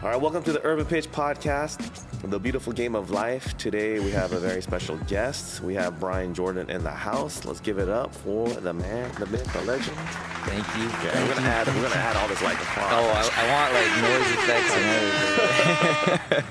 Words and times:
All 0.00 0.08
right, 0.10 0.20
welcome 0.20 0.44
to 0.44 0.52
the 0.52 0.64
Urban 0.64 0.86
Pitch 0.86 1.10
Podcast, 1.10 2.04
the 2.22 2.38
beautiful 2.38 2.72
game 2.72 2.94
of 2.94 3.10
life. 3.10 3.56
Today 3.58 3.98
we 3.98 4.12
have 4.12 4.30
a 4.32 4.38
very 4.38 4.62
special 4.62 4.96
guest. 5.08 5.60
We 5.60 5.74
have 5.74 5.98
Brian 5.98 6.32
Jordan 6.34 6.70
in 6.70 6.84
the 6.84 6.90
house. 6.92 7.44
Let's 7.44 7.58
give 7.58 7.78
it 7.78 7.88
up 7.88 8.14
for 8.14 8.48
the 8.48 8.72
man, 8.72 9.10
the 9.18 9.26
myth, 9.26 9.52
the 9.52 9.60
legend. 9.62 9.96
Thank 10.46 10.64
you. 10.76 10.84
Yeah, 10.84 11.10
Thank 11.10 11.28
we're 11.28 11.34
gonna 11.34 11.46
you. 11.46 11.52
add 11.52 11.66
we're 11.66 11.82
gonna 11.82 11.94
add 11.96 12.16
all 12.16 12.28
this 12.28 12.40
like 12.42 12.58
Oh, 12.60 13.10
I, 13.12 13.28
I 13.34 13.44
want 13.52 13.74
like 13.74 13.90
noise 14.04 14.30
effects 14.38 14.72
and 14.76 16.44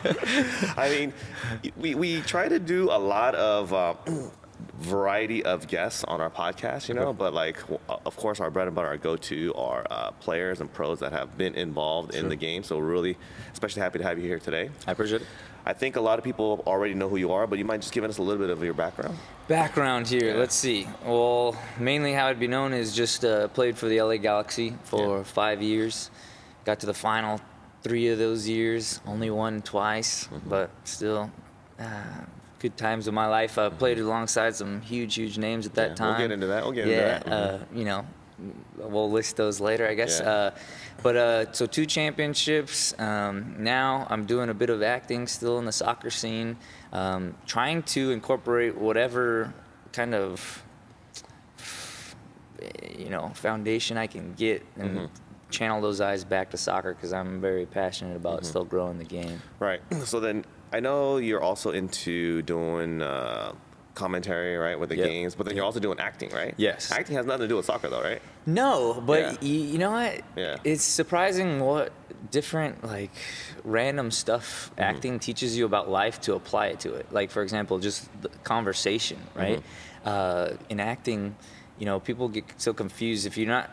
everything. 0.44 0.74
I 0.78 0.90
mean, 0.90 1.14
we, 1.78 1.96
we 1.96 2.22
try 2.24 2.50
to 2.50 2.60
do 2.60 2.92
a 2.92 3.00
lot 3.00 3.34
of 3.36 3.72
uh, 3.74 3.94
variety 4.80 5.44
of 5.44 5.68
guests 5.68 6.04
on 6.04 6.22
our 6.22 6.30
podcast, 6.30 6.88
you 6.88 6.94
know, 6.96 7.12
but 7.14 7.34
like, 7.34 7.58
of 7.90 8.16
course, 8.16 8.40
our 8.40 8.52
bread 8.52 8.68
and 8.68 8.76
butter, 8.76 8.88
our 8.88 8.98
go-to 8.98 9.54
are 9.56 9.86
uh, 9.90 10.12
players 10.12 10.62
and 10.62 10.72
pros 10.72 11.00
that 11.00 11.12
have 11.12 11.38
been 11.38 11.56
involved 11.56 12.14
in 12.16 12.30
the 12.30 12.36
game. 12.36 12.64
So 12.64 12.78
we're 12.78 12.86
really, 12.86 13.18
especially 13.54 13.82
happy 13.82 13.98
to 14.00 14.04
have 14.04 14.20
you 14.20 14.26
here 14.28 14.40
today. 14.40 14.70
I 14.86 14.92
appreciate 14.92 15.22
it. 15.22 15.28
I 15.66 15.74
think 15.74 15.96
a 15.98 16.02
lot 16.02 16.18
of 16.18 16.24
people 16.24 16.64
already 16.66 16.94
know 16.94 17.10
who 17.10 17.18
you 17.18 17.32
are, 17.34 17.46
but 17.46 17.60
you 17.60 17.66
might 17.66 17.82
just 17.82 17.92
give 17.94 18.04
us 18.06 18.20
a 18.20 18.22
little 18.22 18.40
bit 18.42 18.50
of 18.50 18.64
your 18.64 18.74
background. 18.74 19.18
Background 19.50 20.08
here. 20.08 20.36
Let's 20.38 20.56
see. 20.56 20.88
Well, 21.06 21.58
mainly 21.78 22.14
how 22.14 22.28
I'd 22.28 22.40
be 22.40 22.48
known 22.48 22.72
is 22.72 22.96
just 22.96 23.26
uh, 23.26 23.50
played 23.50 23.78
for 23.78 23.88
the 23.90 24.02
LA 24.02 24.16
Galaxy 24.18 24.76
for 24.84 25.18
Yeah. 25.18 25.24
five 25.24 25.62
years. 25.62 26.10
Got 26.64 26.80
to 26.82 26.86
the 26.86 26.94
final 26.94 27.42
three 27.82 28.08
of 28.10 28.18
those 28.18 28.48
years. 28.48 29.02
Only 29.06 29.30
won 29.30 29.62
twice, 29.62 30.26
Mm-hmm. 30.28 30.50
but 30.50 30.70
still. 30.86 31.32
Uh, 31.80 31.84
Good 32.60 32.76
times 32.78 33.08
of 33.08 33.14
my 33.14 33.28
life. 33.28 33.58
I 33.60 33.70
played 33.70 34.00
alongside 34.00 34.56
some 34.56 34.82
huge, 34.82 35.14
huge 35.16 35.38
names 35.38 35.66
at 35.68 35.76
that 35.76 35.90
Yeah, 35.90 35.96
time. 35.96 36.08
we'll 36.10 36.18
get 36.28 36.32
into 36.32 36.48
that. 36.48 36.64
We'll 36.64 36.72
get 36.74 36.86
into 36.88 36.96
yeah, 36.96 37.20
that. 37.20 37.26
Mhm. 37.26 37.32
uh, 37.62 37.66
you 37.72 37.86
know, 37.86 38.06
we'll 38.78 39.12
list 39.12 39.36
those 39.38 39.60
later, 39.60 39.88
I 39.88 39.94
guess. 39.94 40.20
Yeah. 40.20 40.30
Uh, 40.32 40.52
but 41.04 41.16
uh, 41.16 41.52
so 41.54 41.68
two 41.68 41.86
championships. 41.86 43.00
Um, 43.00 43.56
now 43.60 44.08
I'm 44.10 44.26
doing 44.26 44.50
a 44.50 44.56
bit 44.56 44.72
of 44.72 44.82
acting 44.82 45.28
still 45.28 45.60
in 45.60 45.66
the 45.66 45.72
soccer 45.72 46.10
scene, 46.10 46.58
um, 46.94 47.36
trying 47.46 47.84
to 47.84 48.10
incorporate 48.12 48.76
whatever 48.76 49.54
kind 49.94 50.16
of 50.16 50.64
you 52.98 53.10
know 53.10 53.30
foundation 53.36 53.98
I 53.98 54.08
can 54.08 54.34
get 54.34 54.66
and 54.78 54.98
Mm-hmm. 54.98 55.06
channel 55.52 55.80
those 55.80 56.02
eyes 56.02 56.24
back 56.24 56.50
to 56.52 56.58
soccer 56.58 56.94
because 56.94 57.14
I'm 57.14 57.40
very 57.40 57.66
passionate 57.68 58.16
about 58.16 58.38
Mm-hmm. 58.38 58.46
still 58.46 58.66
growing 58.66 58.98
the 58.98 59.04
game. 59.06 59.42
Right. 59.60 59.82
So 60.06 60.20
then 60.20 60.44
I 60.74 60.80
know 60.80 61.18
you're 61.18 61.42
also 61.42 61.72
into 61.72 62.42
doing 62.42 63.02
uh, 63.02 63.54
commentary, 63.96 64.58
right, 64.58 64.80
with 64.80 64.90
the 64.90 64.98
Yep. 64.98 65.08
games, 65.08 65.36
but 65.36 65.46
then 65.46 65.56
you're 65.56 65.66
also 65.66 65.80
doing 65.80 66.00
acting, 66.00 66.30
right? 66.32 66.54
Yes. 66.58 66.92
Acting 66.92 67.16
has 67.16 67.26
nothing 67.26 67.42
to 67.42 67.48
do 67.48 67.56
with 67.56 67.66
soccer, 67.66 67.90
though, 67.90 68.02
right? 68.02 68.22
No, 68.46 69.02
but 69.06 69.20
Yeah. 69.20 69.32
y- 69.42 69.48
you 69.48 69.78
know 69.78 69.92
what? 69.92 70.22
Yeah. 70.36 70.58
It's 70.64 70.84
surprising 70.84 71.60
what 71.62 71.92
different 72.32 72.84
like 72.84 73.12
random 73.64 74.12
stuff 74.12 74.70
Mm-hmm. 74.72 74.82
acting 74.82 75.20
teaches 75.20 75.58
you 75.58 75.66
about 75.66 75.90
life 75.90 76.20
to 76.22 76.34
apply 76.36 76.68
it 76.68 76.80
to 76.82 76.94
it. 76.94 77.12
Like 77.12 77.32
for 77.32 77.42
example, 77.44 77.80
just 77.80 78.10
the 78.22 78.30
conversation, 78.44 79.18
right? 79.36 79.60
Mm-hmm. 79.60 80.08
Uh, 80.10 80.58
in 80.70 80.80
acting, 80.80 81.36
you 81.80 81.86
know, 81.86 82.00
people 82.00 82.28
get 82.28 82.46
so 82.58 82.74
confused 82.74 83.26
if 83.26 83.38
you're 83.38 83.48
not 83.48 83.70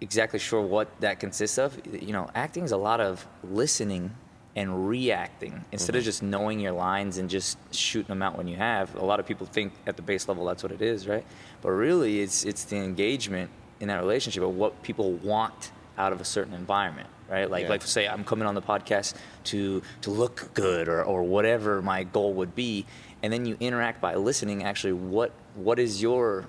exactly 0.00 0.38
sure 0.38 0.60
what 0.62 0.88
that 1.00 1.20
consists 1.20 1.58
of. 1.58 1.78
You 1.86 2.12
know, 2.12 2.30
acting 2.34 2.64
is 2.64 2.72
a 2.72 2.76
lot 2.76 3.00
of 3.00 3.26
listening 3.44 4.12
and 4.56 4.88
reacting 4.88 5.64
instead 5.72 5.92
Mm-hmm. 5.92 5.98
of 5.98 6.04
just 6.04 6.22
knowing 6.22 6.58
your 6.60 6.72
lines 6.72 7.18
and 7.18 7.30
just 7.30 7.56
shooting 7.74 8.08
them 8.08 8.22
out 8.22 8.36
when 8.36 8.48
you 8.48 8.56
have. 8.56 8.94
A 8.96 9.04
lot 9.04 9.20
of 9.20 9.26
people 9.26 9.46
think 9.46 9.72
at 9.86 9.96
the 9.96 10.02
base 10.02 10.28
level 10.28 10.44
that's 10.44 10.62
what 10.62 10.72
it 10.72 10.82
is, 10.82 11.06
right? 11.06 11.24
But 11.62 11.70
really, 11.70 12.20
it's 12.20 12.44
it's 12.44 12.64
the 12.64 12.76
engagement 12.76 13.50
in 13.80 13.88
that 13.88 14.00
relationship 14.00 14.42
of 14.42 14.54
what 14.56 14.82
people 14.82 15.12
want 15.12 15.72
out 15.96 16.12
of 16.12 16.20
a 16.20 16.24
certain 16.24 16.52
environment, 16.54 17.08
right? 17.28 17.48
Like 17.50 17.64
Yeah. 17.64 17.68
like 17.70 17.82
say 17.82 18.08
I'm 18.08 18.24
coming 18.24 18.46
on 18.48 18.54
the 18.54 18.62
podcast 18.62 19.14
to 19.44 19.82
to 20.02 20.10
look 20.10 20.50
good 20.54 20.88
or 20.88 21.02
or 21.04 21.22
whatever 21.22 21.80
my 21.80 22.02
goal 22.04 22.32
would 22.34 22.54
be, 22.54 22.86
and 23.22 23.32
then 23.32 23.46
you 23.46 23.56
interact 23.60 24.00
by 24.00 24.16
listening. 24.16 24.64
Actually, 24.64 24.94
what 24.94 25.30
what 25.54 25.78
is 25.78 26.02
your 26.02 26.46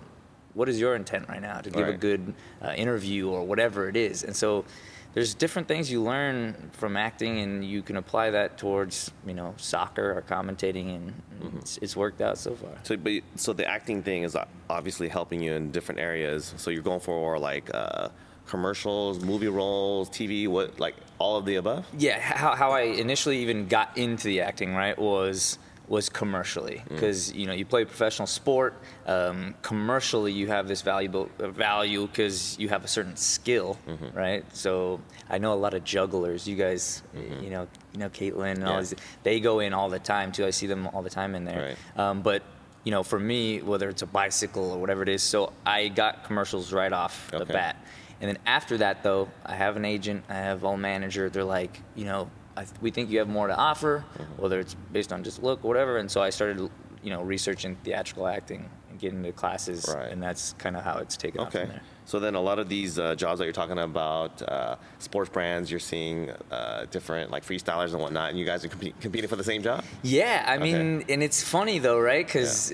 what 0.53 0.67
is 0.67 0.79
your 0.79 0.95
intent 0.95 1.29
right 1.29 1.41
now 1.41 1.59
to 1.61 1.69
give 1.69 1.88
a 1.88 1.94
good 1.94 2.34
uh, 2.61 2.73
interview 2.75 3.29
or 3.29 3.44
whatever 3.44 3.88
it 3.88 3.95
is? 3.95 4.23
And 4.23 4.35
so 4.35 4.66
there's 5.13 5.33
different 5.33 5.67
things 5.67 5.91
you 5.91 6.01
learn 6.01 6.69
from 6.73 6.95
acting, 6.95 7.39
and 7.39 7.63
you 7.66 7.81
can 7.81 7.97
apply 7.97 8.31
that 8.31 8.57
towards 8.57 9.11
you 9.25 9.33
know 9.33 9.53
soccer 9.57 10.11
or 10.17 10.22
commentating, 10.22 10.95
and 10.95 11.13
Mm-hmm. 11.41 11.57
it's, 11.57 11.77
it's 11.79 11.95
worked 11.95 12.22
out 12.22 12.38
so 12.38 12.53
far. 12.53 12.69
So, 12.83 12.95
but, 12.97 13.13
so 13.35 13.51
the 13.51 13.66
acting 13.66 14.03
thing 14.03 14.22
is 14.22 14.38
obviously 14.69 15.07
helping 15.09 15.41
you 15.41 15.53
in 15.53 15.72
different 15.72 15.99
areas. 15.99 16.53
So 16.57 16.69
you're 16.69 16.83
going 16.83 16.99
for 16.99 17.39
like 17.39 17.72
uh, 17.73 18.09
commercials, 18.45 19.23
movie 19.23 19.47
roles, 19.47 20.07
TV, 20.09 20.47
what, 20.47 20.79
like 20.79 20.95
all 21.17 21.38
of 21.38 21.45
the 21.45 21.55
above? 21.55 21.88
Yeah, 21.97 22.19
how, 22.19 22.55
how 22.55 22.69
I 22.72 22.81
initially 22.81 23.39
even 23.39 23.67
got 23.67 23.97
into 23.97 24.28
the 24.28 24.41
acting 24.41 24.75
right 24.75 24.95
was 24.99 25.57
was 25.91 26.07
commercially 26.07 26.81
because 26.88 27.34
you 27.34 27.46
know 27.46 27.52
you 27.52 27.66
play 27.66 27.84
professional 27.84 28.25
sport. 28.25 28.74
Um, 29.06 29.53
commercially, 29.62 30.31
you 30.31 30.47
have 30.47 30.66
this 30.69 30.81
valuable 30.81 31.29
uh, 31.38 31.50
value 31.50 32.07
because 32.07 32.57
you 32.57 32.69
have 32.69 32.85
a 32.85 32.88
certain 32.88 33.18
skill, 33.18 33.78
right? 34.13 34.46
So 34.56 35.02
I 35.29 35.38
know 35.38 35.52
a 35.52 35.62
lot 35.66 35.74
of 35.74 35.84
jugglers. 35.84 36.47
You 36.47 36.56
guys, 36.56 37.03
you 37.13 37.50
know, 37.50 37.68
you 37.91 38.00
know 38.00 38.09
Caitlin 38.09 38.53
and 38.53 38.63
all 38.63 38.79
these. 38.79 38.96
They 39.24 39.41
go 39.41 39.59
in 39.59 39.74
all 39.74 39.90
the 39.90 40.00
time 40.00 40.31
too. 40.31 40.46
I 40.46 40.52
see 40.52 40.66
them 40.66 40.88
all 40.88 41.02
the 41.02 41.09
time 41.09 41.35
in 41.35 41.44
there. 41.44 41.75
Right. 41.97 42.00
Um, 42.00 42.22
but 42.22 42.41
you 42.85 42.91
know, 42.91 43.03
for 43.03 43.19
me, 43.19 43.62
whether 43.62 43.90
it's 43.90 44.02
a 44.02 44.08
bicycle 44.08 44.72
or 44.72 44.79
whatever 44.79 45.03
it 45.03 45.09
is, 45.09 45.22
so 45.22 45.52
I 45.66 45.90
got 45.90 46.23
commercials 46.23 46.72
right 46.72 46.94
off 46.94 47.29
the 47.31 47.46
bat. 47.46 47.75
And 48.22 48.29
then 48.29 48.38
after 48.46 48.78
that, 48.78 49.03
though, 49.03 49.29
I 49.46 49.56
have 49.56 49.75
an 49.75 49.84
agent, 49.84 50.23
I 50.29 50.35
have 50.35 50.63
a 50.63 50.78
manager. 50.78 51.29
They're 51.29 51.44
like, 51.44 51.81
you 51.96 52.06
know, 52.06 52.29
I, 52.57 52.66
we 52.81 52.91
think 52.91 53.09
you 53.09 53.19
have 53.19 53.29
more 53.29 53.47
to 53.47 53.56
offer, 53.56 54.03
Mm-hmm. 54.17 54.41
whether 54.41 54.59
it's 54.59 54.75
based 54.91 55.13
on 55.13 55.23
just 55.23 55.41
look 55.41 55.63
or 55.63 55.67
whatever. 55.67 55.97
And 55.97 56.09
so 56.12 56.22
I 56.22 56.29
started, 56.29 56.69
you 57.03 57.09
know, 57.09 57.22
researching 57.22 57.75
theatrical 57.84 58.28
acting 58.28 58.69
and 58.89 59.00
getting 59.00 59.19
into 59.19 59.31
classes, 59.31 59.85
Right. 59.95 60.12
and 60.12 60.22
that's 60.22 60.53
kind 60.53 60.75
of 60.75 60.84
how 60.84 60.97
it's 60.97 61.16
taken 61.17 61.41
off 61.41 61.51
from 61.53 61.69
there. 61.69 61.81
So 62.11 62.19
then 62.19 62.35
a 62.35 62.41
lot 62.41 62.59
of 62.59 62.67
these 62.67 62.99
uh, 62.99 63.16
jobs 63.16 63.39
that 63.39 63.45
you're 63.45 63.53
talking 63.53 63.77
about, 63.79 64.41
uh, 64.41 64.75
sports 64.99 65.29
brands, 65.29 65.72
you're 65.72 65.79
seeing 65.79 66.29
uh, 66.51 66.85
different 66.91 67.31
like 67.31 67.45
freestylers 67.45 67.94
and 67.94 68.01
whatnot, 68.01 68.31
and 68.31 68.38
you 68.38 68.44
guys 68.44 68.66
are 68.66 68.67
compe- 68.67 68.99
competing 68.99 69.29
for 69.29 69.38
the 69.38 69.45
same 69.45 69.63
job? 69.63 69.85
Yeah, 70.03 70.44
I 70.45 70.57
mean, 70.57 71.05
and 71.07 71.23
it's 71.23 71.41
funny 71.41 71.79
though, 71.79 72.01
right? 72.01 72.25
Because 72.27 72.69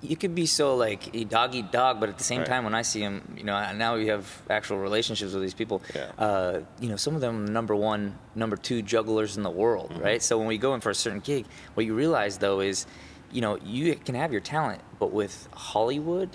you 0.00 0.16
could 0.16 0.34
be 0.34 0.46
so 0.46 0.76
like 0.76 1.14
a 1.14 1.24
dog 1.24 1.54
eat 1.54 1.70
dog, 1.70 2.00
but 2.00 2.08
at 2.08 2.16
the 2.16 2.24
same 2.24 2.38
Right. 2.38 2.46
time, 2.48 2.64
when 2.64 2.74
I 2.74 2.80
see 2.80 3.00
them, 3.00 3.34
you 3.36 3.44
know, 3.44 3.70
now 3.74 3.96
we 3.96 4.06
have 4.06 4.24
actual 4.48 4.78
relationships 4.78 5.34
with 5.34 5.42
these 5.42 5.52
people. 5.52 5.82
Yeah. 5.94 6.10
Uh, 6.18 6.60
you 6.80 6.88
know, 6.88 6.96
some 6.96 7.14
of 7.14 7.20
them 7.20 7.44
are 7.44 7.50
number 7.50 7.76
one, 7.76 8.18
number 8.34 8.56
two 8.56 8.80
jugglers 8.80 9.36
in 9.36 9.42
the 9.42 9.50
world, 9.50 9.90
Mm-hmm. 9.90 10.02
right? 10.08 10.22
So 10.22 10.38
when 10.38 10.46
we 10.46 10.56
go 10.56 10.72
in 10.74 10.80
for 10.80 10.88
a 10.88 10.94
certain 10.94 11.20
gig, 11.20 11.44
what 11.74 11.84
you 11.84 11.94
realize 11.94 12.38
though 12.38 12.60
is, 12.60 12.86
you 13.30 13.42
know, 13.42 13.58
you 13.62 13.94
can 13.94 14.14
have 14.14 14.32
your 14.32 14.40
talent, 14.40 14.80
but 14.98 15.12
with 15.12 15.48
Hollywood, 15.52 16.30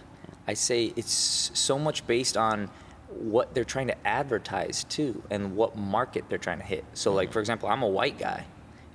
I 0.47 0.53
say 0.53 0.93
it's 0.95 1.51
so 1.53 1.77
much 1.77 2.07
based 2.07 2.37
on 2.37 2.69
what 3.09 3.53
they're 3.53 3.65
trying 3.65 3.87
to 3.87 4.07
advertise 4.07 4.83
to 4.85 5.21
and 5.29 5.55
what 5.55 5.75
market 5.75 6.25
they're 6.29 6.37
trying 6.37 6.59
to 6.59 6.65
hit. 6.65 6.85
So, 6.93 7.13
like 7.13 7.31
for 7.31 7.39
example, 7.39 7.69
I'm 7.69 7.83
a 7.83 7.87
white 7.87 8.17
guy. 8.17 8.45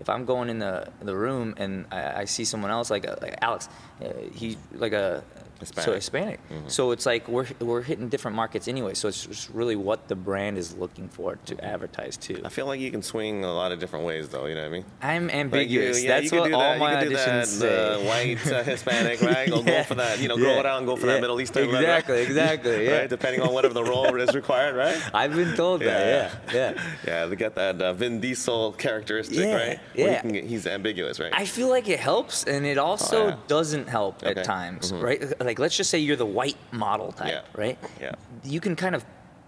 If 0.00 0.08
I'm 0.08 0.24
going 0.24 0.48
in 0.48 0.58
the 0.58 0.90
the 1.00 1.14
room 1.14 1.54
and 1.58 1.86
I, 1.92 2.22
I 2.22 2.24
see 2.24 2.44
someone 2.44 2.70
else 2.70 2.90
like, 2.90 3.06
uh, 3.06 3.16
like 3.22 3.36
Alex, 3.40 3.68
uh, 4.04 4.08
he's 4.32 4.56
like 4.72 4.92
a 4.92 5.22
Hispanic. 5.62 5.84
So 5.84 5.94
Hispanic. 5.94 6.40
So 6.68 6.90
it's 6.90 7.06
like 7.06 7.26
we're 7.28 7.46
we're 7.60 7.82
hitting 7.82 8.08
different 8.08 8.36
markets 8.36 8.68
anyway. 8.68 8.94
So 8.94 9.08
it's 9.08 9.26
just 9.26 9.50
really 9.50 9.76
what 9.76 10.08
the 10.08 10.14
brand 10.16 10.58
is 10.58 10.74
looking 10.76 11.08
for 11.08 11.36
to 11.46 11.64
advertise 11.64 12.16
to. 12.18 12.42
I 12.44 12.48
feel 12.48 12.66
like 12.66 12.80
you 12.80 12.90
can 12.90 13.02
swing 13.02 13.44
a 13.44 13.52
lot 13.52 13.72
of 13.72 13.78
different 13.80 14.04
ways, 14.04 14.28
though. 14.28 14.46
You 14.46 14.54
know 14.54 14.62
what 14.62 14.66
I 14.68 14.70
mean? 14.70 14.84
I'm 15.02 15.24
Like 15.26 15.32
you- 15.34 15.40
ambiguous. 15.40 16.02
yeah, 16.04 16.20
That's 16.20 16.32
what 16.32 16.44
do 16.48 16.54
all 16.54 16.60
that. 16.60 16.78
my 16.78 16.92
you 16.92 16.98
could 16.98 17.08
do 17.10 17.16
auditions 17.16 17.24
that, 17.24 17.46
say. 17.48 17.98
The 18.02 18.04
white 18.06 18.52
uh, 18.52 18.62
Hispanic, 18.64 19.20
right? 19.22 19.48
Go, 19.52 19.62
go 19.62 19.82
for 19.84 19.94
that. 19.96 20.18
You 20.20 20.28
know, 20.28 20.36
Yeah. 20.36 20.44
grow 20.44 20.58
it 20.60 20.66
out 20.66 20.78
and 20.78 20.86
go 20.86 20.96
for 20.96 21.06
Yeah. 21.06 21.14
that 21.14 21.20
Middle 21.20 21.40
Eastern. 21.40 21.68
Exactly, 21.68 22.14
right? 22.16 22.26
exactly, 22.26 22.84
yeah. 22.86 22.98
right? 23.00 23.10
Depending 23.10 23.40
on 23.42 23.52
whatever 23.54 23.74
the 23.74 23.84
role 23.84 24.14
is 24.20 24.34
required, 24.34 24.74
right? 24.76 24.98
I've 25.14 25.34
been 25.34 25.54
told 25.56 25.80
that. 25.82 26.32
Yeah, 26.52 26.54
yeah. 26.76 26.82
Yeah, 27.06 27.26
they 27.26 27.36
got 27.36 27.54
that 27.54 27.80
uh, 27.80 27.92
Vin 27.92 28.20
Diesel 28.20 28.72
characteristic, 28.72 29.38
Yeah, 29.38 29.54
right? 29.54 29.80
Yeah. 29.94 30.22
get- 30.22 30.44
he's 30.44 30.66
ambiguous, 30.66 31.20
right? 31.20 31.32
I 31.34 31.44
feel 31.46 31.68
like 31.68 31.88
it 31.88 32.00
helps, 32.00 32.44
and 32.44 32.64
it 32.66 32.78
also 32.78 33.24
Oh, 33.24 33.28
yeah. 33.28 33.36
doesn't 33.46 33.88
help 33.88 34.16
Okay. 34.22 34.30
Mm-hmm. 34.30 34.38
at 34.40 34.44
times, 34.44 34.92
right? 34.92 35.40
Like, 35.40 35.51
let's 35.58 35.76
just 35.76 35.90
say 35.90 35.98
you're 35.98 36.16
the 36.16 36.26
white 36.26 36.56
model 36.72 37.12
type, 37.12 37.28
Yeah. 37.28 37.40
right? 37.54 37.78
Yeah. 38.00 38.12
You 38.44 38.60
can 38.60 38.76
kind 38.76 38.94
of 38.94 39.04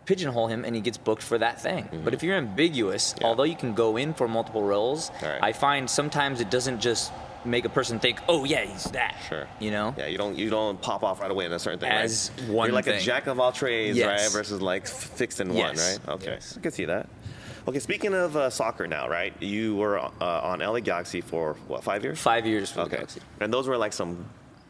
pigeonhole 0.07 0.49
him, 0.49 0.65
and 0.65 0.75
he 0.77 0.83
gets 0.83 0.99
booked 0.99 1.23
for 1.23 1.39
that 1.39 1.61
thing. 1.63 1.89
But 2.05 2.13
if 2.15 2.23
you're 2.23 2.37
ambiguous, 2.37 3.13
Mm-hmm. 3.13 3.21
Yeah. 3.23 3.27
although 3.29 3.45
you 3.45 3.57
can 3.57 3.75
go 3.75 3.97
in 3.97 4.13
for 4.15 4.29
multiple 4.29 4.63
roles, 4.63 5.11
Right. 5.23 5.39
I 5.43 5.53
find 5.53 5.89
sometimes 5.89 6.41
it 6.41 6.51
doesn't 6.51 6.81
just 6.81 7.11
make 7.47 7.65
a 7.67 7.69
person 7.69 7.99
think, 7.99 8.21
"Oh 8.29 8.45
yeah, 8.45 8.65
he's 8.65 8.85
that." 8.93 9.15
Sure. 9.29 9.47
You 9.61 9.71
know? 9.71 9.95
Yeah, 9.99 10.07
you 10.07 10.17
don't 10.19 10.37
you 10.39 10.49
don't 10.51 10.81
pop 10.81 11.03
off 11.03 11.21
right 11.21 11.31
away 11.31 11.45
in 11.47 11.53
a 11.53 11.59
certain 11.59 11.79
thing, 11.79 11.91
As 11.91 12.31
right? 12.39 12.49
one 12.49 12.67
You're 12.69 12.75
like 12.75 12.87
a 12.87 12.99
jack 13.01 13.27
of 13.27 13.39
all 13.41 13.53
trades, 13.53 13.97
Yes. 13.99 14.07
right? 14.09 14.33
Versus 14.33 14.61
like 14.63 14.87
fixed 14.87 15.41
in 15.41 15.53
one, 15.55 15.77
right? 15.77 15.99
Okay, 16.09 16.33
Yes. 16.33 16.55
I 16.57 16.61
can 16.61 16.73
see 16.73 16.87
that. 16.87 17.09
Okay, 17.67 17.79
speaking 17.79 18.13
of 18.13 18.37
uh, 18.37 18.51
soccer 18.51 18.87
now, 18.87 19.09
right? 19.09 19.33
You 19.41 19.75
were 19.77 19.99
uh, 19.99 20.11
on 20.21 20.61
LA 20.61 20.81
Galaxy 20.81 21.23
for 21.23 21.55
what 21.67 21.83
five 21.83 22.05
years? 22.05 22.19
Five 22.21 22.45
years 22.47 22.71
for 22.71 22.81
the 22.81 22.83
Okay, 22.87 22.97
Galaxy. 22.97 23.21
and 23.41 23.51
those 23.53 23.67
were 23.69 23.79
like 23.79 23.95
some 23.95 24.27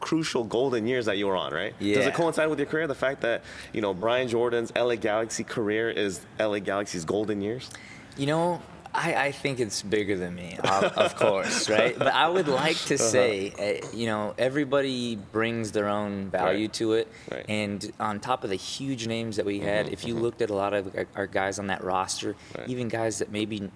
crucial 0.08 0.44
golden 0.44 0.86
years 0.86 1.06
that 1.06 1.16
you 1.16 1.26
were 1.26 1.34
on, 1.36 1.50
right? 1.54 1.72
Does 1.80 2.06
it 2.06 2.12
coincide 2.12 2.50
with 2.50 2.58
your 2.58 2.66
career? 2.68 2.86
The 2.86 2.94
fact 2.94 3.22
that 3.22 3.42
you 3.72 3.80
know 3.80 3.94
Brian 3.94 4.28
Jordan's 4.28 4.70
LA 4.76 4.96
Galaxy 4.96 5.44
career 5.44 5.88
is 5.88 6.20
LA 6.38 6.58
Galaxy's 6.58 7.06
golden 7.06 7.40
years. 7.40 7.70
You 8.18 8.26
know, 8.26 8.60
I, 8.92 9.14
I 9.26 9.32
think 9.32 9.60
it's 9.60 9.80
bigger 9.80 10.16
than 10.18 10.34
me, 10.34 10.58
of, 10.62 10.84
of 11.04 11.16
course, 11.24 11.70
right? 11.70 11.98
But 11.98 12.12
I 12.12 12.28
would 12.28 12.48
like 12.48 12.76
Uh-huh. 12.76 12.88
to 12.88 12.98
say, 12.98 13.80
uh, 13.82 13.96
you 13.96 14.04
know, 14.06 14.34
everybody 14.36 15.16
brings 15.16 15.72
their 15.72 15.88
own 15.88 16.28
value 16.30 16.66
Right. 16.66 16.72
to 16.74 16.92
it. 16.92 17.08
Right. 17.32 17.40
Mm-hmm, 17.48 17.50
And 17.62 17.92
on 17.98 18.20
top 18.20 18.44
of 18.44 18.50
the 18.50 18.56
huge 18.56 19.06
names 19.06 19.36
that 19.36 19.46
we 19.46 19.58
had, 19.60 19.88
if 19.88 20.04
you 20.06 20.14
looked 20.14 20.42
at 20.42 20.50
a 20.50 20.54
lot 20.54 20.74
of 20.74 20.94
our- 20.94 21.08
our 21.16 21.26
guys 21.26 21.58
on 21.58 21.66
that 21.68 21.82
roster, 21.82 22.36
Right. 22.58 22.68
even 22.68 22.88
guys 22.88 23.18
that 23.20 23.32
maybe 23.32 23.70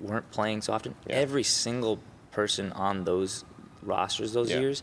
weren't 0.00 0.30
playing 0.30 0.62
so 0.62 0.72
often, 0.72 0.94
Yeah. 1.08 1.16
every 1.16 1.42
single 1.42 1.98
person 2.30 2.70
on 2.72 3.02
those 3.04 3.44
rosters 3.82 4.32
those 4.32 4.48
Yeah. 4.50 4.60
years 4.60 4.82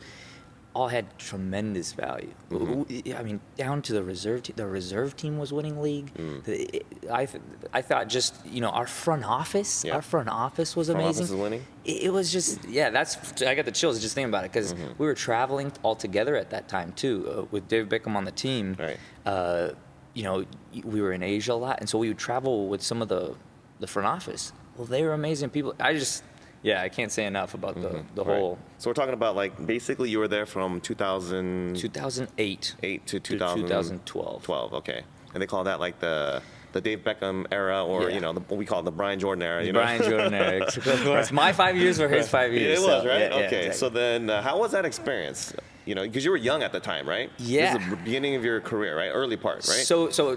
all 0.76 0.88
had 0.88 1.18
tremendous 1.18 1.94
value. 1.94 2.32
Mm-hmm. 2.52 3.14
I 3.18 3.24
mean, 3.24 3.40
down 3.58 3.82
to 3.84 3.94
the 3.94 4.04
reserve 4.04 4.44
team. 4.44 4.56
The 4.56 4.68
reserve 4.68 5.16
team 5.18 5.38
was 5.40 5.52
winning 5.52 5.82
league. 5.82 6.14
Mm. 6.14 6.84
I, 7.12 7.28
I 7.74 7.82
thought 7.82 8.08
just 8.08 8.36
you 8.46 8.62
know 8.62 8.70
our 8.70 8.86
front 8.88 9.26
office, 9.26 9.84
Yeah. 9.84 9.96
our 9.96 10.02
front 10.02 10.30
office 10.30 10.76
was 10.76 10.88
Front 10.88 11.02
amazing. 11.02 11.24
office 11.26 11.36
winning? 11.36 11.66
It, 11.86 12.14
was 12.14 12.32
just 12.32 12.64
yeah. 12.70 12.92
That's 12.92 13.18
I 13.42 13.56
got 13.56 13.66
the 13.66 13.72
chills 13.72 14.00
just 14.00 14.14
thinking 14.16 14.30
about 14.30 14.46
it 14.46 14.52
because 14.54 14.74
Mm-hmm. 14.74 14.94
we 15.00 15.06
were 15.08 15.16
traveling 15.16 15.72
all 15.84 15.96
together 15.96 16.36
at 16.36 16.50
that 16.52 16.68
time 16.68 16.92
too 16.94 17.16
uh, 17.36 17.46
with 17.52 17.68
David 17.68 17.90
Beckham 17.90 18.16
on 18.16 18.26
the 18.26 18.32
team. 18.32 18.76
Right. 18.80 18.98
Uh, 19.26 19.72
you 20.14 20.24
know, 20.24 20.46
we 20.84 21.02
were 21.02 21.14
in 21.14 21.24
Asia 21.24 21.54
a 21.54 21.56
lot, 21.56 21.80
and 21.80 21.90
so 21.90 21.98
we 21.98 22.08
would 22.10 22.18
travel 22.18 22.68
with 22.68 22.82
some 22.82 23.02
of 23.02 23.08
the 23.08 23.36
the 23.80 23.88
front 23.88 24.08
office. 24.08 24.54
Well, 24.78 24.86
they 24.86 25.04
were 25.04 25.14
amazing 25.14 25.50
people. 25.50 25.74
I 25.80 25.94
just 25.94 26.24
yeah, 26.62 26.82
I 26.82 26.90
can't 26.90 27.12
say 27.12 27.26
enough 27.26 27.54
about 27.54 27.76
the 27.76 27.82
the 27.82 27.88
Mm-hmm. 28.24 28.30
Right. 28.30 28.38
whole 28.40 28.58
So 28.78 28.90
we're 28.90 28.94
talking 28.96 29.14
about 29.14 29.36
like 29.36 29.54
basically 29.66 30.10
you 30.10 30.20
were 30.20 30.28
there 30.28 30.46
from 30.46 30.82
2000. 30.82 31.76
2008 31.78 32.76
8 32.84 33.06
to 33.08 33.20
to 33.20 33.38
2012. 33.38 34.44
12, 34.44 34.74
okay. 34.74 35.04
And 35.34 35.42
they 35.42 35.48
call 35.48 35.64
that 35.66 35.80
like 35.80 36.00
the 36.00 36.42
the 36.72 36.82
Dave 36.82 37.00
Beckham 37.04 37.48
era, 37.52 37.84
or 37.84 38.10
Yeah. 38.10 38.16
you 38.16 38.22
know, 38.22 38.32
the, 38.32 38.42
what 38.42 38.58
we 38.58 38.66
call 38.66 38.80
it 38.82 38.86
the 38.86 38.92
Brian 38.92 39.20
Jordan 39.20 39.42
era. 39.42 39.64
You 39.66 39.72
know? 39.74 39.80
Brian 39.80 40.04
Jordan 40.04 40.34
era. 40.36 40.66
Of 40.78 41.04
course, 41.04 41.32
my 41.32 41.52
five 41.52 41.76
years 41.76 41.98
were 41.98 42.08
his 42.08 42.30
five 42.30 42.54
Yeah, 42.54 42.60
years. 42.60 42.80
it 42.80 42.82
was 42.88 43.04
so, 43.04 43.10
right. 43.10 43.20
yeah, 43.22 43.30
yeah, 43.40 43.46
okay, 43.48 43.66
exactly. 43.68 43.74
so 43.74 43.90
then 43.90 44.30
uh, 44.30 44.42
how 44.44 44.60
was 44.60 44.72
that 44.74 44.86
experience? 44.86 45.54
You 45.90 45.96
know, 45.96 46.04
because 46.04 46.24
you 46.24 46.30
were 46.30 46.38
young 46.38 46.62
at 46.62 46.72
the 46.72 46.80
time, 46.80 47.10
right? 47.10 47.32
Yeah. 47.40 47.74
This 47.74 47.82
is 47.84 47.90
the 47.90 47.96
beginning 47.96 48.36
of 48.36 48.44
your 48.46 48.62
career, 48.62 48.96
right? 48.96 49.10
Early 49.10 49.38
part, 49.38 49.56
right? 49.68 49.86
So, 49.92 50.12
so 50.12 50.34
uh, 50.34 50.36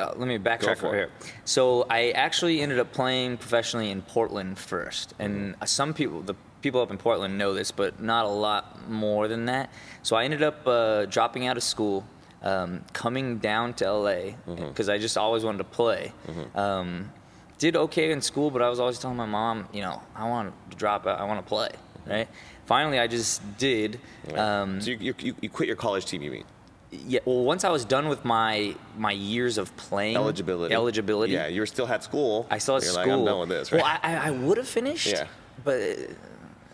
uh, 0.00 0.14
let 0.16 0.28
me 0.28 0.38
backtrack 0.38 0.80
right 0.80 0.94
here. 0.94 1.10
So, 1.44 1.86
I 1.90 2.10
actually 2.12 2.60
ended 2.60 2.78
up 2.78 2.92
playing 2.92 3.38
professionally 3.38 3.90
in 3.90 4.02
Portland 4.02 4.60
first, 4.60 5.14
and 5.18 5.32
Mm-hmm. 5.54 5.62
uh 5.62 5.66
some 5.66 5.92
people, 5.92 6.20
the 6.22 6.36
people 6.60 6.80
up 6.80 6.92
in 6.92 6.98
Portland, 6.98 7.36
know 7.36 7.52
this, 7.52 7.72
but 7.72 8.00
not 8.00 8.26
a 8.26 8.34
lot 8.48 8.88
more 8.88 9.26
than 9.26 9.46
that. 9.46 9.70
So, 10.04 10.14
I 10.14 10.22
ended 10.22 10.42
up 10.44 10.64
uh, 10.68 11.06
dropping 11.06 11.48
out 11.48 11.56
of 11.56 11.64
school, 11.64 12.06
um, 12.44 12.84
coming 12.92 13.38
down 13.38 13.74
to 13.78 13.84
LA 13.92 14.10
Mm-hmm. 14.46 14.68
because 14.68 14.88
I 14.88 14.98
just 14.98 15.16
always 15.18 15.42
wanted 15.42 15.58
to 15.66 15.70
play. 15.80 16.12
Um, 16.54 17.10
did 17.58 17.74
okay 17.76 18.12
in 18.12 18.20
school, 18.22 18.52
but 18.52 18.62
I 18.62 18.68
was 18.68 18.78
always 18.78 19.00
telling 19.00 19.16
my 19.16 19.26
mom, 19.26 19.66
you 19.72 19.82
know, 19.82 20.00
I 20.14 20.28
want 20.28 20.52
to 20.70 20.76
drop 20.76 21.08
out, 21.08 21.18
I 21.18 21.24
want 21.24 21.40
to 21.44 21.48
play, 21.48 21.70
right? 22.06 22.28
Finally, 22.66 22.98
I 22.98 23.06
just 23.06 23.40
did. 23.58 23.98
Um, 24.34 24.80
so 24.80 24.90
you, 24.92 25.14
you, 25.18 25.34
you 25.40 25.48
quit 25.50 25.66
your 25.66 25.76
college 25.76 26.04
team, 26.06 26.22
you 26.22 26.30
mean? 26.30 26.44
yeah. 26.90 27.20
Well, 27.24 27.42
once 27.42 27.64
I 27.64 27.70
was 27.70 27.84
done 27.84 28.08
with 28.08 28.24
my 28.24 28.74
my 28.98 29.12
years 29.12 29.56
of 29.58 29.74
playing 29.76 30.16
Eligibility. 30.16 30.74
eligibility, 30.74 31.32
Yeah, 31.32 31.46
you 31.48 31.60
were 31.60 31.66
still 31.66 31.86
had 31.86 32.02
school. 32.02 32.46
I 32.50 32.58
still 32.58 32.74
had 32.74 32.82
You're 32.84 32.92
school. 32.92 33.04
like, 33.06 33.18
I'm 33.18 33.24
done 33.24 33.40
with 33.40 33.48
this, 33.48 33.72
right? 33.72 33.82
Well, 33.82 33.98
I, 34.02 34.28
I- 34.28 34.30
would 34.30 34.58
have 34.58 34.68
finished. 34.68 35.06
Yeah. 35.08 35.26
But 35.64 35.80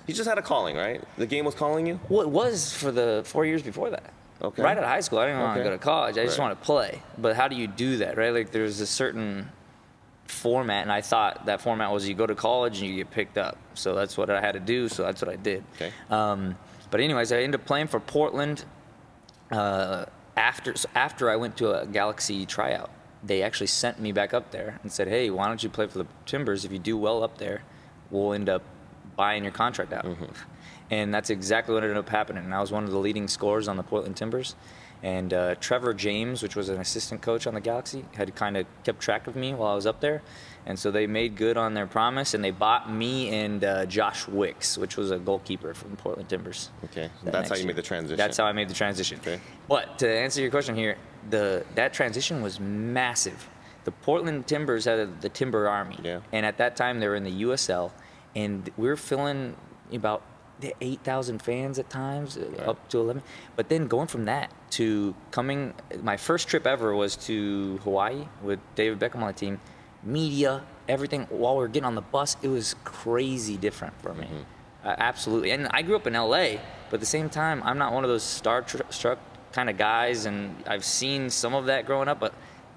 you 0.07 0.15
just 0.15 0.29
had 0.29 0.39
a 0.39 0.43
calling, 0.43 0.77
right? 0.77 1.03
The 1.19 1.27
game 1.27 1.45
was 1.45 1.55
calling 1.55 1.87
you? 1.87 2.01
well, 2.09 2.23
it 2.23 2.29
was 2.31 2.73
for 2.73 2.91
the 2.91 3.23
four 3.25 3.45
years 3.47 3.63
before 3.63 3.91
that. 3.91 4.13
Okay. 4.43 4.63
Right 4.63 4.77
out 4.77 4.85
of 4.85 4.89
high 4.89 5.01
school, 5.01 5.19
I 5.19 5.27
didn't 5.27 5.41
want 5.41 5.57
to 5.59 5.65
go 5.65 5.71
to 5.71 5.79
college. 5.79 6.17
I 6.17 6.25
just 6.25 6.39
Right. 6.39 6.47
want 6.49 6.61
to 6.61 6.65
play. 6.65 7.03
But 7.19 7.35
how 7.37 7.49
do 7.49 7.57
you 7.57 7.67
do 7.67 7.97
that, 7.99 8.17
right? 8.17 8.33
Like 8.33 8.51
there's 8.53 8.81
a 8.81 8.87
certain 8.87 9.51
format, 10.29 10.83
and 10.83 10.93
I 10.93 11.01
thought 11.01 11.47
that 11.47 11.61
format 11.61 11.91
was 11.91 12.09
you 12.09 12.15
go 12.15 12.27
to 12.27 12.35
college 12.35 12.81
and 12.81 12.89
you 12.89 12.97
get 12.97 13.11
picked 13.11 13.39
up. 13.39 13.59
So 13.75 13.95
that's 13.95 14.17
what 14.17 14.31
I 14.31 14.41
had 14.41 14.53
to 14.53 14.61
do. 14.61 14.89
So 14.89 15.03
that's 15.03 15.23
what 15.23 15.31
I 15.31 15.37
did. 15.37 15.65
Okay. 15.77 15.93
Um, 16.11 16.57
but 16.91 17.01
anyways, 17.01 17.33
I 17.33 17.39
ended 17.39 17.61
up 17.61 17.67
playing 17.67 17.89
for 17.89 18.01
Portland. 18.01 18.65
Uh, 19.51 20.05
after 20.37 20.77
so 20.77 20.89
after 20.95 21.31
I 21.31 21.37
went 21.37 21.57
to 21.59 21.81
a 21.81 21.87
Galaxy 21.87 22.47
tryout, 22.47 22.91
they 23.25 23.43
actually 23.43 23.67
sent 23.67 23.99
me 23.99 24.13
back 24.13 24.33
up 24.33 24.51
there 24.51 24.79
and 24.83 24.93
said, 24.93 25.09
"Hey, 25.09 25.31
why 25.31 25.49
don't 25.49 25.63
you 25.63 25.69
play 25.69 25.87
for 25.87 25.99
the 25.99 26.07
Timbers? 26.27 26.65
If 26.65 26.73
you 26.73 26.79
do 26.79 26.97
well 26.97 27.23
up 27.23 27.39
there, 27.39 27.63
we'll 28.11 28.33
end 28.33 28.49
up 28.49 28.63
buying 29.17 29.43
your 29.43 29.53
contract 29.53 29.93
out." 29.93 30.07
And 30.91 31.13
that's 31.13 31.29
exactly 31.31 31.75
what 31.75 31.83
ended 31.83 31.99
up 31.99 32.09
happening. 32.09 32.45
And 32.45 32.55
I 32.55 32.61
was 32.61 32.73
one 32.73 32.85
of 32.85 32.91
the 32.91 32.99
leading 32.99 33.29
scorers 33.29 33.69
on 33.69 33.77
the 33.77 33.83
Portland 33.83 34.17
Timbers. 34.17 34.55
And 35.03 35.33
uh, 35.33 35.55
Trevor 35.57 35.95
James, 35.95 36.43
which 36.43 36.57
was 36.57 36.69
an 36.69 36.81
assistant 36.81 37.23
coach 37.23 37.47
on 37.47 37.55
the 37.55 37.61
Galaxy, 37.61 38.05
had 38.17 38.35
kind 38.35 38.57
of 38.57 38.67
kept 38.85 39.01
track 39.01 39.27
of 39.29 39.37
me 39.37 39.55
while 39.55 39.71
I 39.73 39.75
was 39.77 39.87
up 39.87 40.01
there. 40.01 40.23
And 40.67 40.79
so 40.79 40.91
they 40.91 41.07
made 41.07 41.37
good 41.37 41.57
on 41.57 41.73
their 41.75 41.87
promise, 41.87 42.35
and 42.35 42.45
they 42.45 42.51
bought 42.51 42.93
me 42.93 43.29
and 43.31 43.63
uh, 43.65 43.87
Josh 43.87 44.27
Wicks, 44.29 44.77
which 44.77 44.97
was 44.97 45.11
a 45.11 45.19
goalkeeper 45.19 45.73
from 45.73 45.97
Portland 45.97 46.29
Timbers. 46.29 46.71
Okay, 46.87 47.09
that 47.25 47.33
that's 47.33 47.49
how 47.49 47.55
you 47.55 47.61
year. 47.61 47.67
made 47.69 47.77
the 47.77 47.83
transition. 47.83 48.17
That's 48.17 48.37
how 48.37 48.45
I 48.45 48.53
made 48.53 48.69
the 48.69 48.75
transition. 48.75 49.19
Okay. 49.21 49.41
But 49.69 49.99
to 50.01 50.09
answer 50.11 50.41
your 50.43 50.51
question 50.51 50.75
here, 50.75 50.99
the 51.31 51.65
that 51.75 51.93
transition 51.95 52.43
was 52.43 52.59
massive. 52.61 53.49
The 53.85 53.93
Portland 53.93 54.47
Timbers 54.47 54.85
had 54.85 54.99
a, 54.99 55.07
the 55.07 55.29
Timber 55.31 55.69
Army, 55.69 55.97
Yeah. 56.03 56.21
and 56.33 56.45
at 56.45 56.59
that 56.59 56.77
time 56.77 57.01
they 57.01 57.09
were 57.09 57.15
in 57.17 57.25
the 57.25 57.43
USL, 57.45 57.93
and 58.37 58.69
we 58.77 58.89
were 58.89 58.97
filling 58.97 59.57
about 59.93 60.23
the 60.61 60.75
8,000 60.81 61.41
fans 61.41 61.79
at 61.79 61.89
times, 61.91 62.37
uh 62.37 62.71
up 62.71 62.89
to 62.89 62.99
11. 62.99 63.23
But 63.57 63.69
then 63.69 63.87
going 63.87 64.09
from 64.09 64.25
that 64.25 64.51
to 64.73 65.15
coming, 65.31 65.75
my 66.03 66.17
first 66.17 66.49
trip 66.49 66.67
ever 66.67 66.95
was 66.95 67.15
to 67.27 67.79
Hawaii 67.85 68.27
with 68.43 68.59
David 68.75 68.99
Beckham 68.99 69.21
on 69.23 69.29
the 69.29 69.33
team. 69.33 69.61
Media, 70.03 70.63
everything. 70.89 71.27
While 71.31 71.57
we 71.57 71.61
were 71.63 71.69
getting 71.69 71.87
on 71.87 71.95
the 71.95 72.01
bus, 72.01 72.37
it 72.43 72.49
was 72.49 72.75
crazy 72.85 73.57
different 73.57 73.95
for 74.01 74.15
me. 74.15 74.29
Uh, 74.85 74.95
absolutely. 74.99 75.51
And 75.51 75.69
I 75.73 75.83
grew 75.83 75.97
up 75.97 76.07
in 76.07 76.15
LA, 76.15 76.59
but 76.89 76.95
at 76.95 77.01
the 77.01 77.07
same 77.07 77.29
time, 77.29 77.63
I'm 77.65 77.79
not 77.79 77.93
one 77.93 78.05
of 78.05 78.11
those 78.11 78.23
star 78.23 78.63
tr- 78.63 78.83
struck 78.91 79.19
kind 79.53 79.69
of 79.69 79.77
guys, 79.77 80.25
and 80.27 80.55
I've 80.69 80.85
seen 80.85 81.31
some 81.31 81.53
of 81.55 81.67
that 81.67 81.85
growing 81.85 82.09
up, 82.09 82.21
but 82.21 82.33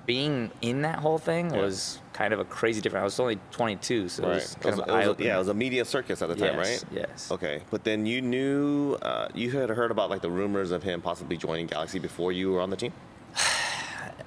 being 0.08 0.50
in 0.62 0.82
that 0.82 1.00
whole 1.00 1.20
thing 1.20 1.54
Yeah. 1.54 1.62
was 1.62 2.00
kind 2.14 2.34
of 2.34 2.40
a 2.40 2.46
crazy 2.46 2.82
different. 2.82 3.02
I 3.02 3.06
was 3.06 3.20
only 3.20 3.40
22, 3.52 4.10
so 4.10 4.24
it 4.24 4.26
Right. 4.28 4.34
was 4.36 4.52
It 4.54 4.66
was- 4.66 4.74
of 4.74 4.80
it 4.88 4.92
was- 4.92 5.06
eye-opening. 5.06 5.28
yeah, 5.28 5.36
it 5.36 5.40
was 5.40 5.48
a 5.48 5.54
media 5.54 5.86
circus 5.86 6.22
at 6.22 6.30
the 6.30 6.36
time, 6.36 6.56
Yes, 6.58 6.84
right? 6.84 6.84
yes. 7.10 7.32
Okay, 7.32 7.62
but 7.72 7.84
then 7.84 8.06
you 8.06 8.22
knew 8.22 8.96
uh, 9.02 9.28
you 9.34 9.52
had 9.52 9.70
heard 9.70 9.92
about 9.92 10.10
like 10.10 10.22
the 10.22 10.30
rumors 10.30 10.72
of 10.72 10.84
him 10.84 11.02
possibly 11.02 11.38
joining 11.38 11.68
Galaxy 11.68 12.00
before 12.00 12.32
you 12.32 12.52
were 12.52 12.60
on 12.62 12.70
the 12.70 12.76
team. 12.76 12.94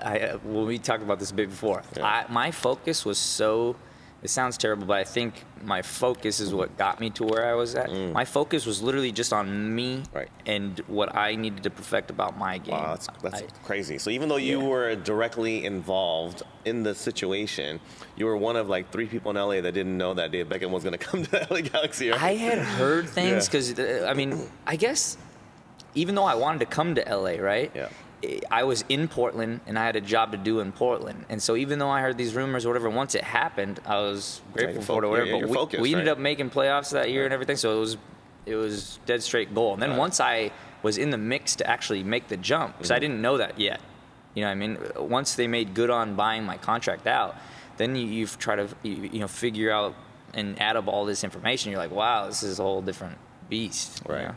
I, 0.03 0.19
uh, 0.21 0.39
well, 0.45 0.65
we 0.67 0.79
talked 0.79 1.03
about 1.03 1.19
this 1.19 1.31
a 1.31 1.35
bit 1.35 1.51
before. 1.51 1.83
Yeah. 1.97 2.05
I, 2.07 2.25
my 2.33 2.51
focus 2.51 3.05
was 3.05 3.19
so. 3.19 3.77
It 4.25 4.31
sounds 4.31 4.57
terrible, 4.57 4.87
but 4.87 4.97
I 4.97 5.05
think 5.05 5.45
my 5.63 5.83
focus 5.83 6.41
is 6.41 6.55
what 6.55 6.79
got 6.79 6.99
me 6.99 7.11
to 7.11 7.25
where 7.25 7.47
I 7.47 7.53
was 7.55 7.75
at. 7.75 7.93
My 7.93 8.25
focus 8.25 8.65
was 8.65 8.81
literally 8.83 9.13
just 9.13 9.35
on 9.35 9.75
me 9.75 9.99
Mm. 9.99 10.15
Right. 10.15 10.29
and 10.47 10.79
what 10.87 11.15
I 11.15 11.37
needed 11.37 11.63
to 11.65 11.71
perfect 11.71 12.09
about 12.11 12.39
my 12.39 12.57
game. 12.57 12.75
Wow, 12.75 12.95
that's, 12.95 13.07
that's 13.23 13.43
I- 13.43 13.47
crazy. 13.65 13.99
So 13.99 14.09
even 14.09 14.31
though 14.31 14.37
you 14.39 14.61
Yeah. 14.63 14.67
were 14.67 14.95
directly 14.97 15.67
involved 15.67 16.43
in 16.65 16.83
the 16.85 16.95
situation, 16.95 17.81
you 18.17 18.25
were 18.25 18.37
one 18.39 18.57
of 18.57 18.67
like 18.71 18.91
three 18.91 19.07
people 19.07 19.31
in 19.31 19.37
LA 19.37 19.61
that 19.61 19.73
didn't 19.73 19.99
know 19.99 20.15
that 20.15 20.31
Dave 20.33 20.49
Beckham 20.49 20.71
was 20.71 20.85
going 20.85 20.97
to 20.99 21.05
come 21.07 21.23
to 21.27 21.47
LA 21.51 21.61
Galaxy. 21.61 22.09
Right? 22.09 22.23
I 22.23 22.35
had 22.35 22.59
heard 22.59 23.07
things 23.19 23.47
Yeah. 23.47 23.53
because 23.75 24.05
I 24.11 24.15
mean, 24.15 24.41
I 24.67 24.77
guess 24.77 25.19
even 25.95 26.15
though 26.15 26.25
I 26.25 26.35
wanted 26.35 26.61
to 26.61 26.67
come 26.67 26.95
to 26.95 27.03
LA, 27.03 27.33
right? 27.43 27.71
Yeah. 27.75 27.89
I 28.51 28.65
was 28.65 28.85
in 28.89 29.09
Portland 29.09 29.61
and 29.67 29.79
I 29.79 29.85
had 29.85 29.97
a 29.97 30.01
job 30.01 30.33
to 30.33 30.39
do 30.39 30.61
in 30.61 30.73
Portland. 30.73 31.25
And 31.29 31.43
so 31.43 31.57
even 31.57 31.79
though 31.79 31.91
I 31.91 32.01
heard 32.01 32.17
these 32.19 32.35
rumors 32.35 32.65
or 32.65 32.69
whatever, 32.69 32.91
once 32.91 33.15
it 33.15 33.25
happened, 33.25 33.81
I 33.87 33.97
was 33.97 34.41
grateful 34.53 34.83
for 34.83 35.03
it 35.03 35.07
or 35.07 35.11
whatever. 35.11 35.31
But 35.41 35.49
we, 35.49 35.55
focused, 35.55 35.83
we 35.83 35.93
ended 35.93 36.07
right? 36.07 36.13
up 36.13 36.19
making 36.19 36.51
playoffs 36.51 36.91
that 36.93 37.11
year 37.11 37.25
and 37.25 37.33
everything. 37.33 37.57
So 37.57 37.77
it 37.77 37.81
was 37.81 37.97
it 38.47 38.57
was 38.57 38.99
dead 39.07 39.23
straight 39.23 39.55
goal. 39.55 39.73
And 39.73 39.83
then 39.83 39.97
once 39.97 40.21
I 40.21 40.51
was 40.83 40.99
in 40.99 41.11
the 41.11 41.19
mix 41.19 41.57
to 41.57 41.67
actually 41.69 42.03
make 42.03 42.29
the 42.29 42.37
jump, 42.37 42.77
because 42.77 42.91
I 42.91 42.99
didn't 42.99 43.21
know 43.23 43.39
that 43.39 43.59
yet. 43.59 43.81
You 44.35 44.43
know 44.43 44.49
what 44.49 44.53
I 44.53 44.55
mean? 44.57 44.79
Once 44.99 45.35
they 45.35 45.47
made 45.47 45.75
good 45.75 45.91
on 45.91 46.15
buying 46.17 46.45
my 46.45 46.57
contract 46.59 47.07
out, 47.07 47.37
then 47.77 47.95
you, 47.97 48.07
you've 48.07 48.39
tried 48.39 48.57
to 48.57 48.69
you, 48.83 49.09
you 49.13 49.21
know 49.21 49.29
figure 49.29 49.71
out 49.71 49.95
and 50.35 50.61
add 50.61 50.77
up 50.77 50.89
all 50.89 51.05
this 51.05 51.23
information. 51.25 51.71
You're 51.71 51.81
like, 51.81 51.93
wow, 51.93 52.27
this 52.27 52.43
is 52.43 52.59
a 52.59 52.63
whole 52.63 52.83
different 52.83 53.17
beast. 53.49 54.03
you 54.09 54.15
Right. 54.15 54.25
know? 54.29 54.35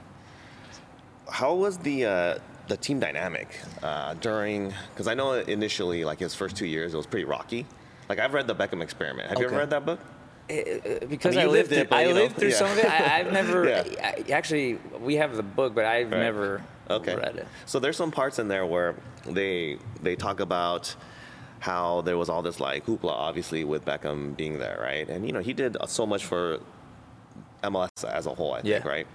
How 1.30 1.54
was 1.56 1.78
the 1.80 2.06
uh, 2.06 2.38
the 2.68 2.78
team 2.78 3.00
dynamic 3.00 3.60
uh, 3.84 4.14
during? 4.16 4.74
Because 4.94 5.08
I 5.08 5.14
know 5.14 5.34
initially, 5.34 6.04
like 6.06 6.20
his 6.20 6.34
first 6.36 6.56
two 6.56 6.66
years, 6.66 6.94
it 6.94 6.98
was 6.98 7.06
pretty 7.08 7.26
rocky. 7.26 7.66
Like 8.10 8.20
I've 8.20 8.34
read 8.34 8.48
the 8.48 8.56
Beckham 8.56 8.82
Experiment. 8.82 9.30
Have 9.30 9.40
you 9.40 9.46
ever 9.48 9.58
read 9.58 9.70
that 9.72 9.86
book? 9.86 10.00
because 10.48 11.36
I 11.36 11.42
I, 11.42 11.44
mean, 11.44 11.46
you 11.46 11.52
lived, 11.52 11.72
lived 11.72 11.92
it, 11.92 11.94
I 11.94 12.06
know, 12.06 12.12
lived 12.14 12.38
through 12.38 12.50
yeah. 12.50 12.56
some 12.56 12.72
of 12.72 12.78
it. 12.78 12.86
I, 12.86 13.20
I've 13.20 13.34
never 13.34 13.68
Yeah. 13.70 13.84
I, 14.02 14.32
actually. 14.32 14.80
We 15.02 15.16
have 15.16 15.36
the 15.36 15.44
book, 15.44 15.76
but 15.76 15.84
I've 15.86 16.10
Right. 16.12 16.22
never 16.22 16.64
Okay. 16.90 17.16
read 17.16 17.36
it. 17.36 17.48
So 17.66 17.80
there's 17.80 17.98
some 17.98 18.12
parts 18.12 18.40
in 18.40 18.48
there 18.48 18.66
where 18.66 18.96
they 19.26 19.78
they 20.02 20.16
talk 20.16 20.40
about 20.40 20.96
how 21.60 22.00
there 22.02 22.18
was 22.18 22.30
all 22.30 22.42
this 22.42 22.60
like 22.62 22.86
hoopla, 22.86 23.10
obviously 23.12 23.66
with 23.66 23.84
Beckham 23.84 24.38
being 24.38 24.58
there, 24.60 24.80
right? 24.82 25.10
And 25.10 25.26
you 25.26 25.34
know 25.34 25.42
he 25.42 25.52
did 25.54 25.76
so 25.88 26.06
much 26.06 26.24
for 26.26 26.60
MLS 27.64 28.06
as 28.06 28.26
a 28.26 28.34
whole, 28.34 28.54
I 28.54 28.62
think, 28.62 28.84
Yeah. 28.86 28.88
right? 28.88 29.08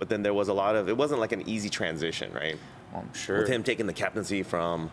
But 0.00 0.08
then 0.08 0.22
there 0.24 0.34
was 0.34 0.48
a 0.48 0.54
lot 0.54 0.74
of 0.74 0.88
it 0.88 0.96
wasn't 0.96 1.20
like 1.20 1.30
an 1.32 1.48
easy 1.48 1.68
transition, 1.68 2.32
right? 2.32 2.56
Well, 2.92 3.02
I'm 3.02 3.14
sure. 3.14 3.38
With 3.40 3.48
him 3.48 3.62
taking 3.62 3.86
the 3.86 3.92
captaincy 3.92 4.42
from 4.42 4.90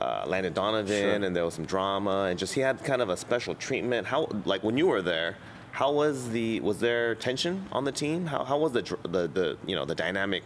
uh, 0.00 0.24
Landon 0.26 0.52
Donovan, 0.52 1.02
Sure. 1.02 1.10
and 1.24 1.34
there 1.36 1.44
was 1.44 1.54
some 1.54 1.64
drama, 1.66 2.24
and 2.24 2.38
just 2.38 2.54
he 2.54 2.60
had 2.60 2.82
kind 2.84 3.00
of 3.02 3.08
a 3.10 3.16
special 3.16 3.54
treatment. 3.54 4.06
How 4.06 4.28
like 4.44 4.62
when 4.62 4.76
you 4.76 4.86
were 4.86 5.02
there, 5.02 5.36
how 5.72 5.92
was 5.92 6.30
the 6.30 6.60
was 6.60 6.80
there 6.80 7.14
tension 7.14 7.66
on 7.72 7.84
the 7.84 7.92
team? 7.92 8.26
How 8.26 8.44
how 8.44 8.58
was 8.58 8.72
the 8.72 8.82
the 9.02 9.28
the 9.28 9.58
you 9.66 9.74
know 9.76 9.84
the 9.84 9.94
dynamic 9.94 10.44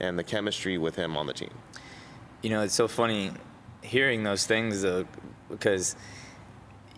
and 0.00 0.18
the 0.18 0.24
chemistry 0.24 0.78
with 0.78 0.96
him 0.96 1.16
on 1.16 1.26
the 1.26 1.32
team? 1.34 1.50
You 2.42 2.50
know, 2.50 2.62
it's 2.62 2.74
so 2.74 2.86
funny 2.88 3.32
hearing 3.82 4.22
those 4.24 4.46
things 4.46 4.84
uh, 4.84 5.04
because 5.48 5.96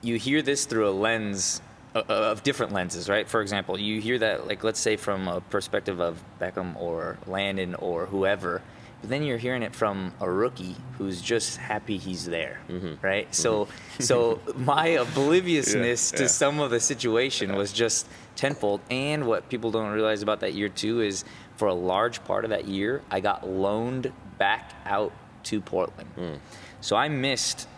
you 0.02 0.16
hear 0.16 0.42
this 0.42 0.64
through 0.64 0.88
a 0.88 0.90
lens 0.90 1.60
uh, 1.94 2.02
of 2.08 2.42
different 2.42 2.72
lenses, 2.72 3.08
right? 3.08 3.28
For 3.28 3.40
example, 3.42 3.78
you 3.78 4.00
hear 4.00 4.18
that, 4.18 4.46
like, 4.46 4.62
let's 4.64 4.78
say 4.80 4.96
from 4.96 5.26
a 5.28 5.40
perspective 5.40 6.00
of 6.00 6.22
Beckham 6.40 6.76
or 6.76 7.18
Landon 7.26 7.74
or 7.76 8.06
whoever, 8.06 8.62
but 9.00 9.10
then 9.10 9.22
you're 9.22 9.38
hearing 9.38 9.62
it 9.62 9.74
from 9.74 10.12
a 10.20 10.30
rookie 10.30 10.76
who's 10.96 11.20
just 11.20 11.56
happy 11.56 11.98
he's 11.98 12.26
there, 12.26 12.60
mm-hmm. 12.68 12.94
right? 13.00 13.26
Mm-hmm. 13.26 13.32
So, 13.32 13.68
so 13.98 14.40
my 14.56 14.88
obliviousness 14.88 16.12
Yeah, 16.12 16.16
to 16.18 16.22
yeah. 16.24 16.28
some 16.28 16.60
of 16.60 16.70
the 16.70 16.80
situation 16.80 17.54
was 17.54 17.72
just 17.72 18.08
tenfold. 18.34 18.80
And 18.90 19.26
what 19.26 19.48
people 19.48 19.70
don't 19.70 19.90
realize 19.90 20.22
about 20.22 20.40
that 20.40 20.54
year 20.54 20.68
too 20.68 21.00
is, 21.00 21.24
for 21.56 21.68
a 21.68 21.74
large 21.74 22.24
part 22.24 22.44
of 22.44 22.50
that 22.50 22.66
year, 22.66 23.02
I 23.10 23.20
got 23.20 23.48
loaned 23.48 24.12
back 24.38 24.72
out 24.84 25.12
to 25.44 25.60
Portland. 25.60 26.10
Mm. 26.16 26.38
So 26.80 26.96
I 26.96 27.08
missed 27.08 27.68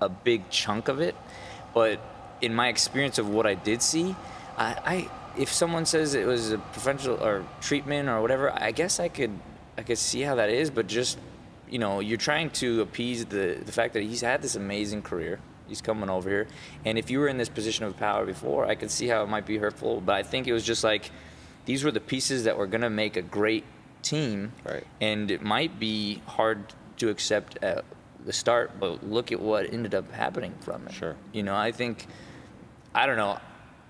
a 0.00 0.08
big 0.08 0.48
chunk 0.50 0.88
of 0.88 1.00
it, 1.00 1.16
but 1.74 2.00
in 2.40 2.54
my 2.54 2.68
experience 2.68 3.18
of 3.18 3.28
what 3.28 3.46
I 3.46 3.54
did 3.54 3.82
see, 3.82 4.14
I, 4.56 4.76
I 4.84 5.10
if 5.36 5.52
someone 5.52 5.86
says 5.86 6.14
it 6.14 6.26
was 6.26 6.52
a 6.52 6.58
professional 6.58 7.22
or 7.22 7.44
treatment 7.60 8.08
or 8.08 8.20
whatever, 8.20 8.52
I 8.52 8.72
guess 8.72 8.98
I 8.98 9.08
could 9.08 9.38
I 9.78 9.82
could 9.82 9.96
see 9.96 10.22
how 10.22 10.34
that 10.34 10.50
is, 10.50 10.70
but 10.70 10.88
just 10.88 11.18
you 11.70 11.78
know, 11.78 12.00
you're 12.00 12.16
trying 12.18 12.50
to 12.62 12.80
appease 12.80 13.24
the 13.26 13.58
the 13.64 13.72
fact 13.72 13.94
that 13.94 14.02
he's 14.02 14.20
had 14.20 14.42
this 14.42 14.56
amazing 14.56 15.02
career. 15.02 15.38
He's 15.68 15.80
coming 15.82 16.08
over 16.10 16.28
here, 16.28 16.46
and 16.84 16.98
if 16.98 17.10
you 17.10 17.20
were 17.20 17.28
in 17.28 17.36
this 17.36 17.48
position 17.50 17.84
of 17.84 17.96
power 17.96 18.24
before, 18.26 18.66
I 18.66 18.74
could 18.74 18.90
see 18.90 19.06
how 19.06 19.22
it 19.22 19.28
might 19.28 19.46
be 19.46 19.58
hurtful. 19.58 20.00
But 20.00 20.16
I 20.16 20.22
think 20.24 20.48
it 20.48 20.52
was 20.52 20.64
just 20.64 20.82
like 20.82 21.10
these 21.66 21.84
were 21.84 21.90
the 21.92 22.00
pieces 22.00 22.44
that 22.44 22.56
were 22.58 22.66
gonna 22.66 22.90
make 22.90 23.16
a 23.16 23.22
great 23.22 23.64
team, 24.02 24.52
Right. 24.64 24.84
and 25.00 25.30
it 25.30 25.42
might 25.42 25.78
be 25.78 26.22
hard 26.26 26.58
to 26.96 27.10
accept 27.10 27.58
at 27.62 27.84
the 28.24 28.32
start, 28.32 28.80
but 28.80 29.04
look 29.04 29.30
at 29.30 29.38
what 29.40 29.72
ended 29.72 29.94
up 29.94 30.10
happening 30.10 30.54
from 30.60 30.86
it. 30.88 30.94
Sure. 30.94 31.14
You 31.32 31.42
know, 31.42 31.54
I 31.54 31.70
think, 31.72 32.06
I 32.94 33.06
don't 33.06 33.16
know. 33.18 33.38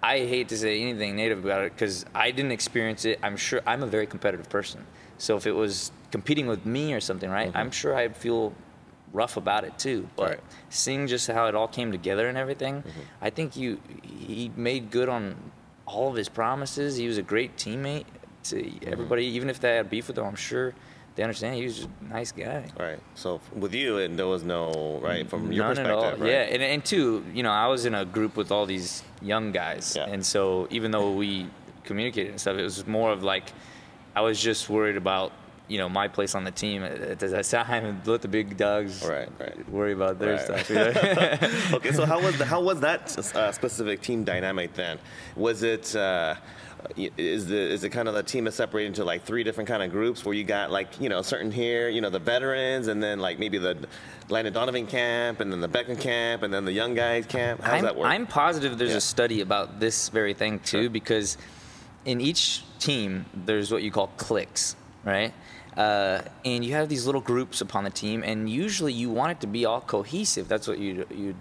I 0.03 0.19
hate 0.19 0.49
to 0.49 0.57
say 0.57 0.81
anything 0.83 1.15
negative 1.17 1.45
about 1.45 1.63
it 1.65 1.73
because 1.75 2.05
I 2.15 2.33
didn't 2.33 2.53
experience 2.53 3.05
it. 3.05 3.19
I'm 3.23 3.37
sure 3.37 3.61
I'm 3.67 3.83
a 3.85 3.87
very 3.87 4.07
competitive 4.07 4.49
person. 4.49 4.85
So 5.19 5.37
if 5.37 5.47
it 5.47 5.53
was 5.53 5.91
competing 6.11 6.47
with 6.47 6.65
me 6.65 6.93
or 6.95 7.01
something, 7.01 7.29
right, 7.31 7.51
I'm 7.55 7.71
sure 7.71 7.95
I'd 7.97 8.17
feel 8.17 8.53
rough 9.13 9.37
about 9.37 9.65
it 9.65 9.79
too. 9.79 10.09
But 10.17 10.23
Mm-hmm. 10.23 10.31
Right. 10.33 10.41
seeing 10.71 11.07
just 11.07 11.27
how 11.31 11.47
it 11.47 11.55
all 11.55 11.69
came 11.69 11.91
together 11.93 12.29
and 12.29 12.39
everything, 12.39 12.77
Mm-hmm. 12.83 13.01
I 13.23 13.31
think 13.31 13.57
you 13.57 13.81
he 14.03 14.51
made 14.57 14.91
good 14.91 15.09
on 15.09 15.35
all 15.87 16.09
of 16.11 16.15
his 16.17 16.29
promises. 16.29 16.97
He 16.97 17.07
was 17.07 17.19
a 17.19 17.23
great 17.23 17.57
teammate 17.57 18.05
to 18.45 18.57
Mm-hmm. 18.57 18.93
everybody, 18.93 19.25
even 19.27 19.51
if 19.51 19.61
they 19.61 19.77
had 19.77 19.91
beef 19.91 20.09
with 20.09 20.19
him. 20.19 20.25
I'm 20.25 20.37
sure 20.37 20.75
they 21.17 21.25
understand 21.25 21.57
he 21.57 21.65
was 21.65 21.77
just 21.79 21.89
a 22.01 22.13
nice 22.13 22.31
guy. 22.31 22.67
Right. 22.79 23.01
So 23.17 23.41
with 23.57 23.75
you, 23.75 23.99
and 23.99 24.17
there 24.17 24.29
was 24.29 24.45
no 24.45 25.01
right 25.03 25.29
from 25.29 25.51
your 25.51 25.65
None 25.65 25.71
perspective, 25.77 25.91
at 25.91 26.13
all. 26.15 26.17
right? 26.19 26.31
Yeah, 26.31 26.55
and, 26.55 26.63
and 26.63 26.85
two, 26.85 27.25
you 27.35 27.43
know, 27.43 27.51
I 27.51 27.67
was 27.67 27.87
in 27.87 27.95
a 27.95 28.05
group 28.05 28.37
with 28.37 28.53
all 28.53 28.67
these 28.67 29.03
young 29.21 29.51
guys, 29.51 29.95
Yeah. 29.97 30.05
and 30.13 30.25
so 30.25 30.69
even 30.71 30.93
though 30.93 31.11
we 31.13 31.49
communicated 31.83 32.31
and 32.31 32.41
stuff, 32.41 32.57
it 32.57 32.63
was 32.63 32.87
more 32.87 33.11
of 33.11 33.25
like 33.25 33.53
I 34.19 34.21
was 34.21 34.43
just 34.43 34.69
worried 34.69 34.97
about 34.97 35.31
you 35.69 35.79
know 35.79 35.89
my 35.89 36.09
place 36.09 36.35
on 36.35 36.43
the 36.43 36.51
team 36.51 36.83
at, 36.83 36.93
at 37.01 37.19
that 37.21 37.45
time, 37.45 37.85
and 37.85 38.07
let 38.07 38.21
the 38.23 38.27
big 38.39 38.57
dogs 38.57 39.05
Right, 39.07 39.29
right. 39.39 39.69
worry 39.71 39.93
about 39.93 40.19
their 40.19 40.35
Right. 40.35 40.45
stuff. 40.65 40.71
know? 40.71 41.77
okay, 41.77 41.93
so 41.93 42.05
how 42.05 42.21
was 42.21 42.37
the, 42.37 42.45
how 42.45 42.61
was 42.61 42.81
that 42.81 43.03
uh, 43.37 43.53
specific 43.53 44.01
team 44.01 44.25
dynamic 44.25 44.75
then? 44.75 44.99
Was 45.37 45.63
it 45.63 45.95
uh, 45.95 46.35
is 47.17 47.47
the 47.47 47.57
is 47.77 47.85
it 47.85 47.91
kind 47.91 48.09
of 48.09 48.15
the 48.15 48.25
team 48.25 48.49
is 48.49 48.55
separated 48.57 48.89
into 48.89 49.05
like 49.05 49.23
three 49.25 49.45
different 49.45 49.69
kind 49.69 49.83
of 49.85 49.91
groups 49.93 50.25
where 50.25 50.35
you 50.35 50.43
got 50.43 50.73
like 50.73 51.01
you 51.01 51.09
know 51.09 51.23
certain 51.23 51.53
here 51.53 51.89
you 51.89 52.01
know 52.01 52.11
the 52.11 52.19
veterans 52.33 52.89
and 52.89 53.01
then 53.01 53.21
like 53.21 53.39
maybe 53.39 53.59
the 53.59 53.77
Landon 54.31 54.53
Donovan 54.53 54.87
camp 54.89 55.39
and 55.41 55.51
then 55.53 55.61
the 55.61 55.69
Beckham 55.69 56.01
camp 56.01 56.43
and 56.43 56.53
then 56.53 56.65
the 56.65 56.73
young 56.73 56.95
guys 56.95 57.25
camp. 57.27 57.61
How 57.61 57.71
does 57.73 57.79
I'm, 57.79 57.85
that 57.85 57.97
work? 57.97 58.09
I'm 58.09 58.27
positive 58.27 58.79
there's 58.79 58.91
Yeah. 58.91 58.97
a 58.97 59.01
study 59.17 59.41
about 59.43 59.79
this 59.79 60.09
very 60.09 60.35
thing 60.35 60.59
too, 60.59 60.83
Sure. 60.85 60.91
because 60.91 61.37
in 62.09 62.23
each 62.23 62.63
team 62.79 63.27
there's 63.35 63.71
what 63.71 63.83
you 63.83 63.91
call 63.91 64.09
cliques, 64.17 64.75
right? 65.05 65.35
Uh, 65.77 66.23
and 66.45 66.65
you 66.65 66.73
have 66.73 66.89
these 66.89 67.05
little 67.05 67.21
groups 67.21 67.61
upon 67.61 67.85
the 67.85 67.91
team, 67.91 68.25
and 68.25 68.49
usually 68.49 68.93
you 68.93 69.11
want 69.11 69.31
it 69.31 69.41
to 69.43 69.47
be 69.47 69.67
all 69.67 69.83
cohesive. 69.83 70.49
That's 70.49 70.67
what 70.67 70.79
you 70.79 71.07
you 71.11 71.37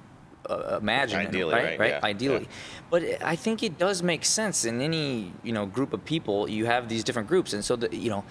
uh, 0.50 0.78
imagine, 0.82 1.20
Ideally, 1.20 1.54
right? 1.54 1.80
right, 1.80 1.90
yeah, 1.92 2.00
Ideally, 2.04 2.42
yeah. 2.42 2.88
but 2.90 3.04
I 3.24 3.36
think 3.36 3.64
it 3.64 3.78
does 3.78 4.02
make 4.02 4.24
sense 4.26 4.66
in 4.66 4.82
any 4.82 5.32
you 5.44 5.52
know 5.54 5.66
group 5.66 5.94
of 5.94 6.04
people. 6.06 6.50
You 6.50 6.66
have 6.66 6.88
these 6.90 7.04
different 7.04 7.28
groups, 7.28 7.54
and 7.54 7.64
so 7.64 7.76
the, 7.76 7.96
you 7.96 8.10
know, 8.10 8.24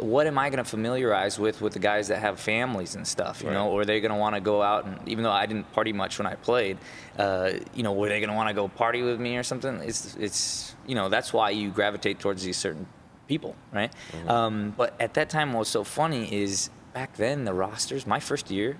what 0.00 0.26
am 0.26 0.38
I 0.38 0.50
going 0.50 0.62
to 0.64 0.68
familiarize 0.68 1.38
with 1.38 1.60
with 1.60 1.72
the 1.72 1.78
guys 1.78 2.08
that 2.08 2.18
have 2.18 2.38
families 2.40 2.94
and 2.96 3.06
stuff? 3.06 3.42
You 3.42 3.50
know, 3.50 3.66
Right. 3.66 3.72
or 3.72 3.80
are 3.82 3.84
they 3.84 4.00
going 4.00 4.12
to 4.12 4.18
want 4.18 4.34
to 4.34 4.40
go 4.40 4.62
out 4.62 4.84
and 4.86 4.98
even 5.08 5.22
though 5.24 5.30
I 5.30 5.46
didn't 5.46 5.70
party 5.72 5.92
much 5.92 6.18
when 6.18 6.26
I 6.26 6.34
played, 6.34 6.78
uh, 7.18 7.52
you 7.74 7.82
know, 7.82 7.92
were 7.92 8.08
they 8.08 8.20
going 8.20 8.30
to 8.30 8.36
want 8.36 8.48
to 8.48 8.54
go 8.54 8.68
party 8.68 9.02
with 9.02 9.18
me 9.20 9.36
or 9.36 9.42
something? 9.42 9.74
It's 9.84 10.16
it's 10.16 10.74
you 10.86 10.94
know 10.94 11.08
that's 11.08 11.32
why 11.32 11.50
you 11.50 11.70
gravitate 11.70 12.18
towards 12.18 12.42
these 12.42 12.56
certain 12.56 12.86
people, 13.28 13.54
right? 13.72 13.92
Um, 14.26 14.74
but 14.76 14.94
at 15.00 15.14
that 15.14 15.30
time, 15.30 15.52
what 15.52 15.60
was 15.60 15.68
so 15.68 15.84
funny 15.84 16.32
is 16.42 16.70
back 16.92 17.16
then 17.16 17.44
the 17.44 17.54
rosters. 17.54 18.06
My 18.06 18.20
first 18.20 18.50
year, 18.50 18.76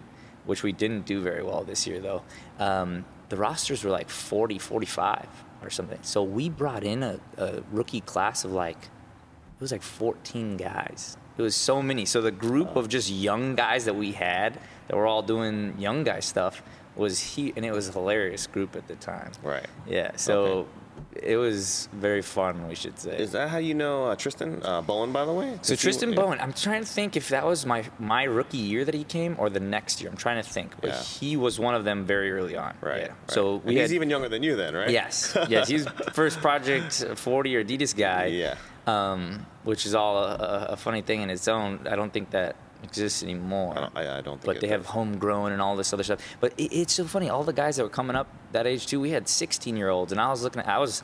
which 0.46 0.62
we 0.62 0.72
didn't 0.72 1.06
do 1.06 1.20
very 1.20 1.42
well 1.42 1.64
this 1.64 1.86
year 1.86 2.00
though, 2.00 2.22
um, 2.58 3.04
the 3.28 3.36
rosters 3.36 3.84
were 3.84 3.90
like 3.90 4.10
40, 4.10 4.58
45 4.58 5.26
or 5.62 5.70
something. 5.70 5.98
So 6.02 6.22
we 6.22 6.48
brought 6.48 6.84
in 6.84 7.02
a, 7.02 7.18
a 7.38 7.62
rookie 7.70 8.00
class 8.00 8.44
of 8.44 8.52
like 8.52 8.76
it 8.76 9.60
was 9.60 9.72
like 9.72 9.82
14 9.82 10.56
guys. 10.56 11.16
It 11.38 11.42
was 11.42 11.54
so 11.54 11.80
many. 11.80 12.04
So 12.04 12.20
the 12.20 12.30
group 12.30 12.76
of 12.76 12.88
just 12.88 13.10
young 13.10 13.54
guys 13.54 13.84
that 13.86 13.94
we 13.94 14.12
had 14.12 14.58
that 14.88 14.96
were 14.96 15.06
all 15.06 15.22
doing 15.22 15.74
young 15.78 16.04
guy 16.04 16.20
stuff 16.20 16.62
was 16.94 17.20
he, 17.20 17.52
and 17.56 17.64
it 17.64 17.72
was 17.72 17.88
a 17.88 17.92
hilarious 17.92 18.46
group 18.46 18.76
at 18.76 18.86
the 18.86 18.96
time. 18.96 19.32
Right. 19.42 19.66
Yeah. 19.86 20.16
So 20.16 20.66
it 21.14 21.36
was 21.36 21.88
very 21.92 22.22
fun, 22.22 22.68
we 22.68 22.74
should 22.74 22.98
say. 22.98 23.16
Is 23.16 23.32
that 23.32 23.48
how 23.48 23.58
you 23.58 23.74
know 23.74 24.06
uh, 24.06 24.16
Tristan 24.16 24.60
uh, 24.64 24.80
Bowen, 24.82 25.12
by 25.12 25.24
the 25.24 25.32
way? 25.32 25.58
so 25.62 25.74
Tristan. 25.76 26.14
Bowen, 26.14 26.40
I'm 26.40 26.52
trying 26.52 26.82
to 26.82 26.86
think 26.88 27.16
if 27.16 27.28
that 27.30 27.44
was 27.44 27.64
my 27.66 27.84
my 27.98 28.24
rookie 28.24 28.58
year 28.58 28.84
that 28.84 28.94
he 28.94 29.04
came 29.04 29.36
or 29.38 29.50
the 29.50 29.60
next 29.60 30.00
year. 30.00 30.10
I'm 30.10 30.16
trying 30.16 30.42
to 30.42 30.48
think, 30.48 30.74
but 30.80 30.90
Yeah. 30.90 31.02
he 31.02 31.36
was 31.36 31.58
one 31.58 31.74
of 31.74 31.84
them 31.84 32.04
very 32.04 32.30
early 32.32 32.56
on. 32.56 32.74
Right. 32.80 33.02
Yeah. 33.02 33.08
right. 33.08 33.30
So 33.30 33.54
And 33.56 33.64
we 33.64 33.72
he's 33.74 33.82
had, 33.82 33.92
even 33.92 34.10
younger 34.10 34.28
than 34.28 34.42
you 34.42 34.56
then, 34.56 34.74
right? 34.74 34.90
Yes, 34.90 35.36
yes. 35.48 35.68
He's 35.68 35.86
first 36.12 36.40
project 36.40 37.04
40 37.16 37.56
or 37.56 37.64
Adidas 37.64 37.96
guy. 37.96 38.26
Yeah. 38.26 38.54
Um, 38.86 39.46
which 39.64 39.86
is 39.86 39.94
all 39.94 40.18
a, 40.18 40.34
a, 40.34 40.66
a 40.72 40.76
funny 40.76 41.02
thing 41.02 41.22
in 41.22 41.30
its 41.30 41.46
own. 41.46 41.86
I 41.88 41.94
don't 41.94 42.12
think 42.12 42.30
that 42.30 42.56
exists 42.82 43.22
anymore. 43.22 43.74
I 43.76 43.80
don't, 43.80 43.96
I, 43.96 44.18
I 44.18 44.20
don't 44.20 44.40
think 44.40 44.54
but 44.54 44.60
they 44.60 44.68
have 44.68 44.86
homegrown 44.86 45.52
and 45.52 45.62
all 45.62 45.76
this 45.76 45.92
other 45.92 46.02
stuff. 46.02 46.20
But 46.40 46.52
it, 46.58 46.72
it's 46.72 46.94
so 46.94 47.04
funny. 47.04 47.28
All 47.28 47.44
the 47.44 47.52
guys 47.52 47.76
that 47.76 47.82
were 47.84 47.88
coming 47.88 48.16
up 48.16 48.28
that 48.52 48.66
age 48.66 48.86
too, 48.86 49.00
we 49.00 49.10
had 49.10 49.28
16 49.28 49.76
year 49.76 49.88
olds, 49.88 50.12
and 50.12 50.20
I 50.20 50.28
was 50.30 50.42
looking 50.42 50.60
at, 50.60 50.68
I 50.68 50.78
was 50.78 51.02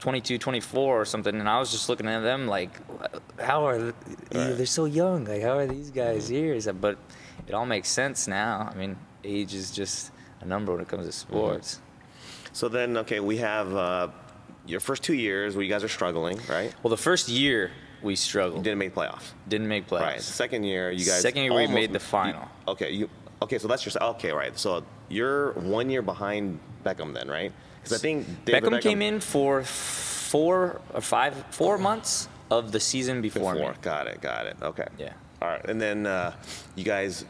22, 0.00 0.38
24 0.38 1.00
or 1.00 1.04
something, 1.04 1.34
and 1.38 1.48
I 1.48 1.58
was 1.58 1.70
just 1.70 1.88
looking 1.88 2.06
at 2.06 2.20
them 2.20 2.46
like, 2.46 2.70
how 3.40 3.66
are 3.66 3.78
th- 3.78 3.94
they're 4.30 4.66
so 4.66 4.86
young? 4.86 5.24
Like, 5.24 5.42
how 5.42 5.58
are 5.58 5.66
these 5.66 5.90
guys 5.90 6.28
here? 6.28 6.54
He 6.54 6.60
said, 6.60 6.80
but 6.80 6.98
it 7.46 7.54
all 7.54 7.66
makes 7.66 7.88
sense 7.88 8.26
now. 8.26 8.70
I 8.72 8.76
mean, 8.76 8.96
age 9.24 9.54
is 9.54 9.70
just 9.70 10.10
a 10.40 10.46
number 10.46 10.72
when 10.72 10.80
it 10.80 10.88
comes 10.88 11.06
to 11.06 11.12
sports. 11.12 11.80
So 12.52 12.68
then, 12.68 12.96
okay, 12.98 13.20
we 13.20 13.36
have 13.36 13.74
uh, 13.74 14.08
your 14.66 14.80
first 14.80 15.02
two 15.02 15.14
years 15.14 15.54
where 15.54 15.62
you 15.62 15.70
guys 15.70 15.84
are 15.84 15.88
struggling, 15.88 16.40
right? 16.48 16.74
Well, 16.82 16.90
the 16.90 16.96
first 16.96 17.28
year 17.28 17.70
we 18.02 18.16
struggled, 18.16 18.64
Didn't 18.64 18.78
make 18.78 18.94
playoffs. 18.94 19.32
didn't 19.48 19.68
make 19.68 19.86
playoffs. 19.88 20.00
Right. 20.00 20.20
Second 20.22 20.64
year, 20.64 20.90
you 20.90 21.04
guys. 21.04 21.20
Second 21.20 21.42
year, 21.44 21.54
we 21.54 21.66
made 21.66 21.90
the 21.90 21.94
you- 21.94 21.98
final. 22.00 22.48
okay, 22.68 22.90
you. 22.92 23.08
Okay, 23.42 23.58
so 23.58 23.68
that's 23.68 23.82
just 23.82 23.96
okay, 23.96 24.32
right? 24.32 24.56
So 24.58 24.84
you're 25.08 25.52
one 25.52 25.88
year 25.90 26.02
behind 26.02 26.58
Beckham, 26.84 27.14
then, 27.14 27.28
right? 27.28 27.52
Because 27.82 27.98
I 27.98 28.00
think 28.00 28.26
David 28.44 28.64
Beckham, 28.64 28.80
came 28.82 29.00
in 29.02 29.20
for 29.20 29.62
four 29.64 30.80
or 30.92 31.00
five, 31.00 31.44
four 31.50 31.78
months 31.78 32.28
of 32.50 32.72
the 32.72 32.80
season 32.80 33.22
before, 33.22 33.54
before. 33.54 33.70
me. 33.72 33.76
Got 33.80 34.06
it. 34.08 34.20
Got 34.20 34.46
it. 34.46 34.56
Okay. 34.60 34.86
Yeah. 34.98 35.12
All 35.40 35.48
right, 35.48 35.64
and 35.66 35.80
then 35.80 36.06
uh, 36.06 36.32
you 36.76 36.84
guys, 36.84 37.24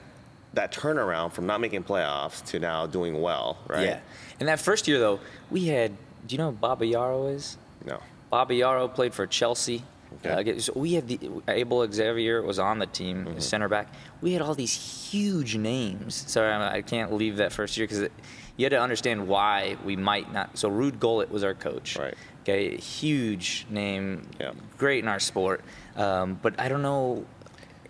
that 0.54 0.72
turnaround 0.72 1.30
from 1.32 1.46
not 1.46 1.60
making 1.60 1.84
playoffs 1.84 2.44
to 2.46 2.58
now 2.58 2.86
doing 2.86 3.20
well, 3.20 3.58
right? 3.68 3.84
Yeah. 3.86 4.00
And 4.40 4.48
that 4.48 4.58
first 4.58 4.88
year, 4.88 4.98
though, 4.98 5.20
we 5.50 5.66
had. 5.66 5.92
Do 6.26 6.34
you 6.34 6.38
know 6.38 6.50
who 6.50 6.56
Baba 6.56 6.84
Yarrow 6.84 7.28
is? 7.28 7.56
No. 7.86 8.00
Bobby 8.30 8.58
Yaro 8.58 8.92
played 8.92 9.14
for 9.14 9.26
Chelsea. 9.26 9.82
Okay. 10.24 10.56
Uh, 10.56 10.60
so 10.60 10.72
we 10.76 10.92
had 10.94 11.08
the 11.08 11.18
Abel 11.48 11.90
Xavier 11.90 12.42
was 12.42 12.58
on 12.58 12.78
the 12.78 12.86
team, 12.86 13.24
Mm-hmm. 13.24 13.38
center 13.38 13.68
back. 13.68 13.88
We 14.20 14.32
had 14.32 14.42
all 14.42 14.54
these 14.54 14.74
huge 15.10 15.56
names. 15.56 16.14
Sorry, 16.14 16.52
I 16.52 16.82
can't 16.82 17.12
leave 17.12 17.36
that 17.38 17.52
first 17.52 17.76
year 17.76 17.86
because 17.86 18.08
you 18.56 18.64
had 18.64 18.70
to 18.72 18.80
understand 18.80 19.26
why 19.28 19.76
we 19.84 19.96
might 19.96 20.32
not. 20.32 20.58
So 20.58 20.70
Ruud 20.70 20.98
Gullit 21.00 21.30
was 21.30 21.42
our 21.44 21.54
coach. 21.54 21.96
Right. 21.98 22.14
Okay, 22.42 22.76
huge 22.76 23.66
name, 23.70 24.28
Yeah. 24.38 24.52
great 24.78 25.02
in 25.02 25.08
our 25.08 25.20
sport. 25.20 25.62
Um, 25.96 26.38
but 26.42 26.58
I 26.60 26.68
don't 26.68 26.82
know. 26.82 27.24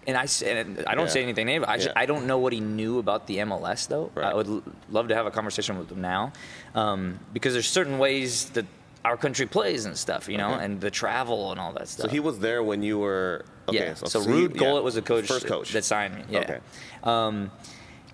And 0.07 0.17
I, 0.17 0.27
and 0.47 0.83
I 0.87 0.95
don't 0.95 1.07
Yeah. 1.07 1.13
say 1.13 1.23
anything 1.23 1.47
negative. 1.47 1.69
I, 1.69 1.77
just, 1.77 1.89
Yeah. 1.89 1.93
I 2.03 2.07
don't 2.07 2.27
know 2.27 2.39
what 2.39 2.53
he 2.53 2.61
knew 2.61 2.99
about 2.99 3.27
the 3.27 3.39
MLS 3.39 3.87
though. 3.87 4.11
Right. 4.15 4.27
I 4.33 4.35
would 4.35 4.47
l- 4.49 4.63
love 4.91 5.09
to 5.09 5.15
have 5.15 5.27
a 5.27 5.31
conversation 5.31 5.79
with 5.79 5.91
him 5.91 6.01
now, 6.01 6.33
um, 6.75 7.19
because 7.33 7.53
there's 7.53 7.69
certain 7.69 7.99
ways 7.99 8.47
that 8.51 8.67
our 9.05 9.17
country 9.17 9.47
plays 9.47 9.87
and 9.87 9.97
stuff, 9.97 10.29
you 10.29 10.37
know, 10.37 10.55
Okay. 10.55 10.65
and 10.65 10.81
the 10.81 10.91
travel 10.91 11.51
and 11.53 11.61
all 11.61 11.73
that 11.73 11.89
stuff. 11.89 12.07
So 12.07 12.11
he 12.11 12.21
was 12.21 12.39
there 12.39 12.63
when 12.63 12.83
you 12.83 12.99
were. 12.99 13.45
Okay, 13.69 13.79
yeah. 13.79 13.95
So, 13.95 14.21
you- 14.23 14.49
Ruud 14.51 14.61
yeah, 14.61 14.73
was 14.81 14.95
the 14.95 15.03
coach, 15.03 15.27
First 15.27 15.47
coach. 15.47 15.73
that 15.73 15.85
signed 15.85 16.15
me. 16.17 16.25
Yeah. 16.29 16.41
Okay. 16.41 16.59
Um, 17.05 17.51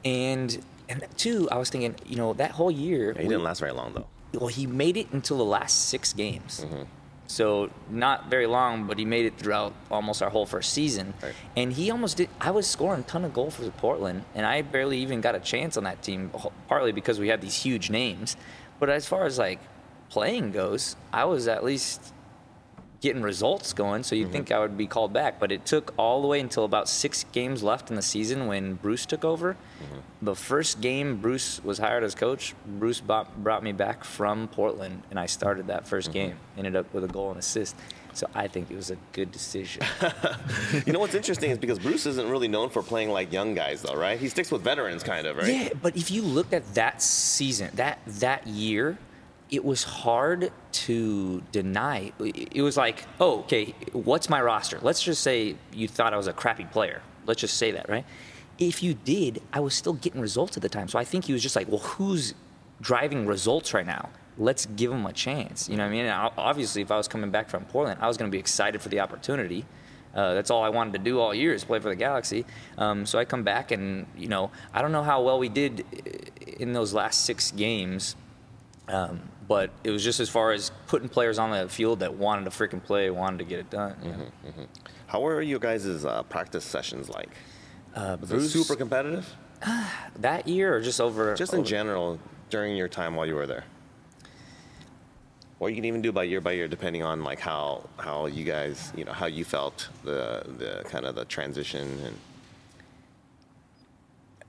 and 0.05 0.63
and 0.89 1.05
two, 1.17 1.49
I 1.51 1.57
was 1.59 1.71
thinking, 1.71 1.97
you 2.07 2.17
know, 2.17 2.33
that 2.35 2.53
whole 2.53 2.71
year. 2.71 3.13
Yeah, 3.13 3.23
he 3.23 3.27
we- 3.29 3.35
didn't 3.35 3.45
last 3.45 3.59
very 3.61 3.73
long 3.73 3.93
though. 3.95 4.07
well, 4.39 4.49
he 4.49 4.67
made 4.67 4.97
it 4.97 5.09
until 5.13 5.39
the 5.39 5.45
last 5.45 5.89
six 5.89 6.13
games. 6.13 6.65
Mm-hmm. 6.65 6.83
So 7.29 7.71
not 7.91 8.31
very 8.31 8.47
long, 8.47 8.87
but 8.87 8.99
he 8.99 9.05
made 9.05 9.27
it 9.27 9.37
throughout 9.37 9.73
almost 9.91 10.23
our 10.23 10.31
whole 10.31 10.47
first 10.47 10.73
season. 10.73 11.13
Right. 11.21 11.35
And 11.57 11.73
he 11.73 11.91
almost 11.91 12.19
did. 12.19 12.29
I 12.41 12.53
was 12.53 12.69
scoring 12.69 13.01
a 13.01 13.03
ton 13.05 13.25
of 13.25 13.33
goals 13.35 13.57
for 13.57 13.69
Portland, 13.73 14.23
and 14.37 14.47
I 14.47 14.63
barely 14.63 14.99
even 14.99 15.21
got 15.21 15.35
a 15.35 15.41
chance 15.41 15.77
on 15.77 15.83
that 15.85 16.03
team, 16.03 16.31
partly 16.69 16.93
because 16.93 17.19
we 17.19 17.27
had 17.27 17.41
these 17.41 17.57
huge 17.57 17.91
names. 17.91 18.37
But 18.79 18.91
as 18.91 19.09
far 19.09 19.25
as 19.27 19.39
like 19.39 19.59
playing 20.11 20.53
goes, 20.53 20.97
I 21.13 21.25
was 21.25 21.49
at 21.49 21.65
least 21.65 22.13
getting 23.03 23.23
results 23.23 23.73
going, 23.73 24.03
so 24.03 24.15
Mm-hmm. 24.17 24.23
you'd 24.23 24.33
think 24.33 24.51
I 24.51 24.59
would 24.59 24.77
be 24.77 24.87
called 24.87 25.13
back. 25.13 25.39
But 25.39 25.53
it 25.53 25.67
took 25.67 25.93
all 25.99 26.23
the 26.23 26.29
way 26.29 26.41
until 26.41 26.65
about 26.65 26.89
six 26.89 27.25
games 27.33 27.63
left 27.63 27.91
in 27.91 27.97
the 27.97 28.03
season 28.03 28.47
when 28.47 28.75
Bruce 28.75 29.05
took 29.07 29.25
over. 29.25 29.53
Mm-hmm. 29.55 30.25
The 30.25 30.35
first 30.35 30.81
game 30.81 31.17
Bruce 31.19 31.63
was 31.63 31.79
hired 31.79 32.03
as 32.05 32.15
coach, 32.15 32.55
Bruce 32.67 33.01
bought, 33.01 33.43
brought 33.45 33.63
me 33.63 33.73
back 33.73 34.03
from 34.03 34.49
Portland, 34.49 35.03
and 35.11 35.21
I 35.21 35.27
started 35.27 35.67
that 35.69 35.85
1st 35.85 36.05
Mm-hmm. 36.05 36.13
game. 36.13 36.37
Ended 36.57 36.75
up 36.77 36.93
with 36.95 37.05
a 37.05 37.09
goal 37.09 37.31
and 37.31 37.39
assist. 37.39 37.77
So 38.15 38.27
I 38.35 38.49
think 38.49 38.71
it 38.71 38.77
was 38.77 38.91
a 38.91 38.97
good 39.13 39.31
decision. 39.31 39.83
You 40.87 40.93
know 40.93 40.99
what's 41.01 41.15
interesting 41.15 41.51
is 41.51 41.59
because 41.59 41.79
Bruce 41.79 42.07
isn't 42.07 42.29
really 42.31 42.49
known 42.49 42.71
for 42.71 42.83
playing 42.83 43.11
like 43.11 43.31
young 43.33 43.55
guys 43.55 43.83
though, 43.83 43.95
right? 43.97 44.19
He 44.19 44.29
sticks 44.29 44.51
with 44.51 44.63
veterans 44.63 45.03
kind 45.03 45.27
of, 45.27 45.37
right? 45.37 45.47
Yeah, 45.49 45.69
but 45.81 45.97
if 45.97 46.11
you 46.11 46.23
looked 46.23 46.53
at 46.55 46.75
that 46.75 47.03
season, 47.03 47.71
that 47.75 47.99
that 48.07 48.47
year, 48.47 48.97
it 49.51 49.65
was 49.65 49.85
hard 49.85 50.53
to 50.73 51.43
deny. 51.53 52.13
It 52.19 52.63
was 52.63 52.77
like, 52.77 53.05
oh, 53.21 53.41
okay, 53.41 53.75
what's 53.93 54.29
my 54.29 54.41
roster? 54.41 54.79
Let's 54.83 55.03
just 55.03 55.23
say 55.23 55.57
you 55.73 55.89
thought 55.89 56.13
I 56.13 56.17
was 56.17 56.27
a 56.27 56.33
crappy 56.33 56.65
player. 56.65 57.03
Let's 57.27 57.41
just 57.41 57.57
say 57.57 57.71
that, 57.73 57.89
right? 57.89 58.05
If 58.59 58.83
you 58.83 58.95
did, 58.95 59.43
I 59.53 59.61
was 59.61 59.75
still 59.75 59.93
getting 59.93 60.21
results 60.21 60.57
at 60.57 60.63
the 60.63 60.69
time. 60.69 60.89
So 60.89 60.99
I 60.99 61.05
think 61.05 61.25
he 61.25 61.33
was 61.33 61.43
just 61.43 61.57
like, 61.57 61.69
well, 61.69 61.81
who's 61.81 62.35
driving 62.81 63.27
results 63.27 63.73
right 63.75 63.87
now? 63.87 64.11
Let's 64.39 64.67
give 64.67 64.93
him 64.93 65.07
a 65.07 65.13
chance. 65.13 65.69
You 65.69 65.77
know 65.77 65.85
what 65.85 65.91
I 65.91 65.93
mean? 65.93 66.07
And 66.07 66.33
obviously, 66.37 66.83
if 66.83 66.91
I 66.91 66.97
was 66.97 67.09
coming 67.09 67.31
back 67.31 67.49
from 67.49 67.65
Portland, 67.67 68.01
I 68.03 68.09
was 68.09 68.17
going 68.17 68.31
to 68.31 68.35
be 68.35 68.39
excited 68.39 68.83
for 68.83 68.89
the 68.89 69.01
opportunity. 69.01 69.65
Uh, 70.15 70.33
that's 70.33 70.51
all 70.51 70.63
I 70.63 70.71
wanted 70.71 70.95
to 70.95 70.99
do 70.99 71.21
all 71.21 71.35
year 71.35 71.53
is 71.53 71.63
play 71.63 71.79
for 71.79 71.91
the 71.91 71.97
Galaxy. 71.97 72.47
Um, 72.79 73.05
so 73.05 73.19
I 73.19 73.27
come 73.27 73.45
back 73.45 73.71
and 73.71 74.07
you 74.17 74.29
know 74.29 74.51
I 74.73 74.81
don't 74.81 74.93
know 74.93 75.03
how 75.03 75.23
well 75.23 75.39
we 75.39 75.51
did 75.51 75.85
in 76.59 76.73
those 76.73 76.95
last 76.95 77.27
six 77.27 77.51
games, 77.51 78.17
um, 78.89 79.21
but 79.49 79.71
it 79.85 79.91
was 79.91 80.03
just 80.03 80.21
as 80.21 80.29
far 80.29 80.53
as 80.53 80.71
putting 80.87 81.09
players 81.09 81.39
on 81.39 81.51
the 81.51 81.69
field 81.69 82.01
that 82.01 82.15
wanted 82.15 82.45
to 82.45 82.51
freaking 82.51 82.83
play, 82.83 83.11
wanted 83.11 83.39
to 83.39 83.45
get 83.45 83.59
it 83.61 83.71
done. 83.71 83.97
you 84.03 84.11
know. 84.11 84.67
How 85.07 85.21
were 85.21 85.41
you 85.41 85.59
guys' 85.59 86.05
uh, 86.05 86.23
practice 86.25 86.65
sessions 86.65 87.09
like? 87.09 87.31
Uh, 87.95 88.17
Was 88.21 88.31
Bruce, 88.31 88.45
it 88.47 88.51
super 88.63 88.77
competitive? 88.77 89.33
that 90.17 90.47
year 90.49 90.75
or 90.77 90.81
just 90.81 91.01
over? 91.01 91.35
Just 91.35 91.53
in 91.53 91.61
over- 91.61 91.69
general 91.69 92.19
during 92.51 92.77
your 92.77 92.89
time 92.89 93.15
while 93.17 93.27
you 93.27 93.35
were 93.35 93.47
there. 93.47 93.65
Or 95.59 95.71
you 95.71 95.77
can 95.77 95.87
even 95.87 96.03
do 96.03 96.13
by 96.13 96.25
year 96.25 96.43
by 96.43 96.53
year, 96.53 96.69
depending 96.69 97.03
on 97.03 97.23
like 97.25 97.41
how 97.41 97.89
how 97.99 98.27
you 98.27 98.45
guys, 98.45 98.93
you 98.95 99.05
know, 99.05 99.13
how 99.13 99.25
you 99.27 99.43
felt 99.45 99.89
the 100.05 100.43
the 100.59 100.85
kind 100.89 101.07
of 101.07 101.15
the 101.15 101.25
transition 101.25 101.89
and 102.05 102.17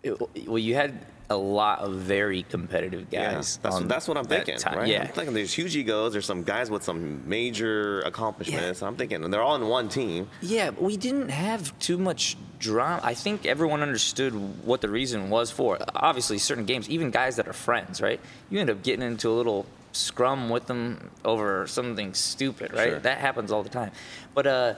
It- 0.04 0.48
well, 0.48 0.60
you 0.60 0.76
had 0.76 1.06
a 1.30 1.36
lot 1.36 1.80
of 1.80 1.94
very 1.94 2.44
competitive 2.44 3.08
yeah, 3.12 3.34
guys. 3.34 3.60
that's, 3.62 3.80
that's 3.82 4.08
what 4.08 4.18
I'm 4.18 4.26
thinking, 4.26 4.58
time. 4.58 4.78
right? 4.78 4.88
Yeah. 4.88 5.02
I'm 5.02 5.08
thinking 5.08 5.34
there's 5.34 5.54
huge 5.54 5.76
egos. 5.76 6.14
There's 6.14 6.26
some 6.26 6.44
guys 6.44 6.70
with 6.70 6.84
some 6.84 7.28
major 7.28 8.02
accomplishments. 8.02 8.82
I'm 8.82 8.96
thinking 8.96 9.24
and 9.24 9.34
they're 9.34 9.42
all 9.42 9.56
in 9.56 9.68
one 9.68 9.90
team. 9.90 10.30
Yeah, 10.42 10.70
we 10.70 10.96
didn't 10.96 11.30
have 11.30 11.78
too 11.80 11.98
much 11.98 12.38
drama. 12.60 13.02
I 13.04 13.14
think 13.14 13.46
everyone 13.46 13.82
understood 13.82 14.34
what 14.66 14.82
the 14.82 14.90
reason 14.90 15.30
was 15.30 15.52
for. 15.52 15.78
Obviously, 15.96 16.38
certain 16.38 16.66
games, 16.66 16.90
even 16.90 17.12
guys 17.12 17.36
that 17.36 17.48
are 17.48 17.54
friends, 17.54 18.02
right? 18.02 18.22
You 18.50 18.60
end 18.60 18.70
up 18.70 18.82
getting 18.82 19.06
into 19.06 19.30
a 19.30 19.36
little 19.36 19.66
scrum 19.92 20.50
with 20.50 20.68
them 20.68 21.10
over 21.26 21.68
something 21.68 22.14
stupid, 22.14 22.74
right? 22.74 22.90
Sure. 22.90 23.00
That 23.00 23.18
happens 23.18 23.52
all 23.52 23.64
the 23.64 23.70
time. 23.70 23.92
But 24.34 24.48
uh, 24.48 24.74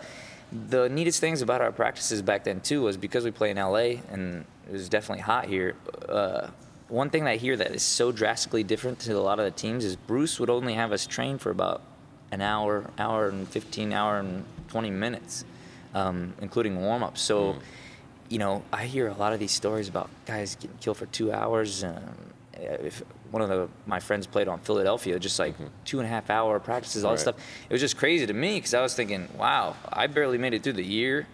the 0.51 0.89
neatest 0.89 1.19
things 1.19 1.41
about 1.41 1.61
our 1.61 1.71
practices 1.71 2.21
back 2.21 2.43
then 2.43 2.61
too 2.61 2.81
was 2.81 2.97
because 2.97 3.23
we 3.23 3.31
play 3.31 3.51
in 3.51 3.57
LA 3.57 4.01
and 4.11 4.45
it 4.67 4.73
was 4.73 4.89
definitely 4.89 5.21
hot 5.21 5.45
here. 5.45 5.75
Uh, 6.07 6.47
one 6.87 7.09
thing 7.09 7.23
that 7.25 7.31
I 7.31 7.35
hear 7.35 7.55
that 7.55 7.71
is 7.71 7.83
so 7.83 8.11
drastically 8.11 8.63
different 8.63 8.99
to 9.01 9.13
a 9.15 9.19
lot 9.19 9.39
of 9.39 9.45
the 9.45 9.51
teams 9.51 9.85
is 9.85 9.95
Bruce 9.95 10.39
would 10.39 10.49
only 10.49 10.73
have 10.73 10.91
us 10.91 11.05
train 11.05 11.37
for 11.37 11.51
about 11.51 11.81
an 12.31 12.41
hour, 12.41 12.89
hour 12.97 13.29
and 13.29 13.47
15, 13.47 13.93
hour 13.93 14.19
and 14.19 14.43
20 14.69 14.89
minutes, 14.89 15.45
um, 15.93 16.33
including 16.41 16.81
warm 16.81 17.03
up. 17.03 17.17
So, 17.17 17.57
you 18.27 18.39
know, 18.39 18.63
I 18.73 18.85
hear 18.85 19.07
a 19.07 19.13
lot 19.13 19.33
of 19.33 19.39
these 19.39 19.51
stories 19.51 19.87
about 19.87 20.09
guys 20.25 20.55
getting 20.55 20.77
killed 20.77 20.97
for 20.97 21.05
two 21.07 21.31
hours. 21.31 21.83
Um, 21.83 22.15
if 22.53 23.03
one 23.31 23.41
of 23.41 23.49
the, 23.49 23.67
my 23.85 23.99
friends 23.99 24.25
played 24.27 24.47
on 24.47 24.59
Philadelphia, 24.59 25.19
just 25.19 25.37
like 25.39 25.55
two 25.85 25.99
and 25.99 26.05
a 26.05 26.09
half 26.09 26.29
hour 26.29 26.59
practices, 26.59 27.03
all 27.03 27.11
this 27.11 27.21
stuff. 27.21 27.35
It 27.69 27.73
was 27.73 27.81
just 27.81 27.97
crazy 27.97 28.25
to 28.25 28.33
me 28.33 28.55
because 28.55 28.73
I 28.73 28.81
was 28.81 28.95
thinking, 28.95 29.27
wow, 29.37 29.75
I 29.91 30.07
barely 30.07 30.37
made 30.37 30.53
it 30.53 30.63
through 30.63 30.73
the 30.73 30.85
year. 30.85 31.27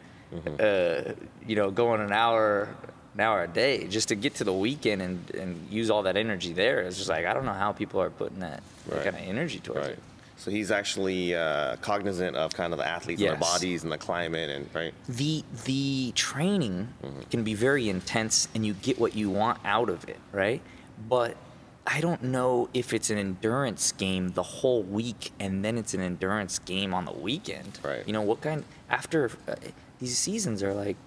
Uh, 0.59 1.13
you 1.47 1.55
know, 1.55 1.71
going 1.71 2.01
an 2.01 2.11
hour, 2.11 2.67
an 3.13 3.21
hour 3.21 3.43
a 3.43 3.47
day 3.47 3.87
just 3.87 4.09
to 4.09 4.15
get 4.15 4.35
to 4.35 4.43
the 4.43 4.51
weekend 4.51 5.01
and, 5.01 5.35
and 5.35 5.67
use 5.71 5.89
all 5.89 6.03
that 6.03 6.17
energy 6.17 6.51
there. 6.51 6.81
It's 6.81 6.97
just 6.97 7.07
like 7.07 7.25
I 7.25 7.33
don't 7.33 7.45
know 7.45 7.53
how 7.53 7.71
people 7.71 8.01
are 8.01 8.09
putting 8.09 8.39
that, 8.39 8.61
that 8.89 9.03
kind 9.03 9.15
of 9.15 9.21
energy 9.21 9.59
towards 9.59 9.87
it. 9.87 9.99
So 10.37 10.51
he's 10.51 10.69
actually 10.69 11.33
uh, 11.33 11.77
cognizant 11.77 12.35
of 12.35 12.53
kind 12.53 12.73
of 12.73 12.79
the 12.79 12.87
athletes 12.87 13.21
and 13.21 13.31
their 13.31 13.37
bodies 13.37 13.83
and 13.83 13.91
the 13.91 13.97
climate 13.97 14.49
and 14.49 14.69
right. 14.73 14.93
the 15.07 15.43
the 15.63 16.11
training 16.11 16.89
can 17.31 17.43
be 17.43 17.53
very 17.53 17.87
intense 17.89 18.49
and 18.53 18.65
you 18.65 18.73
get 18.73 18.99
what 18.99 19.15
you 19.15 19.29
want 19.29 19.59
out 19.63 19.89
of 19.89 20.07
it 20.09 20.19
right 20.33 20.61
but 21.07 21.37
i 21.87 22.01
don't 22.01 22.23
know 22.23 22.67
if 22.73 22.93
it's 22.93 23.09
an 23.09 23.17
endurance 23.17 23.91
game 23.91 24.29
the 24.31 24.43
whole 24.43 24.81
week 24.83 25.31
and 25.39 25.63
then 25.63 25.77
it's 25.77 25.93
an 25.93 26.01
endurance 26.01 26.59
game 26.59 26.93
on 26.93 27.05
the 27.05 27.11
weekend 27.13 27.79
Right. 27.83 28.03
you 28.07 28.13
know 28.13 28.21
what 28.21 28.41
kind 28.41 28.63
after 28.89 29.31
uh, 29.47 29.55
these 29.99 30.17
seasons 30.17 30.63
are 30.63 30.73
like 30.73 30.97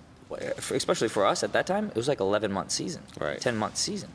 especially 0.70 1.08
for 1.08 1.24
us 1.26 1.42
at 1.42 1.52
that 1.54 1.66
time 1.66 1.88
it 1.88 1.94
was 1.96 2.06
like 2.08 2.20
11 2.20 2.52
month 2.52 2.70
season 2.70 3.02
Right. 3.18 3.40
10 3.40 3.56
month 3.56 3.76
season 3.76 4.08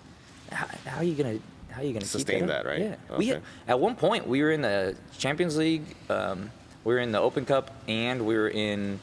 how, 0.51 0.67
how 0.85 0.97
are 0.99 1.03
you 1.03 1.15
gonna 1.15 1.39
how 1.71 1.81
are 1.81 1.85
you 1.85 1.93
gonna 1.93 2.05
Sustain 2.05 2.45
that, 2.47 2.65
right? 2.65 2.79
yeah 2.79 2.95
we 3.17 3.33
Okay. 3.33 3.41
at 3.67 3.79
one 3.79 3.95
point 3.95 4.27
we 4.27 4.41
were 4.43 4.51
in 4.51 4.61
the 4.61 4.95
champions 5.17 5.57
league 5.57 5.83
um, 6.09 6.51
we 6.83 6.93
were 6.93 6.99
in 6.99 7.11
the 7.11 7.19
open 7.19 7.45
cup 7.45 7.71
and 7.87 8.25
we 8.25 8.35
were 8.35 8.49
in 8.49 8.99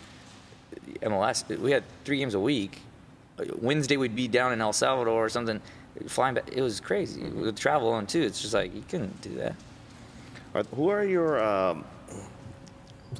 MLS. 1.03 1.46
We 1.59 1.73
had 1.73 1.83
three 2.05 2.18
games 2.18 2.35
a 2.35 2.40
week. 2.40 2.81
Wednesday 3.61 3.96
we'd 3.96 4.14
be 4.14 4.29
down 4.29 4.53
in 4.53 4.61
El 4.61 4.73
Salvador 4.73 5.25
or 5.25 5.29
something, 5.29 5.61
flying 6.07 6.35
back. 6.35 6.50
It 6.53 6.62
was 6.62 6.81
crazy. 6.81 7.22
Mm-hmm. 7.22 7.40
With 7.42 7.59
travel 7.59 7.90
on 7.90 8.07
too, 8.07 8.22
it's 8.22 8.40
just 8.40 8.55
like 8.55 8.74
you 8.74 8.83
couldn't 8.88 9.20
do 9.20 9.35
that. 9.37 9.55
Who 10.74 10.88
are 10.88 11.05
your 11.05 11.42
um, 11.42 11.85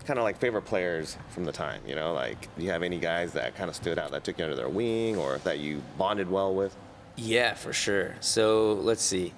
kind 0.04 0.18
of 0.18 0.24
like 0.24 0.38
favorite 0.38 0.62
players 0.62 1.16
from 1.30 1.44
the 1.44 1.52
time? 1.52 1.80
You 1.87 1.94
know, 1.94 2.12
like 2.12 2.54
do 2.56 2.64
you 2.64 2.70
have 2.70 2.83
any 2.83 2.98
guys 2.98 3.33
that 3.35 3.54
kind 3.54 3.68
of 3.70 3.76
stood 3.76 3.98
out 3.98 4.11
that 4.12 4.24
took 4.24 4.38
you 4.38 4.44
under 4.44 4.56
their 4.56 4.68
wing 4.68 5.16
or 5.16 5.38
that 5.38 5.59
you 5.59 5.83
bonded 5.98 6.30
well 6.30 6.54
with? 6.54 6.76
Yeah, 7.16 7.54
for 7.54 7.72
sure. 7.72 8.14
So 8.20 8.72
let's 8.74 9.02
see. 9.02 9.33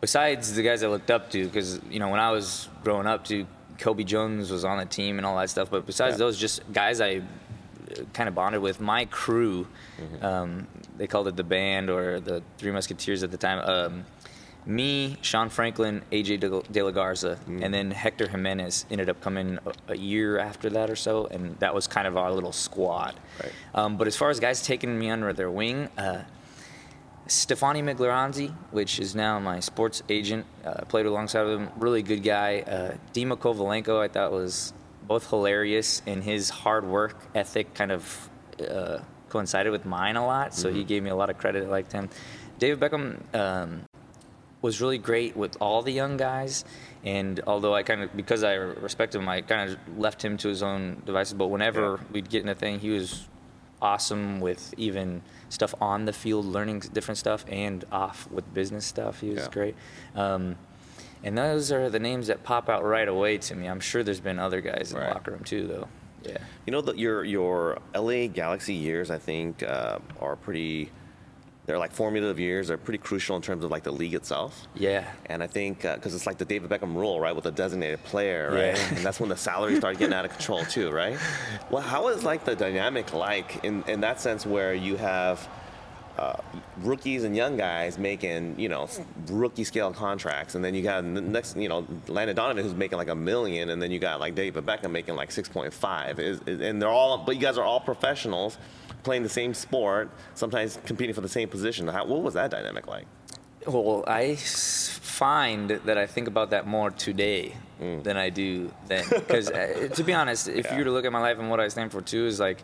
Besides 0.00 0.54
the 0.54 0.62
guys 0.62 0.82
I 0.82 0.88
looked 0.88 1.10
up 1.10 1.30
to, 1.32 1.44
because 1.44 1.80
you 1.90 1.98
know 1.98 2.08
when 2.08 2.20
I 2.20 2.30
was 2.30 2.68
growing 2.84 3.06
up, 3.06 3.24
to 3.26 3.46
Cobi 3.78 4.04
Jones 4.04 4.50
was 4.50 4.64
on 4.64 4.78
the 4.78 4.84
team 4.86 5.18
and 5.18 5.26
all 5.26 5.36
that 5.38 5.50
stuff. 5.50 5.70
But 5.70 5.86
besides 5.86 6.14
Yeah. 6.14 6.18
those, 6.18 6.38
just 6.38 6.60
guys 6.72 7.00
I 7.00 7.22
kind 8.12 8.28
of 8.28 8.34
bonded 8.34 8.60
with. 8.60 8.80
My 8.80 9.04
crew, 9.06 9.66
um, 10.22 10.66
they 10.98 11.06
called 11.06 11.28
it 11.28 11.36
the 11.36 11.44
band 11.44 11.88
or 11.88 12.20
the 12.20 12.42
Three 12.58 12.70
Musketeers 12.70 13.22
at 13.22 13.30
the 13.30 13.36
time. 13.38 13.58
Um, 13.60 14.04
me, 14.66 15.16
Sean 15.22 15.48
Franklin, 15.48 16.02
AJ 16.12 16.40
De- 16.70 16.82
La 16.82 16.90
Garza, 16.90 17.38
and 17.46 17.72
then 17.72 17.90
Hector 17.90 18.28
Jimenez 18.28 18.84
ended 18.90 19.08
up 19.08 19.18
coming 19.22 19.58
a, 19.64 19.92
a 19.92 19.96
year 19.96 20.38
after 20.38 20.68
that 20.70 20.90
or 20.90 20.96
so, 20.96 21.26
and 21.26 21.58
that 21.60 21.74
was 21.74 21.86
kind 21.86 22.06
of 22.06 22.18
our 22.18 22.30
little 22.30 22.52
squad. 22.52 23.14
Right. 23.42 23.52
Um, 23.74 23.96
but 23.96 24.06
as 24.06 24.14
far 24.16 24.28
as 24.28 24.38
guys 24.38 24.62
taking 24.62 24.98
me 24.98 25.08
under 25.08 25.32
their 25.32 25.50
wing, 25.50 25.88
uh, 25.96 26.22
Stefani 27.28 27.82
Miglioranzi, 27.82 28.54
which 28.70 28.98
is 29.00 29.14
now 29.14 29.38
my 29.38 29.60
sports 29.60 30.02
agent, 30.08 30.44
uh, 30.64 30.84
played 30.86 31.06
alongside 31.06 31.46
of 31.46 31.60
him. 31.60 31.68
Really 31.78 32.02
good 32.02 32.22
guy. 32.22 32.60
Uh, 32.60 32.96
Dema 33.12 33.38
Kovalenko, 33.38 34.00
I 34.00 34.08
thought 34.08 34.32
was 34.32 34.72
both 35.06 35.28
hilarious, 35.30 36.02
and 36.06 36.22
his 36.22 36.50
hard 36.50 36.84
work 36.84 37.16
ethic 37.34 37.72
kind 37.74 37.92
of 37.92 38.30
uh, 38.68 38.98
coincided 39.28 39.70
with 39.70 39.84
mine 39.84 40.16
a 40.16 40.26
lot. 40.26 40.54
So 40.54 40.72
he 40.72 40.84
gave 40.84 41.02
me 41.02 41.10
a 41.10 41.16
lot 41.16 41.30
of 41.30 41.38
credit. 41.38 41.64
I 41.64 41.66
liked 41.68 41.92
him. 41.92 42.08
David 42.58 42.80
Beckham 42.80 43.34
um, 43.34 43.82
was 44.62 44.80
really 44.80 44.98
great 44.98 45.36
with 45.36 45.56
all 45.60 45.82
the 45.82 45.92
young 45.92 46.16
guys. 46.16 46.64
And 47.04 47.40
although 47.46 47.74
I 47.74 47.82
kind 47.84 48.02
of, 48.02 48.16
because 48.16 48.42
I 48.42 48.54
respect 48.54 49.14
him, 49.14 49.28
I 49.28 49.40
kind 49.42 49.70
of 49.70 49.98
left 49.98 50.24
him 50.24 50.36
to 50.38 50.48
his 50.48 50.62
own 50.62 51.02
devices. 51.06 51.34
But 51.34 51.46
whenever 51.48 51.92
Yeah. 51.92 51.96
we'd 52.12 52.28
get 52.28 52.42
in 52.42 52.48
a 52.48 52.54
thing, 52.54 52.80
he 52.80 52.90
was 52.90 53.26
awesome 53.80 54.40
with 54.40 54.74
even 54.76 55.22
stuff 55.48 55.74
on 55.80 56.04
the 56.04 56.12
field, 56.12 56.44
learning 56.44 56.80
different 56.92 57.16
stuff, 57.18 57.44
and 57.48 57.84
off 57.92 58.28
with 58.30 58.52
business 58.52 58.84
stuff. 58.84 59.20
He 59.20 59.30
was 59.30 59.44
Yeah. 59.44 59.48
great. 59.52 59.76
Um, 60.16 60.56
and 61.22 61.38
those 61.38 61.70
are 61.70 61.88
the 61.88 62.00
names 62.00 62.26
that 62.26 62.42
pop 62.42 62.68
out 62.68 62.84
right 62.84 63.06
away 63.08 63.38
to 63.38 63.54
me. 63.54 63.66
I'm 63.68 63.80
sure 63.80 64.02
there's 64.02 64.20
been 64.20 64.38
other 64.40 64.60
guys 64.60 64.90
in 64.92 64.98
Right. 64.98 65.08
the 65.08 65.14
locker 65.14 65.30
room 65.30 65.44
too, 65.44 65.66
though. 65.68 65.88
Yeah. 66.24 66.38
You 66.66 66.72
know, 66.72 66.80
the, 66.80 66.94
your 66.94 67.24
your 67.24 67.78
LA 67.94 68.26
Galaxy 68.26 68.74
years, 68.74 69.10
I 69.10 69.18
think, 69.18 69.62
uh, 69.62 69.98
are 70.20 70.36
pretty. 70.36 70.90
They're 71.66 71.78
like 71.78 71.92
formative 71.92 72.40
years. 72.40 72.68
They're 72.68 72.78
pretty 72.78 72.96
crucial 72.98 73.36
in 73.36 73.42
terms 73.42 73.62
of 73.62 73.70
like 73.70 73.82
the 73.82 73.90
league 73.92 74.14
itself. 74.14 74.66
Yeah. 74.74 75.04
And 75.26 75.42
I 75.42 75.46
think 75.46 75.82
because 75.82 76.14
it's 76.14 76.26
like 76.26 76.38
the 76.38 76.46
David 76.46 76.70
Beckham 76.70 76.94
rule, 76.94 77.20
right, 77.20 77.36
with 77.36 77.44
a 77.44 77.50
designated 77.50 78.02
player, 78.04 78.50
right? 78.50 78.74
Yeah. 78.74 78.88
And 78.96 79.04
that's 79.04 79.20
when 79.20 79.28
the 79.28 79.36
salaries 79.36 79.76
started 79.76 79.98
getting 79.98 80.14
out 80.14 80.24
of 80.24 80.30
control 80.30 80.64
too, 80.64 80.90
right? 80.90 81.18
Well, 81.70 81.82
how 81.82 82.08
is 82.08 82.24
like 82.24 82.46
the 82.46 82.56
dynamic 82.56 83.12
like 83.12 83.62
in 83.64 83.84
in 83.86 84.00
that 84.00 84.18
sense 84.18 84.46
where 84.46 84.72
you 84.72 84.96
have 84.96 85.46
uh, 86.18 86.36
rookies 86.78 87.22
and 87.24 87.36
young 87.36 87.56
guys 87.56 87.96
making 87.98 88.58
you 88.58 88.68
know 88.68 88.88
rookie 89.28 89.64
scale 89.64 89.92
contracts, 89.92 90.54
and 90.56 90.64
then 90.64 90.74
you 90.74 90.82
got 90.82 91.04
next 91.04 91.56
you 91.56 91.68
know 91.68 91.86
Landon 92.08 92.34
Donovan 92.36 92.64
who's 92.64 92.74
making 92.74 92.98
like 92.98 93.08
a 93.08 93.14
million, 93.14 93.70
and 93.70 93.80
then 93.80 93.90
you 93.90 93.98
got 93.98 94.18
like 94.20 94.34
David 94.34 94.66
Beckham 94.66 94.90
making 94.90 95.14
like 95.16 95.30
six 95.30 95.48
point 95.48 95.72
five, 95.72 96.18
is, 96.18 96.40
is- 96.46 96.60
and 96.60 96.80
they're 96.82 96.88
all 96.88 97.18
but 97.18 97.34
you 97.36 97.40
guys 97.40 97.56
are 97.58 97.64
all 97.64 97.80
professionals 97.80 98.58
playing 99.04 99.22
the 99.22 99.28
same 99.28 99.54
sport, 99.54 100.10
sometimes 100.34 100.78
competing 100.84 101.14
for 101.14 101.20
the 101.20 101.28
same 101.28 101.48
position. 101.48 101.86
How, 101.88 102.04
what 102.04 102.20
was 102.22 102.34
that 102.34 102.50
dynamic 102.50 102.86
like? 102.88 103.06
Well, 103.66 104.02
I 104.06 104.34
find 104.36 105.70
that 105.70 105.98
I 105.98 106.06
think 106.06 106.26
about 106.28 106.50
that 106.50 106.66
more 106.66 106.90
today 106.90 107.54
than 107.78 108.16
I 108.16 108.30
do 108.30 108.72
then. 108.86 109.04
Because 109.08 109.50
uh, 109.50 109.88
to 109.94 110.02
be 110.04 110.12
honest, 110.12 110.48
if 110.48 110.64
Yeah. 110.66 110.72
you 110.72 110.78
were 110.78 110.84
to 110.84 110.90
look 110.92 111.04
at 111.04 111.12
my 111.12 111.20
life 111.20 111.38
and 111.38 111.48
what 111.50 111.60
I 111.60 111.68
stand 111.68 111.92
for 111.92 112.00
too, 112.00 112.26
is 112.26 112.40
like 112.40 112.58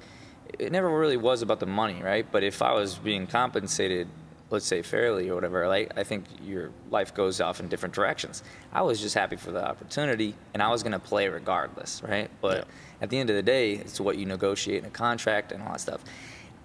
it 0.58 0.72
never 0.72 0.88
really 0.88 1.16
was 1.16 1.42
about 1.42 1.60
the 1.60 1.66
money, 1.66 2.02
right? 2.02 2.26
But 2.30 2.42
if 2.42 2.62
I 2.62 2.72
was 2.72 2.96
being 2.96 3.26
compensated, 3.26 4.08
let's 4.50 4.66
say 4.66 4.82
fairly 4.82 5.28
or 5.28 5.34
whatever, 5.34 5.66
like 5.68 5.92
I 5.96 6.04
think 6.04 6.24
your 6.42 6.70
life 6.90 7.14
goes 7.14 7.40
off 7.40 7.60
in 7.60 7.68
different 7.68 7.94
directions. 7.94 8.42
I 8.72 8.82
was 8.82 9.00
just 9.00 9.14
happy 9.14 9.36
for 9.36 9.50
the 9.52 9.66
opportunity, 9.66 10.34
and 10.52 10.62
I 10.62 10.68
was 10.70 10.82
going 10.82 10.92
to 10.92 10.98
play 10.98 11.28
regardless, 11.28 12.02
right? 12.02 12.30
But 12.40 12.58
Yeah. 12.58 12.64
at 13.02 13.10
the 13.10 13.18
end 13.18 13.30
of 13.30 13.36
the 13.36 13.42
day, 13.42 13.72
it's 13.74 14.00
what 14.00 14.16
you 14.18 14.26
negotiate 14.26 14.78
in 14.82 14.84
a 14.86 14.90
contract 14.90 15.52
and 15.52 15.62
all 15.62 15.72
that 15.72 15.80
stuff. 15.80 16.04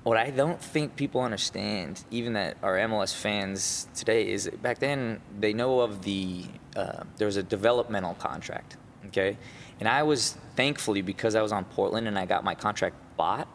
What 0.04 0.18
I 0.18 0.30
don't 0.30 0.62
think 0.62 0.96
people 0.96 1.22
understand, 1.22 2.04
even 2.10 2.34
that 2.34 2.58
are 2.64 2.78
MLS 2.78 3.14
fans 3.14 3.88
today, 3.96 4.30
is 4.32 4.50
back 4.62 4.80
then 4.80 5.20
they 5.40 5.54
know 5.54 5.82
of 5.82 6.04
the 6.04 6.46
uh, 6.76 7.04
there 7.18 7.26
was 7.26 7.36
a 7.38 7.44
developmental 7.44 8.14
contract, 8.16 8.78
okay, 9.08 9.38
and 9.80 9.90
I 9.90 10.04
was 10.04 10.38
thankfully 10.56 11.02
because 11.02 11.36
I 11.36 11.42
was 11.42 11.52
on 11.52 11.66
Portland 11.66 12.08
and 12.08 12.18
I 12.18 12.26
got 12.26 12.44
my 12.44 12.56
contract 12.56 12.96
bought, 13.18 13.48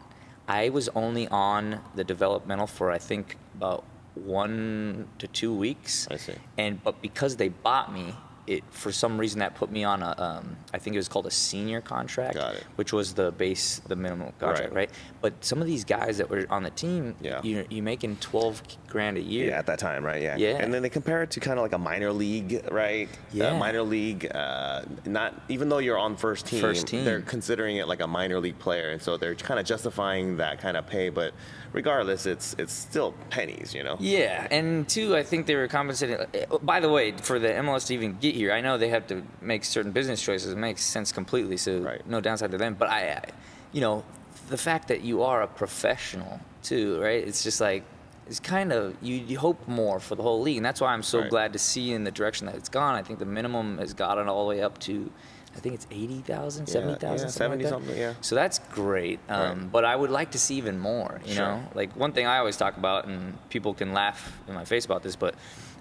I 0.47 0.69
was 0.69 0.89
only 0.95 1.27
on 1.27 1.81
the 1.95 2.03
developmental 2.03 2.67
for 2.67 2.91
I 2.91 2.97
think 2.97 3.37
about 3.55 3.83
one 4.15 5.07
to 5.19 5.27
two 5.27 5.53
weeks. 5.53 6.07
I 6.09 6.17
see. 6.17 6.35
And 6.57 6.83
but 6.83 7.01
because 7.01 7.35
they 7.37 7.49
bought 7.49 7.91
me, 7.91 8.15
it 8.47 8.63
for 8.69 8.91
some 8.91 9.17
reason 9.17 9.39
that 9.39 9.55
put 9.55 9.71
me 9.71 9.83
on 9.83 10.03
a 10.03 10.13
um, 10.21 10.55
I 10.73 10.77
think 10.77 10.95
it 10.95 10.99
was 10.99 11.07
called 11.07 11.25
a 11.25 11.31
senior 11.31 11.81
contract, 11.81 12.37
which 12.75 12.93
was 12.93 13.13
the 13.13 13.31
base, 13.31 13.79
the 13.87 13.95
minimum 13.95 14.33
contract, 14.39 14.73
Right. 14.73 14.73
right? 14.73 14.89
But 15.21 15.43
some 15.43 15.61
of 15.61 15.67
these 15.67 15.83
guys 15.83 16.17
that 16.19 16.29
were 16.29 16.45
on 16.49 16.63
the 16.63 16.69
team, 16.69 17.15
Yeah. 17.21 17.41
you 17.43 17.65
you 17.69 17.81
making 17.81 18.17
twelve 18.17 18.61
grand 18.87 19.17
a 19.17 19.21
year. 19.21 19.47
Yeah, 19.49 19.59
at 19.59 19.65
that 19.65 19.79
time, 19.79 20.03
right? 20.05 20.21
Yeah. 20.21 20.37
Yeah. 20.37 20.57
And 20.61 20.73
then 20.73 20.81
they 20.81 20.89
compare 20.89 21.23
it 21.23 21.31
to 21.31 21.39
kind 21.39 21.57
of 21.59 21.63
like 21.63 21.73
a 21.73 21.77
minor 21.77 22.13
league, 22.13 22.61
right? 22.71 23.09
Yeah. 23.33 23.47
Uh, 23.47 23.57
minor 23.57 23.81
league, 23.83 24.33
uh, 24.33 24.83
not 25.05 25.33
even 25.49 25.69
though 25.69 25.79
you're 25.79 25.97
on 25.97 26.15
first 26.15 26.45
team, 26.45 26.61
First 26.61 26.87
team. 26.87 27.03
they're 27.03 27.21
considering 27.21 27.77
it 27.77 27.87
like 27.87 27.99
a 28.01 28.07
minor 28.07 28.39
league 28.39 28.59
player, 28.59 28.89
and 28.91 29.01
so 29.01 29.17
they're 29.17 29.35
kind 29.35 29.59
of 29.59 29.65
justifying 29.65 30.37
that 30.37 30.59
kind 30.59 30.77
of 30.77 30.85
pay. 30.87 31.09
But 31.09 31.33
regardless, 31.73 32.25
it's 32.25 32.55
it's 32.57 32.73
still 32.73 33.13
pennies, 33.29 33.73
you 33.73 33.83
know. 33.83 33.97
Yeah, 33.99 34.47
and 34.51 34.87
two, 34.87 35.15
I 35.15 35.23
think 35.23 35.45
they 35.47 35.55
were 35.55 35.67
compensating. 35.67 36.17
uh, 36.17 36.57
By 36.61 36.79
the 36.79 36.89
way, 36.89 37.11
for 37.11 37.39
the 37.39 37.49
MLS 37.49 37.87
to 37.87 37.93
even 37.93 38.17
get 38.19 38.34
here, 38.35 38.51
I 38.51 38.61
know 38.61 38.77
they 38.77 38.89
have 38.89 39.07
to 39.07 39.23
make 39.41 39.63
certain 39.65 39.91
business 39.91 40.21
choices. 40.21 40.51
It 40.51 40.57
makes 40.57 40.83
sense 40.83 41.11
completely, 41.11 41.57
so 41.57 41.79
Right. 41.79 42.05
no 42.07 42.21
downside 42.21 42.51
to 42.51 42.57
them. 42.57 42.75
But 42.77 42.89
I, 42.89 42.99
I, 43.13 43.23
you 43.71 43.81
know, 43.81 44.03
the 44.49 44.57
fact 44.57 44.87
that 44.89 45.01
you 45.01 45.23
are 45.23 45.41
a 45.41 45.47
professional 45.47 46.39
too, 46.61 46.99
right? 47.01 47.25
It's 47.27 47.43
just 47.43 47.59
like 47.61 47.83
it's 48.27 48.39
kind 48.39 48.71
of 48.73 48.95
you, 49.01 49.15
you 49.15 49.37
hope 49.39 49.67
more 49.67 49.99
for 49.99 50.15
the 50.15 50.23
whole 50.23 50.41
league, 50.41 50.57
and 50.57 50.65
that's 50.65 50.81
why 50.81 50.93
I'm 50.93 51.03
so 51.03 51.21
Right. 51.21 51.29
glad 51.29 51.53
to 51.53 51.59
see 51.59 51.93
in 51.93 52.03
the 52.03 52.11
direction 52.11 52.45
that 52.47 52.55
it's 52.55 52.69
gone. 52.69 52.95
I 52.95 53.01
think 53.03 53.19
the 53.19 53.25
minimum 53.25 53.77
has 53.77 53.93
gotten 53.93 54.27
all 54.27 54.43
the 54.45 54.49
way 54.49 54.61
up 54.61 54.77
to. 54.79 55.11
I 55.55 55.59
think 55.59 55.75
it's 55.75 55.87
80,000, 55.89 56.67
Yeah, 56.67 56.73
70,000, 56.73 57.09
yeah, 57.09 57.17
something 57.31 57.31
70 57.31 57.63
like 57.63 57.69
something, 57.73 57.97
yeah. 57.97 58.13
So 58.19 58.35
that's 58.35 58.59
great. 58.73 59.19
Um, 59.29 59.39
Right. 59.39 59.71
But 59.71 59.85
I 59.85 59.95
would 59.95 60.09
like 60.11 60.31
to 60.31 60.37
see 60.39 60.55
even 60.55 60.77
more, 60.79 61.21
you 61.23 61.33
Sure. 61.35 61.45
know? 61.45 61.63
Like 61.73 61.95
one 61.95 62.11
thing 62.11 62.25
I 62.27 62.39
always 62.39 62.57
talk 62.57 62.75
about, 62.75 63.05
and 63.05 63.37
people 63.49 63.73
can 63.73 63.93
laugh 63.93 64.37
in 64.49 64.53
my 64.53 64.65
face 64.65 64.83
about 64.83 65.01
this, 65.01 65.15
but 65.15 65.33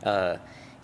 uh, 0.05 0.37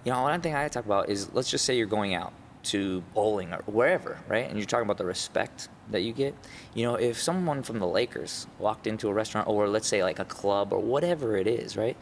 you 0.04 0.12
know, 0.12 0.22
one 0.22 0.40
thing 0.40 0.54
I 0.54 0.68
talk 0.68 0.84
about 0.84 1.08
is 1.08 1.32
let's 1.32 1.50
just 1.50 1.64
say 1.64 1.76
you're 1.76 1.86
going 1.86 2.14
out 2.14 2.32
to 2.62 3.02
bowling 3.14 3.52
or 3.52 3.62
wherever, 3.66 4.18
right? 4.28 4.48
And 4.48 4.58
you're 4.58 4.66
talking 4.66 4.84
about 4.84 4.98
the 4.98 5.04
respect 5.04 5.68
that 5.90 6.02
you 6.02 6.12
get. 6.12 6.34
You 6.74 6.84
know, 6.84 6.94
if 6.94 7.20
someone 7.20 7.62
from 7.62 7.78
the 7.78 7.86
Lakers 7.86 8.46
walked 8.58 8.86
into 8.86 9.08
a 9.08 9.12
restaurant 9.12 9.48
or 9.48 9.68
let's 9.68 9.88
say 9.88 10.02
like 10.02 10.18
a 10.18 10.24
club 10.24 10.72
or 10.72 10.78
whatever 10.78 11.36
it 11.36 11.46
is, 11.46 11.76
right? 11.76 11.96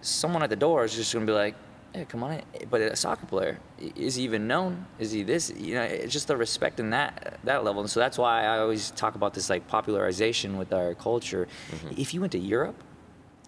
Someone 0.00 0.42
at 0.42 0.50
the 0.50 0.56
door 0.56 0.84
is 0.84 0.94
just 0.94 1.12
gonna 1.12 1.26
be 1.26 1.32
like, 1.32 1.54
"Hey, 1.92 2.06
come 2.06 2.22
on 2.22 2.32
in." 2.32 2.68
But 2.70 2.80
a 2.80 2.96
soccer 2.96 3.26
player, 3.26 3.58
is 3.78 4.14
he 4.14 4.24
even 4.24 4.46
known? 4.46 4.86
Is 4.98 5.12
he 5.12 5.22
this? 5.22 5.52
You 5.56 5.74
know, 5.74 5.82
it's 5.82 6.12
just 6.12 6.28
the 6.28 6.36
respect 6.36 6.80
in 6.80 6.90
that 6.90 7.38
that 7.44 7.64
level. 7.64 7.82
And 7.82 7.90
so 7.90 8.00
that's 8.00 8.18
why 8.18 8.44
I 8.44 8.58
always 8.58 8.90
talk 8.92 9.14
about 9.14 9.34
this 9.34 9.50
like 9.50 9.68
popularization 9.68 10.56
with 10.56 10.72
our 10.72 10.94
culture. 10.94 11.46
Mm-hmm. 11.70 12.00
If 12.00 12.14
you 12.14 12.20
went 12.20 12.32
to 12.32 12.38
Europe, 12.38 12.82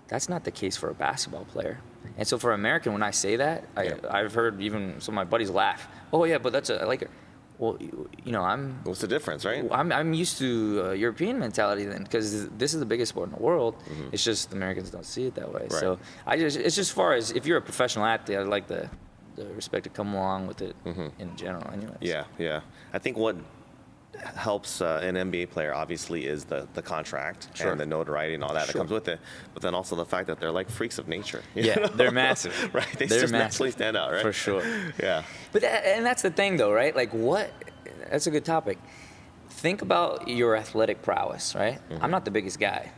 that's 0.08 0.28
not 0.28 0.44
the 0.44 0.50
case 0.50 0.76
for 0.76 0.90
a 0.90 0.94
basketball 0.94 1.46
player. 1.46 1.80
And 2.18 2.26
so 2.26 2.38
for 2.38 2.52
American, 2.52 2.92
when 2.92 3.02
I 3.02 3.10
say 3.10 3.36
that, 3.36 3.64
I, 3.76 3.82
Yeah. 3.84 3.94
I've 4.10 4.34
heard 4.34 4.60
even 4.60 5.00
some 5.00 5.14
of 5.14 5.16
my 5.16 5.24
buddies 5.24 5.50
laugh. 5.50 5.88
Oh 6.12 6.24
yeah, 6.24 6.38
but 6.38 6.52
that's 6.52 6.70
a 6.70 6.84
Laker. 6.86 7.08
Well, 7.58 7.76
you, 7.80 8.32
know, 8.32 8.42
I'm 8.42 8.80
What's 8.82 9.00
the 9.00 9.06
difference, 9.06 9.44
right? 9.44 9.64
I'm, 9.70 9.92
I'm 9.92 10.14
used 10.14 10.38
to 10.38 10.82
uh, 10.84 10.90
European 10.92 11.38
mentality 11.38 11.84
then 11.84 12.02
because 12.02 12.48
this 12.50 12.74
is 12.74 12.80
the 12.80 12.86
biggest 12.86 13.10
sport 13.10 13.28
in 13.28 13.36
the 13.36 13.42
world. 13.42 13.76
Mm-hmm. 13.78 14.08
It's 14.12 14.24
just 14.24 14.52
Americans 14.52 14.90
don't 14.90 15.06
see 15.06 15.26
it 15.26 15.34
that 15.36 15.52
way. 15.52 15.68
So 15.68 15.98
I 16.26 16.36
just 16.38 16.56
it's 16.56 16.74
just 16.74 16.92
far 16.92 17.12
as 17.12 17.30
if 17.30 17.46
you're 17.46 17.58
a 17.58 17.62
professional 17.62 18.04
athlete, 18.04 18.38
I'd 18.38 18.46
like 18.48 18.66
the 18.66 18.90
the 19.36 19.46
respect 19.54 19.84
to 19.84 19.90
come 19.90 20.12
along 20.14 20.46
with 20.48 20.60
it 20.60 20.74
in 21.18 21.36
general. 21.36 21.66
Anyways. 21.72 21.94
Mm-hmm. 21.94 22.04
Yeah, 22.04 22.24
yeah. 22.38 22.60
I 22.92 22.98
think 22.98 23.16
what 23.16 23.36
helps 24.34 24.80
uh, 24.80 25.00
an 25.02 25.14
NBA 25.14 25.50
player 25.50 25.74
obviously 25.74 26.26
is 26.26 26.44
the, 26.44 26.68
the 26.74 26.82
contract 26.82 27.48
Sure. 27.54 27.70
and 27.72 27.80
the 27.80 27.86
notoriety 27.86 28.34
and 28.34 28.44
all 28.44 28.52
that 28.54 28.66
that 28.66 28.76
comes 28.76 28.90
with 28.90 29.08
it. 29.08 29.20
But 29.54 29.62
then 29.62 29.74
also 29.74 29.96
the 29.96 30.04
fact 30.04 30.26
that 30.26 30.38
they're 30.38 30.52
like 30.52 30.68
freaks 30.70 30.98
of 30.98 31.08
nature. 31.08 31.42
Yeah, 31.54 31.74
know? 31.76 31.86
they're 31.88 32.10
massive. 32.10 32.54
right? 32.74 32.86
They 32.98 33.06
They're 33.06 33.20
just 33.20 33.32
massive. 33.32 33.52
naturally 33.52 33.70
stand 33.70 33.96
out, 33.96 34.12
right? 34.12 34.22
For 34.22 34.32
sure. 34.32 34.62
Yeah. 35.02 35.22
But 35.52 35.62
that, 35.62 35.84
and 35.86 36.04
that's 36.04 36.22
the 36.22 36.30
thing, 36.30 36.56
though, 36.56 36.72
right? 36.72 36.94
Like, 36.94 37.12
what? 37.12 37.50
That's 38.10 38.26
a 38.26 38.30
good 38.30 38.44
topic. 38.44 38.78
Think 39.48 39.82
about 39.82 40.28
your 40.28 40.56
athletic 40.56 41.02
prowess, 41.02 41.54
right? 41.54 41.78
I'm 42.00 42.10
not 42.10 42.24
the 42.24 42.30
biggest 42.30 42.58
guy, 42.58 42.90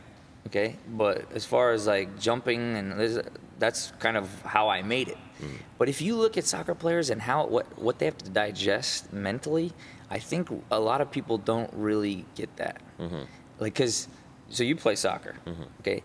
okay? 0.47 0.77
But 0.89 1.31
as 1.33 1.45
far 1.45 1.71
as 1.71 1.85
like 1.87 2.19
jumping 2.19 2.75
and 2.75 3.23
that's 3.59 3.91
kind 3.99 4.17
of 4.17 4.41
how 4.41 4.67
I 4.69 4.81
made 4.81 5.09
it. 5.09 5.17
Mm. 5.41 5.57
But 5.77 5.89
if 5.89 6.01
you 6.01 6.15
look 6.15 6.37
at 6.37 6.45
soccer 6.45 6.75
players 6.75 7.09
and 7.09 7.21
how 7.21 7.45
what 7.47 7.77
what 7.77 7.99
they 7.99 8.05
have 8.05 8.17
to 8.19 8.29
digest 8.29 9.11
mentally, 9.13 9.73
I 10.09 10.19
think 10.19 10.49
a 10.71 10.79
lot 10.79 11.01
of 11.01 11.11
people 11.11 11.37
don't 11.37 11.71
really 11.73 12.25
get 12.35 12.55
that. 12.57 12.81
Mm-hmm. 12.99 13.23
Like, 13.59 13.75
cause 13.75 14.07
so 14.49 14.63
you 14.63 14.75
play 14.75 14.95
soccer, 14.95 15.35
okay? 15.81 16.03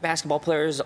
Basketball 0.00 0.40
players, 0.40 0.80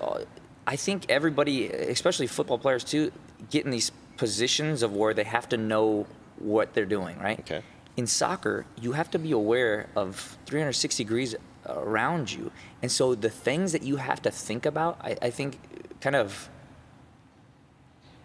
I 0.66 0.77
think 0.77 1.07
everybody, 1.09 1.68
especially 1.68 2.27
football 2.27 2.59
players 2.59 2.85
too, 2.85 3.12
get 3.51 3.64
in 3.64 3.70
these 3.70 3.90
positions 4.16 4.83
of 4.83 4.92
where 4.94 5.14
they 5.14 5.25
have 5.25 5.49
to 5.51 5.57
know 5.57 6.07
what 6.38 6.75
they're 6.75 6.85
doing, 6.85 7.18
right? 7.18 7.40
Okay. 7.40 7.62
In 7.96 8.07
soccer, 8.07 8.66
you 8.81 8.92
have 8.92 9.11
to 9.12 9.18
be 9.18 9.33
aware 9.33 9.88
of 9.96 10.37
360 10.46 11.03
degrees 11.03 11.35
around 11.66 12.33
you, 12.33 12.53
and 12.83 12.92
so 12.92 13.14
the 13.14 13.31
things 13.31 13.72
that 13.72 13.83
you 13.83 13.96
have 13.96 14.20
to 14.22 14.31
think 14.31 14.66
about, 14.66 14.99
I, 15.03 15.16
I 15.22 15.31
think, 15.31 15.59
kind 16.01 16.14
of 16.14 16.51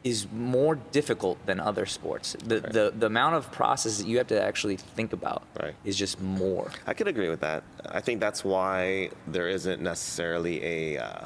is 0.03 0.25
more 0.31 0.75
difficult 0.91 1.37
than 1.45 1.59
other 1.59 1.85
sports. 1.85 2.35
The, 2.43 2.59
the 2.59 2.93
the 2.97 3.05
amount 3.05 3.35
of 3.35 3.51
process 3.51 3.99
that 3.99 4.07
you 4.07 4.17
have 4.17 4.27
to 4.27 4.41
actually 4.41 4.77
think 4.77 5.13
about 5.13 5.43
Right. 5.61 5.75
is 5.85 5.95
just 5.95 6.19
more. 6.19 6.71
I 6.87 6.93
could 6.95 7.07
agree 7.07 7.29
with 7.29 7.41
that. 7.41 7.63
I 7.85 8.01
think 8.01 8.19
that's 8.19 8.43
why 8.43 9.11
there 9.27 9.47
isn't 9.47 9.79
necessarily 9.81 10.63
a 10.63 10.97
uh, 11.03 11.25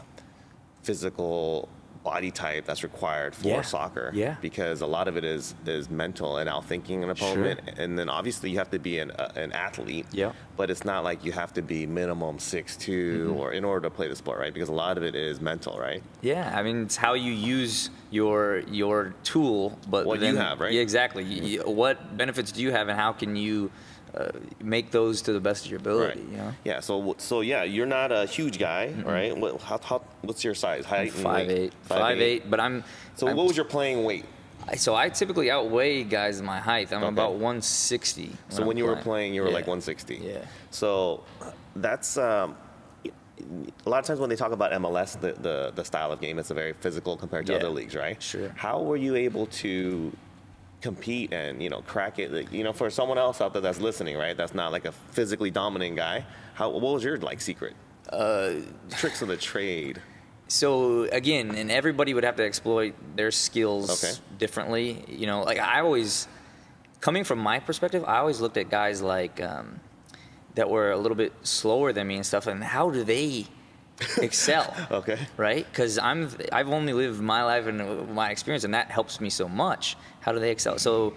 physical 0.84 1.70
body 2.06 2.30
type 2.32 2.66
that's 2.66 2.84
required 2.84 3.36
for 3.36 3.48
Yeah. 3.50 3.62
soccer. 3.64 4.12
Yeah. 4.14 4.36
Because 4.40 4.82
a 4.82 4.86
lot 4.86 5.08
of 5.10 5.18
it 5.18 5.26
is 5.26 5.56
is 5.66 5.90
mental 5.90 6.38
and 6.38 6.48
outthinking 6.50 7.04
an 7.04 7.10
opponent, 7.10 7.60
and 7.78 7.98
then 8.00 8.08
obviously 8.10 8.52
you 8.52 8.58
have 8.60 8.70
to 8.72 8.80
be 8.80 9.00
an 9.00 9.10
uh, 9.12 9.32
an 9.36 9.52
athlete. 9.52 10.06
Yeah. 10.12 10.32
But 10.56 10.70
it's 10.70 10.86
not 10.86 11.04
like 11.04 11.26
you 11.26 11.34
have 11.34 11.52
to 11.56 11.62
be 11.62 11.86
minimum 11.88 12.40
six 12.40 12.78
two 12.78 13.36
or 13.38 13.52
in 13.52 13.66
order 13.66 13.90
to 13.90 13.94
play 13.94 14.08
the 14.08 14.16
sport, 14.16 14.40
right? 14.40 14.54
Because 14.54 14.70
a 14.70 14.80
lot 14.86 14.98
of 14.98 15.04
it 15.04 15.16
is 15.16 15.42
mental, 15.42 15.78
right? 15.78 16.02
Yeah, 16.22 16.54
I 16.56 16.62
mean 16.64 16.84
it's 16.84 16.96
how 16.96 17.16
you 17.16 17.32
use 17.34 17.90
your 18.12 18.60
your 18.82 19.16
tool, 19.24 19.78
but 19.90 20.06
What 20.06 20.22
you 20.22 20.38
have, 20.38 20.60
right? 20.62 20.72
Yeah, 20.72 20.82
exactly. 20.82 21.24
You- 21.24 21.64
what 21.64 22.16
benefits 22.16 22.52
do 22.52 22.62
you 22.62 22.72
have, 22.72 22.88
and 22.88 22.98
how 22.98 23.12
can 23.14 23.36
you 23.36 23.72
uh, 24.16 24.32
make 24.62 24.92
those 24.92 25.22
to 25.24 25.34
the 25.34 25.40
best 25.40 25.66
of 25.66 25.72
your 25.72 25.80
ability? 25.80 26.22
You 26.32 26.38
know, 26.38 26.52
Yeah. 26.64 26.80
So 26.80 27.16
so 27.18 27.42
yeah, 27.42 27.64
you're 27.64 27.86
not 27.86 28.12
a 28.12 28.26
huge 28.26 28.58
guy, 28.60 28.94
right? 29.06 29.36
What, 29.38 29.62
how, 29.62 29.78
how, 29.80 30.02
what's 30.22 30.44
your 30.44 30.56
size? 30.56 30.86
Height? 30.86 31.12
five 31.12 31.50
eight, 31.50 31.74
five 31.84 32.20
eight. 32.22 32.50
But 32.50 32.60
I'm 32.60 32.84
So 33.16 33.28
I'm- 33.28 33.36
what 33.38 33.48
was 33.48 33.58
your 33.58 33.66
playing 33.66 34.04
weight? 34.04 34.26
I- 34.68 34.76
so 34.78 34.96
I 34.96 35.10
typically 35.10 35.52
outweigh 35.52 36.04
guys 36.04 36.40
in 36.40 36.46
my 36.46 36.60
height. 36.60 36.92
I'm 36.92 37.04
Okay. 37.04 37.10
about 37.10 37.34
160. 37.34 38.32
So 38.50 38.62
I'm 38.62 38.68
when 38.68 38.78
you 38.78 38.86
were 38.86 38.96
playing, 38.96 39.34
you 39.36 39.42
were 39.44 39.52
like 39.52 39.68
160. 39.68 40.16
Yeah. 40.24 40.46
So 40.72 41.24
that's 41.76 42.18
um, 42.18 42.56
a 43.86 43.90
lot 43.90 44.00
of 44.00 44.06
times 44.06 44.20
when 44.20 44.30
they 44.30 44.36
talk 44.38 44.54
about 44.54 44.72
MLS, 44.72 45.20
the, 45.20 45.34
the, 45.34 45.72
the 45.76 45.84
style 45.84 46.12
of 46.12 46.20
game, 46.22 46.40
it's 46.40 46.52
a 46.52 46.54
very 46.54 46.74
physical 46.74 47.16
compared 47.18 47.46
to 47.48 47.52
Yeah. 47.54 47.60
other 47.60 47.70
leagues, 47.70 47.96
right? 47.96 48.20
Sure. 48.24 48.50
How 48.56 48.82
were 48.82 48.96
you 48.98 49.16
able 49.16 49.46
to 49.48 50.12
compete 50.82 51.34
and 51.34 51.62
you 51.62 51.70
know 51.70 51.82
crack 51.82 52.20
it? 52.20 52.32
Like, 52.32 52.52
You 52.52 52.64
know, 52.64 52.74
for 52.74 52.90
someone 52.90 53.18
else 53.18 53.42
out 53.42 53.54
there 53.54 53.62
that's 53.62 53.80
listening, 53.80 54.18
right? 54.18 54.36
That's 54.36 54.54
not 54.54 54.72
like 54.72 54.86
a 54.86 54.92
physically 54.92 55.52
dominant 55.52 55.96
guy. 55.96 56.26
How 56.54 56.70
what 56.70 56.94
was 56.94 57.04
your 57.04 57.18
like 57.18 57.42
secret? 57.42 57.74
Uh, 58.12 58.54
tricks 58.92 59.22
of 59.22 59.28
the 59.28 59.38
trade. 59.38 60.02
So 60.48 61.04
again, 61.06 61.56
and 61.56 61.72
everybody 61.72 62.14
would 62.14 62.24
have 62.24 62.36
to 62.36 62.46
exploit 62.46 62.94
their 63.16 63.32
skills 63.32 64.04
Okay. 64.04 64.14
differently. 64.38 65.04
You 65.08 65.26
know, 65.26 65.42
like 65.42 65.58
I 65.58 65.80
always, 65.82 66.28
coming 67.02 67.24
from 67.24 67.40
my 67.40 67.60
perspective, 67.60 68.04
I 68.08 68.18
always 68.18 68.40
looked 68.42 68.58
at 68.58 68.70
guys 68.70 69.02
like 69.02 69.42
um, 69.42 69.80
that 70.54 70.70
were 70.70 70.92
a 70.92 70.98
little 70.98 71.16
bit 71.18 71.34
slower 71.42 71.92
than 71.94 72.08
me 72.08 72.16
and 72.18 72.26
stuff, 72.26 72.46
and 72.46 72.64
how 72.64 72.92
do 72.92 73.04
they 73.04 73.48
excel? 74.18 74.74
Okay. 74.92 75.20
Right? 75.38 75.66
Because 75.70 75.98
I'm 75.98 76.30
I've 76.52 76.70
only 76.70 76.94
lived 76.94 77.22
my 77.22 77.44
life 77.44 77.68
and 77.68 78.14
my 78.14 78.30
experience, 78.32 78.64
and 78.64 78.74
that 78.74 78.92
helps 78.92 79.20
me 79.20 79.30
so 79.30 79.48
much. 79.48 79.98
How 80.22 80.32
do 80.32 80.40
they 80.40 80.52
excel? 80.52 80.78
So. 80.80 81.14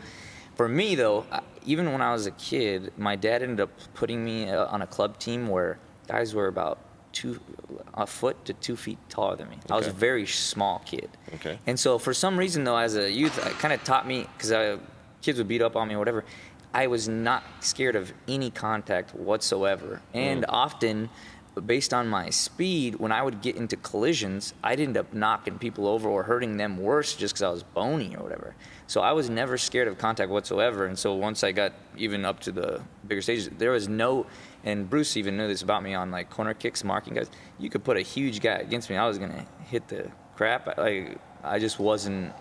For 0.57 0.69
me, 0.69 0.97
though, 0.97 1.25
even 1.67 1.93
when 1.93 2.03
I 2.03 2.12
was 2.12 2.27
a 2.27 2.33
kid, 2.33 2.93
my 2.97 3.14
dad 3.14 3.45
ended 3.45 3.61
up 3.61 3.71
putting 3.95 4.25
me 4.25 4.51
uh, 4.51 4.67
on 4.67 4.83
a 4.83 4.88
club 4.88 5.17
team 5.21 5.47
where 5.47 5.79
guys 6.09 6.35
were 6.35 6.49
about 6.49 6.79
two, 7.12 7.38
a 7.95 8.05
foot 8.09 8.45
to 8.47 8.55
two 8.55 8.75
feet 8.75 8.99
taller 9.09 9.37
than 9.37 9.49
me. 9.51 9.59
I 9.71 9.77
was 9.77 9.87
a 9.87 9.93
very 9.93 10.27
small 10.27 10.81
kid. 10.85 11.11
Okay. 11.37 11.61
And 11.69 11.79
so 11.79 11.97
for 11.97 12.12
some 12.12 12.37
reason, 12.37 12.64
though, 12.64 12.77
as 12.77 12.97
a 12.97 13.09
youth, 13.09 13.38
it 13.38 13.53
kind 13.61 13.73
of 13.73 13.85
taught 13.85 14.05
me 14.09 14.27
because 14.37 14.81
kids 15.23 15.38
would 15.38 15.47
beat 15.47 15.62
up 15.62 15.77
on 15.77 15.87
me 15.87 15.95
or 15.95 16.01
whatever. 16.01 16.25
I 16.75 16.88
was 16.88 17.07
not 17.09 17.45
scared 17.61 17.95
of 17.95 18.12
any 18.27 18.51
contact 18.51 19.14
whatsoever, 19.14 20.03
and 20.12 20.45
often. 20.49 21.09
Based 21.61 21.94
on 21.94 22.09
my 22.09 22.31
speed, 22.31 22.97
when 22.97 23.12
I 23.12 23.23
would 23.23 23.40
get 23.40 23.57
into 23.57 23.77
collisions, 23.77 24.55
I'd 24.62 24.81
end 24.81 24.97
up 24.97 25.12
knocking 25.12 25.59
people 25.59 25.87
over 25.87 26.09
or 26.09 26.23
hurting 26.23 26.57
them 26.57 26.79
worse 26.79 27.14
just 27.14 27.35
because 27.35 27.42
I 27.42 27.51
was 27.51 27.62
bony 27.62 28.16
or 28.16 28.23
whatever. 28.23 28.55
So 28.87 29.01
I 29.01 29.12
was 29.12 29.29
never 29.29 29.59
scared 29.59 29.88
of 29.88 29.99
contact 29.99 30.31
whatsoever. 30.31 30.87
And 30.87 30.99
so 30.99 31.14
once 31.14 31.44
I 31.44 31.53
got 31.53 31.73
even 31.97 32.25
up 32.25 32.40
to 32.40 32.53
the 32.53 32.83
bigger 33.07 33.23
stages, 33.23 33.51
there 33.59 33.71
was 33.71 33.88
no, 33.88 34.27
and 34.64 34.88
Bruce 34.88 35.16
even 35.16 35.37
knew 35.37 35.49
this 35.49 35.62
about 35.62 35.83
me 35.83 35.94
on 35.94 36.11
like 36.11 36.31
corner 36.31 36.55
kicks, 36.55 36.85
marking 36.85 37.14
guys. 37.14 37.31
You 37.59 37.71
could 37.71 37.85
put 37.85 37.97
a 37.97 38.03
huge 38.03 38.40
guy 38.40 38.57
against 38.57 38.90
me, 38.90 38.97
I 38.97 39.07
was 39.07 39.18
gonna 39.18 39.47
hit 39.66 39.88
the 39.88 40.11
crap. 40.37 40.79
Like 40.79 41.18
I 41.42 41.59
just 41.59 41.79
wasn't. 41.79 42.33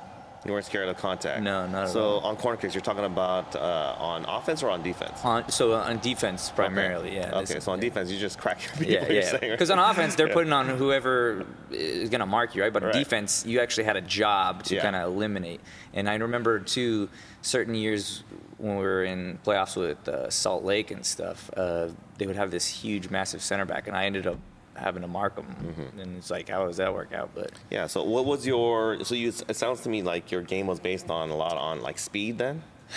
You 0.47 0.53
weren't 0.53 0.65
scared 0.65 0.87
of 0.87 0.95
contact. 0.95 1.43
No, 1.43 1.67
not 1.67 1.75
at 1.75 1.87
all. 1.87 1.87
So 1.93 2.09
on 2.19 2.37
corner 2.37 2.55
kicks, 2.57 2.73
you're 2.73 2.79
talking 2.81 3.03
about 3.03 3.53
uh, 3.53 3.95
on 3.99 4.23
offense 4.23 4.63
or 4.63 4.69
on 4.69 4.81
defense? 4.81 5.19
On, 5.25 5.49
so 5.51 5.73
on 5.73 5.99
defense 5.99 6.51
primarily, 6.55 7.15
yeah. 7.15 7.31
Okay, 7.39 7.55
this- 7.55 7.65
so 7.65 7.73
on 7.73 7.81
defense, 7.81 8.09
you 8.09 8.17
just 8.17 8.39
crack 8.39 8.59
people. 8.77 8.85
Yeah, 8.85 9.11
yeah. 9.11 9.21
saying, 9.23 9.41
right? 9.41 9.51
Because 9.51 9.69
on 9.69 9.77
offense, 9.77 10.15
they're 10.15 10.29
Yeah. 10.29 10.33
putting 10.33 10.53
on 10.53 10.69
whoever 10.69 11.45
is 11.69 12.09
going 12.09 12.21
to 12.21 12.25
mark 12.25 12.55
you, 12.55 12.61
right? 12.63 12.71
But 12.71 12.83
on 12.83 12.89
Right. 12.91 12.97
defense, 12.99 13.45
you 13.45 13.59
actually 13.59 13.83
had 13.83 13.97
a 13.97 14.01
job 14.01 14.63
to 14.63 14.75
Yeah. 14.75 14.83
kind 14.83 14.95
of 14.95 15.11
eliminate. 15.13 15.59
And 15.93 16.09
I 16.09 16.15
remember 16.15 16.59
too, 16.59 17.09
certain 17.41 17.75
years 17.75 18.23
when 18.57 18.77
we 18.77 18.83
were 18.83 19.03
in 19.03 19.39
playoffs 19.45 19.75
with 19.75 20.07
uh, 20.07 20.29
Salt 20.29 20.63
Lake 20.63 20.91
and 20.91 21.05
stuff, 21.05 21.49
uh, 21.57 21.89
they 22.19 22.25
would 22.25 22.37
have 22.37 22.51
this 22.51 22.65
huge, 22.67 23.09
massive 23.09 23.41
center 23.41 23.65
back, 23.65 23.89
and 23.89 23.97
I 23.97 24.05
ended 24.05 24.25
up 24.25 24.37
having 24.77 25.01
to 25.01 25.07
mark 25.07 25.35
them. 25.35 25.45
Mm-hmm. 25.47 25.99
And 25.99 26.17
it's 26.17 26.29
like, 26.29 26.49
how 26.49 26.65
does 26.67 26.77
that 26.77 26.93
work 26.93 27.13
out? 27.13 27.31
But 27.35 27.51
Yeah. 27.69 27.87
So 27.87 28.03
what 28.03 28.25
was 28.25 28.45
your? 28.45 29.03
So 29.03 29.15
you, 29.15 29.29
it 29.47 29.55
sounds 29.55 29.81
to 29.81 29.89
me 29.89 30.01
like 30.01 30.31
your 30.31 30.41
game 30.41 30.67
was 30.67 30.79
based 30.79 31.09
on 31.09 31.29
a 31.29 31.35
lot 31.35 31.57
on 31.57 31.81
like 31.81 31.97
speed 31.99 32.37
then. 32.37 32.63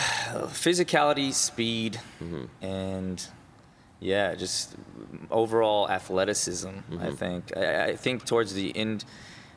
physicality, 0.48 1.32
speed, 1.32 2.00
Mm-hmm. 2.22 2.44
and 2.64 3.26
yeah, 4.00 4.34
just 4.34 4.76
overall 5.30 5.88
athleticism. 5.90 6.68
Mm-hmm. 6.68 6.98
I 7.00 7.10
think. 7.10 7.56
I, 7.56 7.84
I 7.86 7.96
think 7.96 8.24
towards 8.24 8.54
the 8.54 8.74
end, 8.76 9.04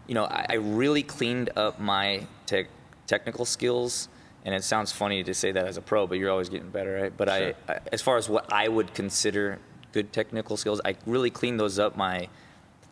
you 0.07 0.15
know, 0.15 0.25
I, 0.25 0.45
I 0.49 0.53
really 0.55 1.03
cleaned 1.03 1.49
up 1.55 1.79
my 1.79 2.27
tech 2.45 2.67
technical 3.07 3.45
skills. 3.45 4.09
And 4.45 4.53
it 4.53 4.65
sounds 4.65 4.91
funny 4.91 5.23
to 5.23 5.33
say 5.33 5.53
that 5.53 5.65
as 5.67 5.77
a 5.77 5.81
pro, 5.81 6.05
but 6.05 6.17
you're 6.17 6.29
always 6.29 6.49
getting 6.49 6.69
better, 6.69 6.93
right? 7.01 7.13
But 7.15 7.29
Sure. 7.29 7.53
I, 7.69 7.71
I, 7.71 7.79
as 7.93 8.01
far 8.01 8.17
as 8.17 8.27
what 8.27 8.51
I 8.51 8.67
would 8.67 8.93
consider 8.93 9.59
good 9.93 10.11
technical 10.11 10.57
skills, 10.57 10.81
I 10.83 10.95
really 11.05 11.29
cleaned 11.29 11.59
those 11.59 11.79
up 11.79 11.95
my 11.95 12.27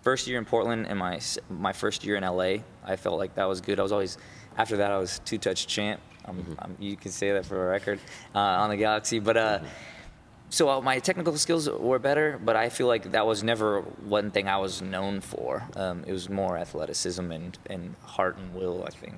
first 0.01 0.27
year 0.27 0.37
in 0.37 0.45
Portland 0.45 0.87
and 0.87 0.97
my 0.97 1.19
my 1.49 1.73
first 1.73 2.05
year 2.05 2.15
in 2.15 2.23
LA. 2.23 2.63
I 2.83 2.95
felt 2.95 3.17
like 3.17 3.35
that 3.35 3.45
was 3.45 3.59
good. 3.59 3.79
I 3.79 3.83
was 3.83 3.91
always 3.91 4.17
after 4.57 4.77
that 4.77 4.91
I 4.91 4.97
was 4.97 5.19
two 5.25 5.37
touch 5.37 5.67
champ. 5.67 5.99
Um, 6.25 6.55
um, 6.59 6.77
you 6.79 6.95
can 6.95 7.11
say 7.11 7.31
that 7.31 7.45
for 7.45 7.67
a 7.67 7.69
record 7.71 7.99
uh, 8.35 8.39
on 8.39 8.69
the 8.69 8.77
Galaxy, 8.77 9.19
but. 9.19 9.37
Uh, 9.37 9.59
so 10.53 10.69
uh, 10.69 10.81
my 10.81 10.99
technical 10.99 11.37
skills 11.37 11.69
were 11.69 11.97
better, 11.97 12.37
but 12.43 12.57
I 12.57 12.67
feel 12.67 12.85
like 12.85 13.11
that 13.13 13.25
was 13.25 13.41
never 13.41 13.79
one 14.03 14.31
thing 14.31 14.49
I 14.49 14.57
was 14.57 14.81
known 14.81 15.21
for. 15.21 15.63
Um, 15.77 16.03
it 16.05 16.11
was 16.11 16.29
more 16.29 16.57
athleticism 16.57 17.31
and, 17.31 17.57
and 17.67 17.95
heart 18.03 18.35
and 18.35 18.53
will, 18.53 18.83
I 18.83 18.89
think. 18.89 19.15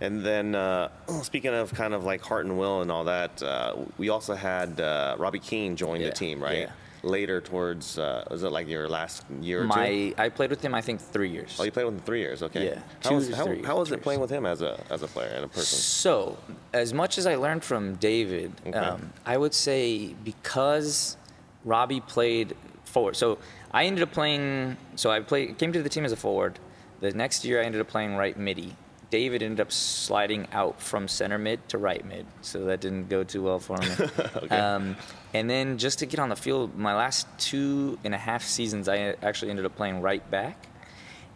And 0.00 0.24
then 0.24 0.54
uh, 0.54 0.88
speaking 1.22 1.54
of 1.54 1.72
kind 1.72 1.94
of 1.94 2.04
like 2.04 2.20
heart 2.22 2.46
and 2.46 2.58
will 2.58 2.82
and 2.82 2.90
all 2.90 3.04
that, 3.04 3.42
uh, 3.42 3.76
we 3.98 4.08
also 4.08 4.34
had 4.34 4.80
uh, 4.80 5.16
Robbie 5.18 5.38
Keane 5.38 5.76
join 5.76 6.00
Yeah, 6.00 6.08
the 6.08 6.12
team, 6.14 6.42
right? 6.42 6.58
yeah. 6.60 6.70
Later 7.02 7.42
towards 7.42 7.98
uh, 7.98 8.24
was 8.30 8.44
it 8.44 8.50
like 8.50 8.66
your 8.66 8.88
last 8.88 9.24
year 9.42 9.58
or 9.60 9.62
two? 9.64 9.68
My 9.68 10.14
I 10.16 10.30
played 10.30 10.48
with 10.48 10.62
him, 10.62 10.74
I 10.74 10.80
think, 10.80 11.02
three 11.02 11.28
years. 11.28 11.54
Oh, 11.60 11.64
you 11.64 11.70
played 11.70 11.84
with 11.84 11.94
him 11.96 12.00
three 12.00 12.20
years. 12.20 12.42
Okay. 12.42 12.64
Yeah, 12.68 12.78
How 13.02 13.10
two 13.10 13.14
was, 13.16 13.28
how, 13.34 13.44
three- 13.44 13.62
how 13.62 13.78
was 13.78 13.92
it 13.92 14.00
playing 14.02 14.20
with 14.20 14.30
him 14.30 14.46
as 14.46 14.62
a 14.62 14.82
as 14.88 15.02
a 15.02 15.06
player 15.06 15.28
and 15.36 15.44
a 15.44 15.48
person? 15.48 15.78
So, 15.78 16.38
as 16.72 16.94
much 16.94 17.18
as 17.18 17.26
I 17.26 17.34
learned 17.34 17.62
from 17.62 17.96
David, 17.96 18.52
Okay. 18.66 18.78
um, 18.78 19.12
I 19.26 19.36
would 19.36 19.52
say 19.52 20.14
because 20.24 21.18
Robbie 21.66 22.00
played 22.00 22.56
forward. 22.86 23.16
So 23.16 23.36
I 23.70 23.84
ended 23.84 24.02
up 24.02 24.12
playing. 24.12 24.78
So 24.96 25.10
I 25.10 25.20
played 25.20 25.58
came 25.58 25.74
to 25.74 25.82
the 25.82 25.90
team 25.90 26.06
as 26.06 26.12
a 26.12 26.16
forward. 26.16 26.58
The 27.00 27.10
next 27.12 27.44
year 27.44 27.60
I 27.60 27.64
ended 27.66 27.82
up 27.82 27.88
playing 27.88 28.16
right 28.16 28.34
midi. 28.38 28.76
David 29.14 29.44
ended 29.44 29.60
up 29.60 29.70
sliding 29.70 30.48
out 30.50 30.82
from 30.82 31.06
center 31.06 31.38
mid 31.38 31.68
to 31.68 31.78
right 31.78 32.04
mid, 32.04 32.26
so 32.40 32.64
that 32.64 32.80
didn't 32.80 33.08
go 33.08 33.22
too 33.22 33.44
well 33.44 33.60
for 33.60 33.76
me. 33.78 34.48
um, 34.50 34.96
and 35.32 35.48
then 35.48 35.78
just 35.78 36.00
to 36.00 36.06
get 36.06 36.18
on 36.18 36.30
the 36.30 36.34
field, 36.34 36.76
my 36.76 36.96
last 36.96 37.28
two 37.38 37.96
and 38.02 38.12
a 38.12 38.18
half 38.18 38.42
seasons, 38.42 38.88
I 38.88 39.14
actually 39.22 39.52
ended 39.52 39.66
up 39.66 39.76
playing 39.76 40.00
right 40.00 40.28
back, 40.32 40.66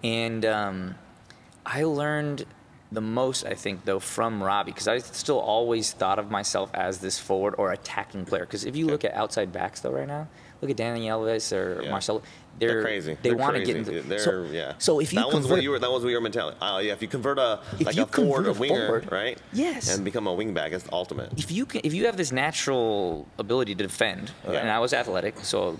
and 0.02 0.44
um, 0.44 0.96
I 1.64 1.84
learned 1.84 2.46
the 2.90 3.00
most, 3.00 3.46
I 3.46 3.54
think, 3.54 3.84
though, 3.84 4.00
from 4.00 4.42
Robbie, 4.42 4.72
because 4.72 4.88
I 4.88 4.98
still 4.98 5.38
always 5.38 5.92
thought 5.92 6.18
of 6.18 6.32
myself 6.32 6.70
as 6.74 6.98
this 6.98 7.16
forward 7.16 7.54
or 7.58 7.70
attacking 7.70 8.24
player. 8.24 8.44
Because 8.44 8.64
if 8.64 8.74
you 8.74 8.86
look 8.86 9.04
at 9.04 9.14
outside 9.14 9.52
backs, 9.52 9.82
though, 9.82 9.92
right 9.92 10.08
now, 10.08 10.26
look 10.60 10.70
at 10.72 10.76
Dani 10.76 11.02
Alves 11.04 11.54
or 11.56 11.82
Yeah. 11.84 11.90
Marcelo. 11.90 12.22
They're, 12.58 12.68
They're, 12.68 12.82
crazy. 12.82 13.16
They 13.22 13.32
want 13.32 13.56
to 13.56 13.64
get 13.64 13.76
into. 13.76 14.02
They're 14.02 14.18
so, 14.18 14.44
yeah. 14.50 14.74
So 14.78 15.00
if 15.00 15.12
you 15.12 15.20
that 15.20 15.26
was 15.26 15.34
convert, 15.34 15.50
what 15.50 15.62
you 15.62 15.70
were, 15.70 15.78
that 15.78 15.90
was 15.90 16.02
what 16.02 16.10
your 16.10 16.20
mentality. 16.20 16.56
Uh, 16.60 16.78
yeah, 16.78 16.92
if 16.92 17.02
you 17.02 17.08
convert 17.08 17.38
a 17.38 17.60
like 17.80 17.96
a 17.96 18.06
forward, 18.06 18.46
a 18.46 18.52
winger, 18.52 18.86
forward, 18.86 19.12
right? 19.12 19.38
yes. 19.52 19.94
And 19.94 20.04
become 20.04 20.26
a 20.26 20.36
wingback, 20.36 20.72
it's 20.72 20.84
the 20.84 20.92
ultimate. 20.92 21.32
if 21.36 21.50
you 21.50 21.66
can, 21.66 21.80
if 21.84 21.94
you 21.94 22.06
have 22.06 22.16
this 22.16 22.32
natural 22.32 23.26
ability 23.38 23.74
to 23.74 23.82
defend, 23.84 24.32
Yeah. 24.44 24.58
and 24.58 24.70
I 24.70 24.78
was 24.80 24.92
athletic, 24.92 25.38
so 25.44 25.78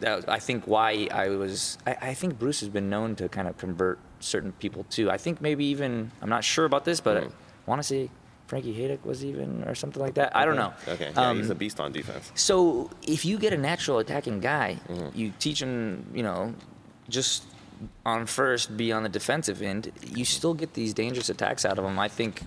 that, 0.00 0.28
I 0.28 0.38
think 0.38 0.66
why 0.66 1.08
I 1.12 1.28
was, 1.28 1.78
I, 1.86 1.96
I 2.02 2.14
think 2.14 2.38
Bruce 2.38 2.60
has 2.60 2.68
been 2.68 2.90
known 2.90 3.16
to 3.16 3.28
kind 3.28 3.48
of 3.48 3.56
convert 3.56 3.98
certain 4.20 4.52
people 4.52 4.84
too. 4.84 5.10
I 5.10 5.16
think 5.18 5.40
maybe 5.40 5.64
even 5.66 6.10
I'm 6.20 6.28
not 6.28 6.44
sure 6.44 6.64
about 6.64 6.84
this, 6.84 7.00
but 7.00 7.16
I 7.16 7.26
want 7.66 7.80
to 7.80 7.86
say 7.86 8.10
Frankie 8.46 8.72
Hejduk 8.74 9.04
was 9.04 9.24
even 9.24 9.64
or 9.64 9.74
something 9.74 10.00
like 10.00 10.14
that. 10.14 10.36
I 10.36 10.44
don't 10.44 10.56
know. 10.56 10.72
Okay, 10.86 11.10
yeah, 11.12 11.28
Um, 11.30 11.38
he's 11.38 11.50
a 11.50 11.54
beast 11.54 11.80
on 11.80 11.92
defense. 11.92 12.30
so 12.34 12.90
if 13.02 13.24
you 13.24 13.38
get 13.38 13.52
a 13.52 13.56
natural 13.58 13.98
attacking 13.98 14.40
guy, 14.40 14.78
Mm-hmm. 14.88 15.18
you 15.18 15.32
teach 15.38 15.60
him, 15.60 16.06
you 16.14 16.22
know, 16.22 16.54
just 17.08 17.44
on 18.06 18.26
first 18.26 18.76
be 18.76 18.92
on 18.92 19.02
the 19.02 19.08
defensive 19.08 19.60
end, 19.62 19.90
you 20.14 20.24
still 20.24 20.54
get 20.54 20.74
these 20.74 20.94
dangerous 20.94 21.28
attacks 21.28 21.64
out 21.64 21.78
of 21.78 21.84
him. 21.84 21.98
I 21.98 22.08
think 22.08 22.42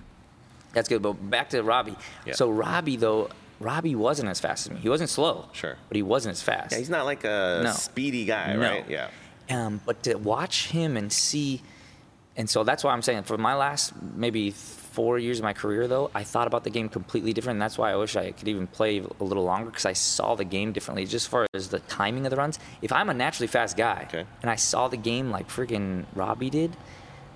that's 0.72 0.88
good. 0.88 1.02
But 1.02 1.14
back 1.30 1.50
to 1.50 1.62
Robbie. 1.62 1.96
Yeah. 2.26 2.32
So 2.34 2.50
Robbie 2.50 2.96
though, 2.96 3.28
Robbie 3.60 3.94
wasn't 3.94 4.30
as 4.30 4.40
fast 4.40 4.66
as 4.66 4.72
me. 4.72 4.80
He 4.80 4.88
wasn't 4.88 5.10
slow. 5.10 5.48
Sure. 5.52 5.76
But 5.88 5.96
he 5.96 6.02
wasn't 6.02 6.32
as 6.32 6.42
fast. 6.42 6.72
Yeah, 6.72 6.78
he's 6.78 6.88
not 6.90 7.04
like 7.04 7.24
a 7.24 7.60
No. 7.62 7.72
speedy 7.72 8.24
guy, 8.24 8.54
No. 8.54 8.60
right? 8.60 8.84
Yeah. 8.88 9.08
Um, 9.50 9.80
but 9.84 10.02
to 10.04 10.14
watch 10.14 10.68
him 10.68 10.96
and 10.96 11.12
see, 11.12 11.60
and 12.36 12.48
so 12.48 12.64
that's 12.64 12.82
why 12.84 12.92
I'm 12.92 13.02
saying 13.02 13.24
for 13.24 13.36
my 13.36 13.54
last 13.54 13.92
maybe 14.16 14.50
four 14.92 15.18
years 15.18 15.38
of 15.38 15.44
my 15.44 15.52
career, 15.52 15.86
though, 15.88 16.10
I 16.14 16.24
thought 16.24 16.46
about 16.46 16.64
the 16.64 16.70
game 16.70 16.88
completely 16.88 17.32
different. 17.32 17.56
And 17.56 17.62
that's 17.62 17.78
why 17.78 17.92
I 17.92 17.96
wish 17.96 18.16
I 18.16 18.32
could 18.32 18.48
even 18.48 18.66
play 18.66 18.98
a 19.20 19.24
little 19.24 19.44
longer 19.44 19.70
because 19.70 19.86
I 19.86 19.92
saw 19.94 20.34
the 20.34 20.44
game 20.44 20.72
differently. 20.72 21.04
Just 21.04 21.26
as 21.26 21.30
far 21.30 21.46
as 21.54 21.68
the 21.68 21.80
timing 21.80 22.26
of 22.26 22.30
the 22.30 22.36
runs, 22.36 22.58
if 22.82 22.92
I'm 22.92 23.08
a 23.10 23.14
naturally 23.14 23.46
fast 23.46 23.76
guy 23.76 24.06
Okay. 24.08 24.24
and 24.42 24.50
I 24.50 24.56
saw 24.56 24.88
the 24.88 24.96
game 24.96 25.30
like 25.30 25.48
freaking 25.48 26.04
Robbie 26.14 26.50
did, 26.50 26.76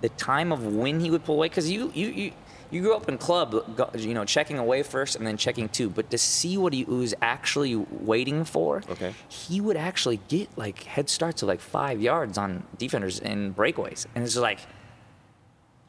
the 0.00 0.08
time 0.10 0.52
of 0.52 0.66
when 0.74 1.00
he 1.00 1.10
would 1.10 1.24
pull 1.24 1.36
away, 1.36 1.48
because 1.48 1.70
you, 1.70 1.90
you, 1.94 2.08
you, 2.08 2.32
you 2.70 2.82
grew 2.82 2.94
up 2.94 3.08
in 3.08 3.16
club, 3.18 3.54
you 3.96 4.12
know, 4.14 4.24
checking 4.24 4.58
away 4.58 4.82
first 4.82 5.14
and 5.16 5.26
then 5.26 5.36
checking 5.36 5.68
two. 5.68 5.88
But 5.88 6.10
to 6.10 6.18
see 6.18 6.58
what 6.58 6.72
he 6.72 6.84
was 6.84 7.14
actually 7.22 7.76
waiting 7.76 8.44
for, 8.44 8.82
Okay. 8.90 9.14
he 9.28 9.60
would 9.60 9.76
actually 9.76 10.20
get 10.28 10.48
like 10.58 10.82
head 10.82 11.08
starts 11.08 11.42
of 11.42 11.48
like 11.48 11.60
five 11.60 12.02
yards 12.02 12.36
on 12.36 12.64
defenders 12.76 13.20
and 13.20 13.54
breakaways. 13.56 14.06
And 14.14 14.24
it's 14.24 14.34
just 14.34 14.42
like, 14.42 14.58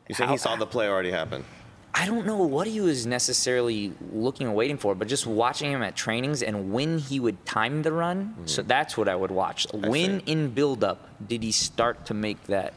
You 0.08 0.16
say 0.16 0.28
he 0.28 0.38
saw 0.38 0.56
the 0.56 0.66
play 0.68 0.88
already 0.88 1.12
happen. 1.12 1.44
I 1.98 2.06
don't 2.06 2.26
know 2.26 2.38
what 2.44 2.68
he 2.68 2.82
was 2.82 3.06
necessarily 3.06 3.94
looking 4.12 4.48
and 4.48 4.56
waiting 4.56 4.78
for, 4.78 4.96
but 4.96 5.08
just 5.08 5.26
watching 5.26 5.72
him 5.72 5.82
at 5.82 5.96
trainings 5.96 6.44
and 6.44 6.74
when 6.74 6.98
he 7.00 7.22
would 7.22 7.46
time 7.46 7.84
the 7.84 7.94
run. 7.94 8.26
Mm-hmm. 8.32 8.48
So 8.48 8.62
that's 8.64 8.98
what 8.98 9.08
I 9.08 9.16
would 9.16 9.32
watch. 9.32 9.66
when 9.74 10.20
see. 10.26 10.32
in 10.32 10.50
build-up 10.50 11.08
did 11.26 11.42
he 11.42 11.52
start 11.54 12.06
to 12.08 12.14
make 12.14 12.44
that 12.48 12.74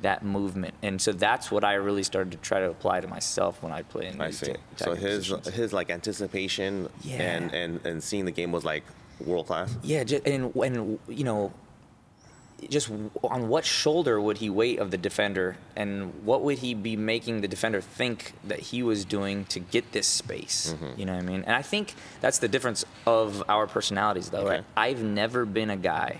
that 0.00 0.24
movement? 0.24 0.74
And 0.82 1.00
so 1.00 1.12
that's 1.12 1.50
what 1.50 1.64
I 1.64 1.74
really 1.74 2.02
started 2.02 2.32
to 2.32 2.38
try 2.38 2.58
to 2.60 2.68
apply 2.68 3.00
to 3.00 3.08
myself 3.08 3.62
when 3.62 3.72
I 3.72 3.82
play 3.82 4.08
in 4.08 4.20
I 4.20 4.30
see. 4.30 4.52
ta- 4.52 4.58
So 4.76 4.94
his 4.94 5.28
positions. 5.28 5.54
his 5.54 5.72
like 5.72 5.88
anticipation 5.88 6.88
Yeah. 7.02 7.22
and, 7.22 7.54
and 7.54 7.86
and 7.86 8.02
seeing 8.02 8.24
the 8.24 8.32
game 8.32 8.50
was 8.52 8.64
like 8.64 8.82
world 9.24 9.46
class. 9.46 9.74
Yeah, 9.82 10.02
and 10.26 10.52
when 10.56 10.98
you 11.08 11.24
know, 11.24 11.52
just 12.70 12.90
on 13.22 13.48
what 13.48 13.64
shoulder 13.64 14.20
would 14.20 14.38
he 14.38 14.48
wait 14.48 14.78
of 14.78 14.90
the 14.90 14.96
defender, 14.96 15.56
and 15.76 16.24
what 16.24 16.42
would 16.42 16.58
he 16.58 16.74
be 16.74 16.96
making 16.96 17.40
the 17.42 17.48
defender 17.48 17.80
think 17.80 18.32
that 18.44 18.58
he 18.58 18.82
was 18.82 19.04
doing 19.04 19.44
to 19.46 19.60
get 19.60 19.92
this 19.92 20.06
space? 20.06 20.72
Mm-hmm. 20.74 20.98
You 21.00 21.06
know 21.06 21.12
what 21.14 21.22
I 21.22 21.26
mean? 21.26 21.44
And 21.44 21.54
I 21.54 21.62
think 21.62 21.94
that's 22.20 22.38
the 22.38 22.48
difference 22.48 22.84
of 23.06 23.42
our 23.48 23.66
personalities, 23.66 24.30
though. 24.30 24.46
Right? 24.46 24.64
I've 24.76 25.02
never 25.02 25.44
been 25.44 25.70
a 25.70 25.76
guy 25.76 26.18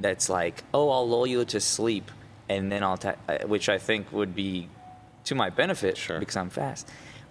that's 0.00 0.28
like, 0.28 0.62
oh, 0.74 0.90
I'll 0.90 1.08
lull 1.08 1.26
you 1.26 1.44
to 1.46 1.60
sleep, 1.60 2.10
and 2.48 2.70
then 2.70 2.82
I'll, 2.82 2.98
ta-, 2.98 3.16
uh, 3.28 3.38
which 3.46 3.68
I 3.68 3.78
think 3.78 4.12
would 4.12 4.34
be 4.34 4.68
to 5.24 5.34
my 5.34 5.50
benefit 5.50 5.96
Sure. 5.96 6.18
because 6.18 6.36
I'm 6.36 6.50
fast. 6.50 6.88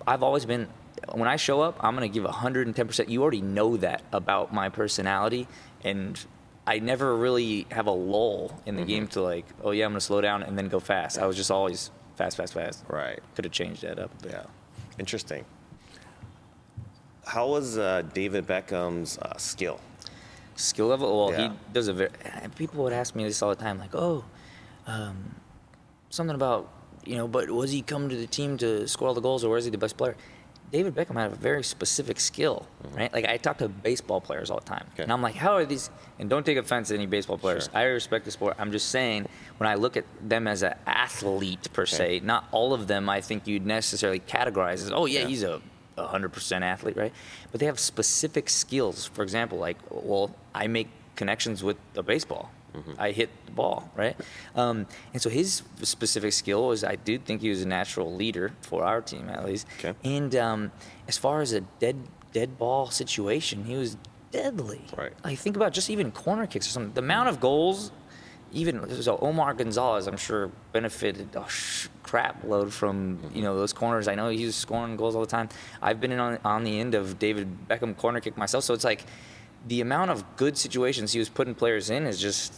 I've 0.08 0.24
always 0.24 0.46
been 0.46 0.68
when 1.14 1.28
I 1.28 1.36
show 1.36 1.62
up, 1.62 1.78
I'm 1.84 1.96
gonna 1.96 2.08
give 2.08 2.24
110%. 2.24 3.10
You 3.10 3.22
already 3.22 3.42
know 3.42 3.78
that 3.78 4.02
about 4.12 4.54
my 4.54 4.70
personality, 4.70 5.48
and 5.84 6.24
I 6.68 6.80
never 6.80 7.16
really 7.16 7.66
have 7.72 7.88
a 7.88 7.92
lull 7.92 8.62
in 8.66 8.76
Mm-hmm. 8.76 8.86
the 8.86 8.94
game 8.94 9.08
to 9.10 9.22
like, 9.22 9.46
oh 9.64 9.72
yeah, 9.72 9.86
I'm 9.86 9.92
gonna 9.92 10.02
slow 10.02 10.22
down 10.22 10.44
and 10.44 10.58
then 10.58 10.68
go 10.68 10.80
fast. 10.80 11.18
I 11.18 11.26
was 11.26 11.36
just 11.36 11.52
always 11.52 11.92
fast, 12.16 12.38
fast, 12.38 12.54
fast. 12.54 12.84
Right. 12.88 13.20
Could 13.36 13.46
have 13.46 13.52
changed 13.52 13.82
that 13.82 13.98
up. 14.00 14.12
Yeah. 14.26 14.44
Interesting. 15.00 15.46
How 17.26 17.48
was 17.48 17.78
uh, 17.78 18.04
David 18.14 18.46
Beckham's 18.48 19.18
uh, 19.18 19.38
skill? 19.38 19.80
Skill 20.56 20.88
level. 20.88 21.18
Well, 21.18 21.32
Yeah. 21.32 21.50
he 21.50 21.56
does 21.74 21.88
a 21.88 21.94
very. 21.94 22.10
People 22.56 22.84
would 22.84 22.94
ask 22.94 23.16
me 23.16 23.24
this 23.24 23.42
all 23.42 23.50
the 23.50 23.56
time, 23.56 23.80
like, 23.80 23.96
oh, 23.96 24.24
um, 24.88 25.36
something 26.10 26.36
about 26.36 26.70
you 27.06 27.16
know, 27.18 27.28
but 27.28 27.50
was 27.50 27.72
he 27.72 27.82
come 27.82 28.10
to 28.10 28.16
the 28.16 28.28
team 28.28 28.58
to 28.58 28.88
score 28.88 29.08
all 29.08 29.14
the 29.16 29.22
goals, 29.22 29.44
or 29.44 29.50
was 29.56 29.66
he 29.66 29.72
the 29.72 29.78
best 29.78 29.98
player? 29.98 30.16
David 30.72 30.96
Beckham 30.96 31.16
had 31.16 31.32
a 31.32 31.36
very 31.36 31.64
specific 31.64 32.20
skill, 32.20 32.66
right? 32.94 33.12
Like 33.12 33.26
I 33.26 33.38
talk 33.38 33.58
to 33.58 33.68
baseball 33.68 34.22
players 34.22 34.50
all 34.50 34.60
the 34.60 34.66
time, 34.66 34.86
Mm-hmm. 34.86 34.94
Okay. 34.94 35.04
and 35.04 35.12
I'm 35.12 35.22
like, 35.22 35.36
how 35.36 35.54
are 35.56 35.66
these? 35.66 35.90
And 36.20 36.30
don't 36.30 36.46
take 36.46 36.58
offense 36.58 36.88
to 36.90 36.96
any 36.96 37.08
baseball 37.08 37.38
players. 37.38 37.66
Sure. 37.66 37.78
I 37.78 37.84
respect 37.84 38.26
the 38.26 38.32
sport. 38.32 38.56
I'm 38.58 38.72
just 38.72 38.90
saying, 38.90 39.28
when 39.58 39.70
I 39.70 39.76
look 39.76 39.98
at 39.98 40.06
them 40.22 40.48
as 40.48 40.64
an 40.64 40.76
athlete 40.88 41.68
per 41.74 41.86
se, 41.86 42.22
not 42.24 42.48
all 42.52 42.74
of 42.74 42.88
them, 42.88 43.10
I 43.10 43.20
think 43.22 43.48
you'd 43.48 43.66
necessarily 43.66 44.20
categorize 44.22 44.76
as, 44.86 44.92
oh 44.94 45.06
yeah, 45.08 45.22
Yeah. 45.22 45.28
he's 45.28 45.44
a 45.44 45.62
100% 45.98 46.62
athlete, 46.62 46.96
right? 46.98 47.14
But 47.52 47.60
they 47.60 47.66
have 47.66 47.80
specific 47.80 48.50
skills. 48.50 49.06
For 49.08 49.24
example, 49.24 49.58
like, 49.58 49.78
well, 49.90 50.34
I 50.56 50.68
make 50.68 50.88
connections 51.16 51.64
with 51.64 51.78
a 51.96 52.04
baseball. 52.04 52.50
Mm-hmm. 52.76 52.94
I 52.98 53.12
hit 53.12 53.30
the 53.46 53.52
ball, 53.52 53.92
right? 53.96 54.16
Um, 54.56 54.88
and 55.14 55.22
so 55.22 55.30
his 55.30 55.64
specific 55.82 56.34
skill 56.34 56.68
was 56.68 56.84
I 56.84 56.96
do 56.96 57.18
think 57.18 57.42
he 57.42 57.50
was 57.50 57.62
a 57.62 57.68
natural 57.68 58.14
leader 58.14 58.54
for 58.62 58.84
our 58.84 59.02
team 59.02 59.30
at 59.30 59.46
least. 59.46 59.68
Okay. 59.80 59.94
And 60.04 60.36
um, 60.36 60.72
as 61.08 61.18
far 61.18 61.42
as 61.42 61.52
a 61.52 61.62
dead 61.62 61.98
dead 62.34 62.58
ball 62.58 62.90
situation, 62.90 63.66
he 63.66 63.76
was 63.76 63.98
deadly. 64.32 64.82
Right. 64.98 65.12
Like 65.24 65.38
think 65.38 65.56
about 65.56 65.74
just 65.74 65.90
even 65.90 66.12
corner 66.12 66.48
kicks 66.48 66.68
or 66.68 66.72
something. 66.72 66.94
The 66.94 67.02
amount 67.02 67.30
of 67.30 67.40
goals, 67.40 67.92
even 68.54 69.02
so 69.02 69.18
Omar 69.18 69.54
Gonzalez, 69.54 70.08
I'm 70.08 70.18
sure 70.18 70.50
benefited 70.72 71.36
a 71.36 71.48
sh- 71.50 71.90
crap 72.04 72.44
load 72.44 72.74
from 72.74 73.20
you 73.34 73.42
know 73.42 73.58
those 73.58 73.74
corners. 73.74 74.08
I 74.08 74.16
know 74.16 74.30
he 74.30 74.46
was 74.46 74.56
scoring 74.56 74.96
goals 74.96 75.16
all 75.16 75.22
the 75.22 75.28
time. 75.28 75.50
I've 75.82 76.00
been 76.00 76.12
in 76.12 76.20
on, 76.20 76.40
on 76.46 76.64
the 76.64 76.80
end 76.80 76.96
of 76.96 77.20
David 77.20 77.68
Beckham 77.68 77.96
corner 77.98 78.20
kick 78.20 78.38
myself, 78.38 78.64
so 78.64 78.74
it's 78.74 78.86
like 78.86 79.06
the 79.68 79.82
amount 79.82 80.12
of 80.12 80.24
good 80.38 80.58
situations 80.58 81.14
he 81.14 81.20
was 81.20 81.30
putting 81.30 81.56
players 81.56 81.90
in 81.90 82.06
is 82.06 82.20
just 82.20 82.54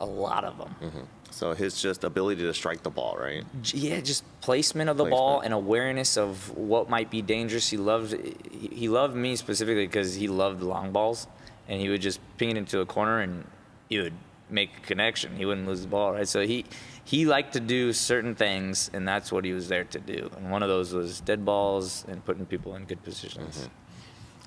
a 0.00 0.06
lot 0.06 0.44
of 0.44 0.58
them. 0.58 0.74
Mm-hmm. 0.82 1.00
So 1.30 1.52
his 1.52 1.80
just 1.80 2.04
ability 2.04 2.42
to 2.42 2.54
strike 2.54 2.82
the 2.82 2.90
ball, 2.90 3.16
right? 3.18 3.44
Yeah, 3.64 4.00
just 4.00 4.24
placement 4.40 4.88
of 4.88 4.96
the 4.96 5.04
ball 5.04 5.40
and 5.40 5.52
awareness 5.52 6.16
of 6.16 6.56
what 6.56 6.88
might 6.88 7.10
be 7.10 7.20
dangerous. 7.20 7.68
He 7.68 7.76
loved 7.76 8.14
he 8.52 8.88
loved 8.88 9.14
me 9.14 9.36
specifically 9.36 9.86
because 9.86 10.14
he 10.14 10.28
loved 10.28 10.62
long 10.62 10.92
balls, 10.92 11.26
and 11.68 11.80
he 11.80 11.88
would 11.88 12.00
just 12.00 12.20
ping 12.38 12.50
it 12.50 12.56
into 12.56 12.80
a 12.80 12.86
corner 12.86 13.20
and 13.20 13.44
he 13.88 13.98
would 13.98 14.14
make 14.48 14.70
a 14.78 14.80
connection. 14.80 15.36
He 15.36 15.44
wouldn't 15.44 15.66
lose 15.66 15.82
the 15.82 15.88
ball, 15.88 16.12
right? 16.12 16.28
So 16.28 16.46
he 16.46 16.64
he 17.04 17.26
liked 17.26 17.52
to 17.52 17.60
do 17.60 17.92
certain 17.92 18.34
things, 18.34 18.90
and 18.94 19.06
that's 19.06 19.30
what 19.30 19.44
he 19.44 19.52
was 19.52 19.68
there 19.68 19.84
to 19.84 20.00
do. 20.00 20.30
And 20.36 20.50
one 20.50 20.62
of 20.62 20.68
those 20.68 20.92
was 20.94 21.20
dead 21.20 21.44
balls 21.44 22.04
and 22.08 22.24
putting 22.24 22.46
people 22.46 22.74
in 22.76 22.84
good 22.84 23.02
positions. 23.02 23.56
Sir. 23.56 23.68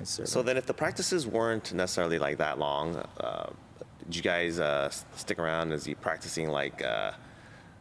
So 0.03 0.41
then, 0.41 0.57
if 0.57 0.65
the 0.65 0.73
practices 0.73 1.27
weren't 1.27 1.73
necessarily 1.73 2.19
like 2.19 2.38
that 2.38 2.57
long, 2.57 2.95
uh, 3.19 3.49
did 4.05 4.15
you 4.15 4.21
guys 4.21 4.59
uh, 4.59 4.89
stick 5.15 5.39
around? 5.39 5.71
Is 5.71 5.85
he 5.85 5.95
practicing 5.95 6.49
like 6.49 6.83
uh, 6.83 7.12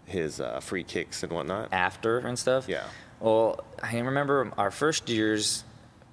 his 0.05 0.41
uh, 0.41 0.61
free 0.61 0.85
kicks 0.85 1.23
and 1.23 1.33
whatnot? 1.33 1.69
after 1.73 2.19
and 2.19 2.39
stuff. 2.39 2.69
Yeah. 2.69 2.85
Well, 3.21 3.65
I 3.83 3.99
remember 3.99 4.53
our 4.57 4.71
first 4.71 5.09
years. 5.09 5.65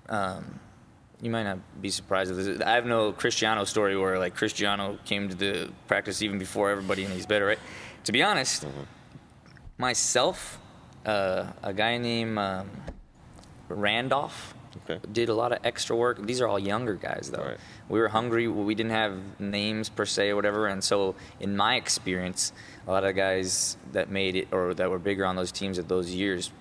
Um, 0.10 0.60
you 1.22 1.30
might 1.30 1.44
not 1.44 1.60
be 1.82 1.90
surprised 1.90 2.32
at 2.32 2.38
this. 2.38 2.62
I 2.62 2.72
have 2.72 2.86
no 2.86 3.12
Cristiano 3.12 3.64
story 3.64 3.98
where 3.98 4.20
like 4.20 4.36
Cristiano 4.36 4.98
came 5.06 5.30
to 5.30 5.36
the 5.36 5.72
practice 5.88 6.22
even 6.22 6.40
before 6.40 6.70
everybody 6.70 7.04
and 7.04 7.14
he's 7.14 7.26
better, 7.26 7.46
right? 7.46 7.60
To 8.06 8.12
be 8.12 8.22
honest, 8.22 8.66
myself, 9.78 10.60
uh, 11.06 11.48
a 11.64 11.74
guy 11.74 11.98
named 11.98 12.38
um, 12.38 12.70
Randolph 13.70 14.55
Okay. 14.84 15.00
did 15.12 15.30
a 15.30 15.34
lot 15.34 15.52
of 15.52 15.60
extra 15.64 15.96
work. 15.96 16.26
These 16.26 16.42
are 16.42 16.48
all 16.48 16.60
younger 16.60 16.96
guys, 16.96 17.30
though. 17.32 17.44
Right. 17.44 17.58
We 17.90 18.00
were 18.00 18.08
hungry. 18.10 18.48
We 18.48 18.76
didn't 18.76 18.92
have 18.92 19.18
names 19.40 19.90
per 19.90 20.06
se 20.06 20.30
or 20.30 20.36
whatever. 20.36 20.68
And 20.68 20.84
so, 20.84 21.16
in 21.40 21.56
my 21.56 21.76
experience, 21.76 22.52
a 22.88 22.92
lot 22.92 23.04
of 23.04 23.16
guys 23.16 23.78
that 23.94 24.10
made 24.10 24.36
it 24.36 24.48
or 24.52 24.74
that 24.74 24.90
were 24.90 25.00
bigger 25.00 25.26
on 25.26 25.36
those 25.36 25.52
teams 25.52 25.80
at 25.80 25.88
those 25.88 26.14
years, 26.14 26.52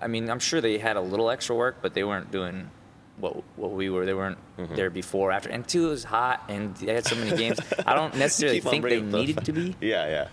I 0.00 0.06
mean, 0.06 0.30
I'm 0.30 0.38
sure 0.38 0.60
they 0.60 0.78
had 0.78 0.96
a 0.96 1.00
little 1.00 1.28
extra 1.30 1.54
work, 1.56 1.76
but 1.82 1.92
they 1.94 2.04
weren't 2.04 2.30
doing 2.30 2.70
what 3.18 3.42
what 3.56 3.72
we 3.72 3.90
were. 3.90 4.06
They 4.06 4.14
weren't 4.14 4.38
Mm-hmm. 4.58 4.74
there 4.74 4.88
before, 4.88 5.32
after. 5.32 5.50
And 5.50 5.68
two, 5.68 5.88
it 5.88 5.90
was 5.90 6.04
hot, 6.04 6.42
and 6.48 6.74
they 6.76 6.94
had 6.94 7.06
so 7.06 7.14
many 7.16 7.36
games. 7.36 7.58
I 7.86 7.94
don't 7.94 8.14
necessarily 8.24 8.60
think 8.60 8.82
they 8.84 9.00
bringing 9.00 9.04
up 9.08 9.12
the- 9.12 9.18
needed 9.18 9.44
to 9.44 9.52
be. 9.52 9.76
Yeah, 9.86 10.08
yeah. 10.08 10.28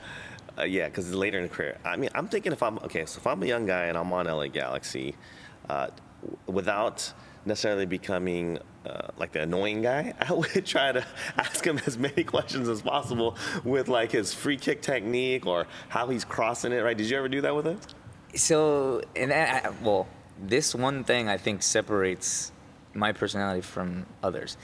Uh, 0.58 0.64
yeah, 0.64 0.86
because 0.86 1.12
later 1.14 1.38
in 1.40 1.44
the 1.44 1.50
career. 1.50 1.78
I 1.84 1.98
mean, 1.98 2.10
I'm 2.16 2.28
thinking 2.30 2.52
if 2.54 2.62
I'm 2.64 2.78
okay, 2.80 3.06
so 3.06 3.18
if 3.20 3.28
I'm 3.28 3.42
a 3.44 3.46
young 3.46 3.66
guy 3.66 3.86
and 3.88 3.98
I'm 3.98 4.14
on 4.14 4.28
LA 4.28 4.48
Galaxy, 4.48 5.16
uh, 5.68 5.88
without 6.48 7.14
necessarily 7.46 7.86
becoming 7.86 8.60
uh, 8.86 9.08
like 9.18 9.32
the 9.32 9.42
annoying 9.42 9.82
guy, 9.82 10.14
I 10.20 10.34
would 10.34 10.66
try 10.66 10.92
to 10.92 11.06
ask 11.38 11.66
him 11.66 11.80
as 11.86 11.98
many 11.98 12.24
questions 12.24 12.70
as 12.70 12.82
possible 12.82 13.38
with 13.64 13.88
like 13.88 14.12
his 14.12 14.34
free 14.34 14.58
kick 14.58 14.82
technique 14.82 15.46
or 15.46 15.68
how 15.90 16.08
he's 16.08 16.26
crossing 16.26 16.72
it. 16.72 16.82
Right? 16.82 16.98
Did 16.98 17.10
you 17.10 17.18
ever 17.18 17.30
do 17.30 17.42
that 17.42 17.56
with 17.56 17.66
him? 17.66 17.80
So, 18.36 19.02
and 19.16 19.32
I, 19.32 19.72
well, 19.84 20.08
this 20.42 20.74
one 20.74 21.04
thing 21.04 21.30
I 21.30 21.38
think 21.38 21.62
separates 21.62 22.52
my 22.94 23.12
personality 23.12 23.62
from 23.62 24.06
others 24.24 24.58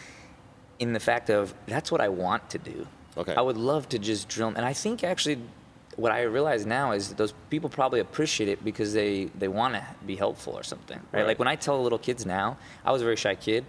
in 0.79 0.93
the 0.93 0.99
fact 0.99 1.29
of 1.29 1.53
that's 1.67 1.91
what 1.91 2.01
I 2.01 2.09
want 2.09 2.49
to 2.51 2.57
do. 2.57 2.87
Okay. 3.17 3.33
I 3.35 3.41
would 3.41 3.57
love 3.57 3.89
to 3.89 3.99
just 3.99 4.29
drill, 4.29 4.47
and 4.49 4.65
I 4.65 4.73
think 4.73 5.03
actually 5.03 5.39
what 5.99 6.11
I 6.11 6.23
realize 6.23 6.65
now 6.65 6.91
is 6.91 7.09
that 7.09 7.17
those 7.17 7.33
people 7.49 7.69
probably 7.69 7.99
appreciate 7.99 8.49
it 8.49 8.63
because 8.63 8.93
they, 8.93 9.25
they 9.37 9.47
want 9.47 9.75
to 9.75 9.85
be 10.05 10.15
helpful 10.15 10.53
or 10.53 10.63
something, 10.63 10.99
right? 11.11 11.19
Right. 11.19 11.27
Like 11.27 11.39
when 11.39 11.47
I 11.47 11.55
tell 11.55 11.81
little 11.81 11.99
kids 11.99 12.25
now, 12.25 12.57
I 12.85 12.91
was 12.91 13.01
a 13.01 13.05
very 13.05 13.17
shy 13.17 13.35
kid, 13.35 13.65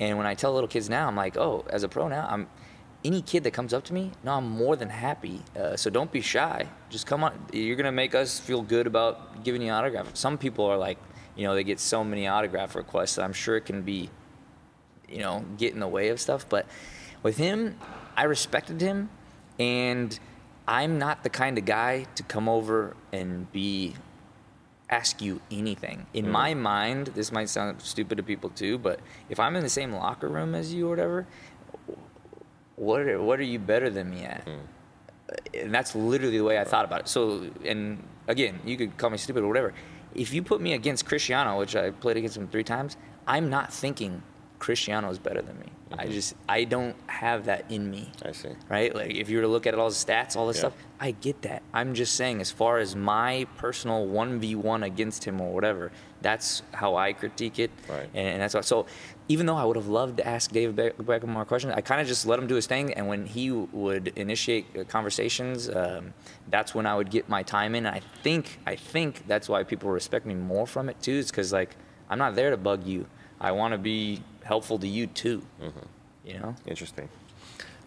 and 0.00 0.18
when 0.18 0.26
I 0.26 0.34
tell 0.34 0.52
little 0.52 0.68
kids 0.68 0.88
now, 0.88 1.06
I'm 1.06 1.16
like, 1.16 1.36
oh, 1.36 1.64
as 1.70 1.82
a 1.82 1.88
pro 1.88 2.08
now, 2.08 2.26
I'm 2.30 2.48
any 3.04 3.20
kid 3.20 3.44
that 3.44 3.50
comes 3.50 3.74
up 3.74 3.84
to 3.84 3.92
me, 3.92 4.12
no, 4.22 4.32
I'm 4.32 4.48
more 4.48 4.76
than 4.76 4.88
happy. 4.88 5.42
Uh, 5.54 5.76
so 5.76 5.90
don't 5.90 6.10
be 6.10 6.22
shy. 6.22 6.66
Just 6.88 7.06
come 7.06 7.22
on. 7.22 7.32
You're 7.52 7.76
gonna 7.76 7.92
make 7.92 8.14
us 8.14 8.40
feel 8.40 8.62
good 8.62 8.86
about 8.86 9.44
giving 9.44 9.60
you 9.60 9.68
an 9.68 9.74
autograph. 9.74 10.16
Some 10.16 10.38
people 10.38 10.64
are 10.64 10.78
like, 10.78 10.96
you 11.36 11.46
know, 11.46 11.54
they 11.54 11.64
get 11.64 11.80
so 11.80 12.02
many 12.02 12.26
autograph 12.26 12.74
requests 12.74 13.16
that 13.16 13.22
I'm 13.22 13.34
sure 13.34 13.56
it 13.56 13.66
can 13.66 13.82
be, 13.82 14.08
you 15.08 15.18
know, 15.18 15.44
get 15.58 15.74
in 15.74 15.80
the 15.80 15.88
way 15.88 16.08
of 16.08 16.18
stuff. 16.18 16.48
But 16.48 16.66
with 17.22 17.36
him, 17.36 17.76
I 18.16 18.24
respected 18.24 18.80
him, 18.80 19.10
and 19.58 20.18
I'm 20.66 20.98
not 20.98 21.22
the 21.22 21.30
kind 21.30 21.58
of 21.58 21.64
guy 21.64 22.06
to 22.14 22.22
come 22.22 22.48
over 22.48 22.96
and 23.12 23.50
be 23.52 23.94
ask 24.90 25.20
you 25.20 25.40
anything. 25.50 26.06
In 26.14 26.24
mm-hmm. 26.24 26.32
my 26.32 26.54
mind, 26.54 27.06
this 27.08 27.32
might 27.32 27.48
sound 27.48 27.80
stupid 27.80 28.16
to 28.16 28.22
people 28.22 28.50
too, 28.50 28.78
but 28.78 29.00
if 29.28 29.40
I'm 29.40 29.56
in 29.56 29.62
the 29.62 29.68
same 29.68 29.92
locker 29.92 30.28
room 30.28 30.54
as 30.54 30.72
you 30.72 30.86
or 30.86 30.90
whatever, 30.90 31.26
what 32.76 33.00
are, 33.00 33.22
what 33.22 33.40
are 33.40 33.44
you 33.44 33.58
better 33.58 33.90
than 33.90 34.10
me 34.10 34.24
at? 34.24 34.44
Mm-hmm. 34.46 34.60
And 35.54 35.74
that's 35.74 35.94
literally 35.94 36.38
the 36.38 36.44
way 36.44 36.58
I 36.58 36.64
thought 36.64 36.84
about 36.84 37.00
it. 37.00 37.08
So, 37.08 37.50
and 37.64 38.02
again, 38.28 38.60
you 38.64 38.76
could 38.76 38.96
call 38.96 39.10
me 39.10 39.18
stupid 39.18 39.42
or 39.42 39.48
whatever. 39.48 39.72
If 40.14 40.32
you 40.32 40.42
put 40.42 40.60
me 40.60 40.74
against 40.74 41.06
Cristiano, 41.06 41.58
which 41.58 41.74
I 41.74 41.90
played 41.90 42.16
against 42.16 42.36
him 42.36 42.46
three 42.48 42.62
times, 42.62 42.96
I'm 43.26 43.50
not 43.50 43.72
thinking 43.72 44.22
Cristiano 44.64 45.10
is 45.10 45.18
better 45.18 45.42
than 45.42 45.58
me. 45.60 45.66
I 45.96 46.06
just 46.06 46.34
I 46.48 46.64
don't 46.64 46.96
have 47.06 47.44
that 47.44 47.70
in 47.70 47.90
me 47.90 48.10
I 48.24 48.32
see. 48.32 48.48
right? 48.70 48.92
Like 48.94 49.10
if 49.14 49.28
you 49.28 49.36
were 49.36 49.42
to 49.42 49.48
look 49.48 49.66
at 49.66 49.74
all 49.74 49.90
the 49.90 49.94
stats, 49.94 50.36
all 50.36 50.46
this 50.46 50.56
Yeah. 50.56 50.60
stuff, 50.70 50.72
I 50.98 51.10
get 51.10 51.42
that. 51.42 51.62
I'm 51.74 51.92
just 51.92 52.14
saying, 52.14 52.40
as 52.40 52.50
far 52.50 52.78
as 52.78 52.96
my 52.96 53.46
personal 53.58 54.06
one 54.06 54.40
v 54.40 54.54
one 54.54 54.82
against 54.82 55.24
him 55.24 55.38
or 55.40 55.52
whatever, 55.52 55.92
that's 56.22 56.62
how 56.72 56.96
I 56.96 57.12
critique 57.12 57.58
it, 57.58 57.70
Right. 57.88 58.08
and, 58.14 58.26
and 58.26 58.40
that's 58.42 58.54
why. 58.54 58.62
So 58.62 58.86
even 59.28 59.44
though 59.44 59.56
I 59.56 59.64
would 59.66 59.76
have 59.76 59.88
loved 59.88 60.16
to 60.16 60.26
ask 60.26 60.50
David 60.50 60.74
Beck- 60.76 60.96
Beckham 60.96 61.28
more 61.28 61.44
questions, 61.44 61.74
I 61.76 61.82
kind 61.82 62.00
of 62.00 62.06
just 62.06 62.24
let 62.26 62.38
him 62.38 62.46
do 62.46 62.54
his 62.54 62.66
thing, 62.66 62.94
and 62.94 63.06
when 63.06 63.26
he 63.26 63.50
would 63.50 64.08
initiate 64.16 64.64
uh, 64.76 64.84
conversations, 64.84 65.68
um, 65.68 66.14
that's 66.48 66.74
when 66.74 66.86
I 66.86 66.94
would 66.96 67.10
get 67.10 67.28
my 67.28 67.42
time 67.42 67.74
in. 67.74 67.84
And 67.86 67.94
I 67.94 68.00
think 68.22 68.58
I 68.66 68.76
think 68.76 69.26
that's 69.28 69.46
why 69.50 69.62
people 69.62 69.90
respect 69.90 70.24
me 70.24 70.34
more 70.34 70.66
from 70.66 70.88
it 70.88 70.96
too. 71.02 71.12
Is 71.22 71.30
because 71.30 71.52
like 71.52 71.76
I'm 72.08 72.18
not 72.18 72.34
there 72.34 72.48
to 72.50 72.56
bug 72.56 72.86
you. 72.86 73.06
I 73.40 73.52
want 73.52 73.72
to 73.72 73.78
be 73.78 74.22
helpful 74.44 74.78
to 74.78 74.86
you 74.88 75.06
too. 75.06 75.42
Mm-hmm. 75.62 75.78
You 76.28 76.38
know. 76.38 76.54
Interesting. 76.66 77.08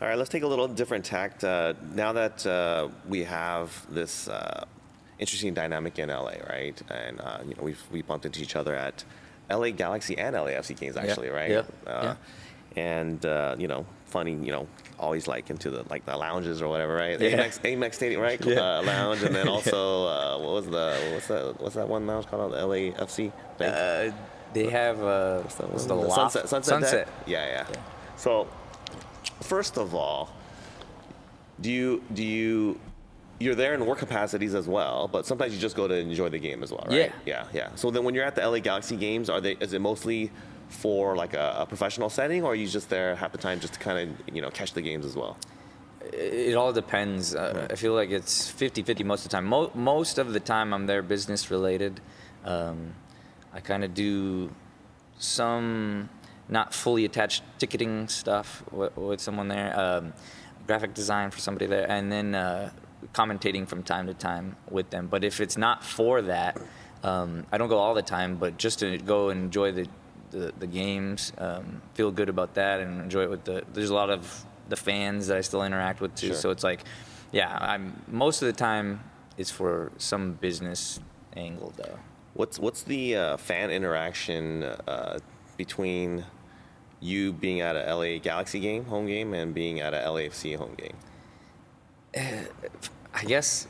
All 0.02 0.08
right, 0.08 0.18
let's 0.18 0.30
take 0.30 0.44
a 0.44 0.48
little 0.48 0.68
different 0.68 1.06
tact. 1.06 1.44
Uh, 1.44 1.74
now 1.96 2.14
that 2.14 2.46
uh, 2.46 2.90
we 3.08 3.24
have 3.24 3.86
this 3.92 4.28
uh, 4.28 4.64
interesting 5.18 5.54
dynamic 5.56 5.98
in 5.98 6.10
LA, 6.10 6.34
right? 6.50 6.80
And 6.92 7.20
uh, 7.20 7.40
you 7.48 7.56
know, 7.56 7.64
we've 7.64 7.82
we 7.92 8.04
bumped 8.04 8.26
into 8.26 8.42
each 8.42 8.56
other 8.56 8.76
at 8.76 9.04
LA 9.50 9.72
Galaxy 9.72 10.18
and 10.18 10.36
LAFC 10.36 10.78
games, 10.80 10.98
actually, 10.98 11.30
right? 11.30 11.50
yeah, 11.50 11.64
Uh, 11.92 12.16
And 12.76 13.26
uh, 13.26 13.56
you 13.58 13.68
know, 13.68 13.88
funny, 14.06 14.34
you 14.34 14.52
know, 14.52 14.68
always 15.00 15.28
like 15.28 15.50
into 15.50 15.72
the 15.72 15.84
like 15.90 16.06
the 16.06 16.16
lounges 16.16 16.62
or 16.62 16.68
whatever, 16.68 16.94
right? 16.94 17.20
Yeah. 17.20 17.46
Amex, 17.48 17.60
Amex 17.62 17.96
Stadium, 17.96 18.22
right? 18.22 18.40
Yeah. 18.46 18.60
Uh, 18.60 18.84
lounge, 18.84 19.24
and 19.24 19.34
then 19.34 19.48
also 19.56 20.06
uh, 20.06 20.38
what 20.38 20.54
was 20.54 20.66
the 20.68 20.96
what's 21.14 21.28
that 21.28 21.60
what's 21.60 21.76
that 21.76 21.88
one 21.88 22.06
lounge 22.06 22.28
called? 22.28 22.54
The 22.54 22.58
LAFC. 22.58 23.32
Bank? 23.58 24.14
Uh, 24.14 24.16
they 24.54 24.70
have 24.70 25.02
uh, 25.02 25.42
What's 25.42 25.86
the 25.86 25.96
The? 25.96 26.10
Sunset, 26.10 26.50
Sunset? 26.50 26.66
Sunset. 26.66 27.08
Yeah, 27.26 27.66
yeah, 27.68 27.82
So, 28.16 28.48
first 29.42 29.78
of 29.78 29.94
all, 29.94 30.30
do 31.60 31.72
you 31.72 32.04
do 32.14 32.24
you 32.24 32.80
you're 33.40 33.56
there 33.56 33.74
in 33.74 33.86
work 33.86 34.00
capacities 34.00 34.56
as 34.56 34.68
well, 34.68 35.08
but 35.08 35.26
sometimes 35.26 35.54
you 35.54 35.60
just 35.60 35.76
go 35.76 35.88
to 35.88 35.94
enjoy 35.96 36.30
the 36.30 36.40
game 36.40 36.64
as 36.64 36.72
well, 36.72 36.86
right? 36.88 36.98
Yeah. 36.98 37.12
yeah, 37.26 37.46
yeah. 37.54 37.76
So 37.76 37.92
then, 37.92 38.04
when 38.04 38.16
you're 38.16 38.26
at 38.26 38.36
the 38.36 38.48
LA 38.48 38.60
Galaxy 38.60 38.96
games, 38.96 39.30
are 39.30 39.40
they 39.42 39.54
is 39.60 39.74
it 39.74 39.80
mostly 39.82 40.32
for 40.70 41.16
like 41.16 41.34
a, 41.34 41.56
a 41.60 41.66
professional 41.66 42.10
setting, 42.10 42.44
or 42.44 42.52
are 42.52 42.56
you 42.56 42.68
just 42.68 42.90
there 42.90 43.16
half 43.16 43.32
the 43.32 43.38
time 43.38 43.60
just 43.60 43.74
to 43.74 43.80
kind 43.80 43.98
of 44.10 44.36
you 44.36 44.42
know 44.42 44.50
catch 44.50 44.74
the 44.74 44.82
games 44.82 45.06
as 45.06 45.16
well? 45.16 45.38
It 46.14 46.56
all 46.56 46.72
depends. 46.74 47.36
Uh, 47.36 47.68
I 47.70 47.76
feel 47.76 47.94
like 47.94 48.12
it's 48.12 48.50
50-50 48.50 49.04
most 49.04 49.26
of 49.26 49.30
the 49.32 49.36
time. 49.36 49.46
Mo- 49.46 49.72
most 49.76 50.18
of 50.18 50.32
the 50.32 50.40
time, 50.40 50.74
I'm 50.74 50.86
there 50.86 51.02
business 51.02 51.52
related. 51.52 52.00
Um, 52.46 52.94
I 53.58 53.60
kind 53.60 53.84
of 53.84 53.96
do 53.96 54.52
some 55.18 56.10
not 56.48 56.74
fully 56.76 57.06
attached 57.06 57.42
ticketing 57.58 58.08
stuff 58.08 58.64
with, 58.72 58.96
with 58.96 59.20
someone 59.20 59.48
there, 59.48 59.78
um, 59.78 60.14
graphic 60.68 60.94
design 60.94 61.32
for 61.32 61.40
somebody 61.40 61.66
there, 61.66 61.90
and 61.90 62.12
then 62.12 62.36
uh, 62.36 62.70
commentating 63.14 63.68
from 63.68 63.82
time 63.82 64.06
to 64.08 64.14
time 64.14 64.56
with 64.70 64.92
them. 64.92 65.08
But 65.08 65.24
if 65.24 65.42
it's 65.42 65.58
not 65.58 65.84
for 65.84 66.22
that, 66.22 66.62
um, 67.04 67.48
I 67.52 67.58
don't 67.58 67.68
go 67.68 67.80
all 67.80 67.96
the 67.96 68.04
time, 68.04 68.36
but 68.38 68.58
just 68.58 68.80
to 68.80 68.98
go 69.00 69.30
and 69.30 69.46
enjoy 69.46 69.72
the 69.72 69.88
the, 70.30 70.52
the 70.60 70.68
games, 70.68 71.32
um, 71.38 71.82
feel 71.94 72.12
good 72.12 72.28
about 72.30 72.54
that, 72.56 72.82
and 72.82 73.02
enjoy 73.02 73.24
it 73.24 73.30
with 73.30 73.44
the. 73.46 73.64
There's 73.74 73.90
a 73.90 73.96
lot 73.96 74.10
of 74.12 74.46
the 74.70 74.76
fans 74.76 75.28
that 75.28 75.38
I 75.38 75.42
still 75.42 75.64
interact 75.64 76.00
with 76.02 76.14
too, 76.16 76.28
Sure. 76.28 76.36
so 76.36 76.50
it's 76.52 76.64
like, 76.64 76.84
yeah, 77.32 77.58
I'm 77.60 78.04
most 78.08 78.42
of 78.42 78.46
the 78.48 78.54
time 78.54 79.00
it's 79.38 79.50
for 79.50 79.92
some 79.98 80.34
business 80.34 81.00
angle 81.36 81.74
though. 81.78 81.98
What's 82.38 82.60
what's 82.60 82.84
the 82.84 83.16
uh, 83.16 83.38
fan 83.38 83.72
interaction 83.72 84.62
uh, 84.62 85.18
between 85.58 86.24
you 87.00 87.34
being 87.34 87.62
at 87.62 87.76
a 87.76 87.96
LA 87.96 88.20
Galaxy 88.20 88.60
game, 88.60 88.86
home 88.86 89.08
game, 89.08 89.34
and 89.34 89.56
being 89.56 89.80
at 89.80 89.96
a 89.96 89.98
LAFC 89.98 90.56
home 90.56 90.76
game? 90.76 90.96
I 93.12 93.24
guess, 93.24 93.68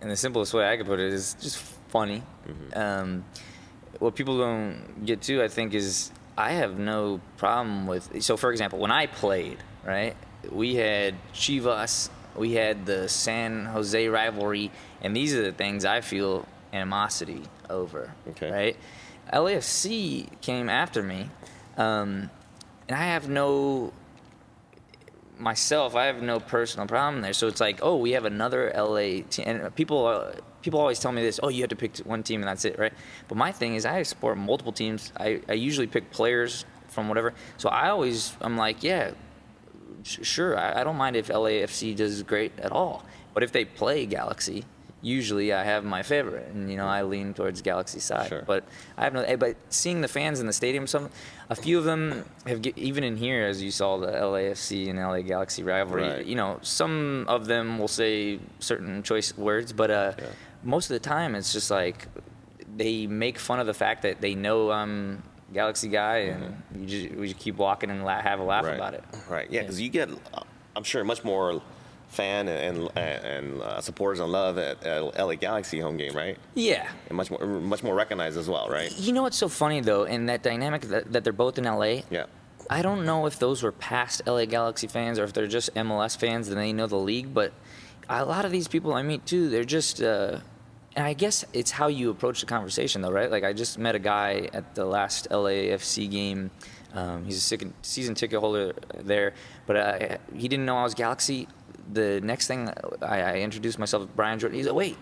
in 0.00 0.08
the 0.08 0.16
simplest 0.16 0.54
way 0.54 0.72
I 0.72 0.78
could 0.78 0.86
put 0.86 1.00
it, 1.00 1.12
is 1.12 1.34
just 1.34 1.58
funny. 1.88 2.22
Um, 2.72 3.26
what 3.98 4.14
people 4.14 4.38
don't 4.38 5.04
get 5.04 5.20
to, 5.22 5.42
I 5.42 5.48
think, 5.48 5.74
is 5.74 6.10
I 6.38 6.52
have 6.52 6.78
no 6.78 7.20
problem 7.36 7.86
with. 7.86 8.22
So, 8.22 8.38
for 8.38 8.52
example, 8.52 8.78
when 8.78 8.90
I 8.90 9.04
played, 9.04 9.58
right, 9.84 10.16
we 10.50 10.76
had 10.76 11.14
Chivas, 11.34 12.08
we 12.34 12.54
had 12.54 12.86
the 12.86 13.06
San 13.06 13.66
Jose 13.66 14.08
rivalry, 14.08 14.70
and 15.02 15.14
these 15.14 15.34
are 15.34 15.42
the 15.42 15.52
things 15.52 15.84
I 15.84 16.00
feel 16.00 16.46
animosity 16.72 17.42
over. 17.70 18.12
Okay. 18.30 18.50
Right. 18.50 18.76
LAFC 19.32 20.40
came 20.40 20.68
after 20.68 21.02
me, 21.02 21.28
um, 21.76 22.30
and 22.88 22.96
I 22.96 23.04
have 23.04 23.28
no 23.28 23.92
myself, 25.38 25.94
I 25.94 26.06
have 26.06 26.22
no 26.22 26.40
personal 26.40 26.86
problem 26.86 27.22
there. 27.22 27.32
So 27.32 27.46
it's 27.46 27.60
like, 27.60 27.80
oh, 27.82 27.96
we 27.96 28.12
have 28.12 28.24
another 28.24 28.72
LA 28.74 29.22
team, 29.28 29.44
and 29.46 29.74
people 29.74 30.06
uh, 30.06 30.32
people 30.62 30.80
always 30.80 30.98
tell 30.98 31.12
me 31.12 31.22
this. 31.22 31.40
Oh, 31.42 31.48
you 31.48 31.62
have 31.62 31.70
to 31.70 31.76
pick 31.76 31.98
one 31.98 32.22
team 32.22 32.40
and 32.40 32.48
that's 32.48 32.64
it, 32.64 32.78
right? 32.78 32.92
But 33.28 33.38
my 33.38 33.52
thing 33.52 33.74
is, 33.74 33.86
I 33.86 34.02
support 34.02 34.38
multiple 34.38 34.72
teams. 34.72 35.12
I, 35.16 35.40
I 35.48 35.54
usually 35.54 35.86
pick 35.86 36.10
players 36.10 36.64
from 36.88 37.08
whatever. 37.08 37.34
So 37.56 37.68
I 37.68 37.90
always 37.90 38.36
I'm 38.40 38.56
like, 38.56 38.82
yeah, 38.82 39.12
sh- 40.02 40.18
sure, 40.22 40.58
I, 40.58 40.80
I 40.80 40.84
don't 40.84 40.96
mind 40.96 41.16
if 41.16 41.28
LAFC 41.28 41.96
does 41.96 42.22
great 42.22 42.58
at 42.58 42.72
all. 42.72 43.04
But 43.34 43.42
if 43.42 43.52
they 43.52 43.64
play 43.64 44.06
Galaxy. 44.06 44.64
Usually, 45.00 45.52
I 45.52 45.62
have 45.62 45.84
my 45.84 46.02
favorite, 46.02 46.48
and 46.52 46.68
you 46.68 46.76
know 46.76 46.86
I 46.86 47.02
lean 47.02 47.32
towards 47.32 47.62
Galaxy 47.62 48.00
side. 48.00 48.28
Sure. 48.28 48.42
But 48.44 48.64
I 48.96 49.04
have 49.04 49.12
no. 49.12 49.20
eh, 49.22 49.36
But 49.36 49.56
seeing 49.70 50.00
the 50.00 50.08
fans 50.08 50.40
in 50.40 50.46
the 50.48 50.52
stadium, 50.52 50.88
some, 50.88 51.08
a 51.48 51.54
few 51.54 51.78
of 51.78 51.84
them 51.84 52.24
have 52.46 52.66
even 52.76 53.04
in 53.04 53.16
here, 53.16 53.46
as 53.46 53.62
you 53.62 53.70
saw 53.70 53.96
the 53.98 54.08
LAFC 54.08 54.90
and 54.90 54.98
LA 54.98 55.20
Galaxy 55.22 55.62
rivalry. 55.62 56.02
Right. 56.02 56.26
You 56.26 56.34
know, 56.34 56.58
some 56.62 57.26
of 57.28 57.46
them 57.46 57.78
will 57.78 57.86
say 57.86 58.40
certain 58.58 59.04
choice 59.04 59.36
words, 59.38 59.72
but 59.72 59.90
uh, 59.92 60.12
Yeah. 60.18 60.24
most 60.64 60.90
of 60.90 60.94
the 60.94 61.08
time 61.08 61.36
it's 61.36 61.52
just 61.52 61.70
like 61.70 62.08
they 62.76 63.06
make 63.06 63.38
fun 63.38 63.60
of 63.60 63.66
the 63.66 63.74
fact 63.74 64.02
that 64.02 64.20
they 64.20 64.34
know 64.34 64.70
I'm 64.72 65.22
Galaxy 65.54 65.88
guy, 65.88 66.16
and 66.34 66.60
you 66.76 66.86
just, 66.86 67.14
we 67.14 67.28
just 67.28 67.40
keep 67.40 67.56
walking 67.56 67.90
and 67.90 68.04
la- 68.04 68.20
have 68.20 68.40
a 68.40 68.42
laugh 68.42 68.64
right. 68.64 68.74
about 68.74 68.94
it. 68.94 69.04
Right. 69.30 69.48
Yeah, 69.50 69.62
because 69.62 69.80
you 69.80 69.88
get, 69.90 70.08
I'm 70.76 70.82
sure, 70.84 71.04
much 71.04 71.22
more 71.24 71.62
fan 72.08 72.48
and 72.48 72.90
and, 72.96 73.24
and 73.24 73.62
uh, 73.62 73.80
supporters 73.80 74.20
and 74.20 74.30
love 74.32 74.58
at, 74.58 74.82
at 74.84 75.18
LA 75.18 75.34
Galaxy 75.34 75.78
home 75.80 75.96
game, 75.96 76.14
right? 76.14 76.36
Yeah. 76.54 76.88
And 77.08 77.16
much 77.16 77.30
more 77.30 77.46
much 77.46 77.82
more 77.82 77.94
recognized 77.94 78.36
as 78.36 78.48
well, 78.48 78.68
right? 78.68 78.92
You 78.98 79.12
know 79.12 79.22
what's 79.22 79.36
so 79.36 79.48
funny 79.48 79.80
though, 79.80 80.04
in 80.04 80.26
that 80.26 80.42
dynamic 80.42 80.82
that, 80.82 81.12
that 81.12 81.24
they're 81.24 81.32
both 81.32 81.58
in 81.58 81.64
LA. 81.64 82.02
Yeah. 82.10 82.26
I 82.70 82.82
don't 82.82 83.04
know 83.06 83.26
if 83.26 83.38
those 83.38 83.62
were 83.62 83.72
past 83.72 84.22
LA 84.26 84.44
Galaxy 84.44 84.86
fans 84.86 85.18
or 85.18 85.24
if 85.24 85.32
they're 85.32 85.46
just 85.46 85.74
MLS 85.74 86.18
fans 86.18 86.48
and 86.48 86.58
they 86.58 86.72
know 86.72 86.86
the 86.86 86.96
league, 86.96 87.32
but 87.32 87.52
a 88.08 88.24
lot 88.24 88.44
of 88.44 88.50
these 88.50 88.68
people 88.68 88.92
I 88.94 89.02
meet 89.02 89.24
too, 89.24 89.48
they're 89.48 89.64
just, 89.64 90.02
uh, 90.02 90.40
and 90.94 91.06
I 91.06 91.12
guess 91.14 91.44
it's 91.52 91.70
how 91.70 91.86
you 91.86 92.10
approach 92.10 92.40
the 92.40 92.46
conversation 92.46 93.00
though, 93.00 93.10
right? 93.10 93.30
Like 93.30 93.44
I 93.44 93.52
just 93.52 93.78
met 93.78 93.94
a 93.94 93.98
guy 93.98 94.48
at 94.52 94.74
the 94.74 94.84
last 94.84 95.30
LAFC 95.30 96.10
game. 96.10 96.50
Um, 96.94 97.24
he's 97.24 97.52
a 97.52 97.58
season 97.82 98.14
ticket 98.14 98.40
holder 98.40 98.74
there, 98.94 99.34
but 99.66 99.76
uh, 99.76 100.16
he 100.34 100.48
didn't 100.48 100.66
know 100.66 100.76
I 100.76 100.82
was 100.82 100.94
Galaxy. 100.94 101.46
The 101.92 102.20
next 102.20 102.46
thing 102.48 102.70
I, 103.02 103.20
I 103.22 103.34
introduced 103.40 103.78
myself, 103.78 104.02
to 104.04 104.08
Brian 104.14 104.38
Jordan. 104.38 104.56
He's 104.58 104.66
like, 104.66 104.74
wait, 104.76 104.96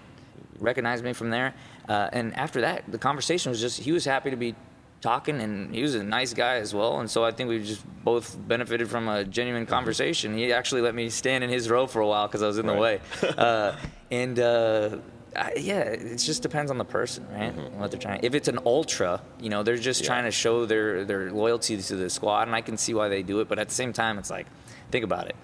recognized 0.58 1.04
me 1.04 1.12
from 1.12 1.30
there. 1.30 1.54
Uh, 1.88 2.08
and 2.12 2.34
after 2.36 2.60
that, 2.62 2.84
the 2.90 2.98
conversation 2.98 3.50
was 3.50 3.60
just 3.60 3.80
he 3.80 3.92
was 3.92 4.04
happy 4.04 4.30
to 4.30 4.36
be 4.36 4.54
talking, 5.00 5.40
and 5.40 5.74
he 5.74 5.82
was 5.82 5.94
a 5.94 6.02
nice 6.02 6.32
guy 6.32 6.54
as 6.56 6.72
well. 6.74 7.00
And 7.00 7.10
so 7.10 7.24
I 7.24 7.30
think 7.30 7.48
we 7.48 7.62
just 7.62 7.84
both 8.04 8.36
benefited 8.48 8.88
from 8.88 9.08
a 9.08 9.24
genuine 9.24 9.64
Mm-hmm. 9.64 9.72
conversation. 9.74 10.36
He 10.36 10.52
actually 10.52 10.80
let 10.80 10.94
me 10.94 11.10
stand 11.10 11.44
in 11.44 11.50
his 11.50 11.68
row 11.68 11.86
for 11.86 12.00
a 12.00 12.06
while 12.06 12.26
because 12.28 12.42
I 12.42 12.46
was 12.46 12.58
in 12.58 12.66
the 12.66 12.74
way. 12.74 13.00
Uh, 13.36 13.76
and 14.10 14.38
uh, 14.38 14.98
I, 15.34 15.54
yeah, 15.58 15.80
it 15.80 16.16
just 16.18 16.40
depends 16.42 16.70
on 16.70 16.78
the 16.78 16.84
person, 16.84 17.26
right? 17.32 17.54
Mm-hmm. 17.54 17.78
What 17.80 17.90
they're 17.90 18.00
trying. 18.00 18.20
If 18.22 18.34
it's 18.34 18.48
an 18.48 18.60
ultra, 18.64 19.20
you 19.40 19.50
know, 19.50 19.62
they're 19.64 19.76
just 19.76 20.00
Yeah. 20.02 20.06
trying 20.06 20.24
to 20.24 20.30
show 20.30 20.64
their 20.66 21.04
their 21.04 21.30
loyalty 21.32 21.76
to 21.82 21.96
the 21.96 22.08
squad, 22.08 22.46
and 22.46 22.54
I 22.56 22.60
can 22.62 22.76
see 22.76 22.94
why 22.94 23.08
they 23.08 23.22
do 23.22 23.40
it. 23.40 23.48
But 23.48 23.58
at 23.58 23.68
the 23.68 23.74
same 23.74 23.92
time, 23.92 24.18
it's 24.18 24.30
like, 24.30 24.46
think 24.92 25.04
about 25.04 25.26
it. 25.28 25.36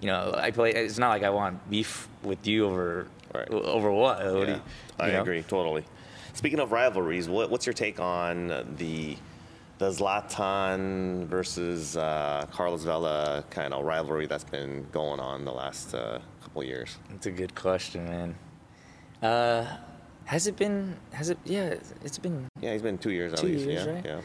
You 0.00 0.08
know, 0.08 0.34
I 0.36 0.50
play. 0.50 0.70
It's 0.72 0.98
not 0.98 1.08
like 1.10 1.22
I 1.22 1.30
want 1.30 1.68
beef 1.70 2.08
with 2.22 2.46
you 2.46 2.66
over 2.66 3.06
Right. 3.34 3.48
over 3.50 3.90
what. 3.90 4.18
what 4.18 4.32
do 4.32 4.38
Yeah, 4.40 4.54
you- 4.56 4.62
I 5.00 5.10
know? 5.12 5.22
agree 5.22 5.42
totally. 5.42 5.84
Speaking 6.34 6.60
of 6.60 6.70
rivalries, 6.72 7.28
what, 7.28 7.50
what's 7.50 7.66
your 7.66 7.72
take 7.72 7.98
on 8.00 8.48
the 8.76 9.16
the 9.78 9.90
Zlatan 9.90 11.26
versus 11.26 11.96
uh, 11.96 12.46
Carlos 12.50 12.82
Vela 12.84 13.44
kind 13.50 13.74
of 13.74 13.84
rivalry 13.84 14.26
that's 14.26 14.44
been 14.44 14.86
going 14.92 15.20
on 15.20 15.44
the 15.44 15.52
last 15.52 15.94
uh, 15.94 16.18
couple 16.42 16.62
years? 16.64 16.96
That's 17.10 17.26
a 17.26 17.30
good 17.30 17.54
question, 17.54 18.04
man. 18.06 18.34
Uh, 19.22 19.66
has 20.24 20.46
it 20.46 20.56
been? 20.56 20.96
Has 21.12 21.30
it? 21.30 21.38
Yeah, 21.44 21.74
it's 22.04 22.18
been. 22.18 22.46
Yeah, 22.60 22.72
he's 22.72 22.82
been 22.82 22.98
two 22.98 23.12
years 23.12 23.32
at 23.32 23.38
Two 23.40 23.48
least. 23.48 23.66
years, 23.66 23.86
yeah, 23.86 23.92
right? 23.92 24.04
yeah. 24.04 24.20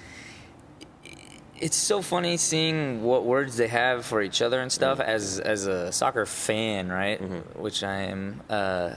It's 1.62 1.78
so 1.78 2.02
funny 2.02 2.38
seeing 2.38 3.04
what 3.04 3.24
words 3.24 3.56
they 3.56 3.68
have 3.68 4.04
for 4.04 4.22
each 4.24 4.42
other 4.42 4.60
and 4.62 4.72
stuff. 4.72 5.00
As 5.00 5.40
as 5.40 5.68
a 5.68 5.92
soccer 5.92 6.26
fan, 6.26 6.90
right? 6.90 7.20
Which 7.58 7.84
I 7.84 7.98
am. 8.14 8.42
Uh, 8.50 8.96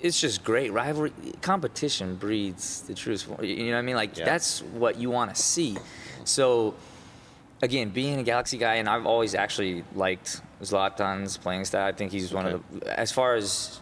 it's 0.00 0.20
just 0.20 0.42
great 0.42 0.72
rivalry. 0.72 1.12
Competition 1.42 2.16
breeds 2.16 2.82
the 2.82 2.94
truth. 2.94 3.28
You 3.40 3.66
know 3.66 3.72
what 3.74 3.78
I 3.78 3.82
mean? 3.82 3.94
Like 3.94 4.18
Yeah. 4.18 4.24
that's 4.24 4.62
what 4.62 4.96
you 4.98 5.10
want 5.10 5.32
to 5.34 5.40
see. 5.40 5.76
So 6.24 6.74
again, 7.62 7.90
being 7.90 8.18
a 8.18 8.24
Galaxy 8.24 8.58
guy, 8.58 8.74
and 8.74 8.88
I've 8.88 9.06
always 9.06 9.36
actually 9.36 9.84
liked 9.94 10.42
Zlatan's 10.60 11.36
playing 11.36 11.64
style. 11.66 11.86
I 11.86 11.92
think 11.92 12.10
he's 12.10 12.32
one 12.34 12.46
of 12.46 12.62
the, 12.80 12.98
as 12.98 13.12
far 13.12 13.36
as 13.36 13.78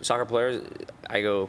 soccer 0.00 0.24
players, 0.24 0.64
I 1.08 1.22
go 1.22 1.48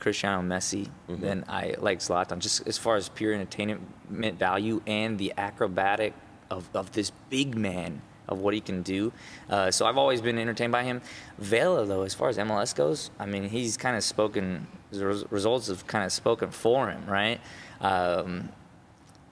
Cristiano 0.00 0.42
Messi, 0.42 0.88
then 1.08 1.44
I 1.48 1.74
like 1.78 2.00
Zlatan. 2.00 2.38
Just 2.40 2.66
as 2.66 2.78
far 2.78 2.96
as 2.96 3.08
pure 3.08 3.32
entertainment 3.34 4.38
value 4.38 4.82
and 4.86 5.18
the 5.18 5.32
acrobatic 5.36 6.14
of, 6.50 6.68
of 6.74 6.90
this 6.92 7.12
big 7.28 7.54
man 7.56 8.02
of 8.28 8.38
what 8.40 8.54
he 8.54 8.60
can 8.60 8.82
do. 8.82 9.12
Uh, 9.48 9.70
so 9.70 9.86
I've 9.86 9.98
always 9.98 10.20
been 10.20 10.38
entertained 10.38 10.72
by 10.72 10.84
him. 10.84 11.02
Vela, 11.38 11.84
though, 11.84 12.02
as 12.02 12.14
far 12.14 12.28
as 12.28 12.38
MLS 12.38 12.74
goes, 12.74 13.10
I 13.18 13.26
mean, 13.26 13.44
he's 13.48 13.76
kind 13.76 13.96
of 13.96 14.04
spoken, 14.04 14.66
the 14.90 15.26
results 15.30 15.66
have 15.68 15.86
kind 15.86 16.04
of 16.04 16.12
spoken 16.12 16.50
for 16.50 16.88
him, 16.90 17.04
right? 17.06 17.40
Um, 17.80 18.50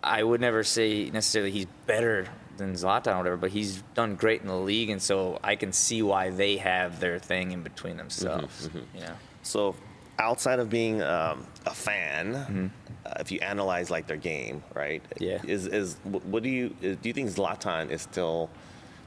I 0.03 0.23
would 0.23 0.41
never 0.41 0.65
say 0.65 1.11
necessarily 1.11 1.51
he's 1.51 1.67
better 1.87 2.27
than 2.57 2.73
Zlatan 2.75 3.15
or 3.15 3.19
whatever, 3.19 3.37
but 3.37 3.51
he's 3.51 3.83
done 3.95 4.17
great 4.17 4.43
in 4.43 4.49
the 4.49 4.57
league, 4.57 4.91
and 4.91 5.01
so 5.01 5.39
I 5.45 5.55
can 5.55 5.73
see 5.73 6.03
why 6.03 6.31
they 6.31 6.57
have 6.57 6.99
their 6.99 7.19
thing 7.21 7.53
in 7.53 7.63
between 7.63 7.97
themselves. 7.97 8.69
You 8.95 9.01
know, 9.01 9.15
So, 9.43 9.77
outside 10.19 10.59
of 10.59 10.69
being 10.69 11.03
um, 11.03 11.47
a 11.67 11.75
fan, 11.75 12.73
uh, 13.07 13.13
if 13.21 13.31
you 13.31 13.39
analyze 13.41 13.91
like 13.91 14.07
their 14.07 14.17
game, 14.17 14.63
right? 14.75 15.03
Yeah. 15.19 15.41
Is 15.47 15.67
is 15.67 15.97
what 16.05 16.43
do 16.43 16.49
you 16.49 16.71
do 16.81 16.99
you 17.03 17.13
think 17.13 17.31
Zlatan 17.31 17.91
is 17.91 18.03
still 18.03 18.51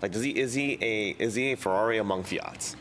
like 0.01 0.11
does 0.11 0.23
he 0.23 0.31
is 0.31 0.53
he 0.53 0.77
a 0.81 1.09
is 1.19 1.35
he 1.35 1.53
a 1.53 1.57
Ferrari 1.57 1.97
among 1.97 2.23
Fiats? 2.23 2.75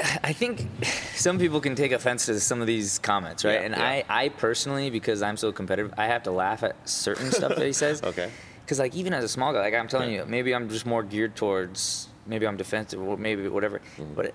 I 0.24 0.32
think 0.32 0.66
some 1.14 1.38
people 1.38 1.60
can 1.60 1.74
take 1.74 1.92
offense 1.92 2.26
to 2.26 2.40
some 2.40 2.60
of 2.60 2.66
these 2.66 2.98
comments, 2.98 3.44
right? 3.44 3.54
Yeah, 3.54 3.66
and 3.66 3.74
yeah. 3.76 3.84
I, 3.84 4.04
I 4.08 4.28
personally, 4.28 4.90
because 4.90 5.22
I'm 5.22 5.36
so 5.36 5.52
competitive, 5.52 5.94
I 5.96 6.06
have 6.06 6.24
to 6.24 6.30
laugh 6.30 6.62
at 6.62 6.88
certain 6.88 7.30
stuff 7.30 7.56
that 7.56 7.66
he 7.66 7.72
says. 7.72 8.02
Okay. 8.10 8.30
Because 8.64 8.78
like 8.78 8.94
even 8.94 9.12
as 9.12 9.24
a 9.24 9.28
small 9.28 9.52
guy, 9.52 9.60
like 9.60 9.74
I'm 9.74 9.88
telling 9.88 10.12
you, 10.12 10.24
maybe 10.26 10.54
I'm 10.54 10.68
just 10.68 10.86
more 10.86 11.02
geared 11.02 11.34
towards 11.34 12.08
maybe 12.24 12.46
I'm 12.46 12.56
defensive 12.56 13.00
or 13.00 13.16
maybe 13.16 13.48
whatever. 13.48 13.80
Mm-hmm. 13.96 14.14
But 14.14 14.32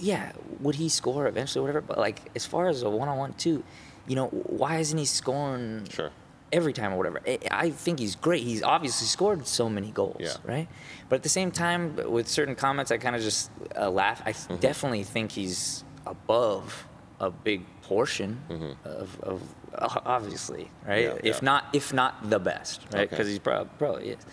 yeah, 0.00 0.32
would 0.60 0.74
he 0.76 0.88
score 0.88 1.26
eventually, 1.26 1.60
whatever? 1.62 1.80
But 1.80 1.98
like 1.98 2.20
as 2.36 2.46
far 2.46 2.68
as 2.68 2.82
a 2.82 2.90
one-on-one 2.90 3.34
too, 3.34 3.62
you 4.06 4.16
know, 4.16 4.28
why 4.28 4.78
isn't 4.78 4.96
he 4.98 5.04
scoring 5.04 5.86
Sure. 5.90 6.10
every 6.52 6.72
time 6.72 6.92
or 6.92 6.96
whatever? 6.96 7.20
I- 7.26 7.38
I 7.50 7.70
think 7.70 7.98
he's 7.98 8.14
great. 8.16 8.42
He's 8.42 8.62
obviously 8.62 9.06
scored 9.06 9.46
so 9.46 9.68
many 9.68 9.90
goals, 9.90 10.16
Yeah. 10.20 10.34
right? 10.44 10.68
But 11.08 11.16
at 11.16 11.22
the 11.22 11.28
same 11.28 11.50
time, 11.50 11.96
with 12.10 12.28
certain 12.28 12.54
comments, 12.54 12.90
I 12.90 12.98
kind 12.98 13.14
of 13.16 13.22
just 13.22 13.50
uh, 13.76 13.90
laugh. 13.90 14.22
I 14.24 14.32
Mm-hmm. 14.32 14.56
definitely 14.56 15.04
think 15.04 15.32
he's 15.32 15.84
above 16.06 16.86
a 17.20 17.30
big 17.30 17.62
portion 17.82 18.40
of, 18.84 19.20
of 19.22 19.42
uh, 19.74 20.00
obviously, 20.06 20.70
right? 20.86 21.06
Mm-hmm. 21.08 21.26
Yeah, 21.26 21.30
if 21.30 21.36
yeah. 21.36 21.40
not, 21.50 21.64
if 21.72 21.92
not 21.92 22.30
the 22.30 22.38
best, 22.38 22.82
right? 22.92 23.02
Okay. 23.02 23.06
Because 23.10 23.26
he's 23.28 23.38
prob- 23.40 23.68
probably 23.78 24.10
is. 24.10 24.24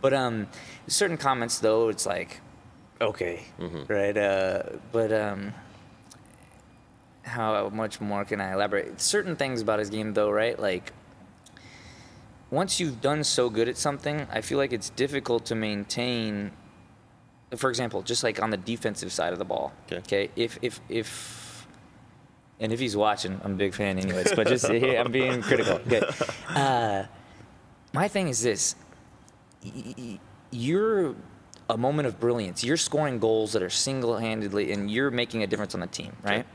But 0.00 0.14
um, 0.14 0.46
certain 0.86 1.16
comments 1.16 1.58
though, 1.58 1.88
it's 1.88 2.06
like, 2.06 2.40
okay, 3.00 3.42
Mm-hmm. 3.58 3.92
right? 3.92 4.16
Uh, 4.16 4.62
but 4.92 5.12
um, 5.12 5.54
how 7.22 7.68
much 7.70 8.00
more 8.00 8.24
can 8.24 8.40
I 8.40 8.52
elaborate? 8.52 9.00
Certain 9.00 9.36
things 9.36 9.60
about 9.60 9.78
his 9.78 9.90
game 9.90 10.14
though, 10.14 10.30
right? 10.30 10.58
Like 10.58 10.92
once 12.50 12.80
you've 12.80 13.00
done 13.00 13.24
so 13.24 13.50
good 13.50 13.68
at 13.68 13.76
something, 13.76 14.26
I 14.32 14.40
feel 14.40 14.58
like 14.58 14.72
it's 14.72 14.90
difficult 14.90 15.44
to 15.46 15.54
maintain. 15.54 16.52
For 17.56 17.70
example, 17.70 18.02
just 18.02 18.22
like 18.22 18.42
on 18.42 18.50
the 18.50 18.56
defensive 18.56 19.12
side 19.12 19.32
of 19.32 19.38
the 19.38 19.44
ball. 19.44 19.72
Okay. 19.86 19.98
okay? 19.98 20.30
If 20.36 20.58
if 20.62 20.80
if, 20.88 21.66
and 22.60 22.72
if 22.72 22.80
he's 22.80 22.96
watching, 22.96 23.40
I'm 23.44 23.52
a 23.52 23.56
big 23.56 23.74
fan, 23.74 23.98
anyways. 23.98 24.32
But 24.34 24.48
just 24.48 24.66
here, 24.70 24.98
I'm 25.00 25.12
being 25.12 25.40
critical. 25.42 25.74
Okay. 25.86 26.02
Uh, 26.48 27.04
my 27.94 28.08
thing 28.08 28.28
is 28.28 28.42
this: 28.42 28.74
Y- 29.64 29.94
y- 29.96 30.20
you're 30.50 31.14
a 31.68 31.76
moment 31.76 32.08
of 32.08 32.18
brilliance. 32.18 32.64
You're 32.64 32.76
scoring 32.76 33.18
goals 33.18 33.52
that 33.52 33.62
are 33.62 33.70
single-handedly, 33.70 34.72
and 34.72 34.90
you're 34.90 35.10
making 35.10 35.42
a 35.42 35.46
difference 35.46 35.74
on 35.74 35.80
the 35.80 35.86
team, 35.86 36.16
right? 36.22 36.46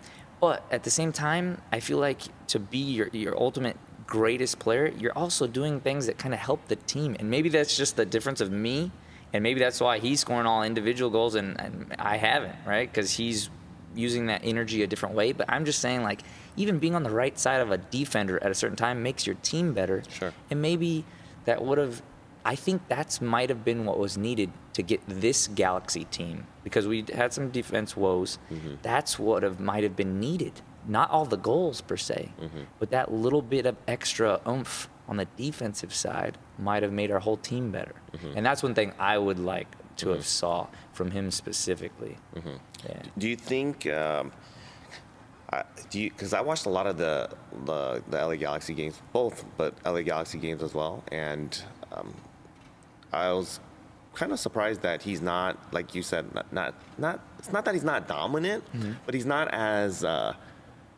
But 0.41 0.65
at 0.71 0.83
the 0.83 0.89
same 0.89 1.11
time, 1.11 1.61
I 1.71 1.79
feel 1.79 1.99
like 1.99 2.21
to 2.47 2.59
be 2.59 2.79
your 2.79 3.07
your 3.13 3.37
ultimate 3.37 3.77
greatest 4.05 4.59
player, 4.59 4.91
you're 4.97 5.17
also 5.17 5.47
doing 5.47 5.79
things 5.79 6.07
that 6.07 6.17
kind 6.17 6.33
of 6.33 6.39
help 6.39 6.67
the 6.67 6.75
team, 6.75 7.15
and 7.19 7.29
maybe 7.29 7.49
that's 7.49 7.77
just 7.77 7.95
the 7.95 8.05
difference 8.05 8.41
of 8.41 8.51
me, 8.51 8.91
and 9.31 9.41
maybe 9.41 9.59
that's 9.59 9.79
why 9.79 9.99
he's 9.99 10.19
scoring 10.19 10.45
all 10.45 10.63
individual 10.63 11.09
goals 11.09 11.35
and, 11.35 11.59
and 11.59 11.95
I 11.97 12.17
haven't, 12.17 12.55
right? 12.65 12.91
Because 12.91 13.11
he's 13.11 13.49
using 13.95 14.25
that 14.27 14.41
energy 14.43 14.83
a 14.83 14.87
different 14.87 15.15
way. 15.15 15.31
But 15.31 15.49
I'm 15.49 15.65
just 15.65 15.79
saying, 15.79 16.03
like, 16.03 16.21
even 16.57 16.79
being 16.79 16.95
on 16.95 17.03
the 17.03 17.09
right 17.09 17.37
side 17.39 17.61
of 17.61 17.71
a 17.71 17.77
defender 17.77 18.41
at 18.43 18.51
a 18.51 18.53
certain 18.53 18.75
time 18.75 19.01
makes 19.01 19.25
your 19.25 19.35
team 19.37 19.73
better. 19.73 20.03
Sure. 20.09 20.33
And 20.49 20.61
maybe 20.61 21.05
that 21.45 21.63
would 21.63 21.77
have, 21.77 22.01
I 22.45 22.55
think 22.55 22.87
that's 22.87 23.21
might 23.21 23.49
have 23.49 23.63
been 23.63 23.85
what 23.85 23.97
was 23.97 24.17
needed 24.17 24.51
to 24.73 24.81
get 24.81 25.01
this 25.07 25.47
Galaxy 25.47 26.05
team 26.05 26.47
because 26.63 26.87
we 26.87 27.05
had 27.13 27.33
some 27.33 27.49
defense 27.49 27.95
woes. 27.95 28.37
Mm-hmm. 28.51 28.75
That's 28.81 29.17
what 29.17 29.43
have, 29.43 29.59
might 29.59 29.83
have 29.83 29.95
been 29.95 30.19
needed. 30.19 30.61
Not 30.85 31.09
all 31.09 31.25
the 31.25 31.37
goals 31.37 31.79
per 31.81 31.95
se, 31.95 32.33
mm-hmm. 32.41 32.63
but 32.79 32.89
that 32.91 33.13
little 33.13 33.41
bit 33.41 33.65
of 33.65 33.77
extra 33.87 34.41
oomph 34.47 34.89
on 35.07 35.17
the 35.17 35.27
defensive 35.37 35.93
side 35.93 36.37
might 36.57 36.83
have 36.83 36.91
made 36.91 37.11
our 37.11 37.19
whole 37.19 37.37
team 37.37 37.71
better. 37.71 37.95
Mm-hmm. 38.13 38.37
And 38.37 38.45
that's 38.45 38.61
one 38.61 38.73
thing 38.73 38.93
I 38.99 39.17
would 39.17 39.39
like 39.39 39.67
to 39.97 40.09
have 40.09 40.25
saw 40.25 40.67
from 40.91 41.11
him 41.11 41.31
specifically. 41.31 42.17
Yeah. 42.87 43.01
Do 43.17 43.29
you 43.29 43.35
think? 43.35 43.87
Um, 43.87 44.31
I, 45.51 45.63
do 45.89 46.01
you? 46.01 46.09
Because 46.09 46.33
I 46.33 46.41
watched 46.41 46.65
a 46.65 46.69
lot 46.69 46.87
of 46.87 46.97
the, 46.97 47.29
the 47.65 48.03
the 48.09 48.25
LA 48.25 48.35
Galaxy 48.35 48.73
games, 48.73 48.99
both, 49.13 49.45
but 49.55 49.75
LA 49.85 50.01
Galaxy 50.01 50.39
games 50.39 50.63
as 50.63 50.73
well, 50.73 51.03
and 51.11 51.61
um, 51.91 52.13
I 53.13 53.31
was 53.31 53.59
kind 54.15 54.31
of 54.31 54.39
surprised 54.39 54.81
that 54.81 55.01
he's 55.01 55.21
not, 55.21 55.57
like 55.73 55.95
you 55.95 56.03
said, 56.03 56.33
not 56.33 56.51
not, 56.51 56.73
not 56.97 57.19
it's 57.39 57.51
not 57.51 57.65
that 57.65 57.73
he's 57.73 57.83
not 57.83 58.07
dominant, 58.07 58.63
but 59.05 59.13
he's 59.13 59.25
not 59.25 59.47
as 59.53 60.03
uh, 60.03 60.33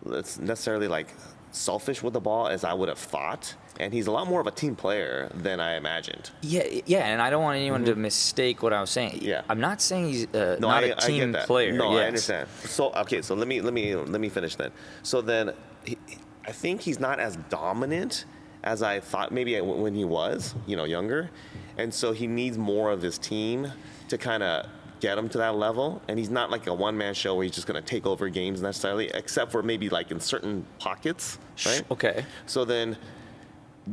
necessarily 0.04 0.88
like 0.88 1.14
selfish 1.52 2.04
with 2.04 2.14
the 2.14 2.20
ball 2.20 2.48
as 2.48 2.64
I 2.64 2.74
would 2.74 2.90
have 2.90 2.98
thought, 2.98 3.56
and 3.80 3.94
he's 3.94 4.08
a 4.08 4.12
lot 4.12 4.28
more 4.28 4.42
of 4.42 4.48
a 4.48 4.52
team 4.52 4.76
player 4.76 5.30
than 5.34 5.60
I 5.60 5.76
imagined. 5.76 6.32
Yeah, 6.42 6.64
yeah, 6.86 7.06
and 7.08 7.22
I 7.22 7.30
don't 7.30 7.44
want 7.44 7.58
anyone 7.58 7.86
to 7.86 7.96
mistake 7.96 8.62
what 8.62 8.74
I 8.74 8.82
was 8.82 8.90
saying. 8.90 9.20
Yeah. 9.22 9.42
I'm 9.50 9.60
not 9.60 9.82
saying 9.82 10.08
he's 10.08 10.26
uh, 10.34 10.58
No, 10.60 10.68
not 10.70 10.84
I, 10.84 10.88
a 10.88 10.96
team 10.98 11.34
player. 11.46 11.72
No, 11.74 11.98
I 11.98 12.06
understand. 12.08 12.48
So 12.66 12.92
okay, 12.94 13.22
so 13.22 13.36
let 13.36 13.48
me 13.48 13.62
let 13.62 13.74
me 13.74 13.96
let 13.96 14.22
me 14.22 14.30
finish 14.30 14.56
then. 14.56 14.72
So 15.04 15.22
then, 15.22 15.54
he, 15.86 15.98
I 16.46 16.52
think 16.52 16.82
he's 16.82 17.00
not 17.00 17.20
as 17.20 17.38
dominant 17.50 18.26
as 18.66 18.82
I 18.82 19.00
thought 19.00 19.32
maybe 19.32 19.60
when 19.62 19.96
he 19.96 20.04
was, 20.04 20.56
you 20.66 20.76
know, 20.76 20.84
younger, 20.84 21.30
and 21.78 21.94
so 21.94 22.12
he 22.12 22.28
needs 22.28 22.58
more 22.58 22.92
of 22.92 23.02
his 23.02 23.18
team 23.18 23.72
to 24.10 24.18
kind 24.18 24.44
of 24.44 24.68
get 25.00 25.18
him 25.18 25.30
to 25.30 25.38
that 25.38 25.56
level, 25.56 26.02
and 26.08 26.18
he's 26.18 26.30
not 26.30 26.50
like 26.50 26.68
a 26.68 26.74
one 26.74 26.98
man 26.98 27.14
show 27.14 27.36
where 27.36 27.44
he's 27.44 27.54
just 27.54 27.68
going 27.68 27.82
to 27.82 27.88
take 27.88 28.06
over 28.06 28.28
games 28.28 28.62
necessarily, 28.62 29.08
except 29.14 29.52
for 29.52 29.62
maybe 29.62 29.90
like 29.90 30.12
in 30.12 30.20
certain 30.20 30.66
pockets, 30.80 31.38
right? 31.66 31.84
Okay. 31.92 32.26
So 32.48 32.66
then, 32.66 32.98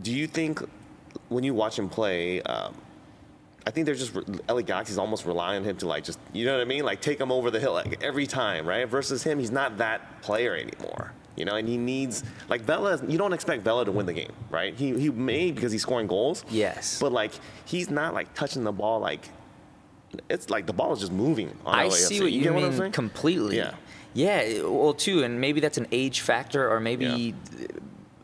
do 0.00 0.12
you 0.12 0.26
think 0.26 0.60
when 1.28 1.44
you 1.44 1.54
watch 1.54 1.78
him 1.78 1.88
play? 1.88 2.40
Um, 2.42 2.74
I 3.64 3.70
think 3.70 3.86
they're 3.86 3.94
just 3.94 4.12
LA 4.48 4.62
Galaxy's 4.62 4.98
almost 4.98 5.24
relying 5.24 5.58
on 5.58 5.64
him 5.64 5.76
to 5.78 5.86
like 5.86 6.02
just 6.02 6.18
you 6.32 6.44
know 6.46 6.52
what 6.52 6.62
I 6.62 6.64
mean, 6.64 6.84
like 6.84 7.00
take 7.00 7.20
him 7.20 7.30
over 7.30 7.50
the 7.50 7.60
hill 7.60 7.74
like 7.74 8.02
every 8.02 8.26
time, 8.26 8.66
right? 8.66 8.88
Versus 8.88 9.22
him, 9.22 9.38
he's 9.38 9.52
not 9.52 9.78
that 9.78 10.22
player 10.22 10.56
anymore. 10.56 11.12
You 11.42 11.46
know, 11.46 11.56
and 11.56 11.66
he 11.66 11.76
needs 11.76 12.22
like 12.48 12.60
Vela. 12.60 13.00
You 13.04 13.18
don't 13.18 13.32
expect 13.32 13.64
Vela 13.64 13.84
to 13.84 13.90
win 13.90 14.06
the 14.06 14.12
game, 14.12 14.30
right? 14.48 14.72
He 14.76 14.96
he 14.96 15.10
may 15.10 15.50
because 15.50 15.72
he's 15.72 15.82
scoring 15.82 16.06
goals. 16.06 16.44
Yes. 16.48 17.00
But 17.00 17.10
like 17.10 17.32
he's 17.64 17.90
not 17.90 18.14
like 18.14 18.32
touching 18.32 18.62
the 18.62 18.70
ball 18.70 19.00
like 19.00 19.28
it's 20.30 20.50
like 20.50 20.66
the 20.66 20.72
ball 20.72 20.92
is 20.92 21.00
just 21.00 21.10
moving. 21.10 21.50
On 21.66 21.74
I 21.74 21.88
LAFC. 21.88 21.92
see 21.94 22.20
what 22.20 22.30
you, 22.30 22.42
get 22.44 22.54
mean 22.54 22.80
I'm 22.80 22.92
completely. 22.92 23.56
Yeah. 23.56 23.74
Yeah. 24.14 24.62
Well, 24.62 24.94
too, 24.94 25.24
and 25.24 25.40
maybe 25.40 25.58
that's 25.58 25.78
an 25.78 25.88
age 25.90 26.20
factor, 26.20 26.70
or 26.70 26.78
maybe, 26.78 27.06
Yeah. 27.06 27.66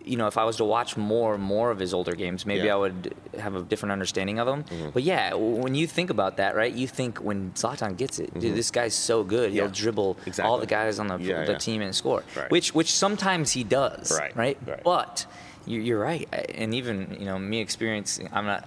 You 0.09 0.17
know, 0.17 0.27
if 0.27 0.37
I 0.39 0.45
was 0.45 0.57
to 0.57 0.65
watch 0.65 0.97
more 0.97 1.35
and 1.35 1.43
more 1.43 1.71
of 1.71 1.79
his 1.79 1.93
older 1.95 2.15
games, 2.15 2.47
maybe 2.47 2.61
Yeah. 2.67 2.73
Mm-hmm. 2.73 2.75
I 2.75 2.77
would 2.77 3.15
have 3.45 3.55
a 3.55 3.63
different 3.63 3.93
understanding 3.93 4.39
of 4.39 4.47
him. 4.49 4.65
But 4.95 5.03
yeah, 5.03 5.35
when 5.35 5.75
you 5.75 5.87
think 5.87 6.11
about 6.11 6.37
that, 6.39 6.57
right? 6.57 6.73
You 6.73 6.87
think 6.87 7.19
when 7.19 7.53
Zlatan 7.53 7.97
gets 7.97 8.19
it, 8.19 8.33
dude, 8.39 8.57
this 8.57 8.71
guy's 8.71 8.95
so 8.95 9.23
good. 9.25 9.53
He'll 9.53 9.65
Mm-hmm. 9.67 9.75
Yeah. 9.75 9.83
dribble 9.83 10.17
all 10.43 10.59
the 10.59 10.67
guys 10.67 10.99
on 10.99 11.07
the, 11.09 11.19
Yeah, 11.19 11.45
the 11.45 11.57
team 11.59 11.83
and 11.83 11.95
score, 11.95 12.23
Right. 12.37 12.51
which 12.51 12.75
which 12.75 12.91
sometimes 12.93 13.53
he 13.53 13.63
does, 13.65 14.11
Right, 14.19 14.35
Right. 14.37 14.59
right. 14.67 14.83
But 14.83 15.27
you're 15.67 16.01
right, 16.01 16.27
and 16.55 16.73
even 16.75 17.17
you 17.21 17.27
know 17.27 17.39
me 17.39 17.61
experiencing, 17.61 18.29
I'm 18.33 18.47
not 18.47 18.63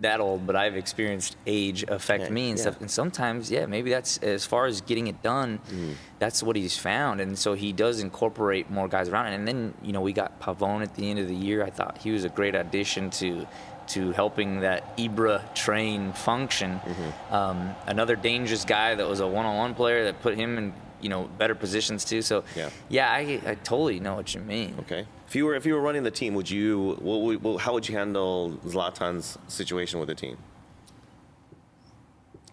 that 0.00 0.20
old, 0.20 0.46
but 0.46 0.56
I've 0.56 0.76
experienced 0.76 1.36
age 1.46 1.84
affect 1.84 2.24
Yeah, 2.24 2.30
me 2.30 2.50
and 2.50 2.58
yeah. 2.58 2.62
stuff. 2.62 2.80
And 2.80 2.90
sometimes, 2.90 3.50
yeah, 3.50 3.66
maybe 3.66 3.90
that's 3.90 4.18
as 4.18 4.44
far 4.44 4.66
as 4.66 4.80
getting 4.80 5.06
it 5.06 5.22
done. 5.22 5.58
Mm-hmm. 5.58 5.92
That's 6.18 6.42
what 6.42 6.56
he's 6.56 6.76
found, 6.76 7.20
and 7.20 7.38
so 7.38 7.54
he 7.54 7.72
does 7.72 8.00
incorporate 8.00 8.70
more 8.70 8.88
guys 8.88 9.08
around. 9.08 9.32
And 9.32 9.46
then 9.46 9.74
you 9.82 9.92
know 9.92 10.00
we 10.00 10.12
got 10.12 10.40
Pavón 10.40 10.82
at 10.82 10.94
the 10.94 11.08
end 11.10 11.18
of 11.20 11.28
the 11.28 11.34
year. 11.34 11.62
I 11.64 11.70
thought 11.70 11.98
he 11.98 12.10
was 12.10 12.24
a 12.24 12.28
great 12.28 12.54
addition 12.54 13.10
to 13.10 13.46
to 13.88 14.12
helping 14.12 14.60
that 14.60 14.96
Ibra 14.96 15.54
train 15.54 16.12
function. 16.14 16.80
Mm-hmm. 16.80 17.34
Um, 17.34 17.74
another 17.86 18.16
dangerous 18.16 18.64
guy 18.64 18.94
that 18.94 19.06
was 19.06 19.20
a 19.20 19.26
one-on-one 19.26 19.74
player 19.74 20.04
that 20.04 20.22
put 20.22 20.36
him 20.36 20.56
in 20.58 20.72
you 21.02 21.10
know 21.10 21.24
better 21.38 21.54
positions 21.54 22.04
too. 22.04 22.22
So 22.22 22.44
Yeah. 22.56 22.70
yeah, 22.88 23.12
I, 23.12 23.40
I 23.46 23.54
totally 23.56 24.00
know 24.00 24.14
what 24.14 24.34
you 24.34 24.40
mean. 24.40 24.74
Okay. 24.80 25.06
If 25.34 25.38
you 25.38 25.46
were 25.46 25.56
if 25.56 25.66
you 25.66 25.74
were 25.74 25.80
running 25.80 26.04
the 26.04 26.12
team, 26.12 26.34
would 26.34 26.48
you 26.48 26.96
what, 27.00 27.42
would- 27.42 27.60
how 27.60 27.72
would 27.72 27.88
you 27.88 27.96
handle 27.96 28.52
Zlatan's 28.66 29.36
situation 29.48 29.98
with 29.98 30.06
the 30.08 30.14
team? 30.14 30.36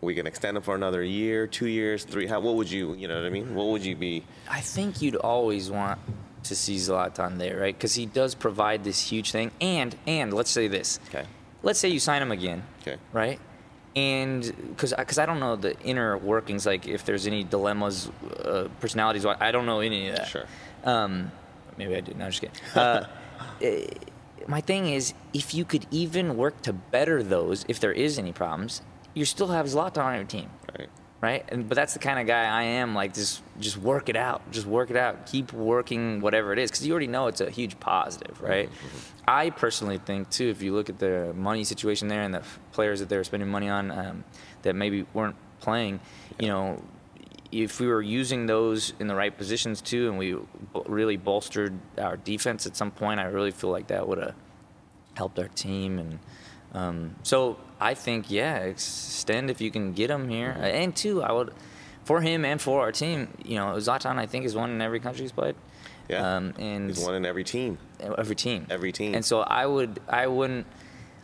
We 0.01 0.15
can 0.15 0.25
extend 0.25 0.57
him 0.57 0.63
for 0.63 0.73
another 0.73 1.03
year, 1.03 1.45
two 1.45 1.67
years, 1.67 2.03
three. 2.03 2.25
How, 2.25 2.39
what 2.39 2.55
would 2.55 2.71
you, 2.71 2.95
you 2.95 3.07
know 3.07 3.17
what 3.17 3.27
I 3.27 3.29
mean? 3.29 3.53
What 3.53 3.67
would 3.67 3.85
you 3.85 3.95
be? 3.95 4.23
I 4.49 4.61
think 4.61 4.99
you'd 4.99 5.15
always 5.15 5.69
want 5.69 5.99
to 6.45 6.55
see 6.55 6.77
Zlatan 6.77 7.37
there, 7.37 7.59
right? 7.59 7.77
Because 7.77 7.93
he 7.93 8.07
does 8.07 8.33
provide 8.33 8.83
this 8.83 8.99
huge 8.99 9.31
thing. 9.31 9.51
And 9.61 9.95
and 10.07 10.33
let's 10.33 10.49
say 10.49 10.67
this. 10.67 10.99
Okay. 11.09 11.25
Let's 11.61 11.77
say 11.77 11.89
you 11.89 11.99
sign 11.99 12.19
him 12.23 12.31
again. 12.31 12.63
Okay. 12.81 12.97
Right. 13.13 13.39
And 13.95 14.41
because 14.71 14.91
because 14.97 15.19
I 15.19 15.27
don't 15.27 15.39
know 15.39 15.55
the 15.55 15.79
inner 15.81 16.17
workings, 16.17 16.65
like 16.65 16.87
if 16.87 17.05
there's 17.05 17.27
any 17.27 17.43
dilemmas, 17.43 18.09
uh, 18.43 18.69
personalities, 18.79 19.23
I 19.23 19.51
don't 19.51 19.67
know 19.67 19.81
any 19.81 20.09
of 20.09 20.15
that. 20.15 20.27
Sure. 20.29 20.45
Um, 20.83 21.31
maybe 21.81 21.95
I 21.95 22.01
did. 22.01 22.17
No, 22.17 22.25
I'm 22.25 22.31
just 22.31 22.41
kidding. 22.41 22.55
Uh, 22.75 23.05
eh, 23.61 23.87
my 24.47 24.61
thing 24.61 24.87
is, 24.87 25.13
if 25.33 25.53
you 25.53 25.65
could 25.65 25.85
even 25.91 26.37
work 26.37 26.61
to 26.63 26.73
better 26.73 27.21
those, 27.23 27.65
if 27.67 27.79
there 27.79 27.91
is 27.91 28.17
any 28.17 28.31
problems, 28.31 28.81
you 29.13 29.25
still 29.25 29.47
have 29.47 29.65
Zlatan 29.67 30.03
on 30.03 30.15
your 30.15 30.23
team 30.23 30.49
Right. 30.77 30.89
right? 31.21 31.45
And 31.49 31.67
but 31.67 31.75
that's 31.75 31.93
the 31.93 31.99
kind 31.99 32.19
of 32.19 32.25
guy 32.27 32.43
I 32.45 32.63
am. 32.63 32.95
Like 32.95 33.13
just 33.13 33.41
just 33.59 33.77
work 33.77 34.09
it 34.09 34.15
out, 34.15 34.39
just 34.51 34.65
work 34.65 34.89
it 34.89 34.97
out, 34.97 35.25
keep 35.25 35.53
working 35.53 36.21
whatever 36.21 36.53
it 36.53 36.59
is, 36.59 36.71
because 36.71 36.85
you 36.85 36.91
already 36.93 37.07
know 37.07 37.27
it's 37.27 37.41
a 37.41 37.49
huge 37.49 37.79
positive, 37.79 38.41
right? 38.41 38.69
I 39.27 39.49
personally 39.51 39.99
think 39.99 40.29
too, 40.29 40.49
if 40.49 40.61
you 40.61 40.73
look 40.73 40.89
at 40.89 40.97
the 40.99 41.33
money 41.35 41.63
situation 41.63 42.07
there 42.07 42.21
and 42.21 42.33
the 42.33 42.43
players 42.71 42.99
that 42.99 43.09
they 43.09 43.17
were 43.17 43.23
spending 43.23 43.49
money 43.49 43.69
on 43.69 43.91
um, 43.91 44.23
that 44.63 44.75
maybe 44.75 45.05
weren't 45.13 45.35
playing, 45.59 45.99
you 46.39 46.47
know. 46.47 46.81
If 47.51 47.79
we 47.79 47.87
were 47.87 48.01
using 48.01 48.45
those 48.45 48.93
in 48.99 49.07
the 49.07 49.15
right 49.15 49.35
positions 49.37 49.81
too, 49.81 50.07
and 50.09 50.17
we 50.17 50.35
really 50.85 51.17
bolstered 51.17 51.73
our 51.97 52.15
defense 52.17 52.65
at 52.65 52.75
some 52.77 52.91
point, 52.91 53.19
I 53.19 53.25
really 53.25 53.51
feel 53.51 53.71
like 53.71 53.87
that 53.87 54.07
would 54.07 54.17
have 54.19 54.35
helped 55.15 55.37
our 55.39 55.49
team 55.49 55.99
and 55.99 56.19
um, 56.73 57.15
so 57.23 57.57
I 57.81 57.93
think 57.95 58.31
yeah 58.31 58.59
extend 58.59 59.49
if 59.49 59.59
you 59.59 59.69
can 59.69 59.91
get 59.91 60.09
him 60.09 60.29
here 60.29 60.53
Mm-hmm. 60.53 60.63
and 60.63 60.95
two 60.95 61.21
I 61.21 61.33
would 61.33 61.53
for 62.05 62.21
him 62.21 62.45
and 62.45 62.61
for 62.61 62.79
our 62.79 62.93
team 62.93 63.27
you 63.43 63.55
know 63.57 63.73
Zlatan 63.75 64.17
I 64.17 64.25
think 64.25 64.45
is 64.45 64.55
one 64.55 64.69
in 64.71 64.81
every 64.81 65.01
country 65.01 65.23
he's 65.23 65.33
played 65.33 65.55
Yeah. 66.07 66.37
um, 66.37 66.53
and 66.57 66.87
He's 66.89 67.03
one 67.03 67.15
in 67.15 67.25
every 67.25 67.43
team. 67.43 67.77
every 67.99 68.35
team 68.37 68.67
Every 68.69 68.93
team. 68.93 69.13
and 69.13 69.25
so 69.25 69.41
I 69.41 69.65
would 69.65 69.99
I 70.07 70.27
wouldn't 70.27 70.65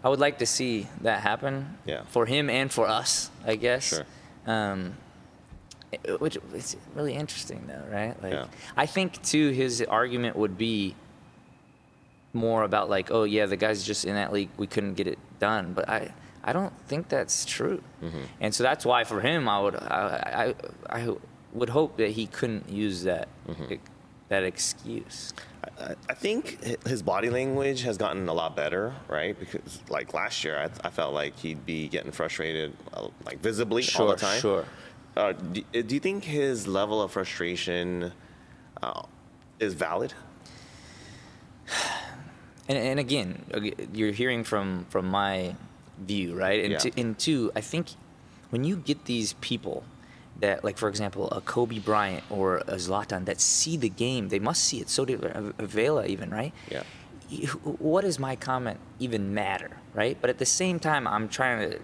I 0.04 0.10
would 0.10 0.20
like 0.20 0.40
to 0.40 0.46
see 0.46 0.88
that 1.02 1.22
happen 1.22 1.78
Yeah. 1.86 2.02
for 2.10 2.26
him 2.26 2.50
and 2.50 2.70
for 2.70 2.86
us 2.86 3.32
I 3.46 3.56
guess 3.56 3.84
Sure. 3.86 4.06
um, 4.46 4.98
which 6.20 6.38
is 6.54 6.76
really 6.96 7.14
interesting 7.14 7.66
though 7.68 7.84
right 7.92 8.22
like 8.22 8.34
Yeah. 8.34 8.46
I 8.76 8.86
think 8.86 9.22
too 9.24 9.52
his 9.52 9.82
argument 9.82 10.36
would 10.36 10.58
be 10.58 10.96
more 12.34 12.64
about 12.64 12.90
like, 12.90 13.10
oh 13.10 13.24
yeah, 13.24 13.46
the 13.46 13.56
guys 13.58 13.84
just 13.84 14.06
in 14.06 14.14
that 14.16 14.32
league, 14.32 14.50
we 14.58 14.68
couldn't 14.68 14.94
get 14.94 15.08
it 15.08 15.18
done. 15.40 15.74
But 15.74 15.90
I, 15.90 16.14
I 16.44 16.54
don't 16.54 16.74
think 16.88 17.08
that's 17.10 17.46
true. 17.46 17.82
Mm-hmm. 18.04 18.20
And 18.42 18.54
so 18.54 18.64
that's 18.64 18.86
why 18.86 19.06
for 19.06 19.22
him, 19.22 19.50
I 19.50 19.60
would, 19.60 19.76
I, 19.76 20.54
I, 20.92 21.00
I 21.04 21.16
would 21.54 21.70
hope 21.70 21.98
that 21.98 22.12
he 22.12 22.28
couldn't 22.28 22.70
use 22.70 23.04
that, 23.04 23.28
Mm-hmm. 23.48 23.76
that 24.30 24.44
excuse. 24.44 25.34
I, 25.80 25.96
I 26.10 26.14
think 26.14 26.86
his 26.86 27.02
body 27.02 27.30
language 27.30 27.82
has 27.84 27.98
gotten 27.98 28.28
a 28.30 28.34
lot 28.34 28.56
better, 28.56 28.94
right? 29.08 29.38
Because 29.40 29.80
like 29.90 30.14
last 30.14 30.44
year, 30.44 30.58
I, 30.60 30.88
I 30.88 30.92
felt 30.92 31.14
like 31.14 31.40
he'd 31.40 31.66
be 31.66 31.88
getting 31.88 32.12
frustrated, 32.12 32.74
uh, 32.94 33.08
like 33.26 33.40
visibly 33.40 33.84
all 33.98 34.08
the 34.08 34.16
time. 34.16 34.40
sure. 34.42 34.66
Uh, 35.18 35.34
do, 35.34 35.61
do 35.82 35.95
you 35.95 35.99
think 35.99 36.24
his 36.24 36.68
level 36.68 37.01
of 37.01 37.11
frustration 37.11 38.13
uh, 38.84 39.01
is 39.59 39.74
valid? 39.74 40.13
And, 42.70 42.78
and 42.78 42.99
again, 42.99 43.45
you're 43.93 44.11
hearing 44.11 44.43
from 44.43 44.88
from 44.89 45.07
my 45.07 45.55
view, 45.99 46.36
right? 46.36 46.59
And, 46.65 46.72
Yeah. 46.74 46.80
two, 46.80 46.91
and 46.97 47.18
two, 47.18 47.49
I 47.55 47.61
think 47.61 47.91
when 48.49 48.65
you 48.65 48.76
get 48.76 49.05
these 49.05 49.34
people 49.39 49.86
that, 50.41 50.65
like 50.65 50.78
for 50.78 50.89
example, 50.89 51.30
a 51.32 51.39
Kobe 51.39 51.80
Bryant 51.80 52.26
or 52.30 52.57
a 52.57 52.76
Zlatan 52.76 53.24
that 53.24 53.39
see 53.39 53.78
the 53.78 53.88
game, 53.88 54.28
they 54.28 54.39
must 54.39 54.65
see 54.65 54.82
it. 54.82 54.89
So 54.89 55.05
did 55.05 55.22
Vela 55.57 56.07
even, 56.07 56.30
right? 56.30 56.53
Yeah. 56.70 56.84
What 57.63 58.01
does 58.01 58.20
my 58.20 58.36
comment 58.36 58.80
even 58.99 59.34
matter, 59.34 59.72
right? 59.93 60.18
But 60.20 60.30
at 60.30 60.38
the 60.38 60.45
same 60.45 60.78
time, 60.78 61.07
I'm 61.07 61.30
trying 61.30 61.72
to 61.72 61.80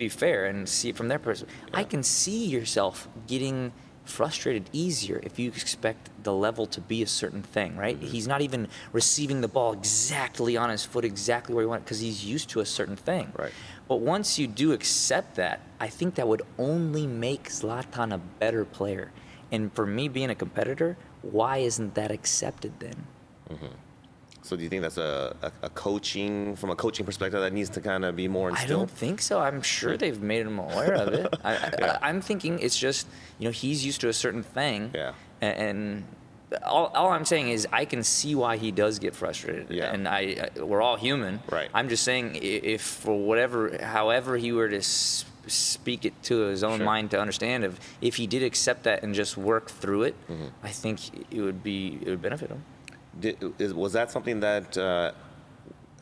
be 0.00 0.08
fair 0.08 0.46
and 0.46 0.68
see 0.68 0.88
it 0.88 0.96
from 0.96 1.08
their 1.08 1.18
perspective. 1.18 1.56
I 1.72 1.84
can 1.84 2.02
see 2.02 2.46
yourself 2.46 3.06
getting 3.26 3.72
frustrated 4.04 4.68
easier 4.72 5.20
if 5.22 5.38
you 5.38 5.50
expect 5.50 6.08
the 6.24 6.32
level 6.32 6.66
to 6.66 6.80
be 6.80 7.02
a 7.02 7.06
certain 7.06 7.42
thing, 7.42 7.76
right? 7.76 7.96
Mm-hmm. 7.96 8.08
He's 8.08 8.26
not 8.26 8.40
even 8.40 8.66
receiving 8.92 9.42
the 9.42 9.46
ball 9.46 9.72
exactly 9.74 10.56
on 10.56 10.70
his 10.70 10.84
foot, 10.84 11.04
exactly 11.04 11.54
where 11.54 11.62
he 11.62 11.68
wants, 11.68 11.84
because 11.84 12.00
he's 12.00 12.24
used 12.24 12.48
to 12.50 12.60
a 12.60 12.66
certain 12.66 12.96
thing. 12.96 13.30
Right. 13.38 13.52
But 13.88 14.00
once 14.00 14.38
you 14.38 14.46
do 14.46 14.72
accept 14.72 15.36
that, 15.36 15.60
I 15.78 15.88
think 15.88 16.14
that 16.14 16.26
would 16.26 16.42
only 16.58 17.06
make 17.06 17.50
Zlatan 17.50 18.12
a 18.12 18.18
better 18.18 18.64
player. 18.64 19.12
And 19.52 19.72
for 19.74 19.84
me 19.84 20.08
being 20.08 20.30
a 20.30 20.34
competitor, 20.34 20.96
why 21.22 21.58
isn't 21.58 21.94
that 21.94 22.10
accepted 22.10 22.72
then? 22.80 23.06
So 24.42 24.56
do 24.56 24.62
you 24.62 24.68
think 24.68 24.82
that's 24.82 24.96
a, 24.98 25.36
a, 25.42 25.52
a 25.62 25.70
coaching, 25.70 26.56
from 26.56 26.70
a 26.70 26.76
coaching 26.76 27.04
perspective, 27.04 27.40
that 27.40 27.52
needs 27.52 27.70
to 27.70 27.80
kind 27.80 28.04
of 28.04 28.16
be 28.16 28.26
more 28.28 28.50
I 28.54 28.64
don't 28.66 28.90
think 28.90 29.20
so. 29.20 29.40
I'm 29.40 29.60
sure 29.62 29.96
they've 29.96 30.20
made 30.22 30.46
him 30.46 30.58
aware 30.58 30.94
of 30.94 31.12
it. 31.12 31.34
I, 31.44 31.54
I, 31.54 31.98
I'm 32.02 32.20
thinking 32.20 32.58
it's 32.58 32.78
just, 32.78 33.06
you 33.38 33.46
know, 33.46 33.52
he's 33.52 33.84
used 33.84 34.00
to 34.00 34.08
a 34.08 34.12
certain 34.12 34.42
thing. 34.42 34.90
Yeah. 34.94 35.12
And, 35.40 36.04
all, 36.64 36.86
all 36.96 37.10
I'm 37.10 37.24
saying 37.24 37.48
is 37.50 37.68
I 37.72 37.84
can 37.84 38.02
see 38.02 38.34
why 38.34 38.56
he 38.56 38.72
does 38.72 38.98
get 38.98 39.14
frustrated. 39.14 39.70
Yeah. 39.70 39.92
And 39.92 40.08
I, 40.08 40.50
I 40.58 40.62
we're 40.62 40.82
all 40.82 40.96
human. 40.96 41.40
Right. 41.48 41.70
I'm 41.72 41.88
just 41.88 42.02
saying 42.02 42.36
if 42.42 42.82
for 42.82 43.16
whatever, 43.16 43.78
however 43.80 44.36
he 44.36 44.50
were 44.50 44.68
to 44.68 44.82
speak 44.82 46.04
it 46.04 46.20
to 46.24 46.40
his 46.46 46.64
own 46.64 46.78
Sure. 46.78 46.86
mind 46.86 47.12
to 47.12 47.20
understand, 47.20 47.64
if 47.64 47.78
if 48.00 48.16
he 48.16 48.26
did 48.26 48.42
accept 48.42 48.82
that 48.82 49.02
and 49.04 49.14
just 49.14 49.36
work 49.36 49.70
through 49.70 50.02
it, 50.02 50.14
Mm-hmm. 50.28 50.46
I 50.64 50.70
think 50.70 50.98
it 51.30 51.40
would 51.40 51.62
be 51.62 51.98
it 52.02 52.08
would 52.10 52.22
benefit 52.22 52.50
him. 52.50 52.64
Did, 53.18 53.52
is, 53.58 53.74
was 53.74 53.92
that 53.94 54.10
something 54.10 54.40
that 54.40 54.76
uh, 54.78 55.12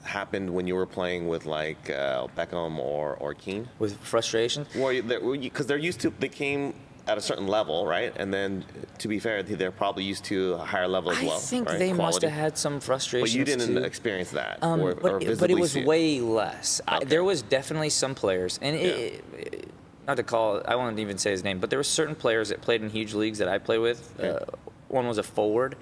happened 0.03 0.51
when 0.53 0.67
you 0.67 0.75
were 0.75 0.87
playing 0.87 1.29
with 1.29 1.47
like 1.47 1.91
uh, 1.91 2.27
Beckham 2.37 2.79
or, 2.79 3.15
or 3.17 3.35
Keane? 3.35 3.69
With 3.79 3.97
frustration, 4.01 4.67
Well, 4.75 5.01
because 5.39 5.67
they're 5.67 5.79
used 5.79 6.01
to, 6.01 6.11
they 6.19 6.29
came 6.29 6.75
at 7.07 7.17
a 7.17 7.21
certain 7.23 7.47
level, 7.47 7.87
right? 7.87 8.13
And 8.17 8.33
then, 8.33 8.67
to 8.99 9.09
be 9.09 9.19
fair, 9.19 9.43
they're 9.43 9.71
probably 9.73 10.05
used 10.05 10.25
to 10.25 10.53
a 10.55 10.59
higher 10.59 10.87
level 10.87 11.11
as 11.11 11.19
I 11.19 11.25
well. 11.25 11.37
I 11.37 11.41
think 11.41 11.69
right? 11.69 11.79
they 11.79 11.93
must 11.95 12.21
have 12.21 12.31
had 12.33 12.59
some 12.59 12.81
frustration. 12.81 13.25
But 13.25 13.33
you 13.35 13.45
didn't 13.45 13.77
too. 13.77 13.83
experience 13.85 14.31
that, 14.33 14.59
Um, 14.61 14.81
or, 14.83 14.95
but, 14.95 15.13
or 15.13 15.37
but 15.37 15.51
it 15.51 15.59
was 15.59 15.75
way 15.75 16.21
less. 16.21 16.83
I, 16.87 17.03
there 17.05 17.25
was 17.25 17.41
definitely 17.41 17.89
some 17.89 18.15
players, 18.15 18.59
and 18.61 18.77
it, 18.77 19.25
it- 19.39 19.69
not 20.07 20.17
to 20.17 20.23
call, 20.23 20.63
I 20.67 20.75
won't 20.75 20.99
even 20.99 21.19
say 21.19 21.31
his 21.33 21.45
name, 21.45 21.59
but 21.59 21.69
there 21.69 21.79
were 21.79 21.83
certain 21.83 22.15
players 22.15 22.49
that 22.49 22.63
played 22.63 22.83
in 22.83 22.89
huge 22.89 23.13
leagues 23.13 23.39
that 23.39 23.49
I 23.49 23.59
played 23.59 23.81
with. 23.81 24.19
Uh, 24.19 24.41
one 24.89 25.07
was 25.07 25.19
a 25.19 25.23
forward. 25.23 25.77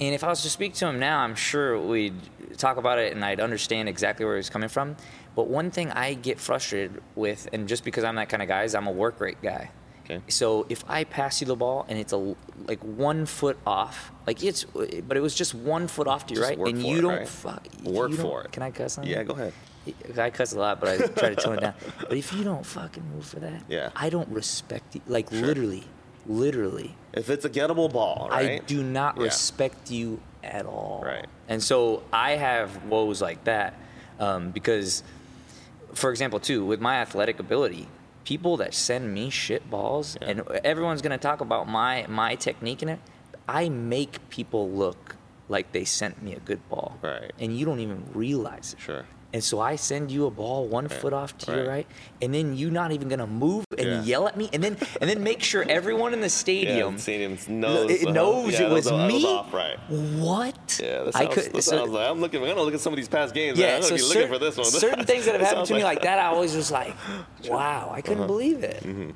And 0.00 0.14
if 0.14 0.22
I 0.22 0.28
was 0.28 0.42
to 0.42 0.50
speak 0.50 0.74
to 0.74 0.86
him 0.86 0.98
now, 0.98 1.20
I'm 1.20 1.34
sure 1.34 1.78
we'd 1.80 2.14
talk 2.58 2.76
about 2.76 2.98
it 2.98 3.12
and 3.14 3.24
I'd 3.24 3.40
understand 3.40 3.88
exactly 3.88 4.26
where 4.26 4.36
he's 4.36 4.50
coming 4.50 4.68
from. 4.68 4.96
But 5.34 5.48
one 5.48 5.70
thing 5.70 5.90
I 5.92 6.14
get 6.14 6.38
frustrated 6.40 7.02
with, 7.14 7.48
and 7.52 7.66
just 7.68 7.84
because 7.84 8.04
I'm 8.04 8.16
that 8.16 8.28
kind 8.28 8.42
of 8.42 8.48
guy, 8.48 8.64
is 8.64 8.74
I'm 8.74 8.86
a 8.86 8.92
work 8.92 9.20
rate 9.20 9.40
guy. 9.42 9.70
Okay. 10.04 10.20
So 10.28 10.66
if 10.68 10.84
I 10.88 11.04
pass 11.04 11.40
you 11.40 11.46
the 11.48 11.56
ball 11.56 11.84
and 11.88 11.98
it's 11.98 12.12
a 12.12 12.36
like 12.66 12.80
one 12.82 13.26
foot 13.26 13.58
off, 13.66 14.12
like 14.26 14.42
it's, 14.42 14.64
but 14.64 15.16
it 15.16 15.20
was 15.20 15.34
just 15.34 15.54
one 15.54 15.88
foot 15.88 16.06
off 16.06 16.26
to 16.26 16.34
your 16.34 16.44
right, 16.44 16.58
and 16.58 16.80
you 16.82 16.98
it, 16.98 17.02
don't 17.02 17.18
right? 17.18 17.28
fuck. 17.28 17.66
Work 17.82 18.12
don't- 18.12 18.20
for 18.20 18.42
it. 18.44 18.52
Can 18.52 18.62
I 18.62 18.70
cuss 18.70 18.98
on 18.98 19.04
Yeah, 19.06 19.24
go 19.24 19.32
ahead. 19.34 19.52
I 20.18 20.30
cuss 20.30 20.52
a 20.52 20.58
lot, 20.58 20.80
but 20.80 20.88
I 20.88 20.96
try 21.06 21.28
to 21.30 21.36
tone 21.36 21.58
it 21.58 21.60
down. 21.60 21.74
But 22.00 22.16
if 22.16 22.32
you 22.32 22.44
don't 22.44 22.64
fucking 22.66 23.04
move 23.14 23.24
for 23.26 23.40
that, 23.40 23.62
Yeah. 23.68 23.90
I 23.96 24.10
don't 24.10 24.28
respect 24.28 24.94
you. 24.94 25.00
Like 25.06 25.30
literally, 25.32 25.84
literally, 26.26 26.94
If 27.16 27.30
it's 27.30 27.44
a 27.44 27.50
gettable 27.50 27.90
ball, 27.92 28.28
right? 28.30 28.60
I 28.62 28.64
do 28.66 28.82
not 28.82 29.16
Yeah. 29.16 29.24
respect 29.24 29.90
you 29.90 30.20
at 30.44 30.66
all. 30.66 31.02
Right. 31.04 31.26
And 31.48 31.62
so 31.62 32.02
I 32.12 32.32
have 32.32 32.84
woes 32.84 33.20
like 33.22 33.42
that 33.44 33.74
um, 34.20 34.50
because, 34.50 35.02
for 35.94 36.10
example, 36.10 36.38
too, 36.40 36.64
with 36.64 36.80
my 36.80 36.96
athletic 36.96 37.38
ability, 37.40 37.88
people 38.24 38.56
that 38.58 38.74
send 38.74 39.12
me 39.14 39.30
shit 39.30 39.68
balls, 39.70 40.16
Yeah. 40.20 40.28
and 40.28 40.40
everyone's 40.64 41.02
gonna 41.02 41.18
talk 41.18 41.40
about 41.40 41.68
my 41.68 42.06
my 42.08 42.34
technique 42.36 42.82
in 42.82 42.88
it. 42.88 43.00
I 43.48 43.68
make 43.68 44.28
people 44.28 44.68
look 44.70 45.16
like 45.48 45.70
they 45.72 45.84
sent 45.84 46.20
me 46.22 46.34
a 46.34 46.40
good 46.40 46.68
ball, 46.68 46.98
Right. 47.02 47.32
And 47.38 47.56
you 47.56 47.64
don't 47.64 47.78
even 47.80 48.04
realize 48.12 48.74
it. 48.74 48.80
Sure. 48.80 49.04
And 49.36 49.44
so 49.44 49.60
I 49.60 49.76
send 49.76 50.10
you 50.10 50.24
a 50.24 50.30
ball 50.30 50.66
one 50.66 50.88
foot 50.88 51.12
off 51.12 51.36
to 51.36 51.52
your 51.52 51.60
right. 51.66 51.68
right, 51.68 51.86
and 52.22 52.32
then 52.32 52.56
you're 52.56 52.70
not 52.70 52.92
even 52.92 53.06
gonna 53.10 53.26
move 53.26 53.66
and 53.76 53.86
Yeah. 53.86 54.02
yell 54.02 54.26
at 54.28 54.34
me, 54.38 54.48
and 54.54 54.64
then 54.64 54.78
and 54.98 55.10
then 55.10 55.22
make 55.22 55.42
sure 55.42 55.62
everyone 55.68 56.14
in 56.14 56.20
the 56.22 56.26
Yeah, 56.28 56.28
stadium 56.28 56.96
stadium 56.96 57.36
knows. 57.46 57.90
it 57.90 58.08
knows 58.10 58.54
yeah, 58.54 58.62
it 58.62 58.70
was 58.70 58.86
that 58.86 59.08
me. 59.08 59.26
off, 59.26 59.52
right. 59.52 59.76
What? 59.90 60.80
Yeah, 60.82 61.02
that 61.02 61.16
I 61.16 61.24
sounds, 61.24 61.34
could. 61.34 61.52
that 61.52 61.62
so- 61.62 61.76
sounds 61.76 61.90
like 61.90 62.08
I'm 62.08 62.18
looking. 62.22 62.40
I'm 62.40 62.48
gonna 62.48 62.62
look 62.62 62.72
at 62.72 62.80
some 62.80 62.94
of 62.94 62.96
these 62.96 63.08
past 63.08 63.34
games. 63.34 63.58
man. 63.58 63.68
yeah, 63.68 63.76
I'm 63.76 63.82
so 63.82 63.90
gonna 63.90 63.98
be 63.98 64.02
certain, 64.04 64.22
looking 64.22 64.32
for 64.32 64.38
this 64.42 64.56
one. 64.56 64.64
certain 64.64 65.04
things 65.04 65.26
that 65.26 65.32
have 65.38 65.42
happened 65.42 65.58
sounds 65.58 65.68
to 65.68 65.74
me 65.74 65.84
like- 65.84 66.00
that, 66.00 66.18
I 66.18 66.28
always 66.28 66.56
was 66.56 66.70
like, 66.70 66.94
wow, 67.46 67.90
I 67.94 68.00
couldn't 68.00 68.20
uh-huh. 68.20 68.26
believe 68.28 68.64
it. 68.64 68.82
Mm-hmm. 68.84 69.10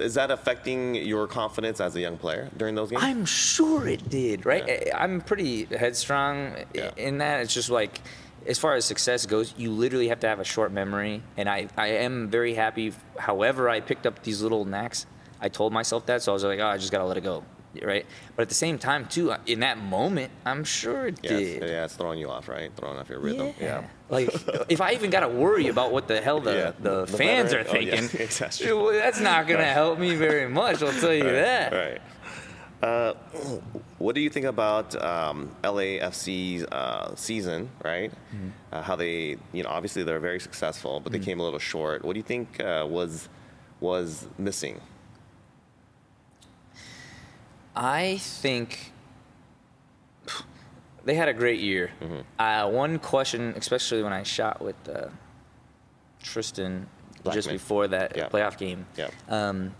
Is 0.00 0.14
that 0.14 0.30
affecting 0.30 0.94
your 0.94 1.26
confidence 1.26 1.80
as 1.80 1.96
a 1.96 2.00
young 2.00 2.16
player 2.16 2.48
during 2.56 2.76
those 2.76 2.90
games? 2.90 3.02
I'm 3.02 3.24
sure 3.24 3.88
it 3.88 4.08
did, 4.08 4.46
right? 4.46 4.88
I'm 4.94 5.20
pretty 5.20 5.64
headstrong 5.66 6.54
in 6.96 7.18
that. 7.18 7.40
It's 7.40 7.54
just 7.54 7.70
like, 7.70 8.00
as 8.46 8.58
far 8.58 8.74
as 8.74 8.84
success 8.84 9.26
goes, 9.26 9.54
you 9.56 9.70
literally 9.70 10.08
have 10.08 10.20
to 10.20 10.28
have 10.28 10.40
a 10.40 10.44
short 10.44 10.72
memory. 10.72 11.22
And 11.36 11.48
I, 11.48 11.68
I 11.76 11.88
am 11.88 12.28
very 12.28 12.54
happy. 12.54 12.92
However, 13.18 13.68
I 13.68 13.80
picked 13.80 14.06
up 14.06 14.22
these 14.22 14.42
little 14.42 14.64
knacks. 14.64 15.06
I 15.40 15.48
told 15.48 15.72
myself 15.72 16.06
that, 16.06 16.22
so 16.22 16.32
I 16.32 16.34
was 16.34 16.44
like, 16.44 16.60
oh, 16.60 16.66
I 16.66 16.78
just 16.78 16.92
gotta 16.92 17.04
let 17.04 17.16
it 17.16 17.22
go, 17.22 17.44
right? 17.82 18.06
But 18.36 18.42
at 18.42 18.48
the 18.48 18.54
same 18.54 18.78
time, 18.78 19.06
too, 19.06 19.30
uh, 19.32 19.38
in 19.46 19.60
that 19.60 19.78
moment, 19.78 20.30
I'm 20.46 20.64
sure 20.64 21.08
it 21.08 21.18
yeah, 21.22 21.30
did. 21.30 21.62
it's, 21.62 21.70
yeah, 21.70 21.84
it's 21.84 21.96
throwing 21.96 22.18
you 22.18 22.30
off, 22.30 22.48
right? 22.48 22.70
Throwing 22.76 22.98
off 22.98 23.08
your 23.10 23.20
rhythm. 23.20 23.52
Yeah. 23.60 23.84
Like, 24.08 24.30
if 24.70 24.80
I 24.80 24.92
even 24.92 25.10
got 25.10 25.20
to 25.20 25.28
worry 25.28 25.68
about 25.68 25.92
what 25.92 26.08
the 26.08 26.20
hell 26.20 26.40
the, 26.40 26.52
Yeah, 26.54 26.72
the, 26.80 27.04
the 27.04 27.16
fans 27.16 27.52
veteran- 27.52 27.66
are 27.66 27.76
oh, 27.78 27.80
yeah, 27.80 27.96
thinking, 28.00 28.26
that's 28.38 28.58
true. 28.58 28.90
that's 28.92 29.20
not 29.20 29.46
going 29.46 29.60
to 29.60 29.66
help 29.66 29.98
me 29.98 30.14
very 30.14 30.48
much, 30.48 30.82
I'll 30.82 30.92
tell 30.92 31.12
you 31.14 31.24
that. 31.24 31.72
Right. 31.72 32.00
Uh, 32.84 33.14
what 33.98 34.14
do 34.14 34.20
you 34.20 34.28
think 34.28 34.44
about 34.44 34.94
um, 35.02 35.50
LAFC's 35.62 36.64
uh, 36.64 37.14
season? 37.16 37.70
Right. 37.82 38.10
Mm-hmm. 38.10 38.48
Uh, 38.72 38.82
how 38.82 38.94
they, 38.96 39.38
you 39.52 39.62
know, 39.62 39.70
obviously 39.70 40.02
they're 40.02 40.20
very 40.20 40.40
successful, 40.40 41.00
but 41.00 41.10
they 41.12 41.18
came 41.18 41.40
a 41.40 41.42
little 41.42 41.58
short. 41.58 42.04
What 42.04 42.12
do 42.12 42.18
you 42.18 42.24
think 42.24 42.60
uh, 42.60 42.86
was 42.88 43.28
was 43.80 44.26
missing? 44.36 44.80
I 47.74 48.18
think 48.20 48.92
they 51.04 51.14
had 51.14 51.28
a 51.28 51.32
great 51.34 51.60
year. 51.60 51.90
Mm-hmm. 52.02 52.20
Uh, 52.38 52.68
one 52.68 52.98
question, 52.98 53.54
especially 53.56 54.02
when 54.02 54.12
I 54.12 54.22
shot 54.22 54.60
with 54.60 54.76
uh, 54.88 55.08
Tristan 56.22 56.86
just 57.32 57.48
before 57.48 57.88
that 57.88 58.16
Yeah. 58.16 58.28
playoff 58.28 58.58
game. 58.58 58.86
Yeah. 58.96 59.08
Um, 59.28 59.74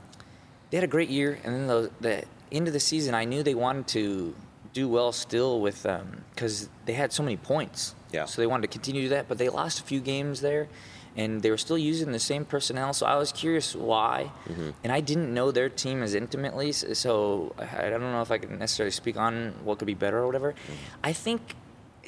they 0.70 0.78
had 0.78 0.84
a 0.84 0.88
great 0.88 1.11
year, 1.11 1.38
and 1.44 1.55
then 1.55 1.66
the, 1.66 1.90
the 2.00 2.24
of 2.66 2.72
the 2.72 2.80
season, 2.80 3.14
I 3.14 3.24
knew 3.24 3.42
they 3.42 3.55
wanted 3.55 3.86
to 3.88 4.34
do 4.72 4.88
well 4.88 5.12
still 5.12 5.61
with 5.61 5.86
because 6.34 6.68
they 6.86 6.92
had 6.95 7.12
so 7.12 7.22
many 7.22 7.36
points. 7.36 7.95
Yeah. 8.12 8.24
So 8.26 8.40
they 8.42 8.47
wanted 8.47 8.62
to 8.62 8.68
continue 8.68 9.03
to 9.03 9.09
do 9.09 9.14
that, 9.14 9.28
but 9.28 9.38
they 9.38 9.49
lost 9.49 9.80
a 9.80 9.82
few 9.84 10.01
games 10.01 10.40
there, 10.40 10.68
and 11.16 11.42
they 11.42 11.51
were 11.51 11.57
still 11.59 11.78
using 11.78 12.12
the 12.12 12.18
same 12.18 12.45
personnel. 12.45 12.92
So 12.92 13.07
I 13.07 13.16
was 13.16 13.32
curious 13.32 13.74
why, 13.74 14.30
Mm-hmm. 14.49 14.70
and 14.84 14.92
I 14.92 15.01
didn't 15.01 15.32
know 15.32 15.51
their 15.51 15.68
team 15.68 16.03
as 16.03 16.14
intimately. 16.14 16.72
So 16.72 17.55
I 17.59 17.86
I 17.86 17.90
don't 17.90 18.01
know 18.03 18.22
if 18.22 18.30
I 18.30 18.38
can 18.38 18.59
necessarily 18.59 18.92
speak 18.92 19.16
on 19.16 19.55
what 19.64 19.78
could 19.78 19.86
be 19.86 19.95
better 19.95 20.18
or 20.18 20.26
whatever. 20.26 20.53
Mm-hmm. 20.53 21.07
I 21.11 21.12
think 21.12 21.40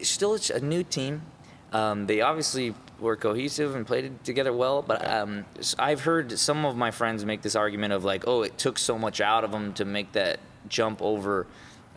still 0.02 0.34
it's 0.34 0.50
a 0.50 0.60
new 0.60 0.82
team. 0.84 1.22
Um, 1.76 2.06
they 2.06 2.22
obviously 2.22 2.74
were 3.00 3.16
cohesive 3.16 3.76
and 3.76 3.86
played 3.86 4.24
together 4.24 4.50
well, 4.50 4.80
but 4.80 5.06
um, 5.06 5.44
I've 5.78 6.00
heard 6.00 6.38
some 6.38 6.64
of 6.64 6.74
my 6.74 6.90
friends 6.90 7.22
make 7.26 7.42
this 7.42 7.54
argument 7.54 7.92
of 7.92 8.02
like, 8.02 8.24
oh, 8.26 8.40
it 8.44 8.56
took 8.56 8.78
so 8.78 8.98
much 8.98 9.20
out 9.20 9.44
of 9.44 9.52
them 9.52 9.74
to 9.74 9.84
make 9.84 10.12
that 10.12 10.40
jump 10.70 11.02
over 11.02 11.46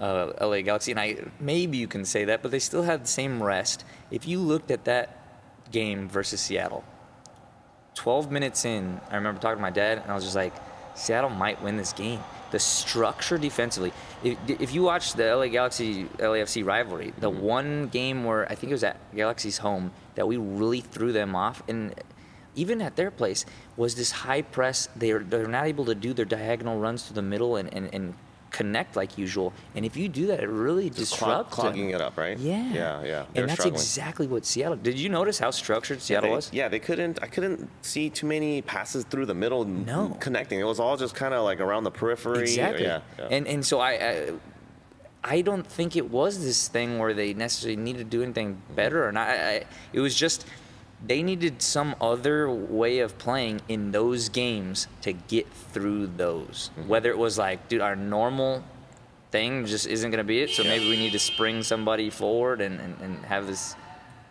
uh, 0.01 0.33
LA 0.41 0.63
Galaxy, 0.63 0.91
and 0.91 0.99
I 0.99 1.23
maybe 1.39 1.77
you 1.77 1.87
can 1.87 2.03
say 2.03 2.25
that, 2.25 2.41
but 2.41 2.51
they 2.51 2.59
still 2.59 2.83
had 2.83 3.05
the 3.05 3.07
same 3.07 3.41
rest. 3.41 3.85
If 4.11 4.27
you 4.27 4.39
looked 4.39 4.69
at 4.69 4.83
that 4.83 5.17
game 5.71 6.09
versus 6.09 6.41
Seattle, 6.41 6.83
12 7.95 8.31
minutes 8.31 8.65
in, 8.65 8.99
I 9.09 9.15
remember 9.15 9.39
talking 9.39 9.59
to 9.59 9.61
my 9.61 9.69
dad, 9.69 9.99
and 9.99 10.11
I 10.11 10.13
was 10.13 10.25
just 10.25 10.35
like, 10.35 10.53
Seattle 10.93 11.29
might 11.29 11.61
win 11.61 11.77
this 11.77 11.93
game. 11.93 12.19
The 12.51 12.59
structure 12.59 13.37
defensively. 13.37 13.93
If, 14.23 14.37
if 14.47 14.73
you 14.73 14.83
watch 14.83 15.13
the 15.13 15.35
LA 15.35 15.47
Galaxy 15.47 16.05
LAFC 16.17 16.65
rivalry, 16.65 17.13
the 17.19 17.31
mm-hmm. 17.31 17.41
one 17.41 17.87
game 17.87 18.23
where 18.23 18.51
I 18.51 18.55
think 18.55 18.71
it 18.71 18.73
was 18.73 18.83
at 18.83 18.97
Galaxy's 19.15 19.59
home 19.59 19.91
that 20.15 20.27
we 20.27 20.37
really 20.37 20.81
threw 20.81 21.11
them 21.11 21.35
off, 21.35 21.61
and 21.67 21.93
even 22.55 22.81
at 22.81 22.95
their 22.95 23.11
place 23.11 23.45
was 23.77 23.95
this 23.95 24.11
high 24.11 24.41
press. 24.41 24.89
They're 24.95 25.19
they're 25.19 25.47
not 25.47 25.65
able 25.65 25.85
to 25.85 25.95
do 25.95 26.13
their 26.13 26.25
diagonal 26.25 26.79
runs 26.79 27.03
to 27.07 27.13
the 27.13 27.21
middle 27.21 27.55
and, 27.55 27.73
and, 27.73 27.93
and 27.93 28.13
connect 28.51 28.95
like 28.95 29.17
usual. 29.17 29.53
And 29.75 29.85
if 29.85 29.95
you 29.95 30.09
do 30.09 30.27
that, 30.27 30.39
it 30.41 30.49
really 30.49 30.89
Just 30.89 31.13
clog- 31.13 31.45
disrupts 31.45 31.55
clogging 31.55 31.87
them. 31.91 31.95
it 31.95 32.01
up, 32.01 32.17
right? 32.17 32.37
Yeah, 32.37 32.73
Yeah, 32.73 33.03
yeah. 33.03 33.25
They 33.33 33.41
And 33.41 33.49
that's 33.49 33.59
struggling. 33.61 33.73
exactly 33.75 34.27
what 34.27 34.45
Seattle. 34.45 34.77
Did 34.77 34.99
you 34.99 35.09
notice 35.09 35.39
how 35.39 35.51
structured 35.51 35.97
Yeah, 35.97 36.03
Seattle 36.03 36.29
they, 36.29 36.35
was? 36.35 36.49
yeah, 36.51 36.67
they 36.67 36.79
couldn't. 36.79 37.19
I 37.21 37.27
couldn't 37.27 37.69
see 37.81 38.09
too 38.09 38.27
many 38.27 38.61
passes 38.61 39.03
through 39.05 39.27
the 39.27 39.33
middle. 39.35 39.65
No. 39.65 40.17
connecting. 40.19 40.59
It 40.59 40.63
was 40.63 40.79
all 40.79 40.97
just 40.97 41.15
kind 41.15 41.33
of 41.33 41.43
like 41.43 41.59
around 41.59 41.83
the 41.83 41.91
periphery. 41.91 42.41
Exactly. 42.41 42.83
Yeah, 42.85 43.01
yeah. 43.17 43.27
And 43.29 43.47
and 43.47 43.65
so 43.65 43.79
I, 43.79 43.91
I 43.91 44.31
I 45.23 45.41
don't 45.41 45.67
think 45.67 45.95
it 45.95 46.09
was 46.09 46.43
this 46.43 46.67
thing 46.69 46.97
where 46.97 47.13
they 47.13 47.33
necessarily 47.33 47.75
needed 47.75 47.99
to 47.99 48.03
do 48.05 48.23
anything 48.23 48.55
mm-hmm. 48.55 48.75
better 48.75 49.05
or 49.07 49.11
not. 49.11 49.27
I, 49.27 49.33
I, 49.33 49.63
it 49.93 49.99
was 49.99 50.15
just 50.15 50.45
they 51.05 51.23
needed 51.23 51.61
some 51.61 51.95
other 52.01 52.49
way 52.51 52.99
of 52.99 53.17
playing 53.17 53.61
in 53.67 53.91
those 53.91 54.29
games 54.29 54.87
to 55.01 55.13
get 55.13 55.47
through 55.51 56.07
those. 56.07 56.71
Mm-hmm. 56.77 56.89
Whether 56.89 57.09
it 57.09 57.17
was 57.17 57.37
like, 57.37 57.67
dude, 57.69 57.81
our 57.81 57.95
normal 57.95 58.63
thing 59.31 59.65
just 59.65 59.87
isn't 59.87 60.11
going 60.11 60.17
to 60.19 60.23
be 60.27 60.41
it. 60.41 60.49
So 60.49 60.63
Yeah. 60.63 60.69
maybe 60.69 60.89
we 60.89 60.97
need 60.97 61.11
to 61.13 61.19
spring 61.19 61.63
somebody 61.63 62.09
forward 62.09 62.61
and, 62.61 62.79
and, 62.79 62.99
and 63.01 63.25
have 63.25 63.47
this 63.47 63.75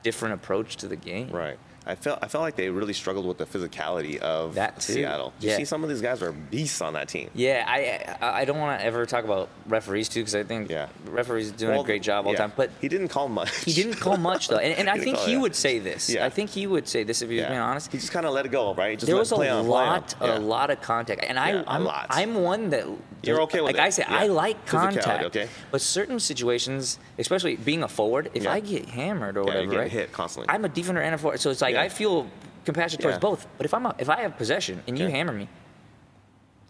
different 0.03 0.35
approach 0.35 0.77
to 0.79 0.89
the 0.89 0.97
game. 0.97 1.31
Right. 1.31 1.59
I 1.89 1.95
felt 1.95 2.19
I 2.23 2.29
felt 2.29 2.43
like 2.43 2.55
they 2.55 2.69
really 2.69 2.93
struggled 2.93 3.27
with 3.27 3.39
the 3.39 3.47
physicality 3.47 4.19
of 4.19 4.55
That 4.57 4.79
too. 4.79 4.93
Seattle. 4.93 5.33
You 5.41 5.49
Yeah. 5.51 5.57
see, 5.57 5.65
some 5.65 5.83
of 5.83 5.89
these 5.89 6.03
guys 6.03 6.23
are 6.23 6.33
beasts 6.33 6.83
on 6.83 6.93
that 6.93 7.09
team. 7.09 7.31
Yeah, 7.35 7.65
I 7.67 8.41
I 8.41 8.45
don't 8.45 8.59
want 8.59 8.79
to 8.79 8.85
ever 8.85 9.07
talk 9.07 9.25
about 9.25 9.49
referees 9.67 10.11
too 10.11 10.21
because 10.21 10.35
I 10.35 10.43
think 10.43 10.69
Yeah. 10.71 10.89
referees 11.07 11.49
are 11.51 11.57
doing 11.57 11.73
Well, 11.73 11.81
a 11.81 11.85
great 11.87 12.03
job 12.03 12.27
all 12.27 12.33
the 12.33 12.37
yeah. 12.37 12.43
time. 12.47 12.53
But 12.57 12.71
he 12.83 12.89
didn't 12.89 13.09
call 13.09 13.29
much. 13.29 13.65
He 13.65 13.73
didn't 13.73 13.95
call 14.01 14.19
much 14.19 14.49
though, 14.49 14.59
and, 14.59 14.75
and 14.79 14.91
I 14.95 14.99
think 14.99 15.17
he 15.17 15.39
would 15.39 15.57
say 15.57 15.79
this. 15.79 16.11
Yeah. 16.11 16.27
I 16.27 16.29
think 16.29 16.51
he 16.51 16.67
would 16.67 16.87
say 16.87 17.05
this 17.05 17.23
if 17.23 17.31
he 17.31 17.37
was 17.37 17.47
being 17.47 17.59
honest. 17.59 17.91
He 17.91 17.97
just 17.99 18.13
kind 18.13 18.27
of 18.27 18.35
let 18.35 18.45
it 18.45 18.53
go, 18.53 18.75
right? 18.75 18.99
Just 18.99 19.07
there 19.07 19.17
was 19.17 19.33
a 19.33 19.37
play 19.37 19.49
on, 19.49 19.61
on. 19.61 19.69
lot, 19.69 20.15
a 20.21 20.39
lot 20.39 20.69
of 20.71 20.83
contact, 20.83 21.25
and 21.25 21.39
I, 21.39 21.65
I'm. 21.67 21.89
I'm 22.11 22.35
one 22.43 22.69
that 22.71 22.85
You're 23.23 23.41
okay 23.43 23.61
with 23.61 23.75
like 23.75 23.83
it. 23.83 23.87
I 23.87 23.91
say, 23.91 24.05
Yeah. 24.09 24.17
I 24.19 24.27
like 24.27 24.67
contact. 24.67 25.25
okay. 25.25 25.49
But 25.71 25.81
certain 25.81 26.21
situations, 26.21 26.99
especially 27.19 27.57
being 27.57 27.83
a 27.83 27.89
forward, 27.89 28.31
if. 28.35 28.47
I 28.47 28.61
get 28.61 28.87
hammered 28.89 29.37
or 29.37 29.45
whatever, 29.45 29.77
right? 29.77 29.91
hit 29.91 30.13
constantly. 30.13 30.53
I'm 30.53 30.65
a 30.65 30.69
defender 30.69 31.01
and 31.01 31.15
a 31.15 31.19
forward, 31.19 31.41
so 31.41 31.51
it's 31.51 31.61
like 31.63 31.75
Yeah. 31.79 31.85
I 31.85 31.89
feel 31.89 32.27
compassion 32.65 33.01
towards 33.01 33.17
Yeah. 33.17 33.21
both. 33.21 33.47
But 33.57 33.67
if 33.67 33.73
I'm 33.75 33.87
a, 33.87 33.95
if 33.99 34.09
I 34.09 34.21
have 34.23 34.37
possession 34.37 34.83
and 34.87 34.99
you 34.99 35.07
hammer 35.09 35.33
me, 35.33 35.49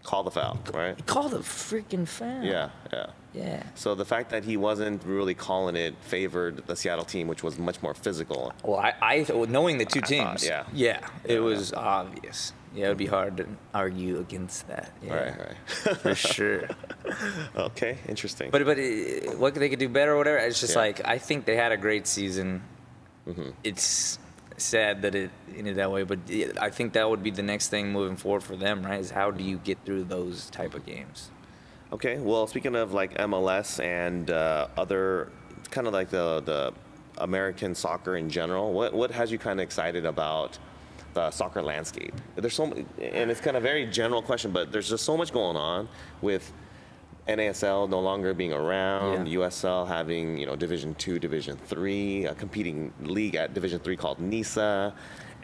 Call 0.04 0.22
the 0.22 0.30
foul, 0.30 0.58
right? 0.72 0.96
call 1.06 1.28
the 1.28 1.40
freaking 1.40 2.06
foul. 2.08 2.42
Yeah, 2.42 2.70
yeah. 2.92 3.06
Yeah. 3.34 3.62
So 3.74 3.94
the 3.94 4.06
fact 4.06 4.30
that 4.30 4.42
he 4.42 4.56
wasn't 4.56 5.04
really 5.04 5.34
calling 5.34 5.76
it 5.76 5.94
favored 6.00 6.66
the 6.66 6.74
Seattle 6.76 7.04
team, 7.04 7.28
which 7.28 7.42
was 7.42 7.58
much 7.58 7.82
more 7.82 7.92
physical. 7.92 8.54
Well, 8.64 8.78
I, 8.78 8.94
I 9.02 9.26
knowing 9.48 9.76
the 9.76 9.84
two 9.84 10.00
I 10.02 10.06
teams, 10.06 10.48
thought, 10.48 10.66
yeah. 10.72 11.00
yeah, 11.02 11.06
it 11.24 11.34
Yeah. 11.34 11.38
was 11.40 11.74
obvious. 11.74 12.54
Yeah, 12.74 12.86
it 12.86 12.88
would 12.88 12.96
be 12.98 13.06
hard 13.06 13.36
to 13.38 13.46
argue 13.74 14.18
against 14.20 14.66
that. 14.68 14.92
Yeah, 15.02 15.14
Right, 15.14 15.34
right. 15.38 15.96
for 15.98 16.14
sure. 16.34 16.68
okay, 17.56 17.98
interesting. 18.08 18.50
But 18.50 18.64
but 18.64 18.78
uh, 18.78 19.36
what 19.36 19.54
they 19.54 19.68
could 19.68 19.78
do 19.78 19.88
better 19.90 20.12
or 20.14 20.18
whatever. 20.18 20.38
It's 20.38 20.60
just 20.60 20.76
like 20.76 21.06
I 21.06 21.18
think 21.18 21.44
they 21.44 21.56
had 21.56 21.72
a 21.72 21.76
great 21.76 22.06
season. 22.06 22.62
Mm-hmm. 23.28 23.50
It's 23.62 24.18
sad 24.60 25.02
that 25.02 25.14
it 25.14 25.30
ended 25.56 25.76
that 25.76 25.90
way. 25.90 26.02
But 26.02 26.18
I 26.60 26.70
think 26.70 26.92
that 26.94 27.08
would 27.08 27.22
be 27.22 27.30
the 27.30 27.42
next 27.42 27.68
thing 27.68 27.92
moving 27.92 28.16
forward 28.16 28.42
for 28.42 28.56
them, 28.56 28.84
right? 28.84 29.00
Is 29.00 29.10
how 29.10 29.30
do 29.30 29.42
you 29.44 29.58
get 29.58 29.78
through 29.84 30.04
those 30.04 30.50
type 30.50 30.74
of 30.74 30.84
games? 30.84 31.30
Okay. 31.92 32.18
Well, 32.18 32.46
speaking 32.46 32.74
of 32.74 32.92
like 32.92 33.14
MLS 33.18 33.82
and 33.82 34.30
uh, 34.30 34.68
other, 34.76 35.30
kind 35.70 35.86
of 35.86 35.92
like 35.92 36.10
the 36.10 36.40
the 36.40 36.72
American 37.18 37.74
soccer 37.74 38.16
in 38.16 38.28
general, 38.30 38.72
what 38.72 38.92
what 38.92 39.10
has 39.10 39.32
you 39.32 39.38
kind 39.38 39.60
of 39.60 39.64
excited 39.64 40.04
about? 40.04 40.58
The 41.14 41.30
soccer 41.30 41.62
landscape. 41.62 42.14
There's 42.36 42.54
so 42.54 42.66
many, 42.66 42.84
and 43.00 43.30
it's 43.30 43.40
kind 43.40 43.56
of 43.56 43.62
a 43.62 43.66
very 43.66 43.86
general 43.86 44.20
question, 44.20 44.52
but 44.52 44.70
there's 44.70 44.90
just 44.90 45.04
so 45.04 45.16
much 45.16 45.32
going 45.32 45.56
on 45.56 45.88
with 46.20 46.52
NASL 47.28 47.88
no 47.88 48.00
longer 48.00 48.34
being 48.34 48.52
around, 48.52 49.26
Yeah. 49.26 49.38
USL 49.40 49.86
having 49.86 50.38
you 50.38 50.46
know 50.46 50.56
Division 50.56 50.94
Two, 50.94 51.18
Division 51.18 51.56
Three, 51.56 52.24
a 52.24 52.34
competing 52.34 52.92
league 53.02 53.34
at 53.34 53.54
Division 53.54 53.78
Three 53.80 53.96
called 53.96 54.18
NISA, 54.18 54.94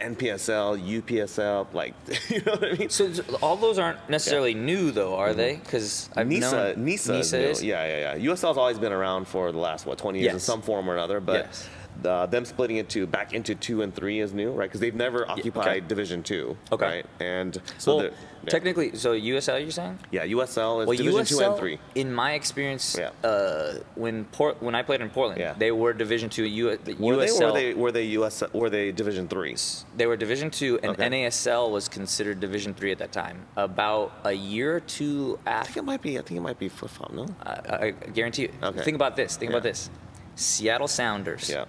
NPSL, 0.01 1.01
UPSL, 1.01 1.73
like 1.73 1.93
you 2.29 2.41
know 2.41 2.53
what 2.53 2.65
I 2.65 2.73
mean? 2.73 2.89
So 2.89 3.11
all 3.41 3.55
those 3.55 3.79
aren't 3.79 4.09
necessarily 4.09 4.53
new, 4.53 4.91
though, 4.91 5.15
are 5.15 5.29
mm-hmm. 5.29 5.37
they? 5.37 5.55
Because 5.55 6.09
I've 6.15 6.27
NISA, 6.27 6.51
known 6.51 6.85
NISA, 6.85 7.13
is 7.13 7.33
NISA 7.33 7.37
new. 7.37 7.45
is. 7.45 7.63
yeah, 7.63 7.87
yeah, 7.87 8.15
yeah. 8.15 8.31
USL's 8.33 8.57
always 8.57 8.77
been 8.77 8.91
around 8.91 9.27
for 9.27 9.51
the 9.51 9.59
last 9.59 9.85
what 9.85 9.97
20 9.97 10.19
years 10.19 10.33
in 10.33 10.39
some 10.39 10.61
form 10.61 10.89
or 10.89 10.93
another, 10.93 11.19
but 11.19 11.45
Yes. 11.45 11.69
Uh, 12.03 12.25
them 12.25 12.45
splitting 12.45 12.77
into 12.77 13.05
back 13.07 13.33
into 13.33 13.55
two 13.55 13.81
and 13.81 13.93
three 13.93 14.19
is 14.19 14.33
new, 14.33 14.51
right? 14.51 14.67
Because 14.69 14.81
they've 14.81 14.95
never 14.95 15.29
occupied 15.29 15.87
Division 15.87 16.23
Two, 16.23 16.57
Okay. 16.71 16.85
right? 16.85 17.05
And 17.19 17.61
so 17.77 17.95
well, 17.97 18.05
yeah. 18.05 18.09
technically, 18.47 18.95
so 18.95 19.13
USL, 19.13 19.59
you're 19.61 19.71
saying? 19.71 19.99
yeah, 20.11 20.23
USL 20.25 20.81
is 20.81 20.87
Well, 20.87 20.97
Division 20.97 21.21
USL, 21.21 21.27
Two 21.29 21.39
and 21.45 21.57
Three. 21.57 21.79
in 21.95 22.13
my 22.13 22.33
experience, 22.33 22.95
Yeah. 22.99 23.09
uh, 23.29 23.75
when 23.95 24.25
Port 24.25 24.61
when 24.61 24.75
I 24.75 24.81
played 24.83 25.01
in 25.01 25.09
Portland, 25.09 25.39
Yeah. 25.39 25.53
they 25.57 25.71
were 25.71 25.93
Division 25.93 26.29
Two. 26.29 26.43
U, 26.45 26.65
Were 26.67 26.77
they, 26.77 26.93
USL, 27.27 27.41
were 27.45 27.51
they 27.53 27.73
were 27.73 27.91
they 27.91 28.03
US 28.19 28.43
were 28.53 28.69
they 28.69 28.91
Division 28.91 29.27
Three? 29.27 29.55
they 29.95 30.05
were 30.07 30.17
Division 30.17 30.49
Two, 30.49 30.79
and 30.83 30.91
Okay. 30.93 31.09
NASL 31.09 31.69
was 31.71 31.87
considered 31.87 32.39
Division 32.39 32.73
Three 32.73 32.91
at 32.91 32.97
that 32.99 33.11
time. 33.11 33.45
About 33.57 34.11
a 34.23 34.31
year 34.33 34.75
or 34.75 34.79
two 34.79 35.39
after, 35.45 35.61
I 35.61 35.73
think 35.73 35.77
it 35.77 35.85
might 35.85 36.01
be. 36.01 36.17
I 36.17 36.21
think 36.21 36.37
it 36.37 36.41
might 36.41 36.59
be 36.59 36.69
flip 36.69 36.91
flop. 36.91 37.13
No. 37.13 37.25
I, 37.43 37.87
I 37.87 37.91
guarantee 37.91 38.43
you. 38.43 38.51
Okay. 38.61 38.81
Think 38.83 38.95
about 38.95 39.15
this. 39.15 39.37
Think 39.37 39.51
about 39.51 39.63
this: 39.63 39.89
Seattle 40.35 40.87
Sounders, 40.87 41.49
Yeah. 41.49 41.65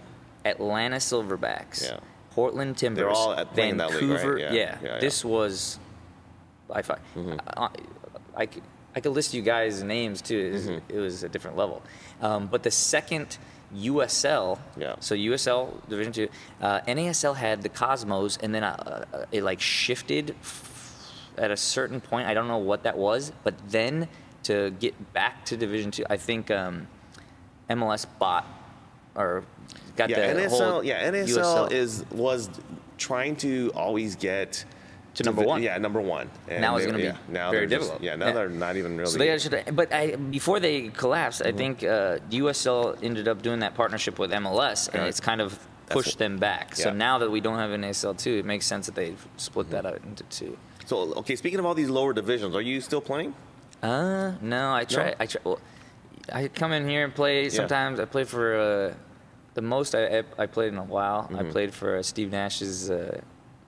Atlanta 0.50 0.96
Silverbacks, 0.96 1.84
Yeah. 1.84 1.98
Portland 2.30 2.76
Timbers, 2.76 2.98
They're 3.02 3.10
all 3.10 3.32
at- 3.32 3.54
that 3.54 3.72
league, 3.72 3.80
right? 3.80 3.90
Vancouver. 3.90 4.38
Yeah. 4.38 4.52
Yeah. 4.52 4.74
Mm-hmm. 4.76 5.00
This 5.00 5.24
was, 5.24 5.78
I, 6.70 6.82
fi- 6.82 6.98
I, 7.56 7.68
I, 8.34 8.46
could, 8.46 8.62
I 8.94 9.00
could 9.00 9.12
list 9.12 9.34
you 9.34 9.42
guys' 9.42 9.82
names 9.82 10.20
too. 10.22 10.38
It 10.38 10.52
was, 10.52 10.66
Mm-hmm. 10.66 10.96
it 10.96 11.00
was 11.00 11.22
a 11.22 11.28
different 11.28 11.56
level. 11.56 11.82
Um, 12.20 12.46
but 12.46 12.62
the 12.62 12.70
second 12.70 13.38
USL, 13.74 14.58
Yeah. 14.76 14.94
so 15.00 15.14
USL 15.14 15.86
Division 15.88 16.12
Two, 16.12 16.28
uh, 16.60 16.80
NASL 16.86 17.34
had 17.36 17.62
the 17.62 17.68
Cosmos, 17.68 18.36
and 18.42 18.54
then 18.54 18.62
uh, 18.64 19.04
uh, 19.12 19.24
it 19.32 19.42
like 19.42 19.60
shifted 19.60 20.34
at 21.36 21.50
a 21.50 21.56
certain 21.56 22.00
point. 22.00 22.26
I 22.28 22.34
don't 22.34 22.48
know 22.48 22.58
what 22.58 22.84
that 22.84 22.96
was, 22.96 23.32
but 23.44 23.54
then 23.68 24.08
to 24.44 24.70
get 24.78 25.12
back 25.12 25.44
to 25.46 25.56
Division 25.56 25.90
Two, 25.90 26.04
I 26.08 26.16
think 26.16 26.50
um, 26.50 26.86
MLS 27.68 28.06
bought 28.18 28.46
or 29.16 29.44
got 29.96 30.10
Yeah, 30.10 30.32
the 30.32 30.40
NSL. 30.42 30.70
whole 30.70 30.84
Yeah, 30.84 31.08
NSL 31.10 31.38
USL. 31.68 31.72
is 31.72 32.04
was 32.12 32.50
trying 32.98 33.36
to 33.36 33.70
always 33.74 34.16
get 34.16 34.64
To 35.14 35.22
number 35.24 35.42
one. 35.42 35.62
Yeah, 35.62 35.78
number 35.78 36.00
one. 36.00 36.30
And 36.48 36.60
Now 36.60 36.76
it's 36.76 36.84
they- 36.84 36.90
gonna 36.90 36.98
be 37.02 37.04
yeah, 37.04 37.16
now 37.28 37.50
very 37.50 37.66
they're 37.66 37.78
just- 37.78 37.88
difficult. 37.90 38.02
yeah, 38.02 38.16
now 38.16 38.26
Yeah. 38.26 38.32
they're 38.32 38.48
not 38.50 38.76
even 38.76 38.96
really. 38.98 39.10
So 39.10 39.18
they 39.18 39.38
should, 39.38 39.64
but 39.74 39.92
I, 39.92 40.16
before 40.16 40.60
they 40.60 40.88
collapsed, 40.88 41.40
Mm-hmm. 41.42 41.54
I 41.54 41.58
think 41.58 41.82
uh, 41.84 42.18
USL 42.30 42.96
ended 43.02 43.26
up 43.26 43.40
doing 43.42 43.60
that 43.60 43.74
partnership 43.74 44.18
with 44.18 44.30
MLS, 44.32 44.88
and 44.88 45.00
Right. 45.00 45.08
it's 45.08 45.20
kind 45.20 45.40
of 45.40 45.58
pushed 45.88 46.14
what- 46.14 46.18
them 46.18 46.36
back. 46.36 46.76
So 46.76 46.92
now 46.92 47.16
that 47.18 47.30
we 47.30 47.40
don't 47.40 47.58
have 47.58 47.70
an 47.70 47.82
ASL 47.84 48.12
two, 48.14 48.34
it 48.38 48.44
makes 48.44 48.66
sense 48.66 48.84
that 48.86 48.94
they 48.94 49.14
split 49.38 49.66
Mm-hmm. 49.68 49.74
that 49.76 49.86
out 49.86 50.00
into 50.04 50.24
two. 50.24 50.56
so 50.84 50.96
okay, 51.14 51.34
speaking 51.34 51.58
of 51.58 51.64
all 51.66 51.74
these 51.74 51.90
lower 51.90 52.12
divisions, 52.12 52.54
are 52.54 52.60
you 52.60 52.80
still 52.80 53.00
playing? 53.00 53.34
Uh, 53.82 54.32
no, 54.40 54.72
I 54.74 54.84
try. 54.84 55.06
No? 55.10 55.14
I 55.20 55.26
try. 55.26 55.40
Well, 55.44 55.58
I 56.32 56.48
come 56.48 56.72
in 56.72 56.88
here 56.88 57.04
and 57.04 57.14
play. 57.14 57.48
Sometimes 57.50 58.00
I 58.00 58.04
play 58.04 58.24
for 58.24 58.56
uh, 58.56 58.94
the 59.56 59.62
most 59.62 59.94
I, 59.94 60.22
I 60.38 60.46
played 60.46 60.72
in 60.74 60.78
a 60.78 60.84
while. 60.84 61.22
Mm-hmm. 61.22 61.36
I 61.36 61.42
played 61.44 61.72
for 61.74 61.96
uh, 61.96 62.02
Steve 62.02 62.30
Nash's 62.30 62.90
uh, 62.90 63.20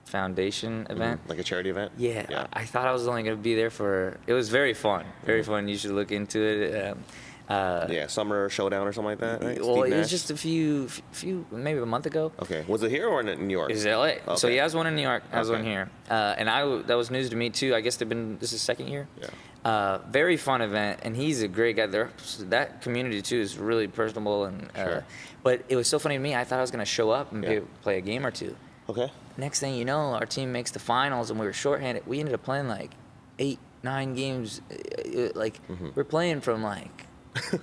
foundation 0.05 0.85
event. 0.89 1.19
Like 1.27 1.39
a 1.39 1.43
charity 1.43 1.71
event? 1.71 1.91
Yeah, 1.97 2.25
Yeah. 2.29 2.47
I, 2.53 2.61
I 2.61 2.65
thought 2.65 2.87
I 2.87 2.93
was 2.93 3.07
only 3.07 3.23
going 3.23 3.35
to 3.35 3.41
be 3.41 3.55
there 3.55 3.71
for. 3.71 4.17
It 4.27 4.33
was 4.33 4.49
very 4.49 4.73
fun, 4.73 5.03
very 5.25 5.43
fun. 5.43 5.67
You 5.67 5.77
should 5.77 5.91
look 5.91 6.11
into 6.11 6.39
it. 6.39 6.85
Um, 6.91 7.03
uh, 7.49 7.87
yeah, 7.89 8.05
summer 8.05 8.47
showdown 8.49 8.85
or 8.85 8.93
something 8.93 9.09
like 9.09 9.19
that, 9.19 9.43
right? 9.43 9.59
Well, 9.59 9.81
it 9.81 9.97
was 9.97 10.07
just 10.07 10.29
a 10.29 10.37
few, 10.37 10.87
few, 11.11 11.47
maybe 11.49 11.79
a 11.79 11.85
month 11.87 12.05
ago. 12.05 12.31
Okay, 12.43 12.63
was 12.67 12.83
it 12.83 12.91
here 12.91 13.07
or 13.07 13.21
in 13.21 13.47
New 13.47 13.51
York? 13.51 13.71
It 13.71 13.73
was 13.73 13.85
LA. 13.87 14.35
So 14.35 14.47
he 14.47 14.57
has 14.57 14.75
one 14.75 14.85
in 14.85 14.95
New 14.95 15.01
York. 15.01 15.23
Has 15.31 15.49
one 15.49 15.63
here, 15.63 15.89
uh, 16.11 16.35
and 16.37 16.47
I 16.47 16.83
that 16.83 16.93
was 16.93 17.09
news 17.09 17.31
to 17.31 17.35
me 17.35 17.49
too. 17.49 17.73
I 17.73 17.81
guess 17.81 17.97
they've 17.97 18.07
been. 18.07 18.37
This 18.37 18.53
is 18.53 18.61
second 18.61 18.89
year. 18.89 19.07
Yeah. 19.19 19.29
Uh, 19.65 19.97
very 20.09 20.37
fun 20.37 20.61
event, 20.61 21.01
and 21.03 21.15
he's 21.15 21.41
a 21.41 21.47
great 21.47 21.75
guy. 21.75 21.85
There, 21.85 22.09
that 22.47 22.81
community 22.81 23.21
too 23.21 23.39
is 23.39 23.57
really 23.57 23.87
personable, 23.87 24.45
and 24.45 24.69
uh, 24.75 24.83
Sure. 24.85 25.03
but 25.43 25.63
it 25.67 25.75
was 25.75 25.87
so 25.87 25.99
funny 25.99 26.15
to 26.15 26.19
me. 26.21 26.33
I 26.33 26.45
thought 26.45 26.59
I 26.59 26.61
was 26.61 26.71
going 26.71 26.79
to 26.79 26.85
show 26.89 27.09
up 27.09 27.33
and 27.33 27.43
Yeah. 27.43 27.59
play 27.81 27.97
a 27.97 28.01
game 28.01 28.25
or 28.25 28.31
two. 28.31 28.55
Okay. 28.87 29.11
Next 29.37 29.59
thing 29.59 29.75
you 29.75 29.83
know, 29.85 30.13
our 30.13 30.25
team 30.25 30.51
makes 30.53 30.71
the 30.71 30.79
finals, 30.79 31.29
and 31.29 31.37
we 31.39 31.45
were 31.45 31.53
shorthanded. 31.53 32.07
We 32.07 32.19
ended 32.19 32.33
up 32.35 32.43
playing 32.43 32.69
like 32.69 32.91
eight, 33.37 33.59
nine 33.83 34.15
games. 34.15 34.61
uh, 34.71 34.75
uh, 34.75 35.29
Like 35.35 35.59
Mm-hmm. 35.67 35.89
we're 35.93 36.03
playing 36.05 36.39
from 36.41 36.63
like 36.63 37.05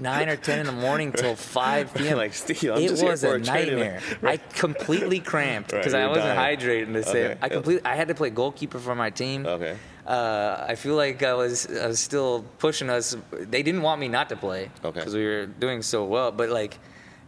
nine 0.00 0.28
or 0.28 0.36
ten 0.36 0.60
in 0.60 0.66
the 0.66 0.72
morning 0.72 1.12
till 1.12 1.34
five 1.36 1.92
p.m. 1.94 2.16
Like, 2.16 2.32
Steve, 2.34 2.70
I'm 2.70 2.78
it 2.82 2.92
was 3.02 3.24
a 3.24 3.32
a 3.34 3.38
nightmare. 3.38 3.96
event. 3.98 4.24
I 4.24 4.36
completely 4.36 5.20
cramped 5.20 5.70
because 5.72 5.92
you 5.92 5.98
I 5.98 6.06
wasn't 6.06 6.26
dying. 6.36 6.58
hydrating 6.58 6.92
the 6.92 7.02
same. 7.02 7.30
Okay. 7.32 7.38
I 7.42 7.48
completely. 7.48 7.84
I 7.84 7.96
had 7.96 8.08
to 8.08 8.14
play 8.14 8.30
goalkeeper 8.30 8.78
for 8.78 8.94
my 8.94 9.10
team. 9.10 9.46
Okay. 9.46 9.76
Uh, 10.08 10.64
I 10.66 10.74
feel 10.74 10.94
like 10.96 11.22
I 11.22 11.34
was, 11.34 11.66
I 11.66 11.86
was 11.86 12.00
still 12.00 12.42
pushing 12.58 12.88
us. 12.88 13.14
They 13.30 13.62
didn't 13.62 13.82
want 13.82 14.00
me 14.00 14.08
not 14.08 14.30
to 14.30 14.36
play 14.36 14.70
Okay. 14.82 15.00
because 15.00 15.14
we 15.14 15.24
were 15.24 15.44
doing 15.46 15.82
so 15.82 16.04
well. 16.04 16.32
But 16.32 16.48
like, 16.48 16.78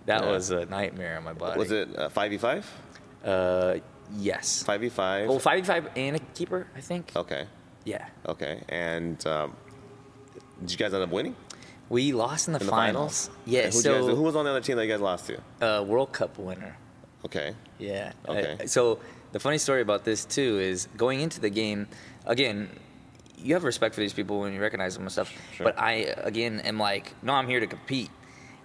that 0.06 0.22
Yeah. 0.22 0.30
was 0.30 0.50
a 0.50 0.64
nightmare 0.64 1.18
on 1.18 1.24
my 1.24 1.34
body. 1.34 1.58
Was 1.58 1.70
it 1.70 1.88
five 2.12 2.30
v 2.30 2.38
five? 2.38 2.64
Uh, 3.22 3.74
yes. 4.16 4.62
Five 4.62 4.80
v 4.80 4.88
five. 4.88 5.28
Well, 5.28 5.38
five 5.38 5.60
v 5.60 5.66
five 5.66 5.90
and 5.94 6.16
a 6.16 6.20
keeper, 6.34 6.66
I 6.74 6.80
think. 6.80 7.12
Okay. 7.14 7.44
Yeah. 7.84 8.06
Okay. 8.26 8.62
And 8.70 9.24
um, 9.26 9.54
did 10.60 10.70
you 10.72 10.78
guys 10.78 10.94
end 10.94 11.02
up 11.02 11.10
winning 11.10 11.36
We 11.90 12.12
lost 12.12 12.48
in 12.48 12.54
the, 12.54 12.60
in 12.60 12.66
the 12.66 12.70
finals. 12.72 13.26
finals? 13.26 13.30
Yeah. 13.44 13.60
And 13.64 13.74
who'd 13.74 13.84
guys- 13.84 14.06
so 14.06 14.16
who 14.16 14.22
was 14.22 14.36
on 14.36 14.44
the 14.46 14.52
other 14.52 14.60
team 14.62 14.76
that 14.76 14.86
you 14.86 14.92
guys 14.92 15.00
lost 15.02 15.26
to? 15.26 15.36
uh, 15.60 15.82
World 15.82 16.12
Cup 16.12 16.38
winner. 16.38 16.76
Okay. 17.26 17.54
Yeah. 17.78 18.12
Okay. 18.26 18.56
Uh, 18.62 18.66
so 18.66 19.00
the 19.32 19.40
funny 19.40 19.58
story 19.58 19.82
about 19.82 20.04
this 20.04 20.24
too 20.24 20.58
is 20.58 20.88
going 20.96 21.20
into 21.20 21.40
the 21.40 21.50
game, 21.50 21.86
again, 22.26 22.68
you 23.38 23.54
have 23.54 23.64
respect 23.64 23.94
for 23.94 24.00
these 24.00 24.12
people 24.12 24.40
when 24.40 24.52
you 24.52 24.60
recognize 24.60 24.94
them 24.94 25.04
and 25.04 25.12
stuff. 25.12 25.32
Sure. 25.54 25.64
But 25.64 25.78
I 25.78 26.14
again 26.18 26.60
am 26.60 26.78
like, 26.78 27.14
no, 27.22 27.32
I'm 27.34 27.48
here 27.48 27.60
to 27.60 27.66
compete. 27.66 28.10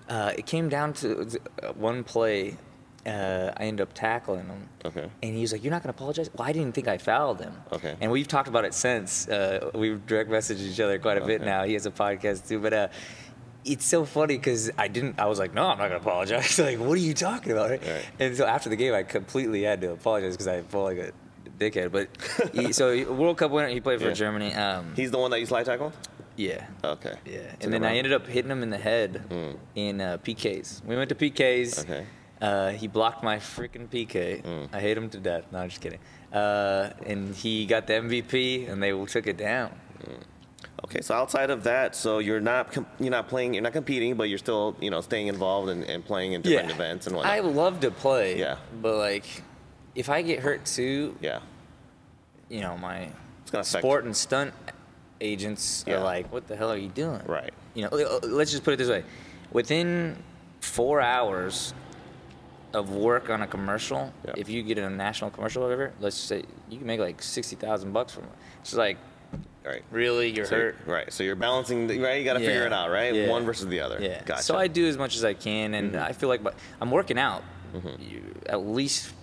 Uh, 0.08 0.34
it 0.38 0.46
came 0.46 0.70
down 0.70 0.94
to 0.94 1.40
uh, 1.64 1.74
one 1.74 2.04
play. 2.04 2.58
Uh, 3.06 3.52
I 3.56 3.66
ended 3.66 3.82
up 3.82 3.94
tackling 3.94 4.48
him. 4.48 4.70
Okay. 4.84 5.08
And 5.22 5.36
he 5.36 5.42
was 5.42 5.52
like, 5.52 5.64
"You're 5.64 5.72
not 5.72 5.84
gonna 5.84 5.92
apologize." 5.92 6.30
Well, 6.36 6.48
I 6.48 6.52
didn't 6.52 6.74
think 6.74 6.88
I 6.88 6.98
fouled 6.98 7.40
him. 7.40 7.54
Okay. 7.72 7.96
And 8.02 8.12
we've 8.12 8.28
talked 8.28 8.48
about 8.48 8.66
it 8.66 8.74
since. 8.74 9.28
Uh, 9.28 9.70
we've 9.76 10.04
direct 10.08 10.30
messaged 10.30 10.62
each 10.62 10.80
other 10.80 10.98
quite 10.98 11.20
a 11.20 11.26
bit 11.26 11.42
now. 11.42 11.64
He 11.66 11.74
has 11.74 11.86
a 11.86 11.92
podcast 11.92 12.48
too, 12.48 12.60
but 12.60 12.74
uh, 12.74 12.88
it's 13.66 13.86
so 13.86 14.06
funny 14.06 14.38
because 14.38 14.72
I 14.78 14.88
didn't. 14.88 15.20
I 15.20 15.26
was 15.26 15.40
like, 15.40 15.54
"No, 15.54 15.64
I'm 15.68 15.78
not 15.78 15.86
gonna 15.90 15.98
apologize." 15.98 16.58
like, 16.70 16.80
what 16.80 16.92
are 16.94 17.02
you 17.02 17.14
talking 17.14 17.52
about? 17.52 17.70
Right? 17.72 17.82
Right. 17.86 18.06
And 18.20 18.36
so 18.38 18.46
after 18.46 18.70
the 18.70 18.76
game, 18.76 18.94
I 18.94 19.04
completely 19.04 19.64
had 19.64 19.82
to 19.82 19.92
apologize 19.92 20.34
because 20.34 20.48
I 20.48 20.62
felt 20.62 20.84
like 20.86 20.98
a 20.98 21.12
dickhead. 21.60 21.92
But 21.92 22.10
he, 22.54 22.72
so 22.74 23.12
World 23.14 23.38
Cup 23.38 23.52
winner, 23.52 23.68
he 23.70 23.82
played 23.82 24.00
for 24.00 24.08
Yeah. 24.08 24.14
Germany. 24.14 24.54
Um, 24.54 24.94
He's 24.96 25.12
the 25.12 25.18
one 25.18 25.32
that 25.32 25.40
you 25.40 25.46
slide 25.46 25.66
tackle. 25.66 25.92
yeah. 26.38 26.66
Okay. 26.84 27.14
Yeah, 27.26 27.52
Took 27.52 27.64
and 27.64 27.74
then 27.74 27.84
I 27.84 27.98
ended 27.98 28.14
up 28.14 28.28
hitting 28.28 28.52
him 28.52 28.62
in 28.64 28.70
the 28.70 28.78
head 28.78 29.22
in 29.76 30.02
uh, 30.02 30.18
PKs. 30.24 30.84
We 30.86 30.96
went 30.96 31.10
to 31.10 31.16
PKs. 31.16 31.80
Okay. 31.84 32.06
Uh, 32.42 32.72
he 32.72 32.88
blocked 32.88 33.24
my 33.24 33.38
freaking 33.38 33.88
PK. 33.88 34.44
Mm. 34.44 34.68
I 34.74 34.80
hate 34.82 34.98
him 34.98 35.10
to 35.12 35.20
death. 35.20 35.46
No, 35.52 35.60
I'm 35.60 35.70
just 35.70 35.82
kidding. 35.82 36.00
Uh, 36.34 36.90
and 37.06 37.34
he 37.34 37.66
got 37.66 37.88
the 37.88 37.94
MVP, 37.94 38.70
and 38.70 38.84
they 38.84 38.92
took 39.06 39.26
it 39.26 39.38
down. 39.38 39.72
Okay, 40.86 41.02
so 41.02 41.16
outside 41.16 41.50
of 41.50 41.64
that, 41.64 41.96
so 41.96 42.20
you're 42.20 42.40
not 42.40 42.72
com- 42.72 42.86
you're 43.00 43.10
not 43.10 43.28
playing, 43.28 43.56
you're 43.56 43.64
not 43.64 43.74
competing, 43.74 44.14
but 44.16 44.30
you're 44.30 44.38
still 44.38 44.76
you 44.80 44.92
know 44.92 45.02
staying 45.02 45.28
involved 45.28 45.70
and, 45.70 45.84
and 45.84 46.06
playing 46.06 46.34
in 46.34 46.44
different 46.44 46.70
events 46.70 47.08
and 47.08 47.16
whatnot. 47.16 47.34
I 47.34 47.40
love 47.40 47.80
to 47.80 47.90
play. 47.90 48.38
Yeah. 48.38 48.58
But 48.84 48.98
like, 48.98 49.26
if 49.96 50.10
I 50.10 50.22
get 50.22 50.42
hurt 50.42 50.64
too, 50.64 51.18
yeah, 51.22 51.40
you 52.50 52.62
know, 52.62 52.78
my 52.78 53.10
it's 53.42 53.50
gonna 53.52 53.62
affect. 53.64 53.82
sport 53.82 54.06
and 54.06 54.16
stunt 54.16 54.54
agents 55.22 55.84
Yeah. 55.88 55.96
are 55.96 56.04
like, 56.04 56.32
"What 56.32 56.48
the 56.48 56.56
hell 56.56 56.72
are 56.72 56.78
you 56.78 56.90
doing?" 56.90 57.22
Right. 57.26 57.52
You 57.74 57.90
know, 57.90 58.20
let's 58.22 58.52
just 58.52 58.64
put 58.64 58.76
it 58.76 58.78
this 58.78 58.90
way: 58.90 59.04
within 59.52 60.18
four 60.62 61.02
hours 61.02 61.74
of 62.76 62.92
work 62.92 63.32
on 63.32 63.42
a 63.42 63.48
commercial, 63.48 64.14
Yeah. 64.24 64.34
if 64.38 64.50
you 64.50 64.62
get 64.62 64.78
a 64.78 64.88
national 64.88 65.32
commercial 65.32 65.64
or 65.64 65.66
whatever, 65.66 65.94
let's 66.00 66.16
say 66.16 66.44
you 66.70 66.78
can 66.78 66.86
make 66.86 67.00
like 67.00 67.24
sixty 67.24 67.56
thousand 67.56 67.92
bucks 67.92 68.14
from 68.14 68.26
it. 68.26 68.30
It's 68.62 68.76
like, 68.76 68.98
Right. 69.66 69.84
really, 69.90 70.30
you're 70.30 70.46
So, 70.46 70.56
hurt. 70.56 70.78
right. 70.86 71.12
So 71.12 71.24
you're 71.24 71.36
balancing. 71.36 71.88
The, 71.88 72.00
right. 72.00 72.20
You 72.20 72.24
got 72.24 72.34
to 72.34 72.40
figure 72.40 72.66
it 72.66 72.74
out. 72.74 72.92
Right. 72.92 73.14
Yeah. 73.14 73.30
One 73.30 73.46
versus 73.46 73.68
the 73.68 73.80
other. 73.80 74.00
Yeah. 74.00 74.20
Gotcha. 74.20 74.34
Mm-hmm. 74.34 74.42
So 74.42 74.58
I 74.58 74.68
do 74.68 74.86
as 74.88 74.98
much 74.98 75.16
as 75.16 75.26
I 75.26 75.34
can, 75.34 75.74
and 75.74 75.96
I 75.96 76.12
feel 76.12 76.30
like, 76.30 76.44
but 76.44 76.56
I'm 76.80 76.92
working 76.92 77.18
out 77.18 77.44
you, 78.00 78.22
at 78.48 78.66
least 78.66 79.14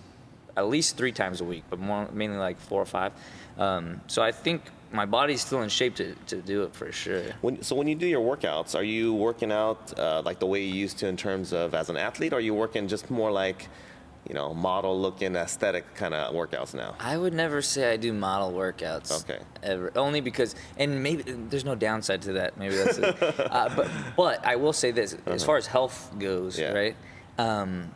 at 0.55 0.67
least 0.67 0.97
three 0.97 1.11
times 1.11 1.41
a 1.41 1.43
week, 1.43 1.63
but 1.69 1.79
more 1.79 2.07
mainly 2.11 2.37
like 2.37 2.59
four 2.59 2.81
or 2.81 2.85
five. 2.85 3.11
Um, 3.57 4.01
so 4.07 4.21
I 4.21 4.31
think 4.31 4.61
my 4.91 5.05
body's 5.05 5.41
still 5.41 5.61
in 5.63 5.69
shape 5.69 5.95
to, 5.95 6.13
to 6.27 6.35
do 6.35 6.61
it 6.63 6.75
for 6.75 6.91
sure. 6.91 7.23
When, 7.41 7.63
so 7.63 7.75
when 7.75 7.87
you 7.87 7.95
do 7.95 8.05
your 8.05 8.21
workouts, 8.21 8.75
are 8.75 8.83
you 8.83 9.13
working 9.15 9.51
out 9.51 9.97
uh, 9.97 10.21
like 10.23 10.37
the 10.39 10.45
way 10.45 10.61
you 10.63 10.73
used 10.75 10.99
to 10.99 11.07
in 11.07 11.17
terms 11.17 11.53
of 11.53 11.73
as 11.73 11.89
an 11.89 11.97
athlete, 11.97 12.33
or 12.33 12.35
are 12.35 12.39
you 12.39 12.53
working 12.53 12.87
just 12.87 13.09
more 13.09 13.31
like, 13.31 13.67
you 14.27 14.33
know, 14.33 14.53
model 14.53 14.99
looking 14.99 15.35
aesthetic 15.35 15.95
kind 15.95 16.13
of 16.13 16.33
workouts 16.33 16.73
now? 16.73 16.95
I 16.99 17.17
would 17.17 17.33
never 17.33 17.61
say 17.61 17.91
I 17.91 17.97
do 17.97 18.13
model 18.13 18.51
workouts. 18.53 19.23
Okay. 19.23 19.41
Ever. 19.61 19.91
Only 19.95 20.21
because, 20.21 20.55
and 20.77 21.03
maybe 21.03 21.23
there's 21.23 21.65
no 21.65 21.75
downside 21.75 22.21
to 22.23 22.33
that. 22.33 22.57
Maybe 22.57 22.75
that's 22.75 22.97
it. 22.97 23.21
uh, 23.39 23.69
but 23.75 23.89
but 24.15 24.45
I 24.45 24.55
will 24.55 24.73
say 24.73 24.91
this: 24.91 25.17
as 25.25 25.43
far 25.43 25.57
as 25.57 25.67
health 25.67 26.11
goes, 26.19 26.57
Uh-huh. 26.59 26.71
Yeah. 26.73 26.79
right? 26.79 26.95
Um, 27.37 27.91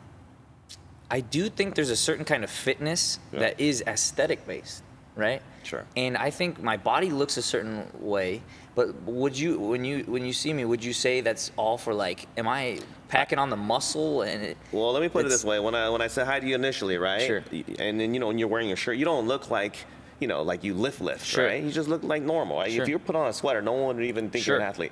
I 1.10 1.22
do 1.22 1.50
think 1.50 1.76
there's 1.76 1.90
a 1.90 1.96
certain 1.96 2.26
kind 2.26 2.44
of 2.44 2.50
fitness 2.50 3.20
Yeah. 3.32 3.40
that 3.40 3.60
is 3.62 3.82
aesthetic 3.88 4.46
based, 4.46 4.84
right? 5.18 5.42
Sure. 5.64 5.84
And 5.98 6.16
I 6.16 6.30
think 6.30 6.62
my 6.62 6.78
body 6.78 7.10
looks 7.10 7.36
a 7.38 7.42
certain 7.42 7.88
way. 8.00 8.42
But 8.76 8.96
would 9.04 9.38
you, 9.38 9.60
when 9.60 9.84
you 9.84 10.04
when 10.04 10.24
you 10.24 10.32
see 10.32 10.54
me, 10.54 10.64
would 10.64 10.84
you 10.84 10.94
say 10.94 11.22
that's 11.22 11.52
all 11.58 11.78
for 11.78 11.94
like, 11.94 12.28
am 12.38 12.48
I 12.48 12.80
packing 13.10 13.40
on 13.40 13.50
the 13.50 13.58
muscle 13.58 14.22
and 14.22 14.44
it, 14.44 14.58
Well, 14.72 14.92
let 14.94 15.02
me 15.02 15.10
put 15.10 15.26
it 15.26 15.30
this 15.30 15.44
way: 15.44 15.60
when 15.60 15.74
I 15.76 15.90
when 15.90 16.02
I 16.02 16.08
said 16.08 16.28
hi 16.28 16.40
to 16.40 16.48
you 16.48 16.56
initially, 16.56 16.98
right? 16.98 17.22
Sure. 17.22 17.44
And 17.80 18.00
then 18.00 18.14
you 18.14 18.20
know 18.20 18.28
when 18.28 18.38
you're 18.38 18.48
wearing 18.48 18.68
your 18.68 18.78
shirt, 18.78 18.98
you 18.98 19.06
don't 19.06 19.28
look 19.28 19.50
like 19.50 19.78
you 20.20 20.28
know 20.28 20.44
like 20.44 20.64
you 20.64 20.76
lift 20.76 21.02
lift, 21.02 21.26
Sure. 21.26 21.48
right? 21.48 21.64
You 21.64 21.72
just 21.72 21.90
look 21.90 22.04
like 22.04 22.22
normal. 22.22 22.58
Right? 22.60 22.72
Sure. 22.72 22.84
If 22.84 22.90
you 22.90 23.00
put 23.00 23.16
on 23.16 23.28
a 23.28 23.34
sweater, 23.34 23.62
no 23.62 23.74
one 23.74 23.98
would 23.98 24.06
even 24.06 24.30
think 24.30 24.46
you're 24.46 24.58
an 24.58 24.64
athlete. 24.64 24.92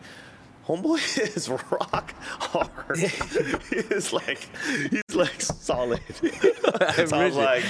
Homeboy 0.67 0.97
is 1.37 1.47
rock 1.49 2.13
hard. 2.23 2.97
he's 3.93 4.11
like 4.13 4.49
he's 4.89 5.15
like 5.15 5.39
solid. 5.41 6.01
so 6.15 6.27
I 6.89 7.03
was 7.03 7.11
rigid. 7.13 7.35
like, 7.35 7.63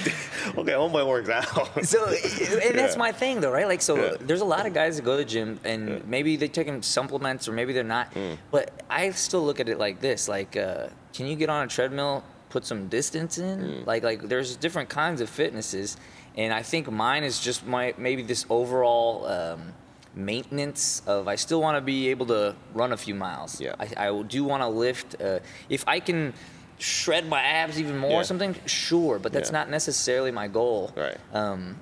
okay, 0.58 0.72
homeboy 0.72 1.06
works 1.08 1.28
out. 1.30 1.86
So, 1.86 2.06
and 2.06 2.78
that's 2.80 2.94
Yeah. 2.96 3.00
my 3.00 3.12
thing, 3.12 3.42
though, 3.42 3.52
right? 3.52 3.68
Like, 3.68 3.82
so 3.82 3.96
Yeah. 3.98 4.18
there's 4.22 4.42
a 4.42 4.46
lot 4.46 4.66
of 4.66 4.74
guys 4.74 4.96
that 4.96 5.04
go 5.04 5.12
to 5.18 5.24
the 5.24 5.30
gym, 5.30 5.60
and 5.66 6.08
maybe 6.08 6.38
they're 6.38 6.48
taking 6.48 6.82
supplements, 6.82 7.50
or 7.50 7.52
maybe 7.52 7.74
they're 7.74 7.84
not. 7.84 8.14
Mm. 8.14 8.38
But 8.50 8.72
I 8.90 9.12
still 9.12 9.44
look 9.46 9.60
at 9.60 9.68
it 9.68 9.78
like 9.78 10.00
this: 10.00 10.30
like, 10.30 10.56
uh, 10.56 10.88
can 11.14 11.28
you 11.28 11.36
get 11.36 11.50
on 11.50 11.66
a 11.66 11.68
treadmill, 11.68 12.24
put 12.50 12.66
some 12.66 12.88
distance 12.88 13.38
in? 13.38 13.60
Mm. 13.60 13.86
Like, 13.86 14.04
like 14.04 14.22
there's 14.30 14.56
different 14.56 14.88
kinds 14.88 15.20
of 15.20 15.30
fitnesses, 15.30 15.98
and 16.38 16.54
I 16.54 16.62
think 16.62 16.90
mine 16.90 17.26
is 17.26 17.42
just 17.42 17.66
my 17.68 17.94
maybe 17.98 18.22
this 18.24 18.46
overall. 18.50 19.26
Um, 19.28 19.74
maintenance 20.16 21.02
of 21.06 21.28
I 21.28 21.36
still 21.36 21.62
want 21.62 21.78
to 21.78 21.82
be 21.82 22.10
able 22.10 22.26
to 22.28 22.56
run 22.74 22.94
a 22.94 22.98
few 22.98 23.14
miles. 23.16 23.60
Yeah. 23.62 23.76
I, 23.80 24.08
I 24.10 24.22
do 24.24 24.44
want 24.44 24.64
to 24.64 24.68
lift. 24.70 25.22
Uh, 25.22 25.40
if 25.70 25.84
I 25.88 26.00
can 26.00 26.34
shred 26.80 27.28
my 27.28 27.42
abs 27.42 27.80
even 27.80 27.98
more 27.98 28.12
Yeah. 28.12 28.18
or 28.20 28.24
something, 28.24 28.56
sure, 28.66 29.20
but 29.20 29.32
that's 29.34 29.50
Yeah. 29.50 29.60
not 29.60 29.70
necessarily 29.70 30.32
my 30.32 30.48
goal. 30.48 30.92
Right. 30.96 31.18
Um, 31.34 31.80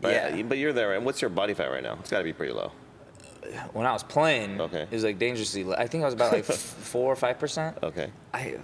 But, 0.00 0.12
yeah. 0.12 0.42
but 0.42 0.58
you're 0.58 0.72
there. 0.72 0.94
And 0.94 1.04
what's 1.06 1.20
your 1.22 1.30
body 1.30 1.54
fat 1.54 1.70
right 1.70 1.82
now? 1.82 1.96
It's 2.00 2.10
got 2.10 2.18
to 2.18 2.24
be 2.24 2.32
pretty 2.32 2.52
low. 2.52 2.72
When 3.72 3.86
I 3.86 3.92
was 3.92 4.02
playing, 4.02 4.60
Okay. 4.60 4.82
it 4.82 4.90
was 4.90 5.04
like 5.04 5.18
dangerously. 5.18 5.64
low. 5.64 5.74
I 5.76 5.86
think 5.86 6.02
I 6.02 6.06
was 6.06 6.14
about 6.14 6.32
like 6.32 6.48
f- 6.48 6.56
four 6.92 7.12
or 7.12 7.16
five 7.16 7.38
percent. 7.38 7.78
Okay. 7.82 8.10
I. 8.32 8.56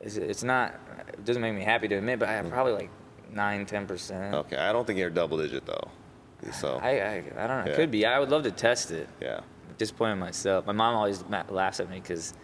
It's, 0.00 0.16
it's 0.16 0.42
not. 0.42 0.74
It 1.08 1.24
doesn't 1.24 1.42
make 1.42 1.54
me 1.54 1.62
happy 1.62 1.88
to 1.88 1.96
admit, 1.96 2.18
but 2.20 2.28
I 2.28 2.32
have 2.32 2.48
probably 2.48 2.72
like 2.72 2.90
nine, 3.32 3.66
ten 3.66 3.86
percent. 3.86 4.34
Okay. 4.34 4.56
I 4.56 4.72
don't 4.72 4.86
think 4.86 4.98
you're 4.98 5.10
double 5.10 5.36
digit 5.38 5.66
though. 5.66 5.88
So 6.52 6.78
I, 6.82 6.90
I 6.90 7.14
I 7.36 7.46
don't 7.46 7.58
know. 7.58 7.64
Yeah. 7.66 7.72
It 7.72 7.76
could 7.76 7.90
be. 7.90 8.06
I 8.06 8.18
would 8.18 8.30
love 8.30 8.42
to 8.44 8.50
test 8.50 8.90
it. 8.90 9.08
yeah. 9.20 9.40
disappointed 9.76 10.12
in 10.14 10.18
myself. 10.20 10.66
My 10.66 10.72
mom 10.72 10.94
always 10.96 11.22
laughs 11.50 11.80
at 11.80 11.88
me 11.90 12.00
because 12.00 12.34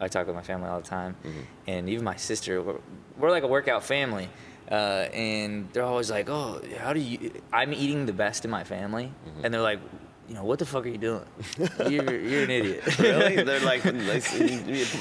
I 0.00 0.08
talk 0.08 0.26
with 0.26 0.36
my 0.36 0.42
family 0.42 0.68
all 0.68 0.80
the 0.80 0.86
time, 0.88 1.16
Mm-hmm. 1.24 1.40
and 1.68 1.88
even 1.88 2.04
my 2.04 2.16
sister. 2.16 2.60
We're, 2.62 2.78
we're 3.18 3.30
like 3.30 3.44
a 3.44 3.48
workout 3.48 3.82
family, 3.84 4.28
uh, 4.70 4.74
and 5.14 5.68
they're 5.72 5.84
always 5.84 6.10
like, 6.10 6.28
"Oh, 6.28 6.60
how 6.78 6.92
do 6.92 7.00
you?" 7.00 7.32
I'm 7.52 7.72
eating 7.72 8.04
the 8.06 8.12
best 8.12 8.44
in 8.44 8.50
my 8.50 8.64
family, 8.64 9.06
Mm-hmm. 9.26 9.44
and 9.44 9.54
they're 9.54 9.62
like, 9.62 9.80
"You 10.28 10.34
know, 10.34 10.44
what 10.44 10.58
the 10.58 10.66
fuck 10.66 10.84
are 10.86 10.88
you 10.88 10.98
doing? 10.98 11.24
You're 11.88 12.14
you're 12.14 12.44
an 12.44 12.50
idiot." 12.50 12.82
Really? 12.98 13.42
They're 13.42 13.60
like, 13.60 13.84
like, 14.12 14.24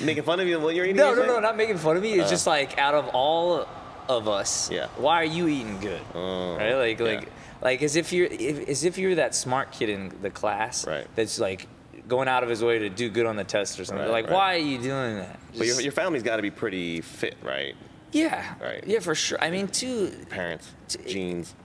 making 0.04 0.24
fun 0.24 0.40
of 0.40 0.48
you 0.48 0.60
when 0.60 0.76
you're 0.76 0.86
eating. 0.86 0.98
no, 0.98 1.14
no, 1.14 1.26
no, 1.26 1.40
not 1.40 1.56
making 1.58 1.78
fun 1.78 1.98
of 1.98 2.04
me. 2.04 2.20
It's 2.20 2.30
just 2.30 2.48
like 2.48 2.78
out 2.78 2.96
of 2.96 3.08
all 3.10 3.68
of 4.08 4.28
us, 4.28 4.70
Yeah. 4.72 4.88
why 4.98 5.16
are 5.22 5.26
you 5.38 5.48
eating 5.48 5.80
good? 5.80 6.02
Oh, 6.14 6.56
right? 6.58 6.76
Like, 6.76 7.00
yeah. 7.00 7.06
like, 7.08 7.28
like 7.66 7.82
as 7.82 7.96
if 7.96 8.14
you're, 8.14 8.28
if, 8.28 8.70
as 8.70 8.84
if 8.86 8.98
you're 8.98 9.16
that 9.16 9.34
smart 9.34 9.72
kid 9.72 9.90
in 9.90 10.14
the 10.22 10.30
class, 10.30 10.86
Right. 10.88 11.08
That's 11.16 11.40
like 11.40 11.68
going 12.08 12.28
out 12.28 12.44
of 12.44 12.50
his 12.50 12.64
way 12.64 12.78
to 12.80 12.90
do 12.90 13.10
good 13.10 13.26
on 13.26 13.36
the 13.36 13.44
test 13.44 13.80
or 13.80 13.86
something. 13.86 14.06
Right, 14.06 14.12
like, 14.12 14.26
right. 14.26 14.34
why 14.34 14.54
are 14.56 14.60
you 14.60 14.78
doing 14.78 15.16
that? 15.18 15.40
But 15.58 15.66
your, 15.66 15.82
your 15.82 15.92
family's 15.92 16.22
got 16.22 16.36
to 16.36 16.44
be 16.44 16.52
pretty 16.52 17.02
fit, 17.02 17.36
right? 17.42 17.76
yeah, 18.12 18.54
Right. 18.62 18.84
Yeah, 18.86 19.00
for 19.00 19.16
sure. 19.16 19.40
I 19.42 19.50
mean, 19.50 19.68
too, 19.68 20.12
Parents, 20.30 20.72
T- 20.88 21.00
genes. 21.12 21.56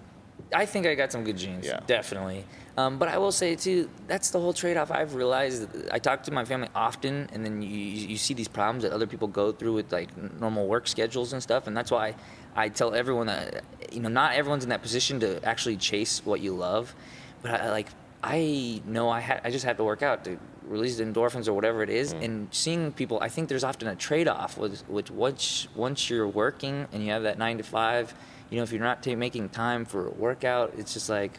I 0.52 0.64
think 0.66 0.86
I 0.86 0.94
got 0.96 1.12
some 1.12 1.22
good 1.22 1.36
genes, 1.36 1.66
Yeah. 1.66 1.80
definitely. 1.86 2.44
Um, 2.78 2.98
but 2.98 3.08
I 3.08 3.18
will 3.18 3.32
say 3.32 3.54
too, 3.56 3.90
that's 4.06 4.30
the 4.30 4.40
whole 4.40 4.54
trade-off. 4.54 4.90
I've 4.90 5.14
realized. 5.14 5.68
I 5.92 5.98
talk 5.98 6.22
to 6.24 6.32
my 6.32 6.44
family 6.46 6.68
often, 6.74 7.28
and 7.32 7.44
then 7.44 7.60
you 7.60 7.68
you 8.12 8.16
see 8.16 8.32
these 8.32 8.48
problems 8.48 8.82
that 8.84 8.92
other 8.92 9.06
people 9.06 9.28
go 9.28 9.52
through 9.52 9.74
with 9.74 9.92
like 9.92 10.08
normal 10.40 10.66
work 10.66 10.88
schedules 10.88 11.32
and 11.34 11.42
stuff, 11.42 11.66
and 11.66 11.76
that's 11.76 11.90
why 11.90 12.14
I 12.56 12.68
tell 12.70 12.94
everyone 12.94 13.26
that 13.26 13.64
you 13.90 14.00
know 14.00 14.08
not 14.08 14.34
everyone's 14.34 14.64
in 14.64 14.70
that 14.70 14.82
position 14.82 15.20
to 15.20 15.42
actually 15.44 15.76
chase 15.76 16.22
what 16.24 16.40
you 16.40 16.54
love, 16.54 16.94
but 17.42 17.60
I, 17.60 17.70
like 17.70 17.88
I 18.22 18.82
know 18.86 19.08
I 19.08 19.20
had 19.20 19.40
I 19.44 19.50
just 19.50 19.64
have 19.64 19.76
to 19.78 19.84
work 19.84 20.02
out 20.02 20.24
to 20.24 20.38
release 20.64 20.98
the 20.98 21.04
endorphins 21.04 21.48
or 21.48 21.52
whatever 21.52 21.82
it 21.82 21.90
is, 21.90 22.14
mm. 22.14 22.24
and 22.24 22.48
seeing 22.52 22.92
people, 22.92 23.18
I 23.20 23.28
think 23.28 23.48
there's 23.48 23.64
often 23.64 23.88
a 23.88 23.96
trade-off 23.96 24.56
with 24.58 24.88
with 24.88 25.10
once 25.10 25.68
once 25.74 26.08
you're 26.10 26.28
working 26.28 26.86
and 26.92 27.04
you 27.04 27.10
have 27.10 27.24
that 27.24 27.38
nine 27.38 27.58
to 27.58 27.64
five, 27.64 28.14
you 28.50 28.56
know, 28.56 28.62
if 28.62 28.72
you're 28.72 28.82
not 28.82 29.02
ta 29.02 29.14
making 29.14 29.48
time 29.48 29.84
for 29.84 30.08
a 30.08 30.10
workout, 30.10 30.74
it's 30.78 30.92
just 30.92 31.08
like 31.08 31.38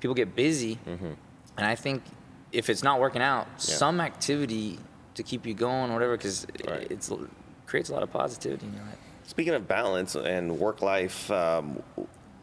people 0.00 0.14
get 0.14 0.34
busy, 0.34 0.78
mm-hmm. 0.86 1.12
and 1.56 1.66
I 1.66 1.74
think 1.74 2.02
if 2.50 2.68
it's 2.68 2.82
not 2.82 3.00
working 3.00 3.22
out, 3.22 3.46
some 3.56 4.00
activity 4.00 4.78
to 5.14 5.22
keep 5.22 5.46
you 5.46 5.54
going, 5.54 5.90
or 5.90 5.94
whatever, 5.94 6.16
because 6.16 6.46
Right. 6.66 6.90
it's 6.90 7.10
creates 7.66 7.88
a 7.88 7.92
lot 7.94 8.02
of 8.02 8.12
positivity 8.12 8.66
in 8.66 8.74
your 8.74 8.82
life. 8.82 8.98
Speaking 9.32 9.54
of 9.54 9.66
balance 9.66 10.14
and 10.14 10.58
work 10.58 10.82
life, 10.82 11.30
um, 11.30 11.82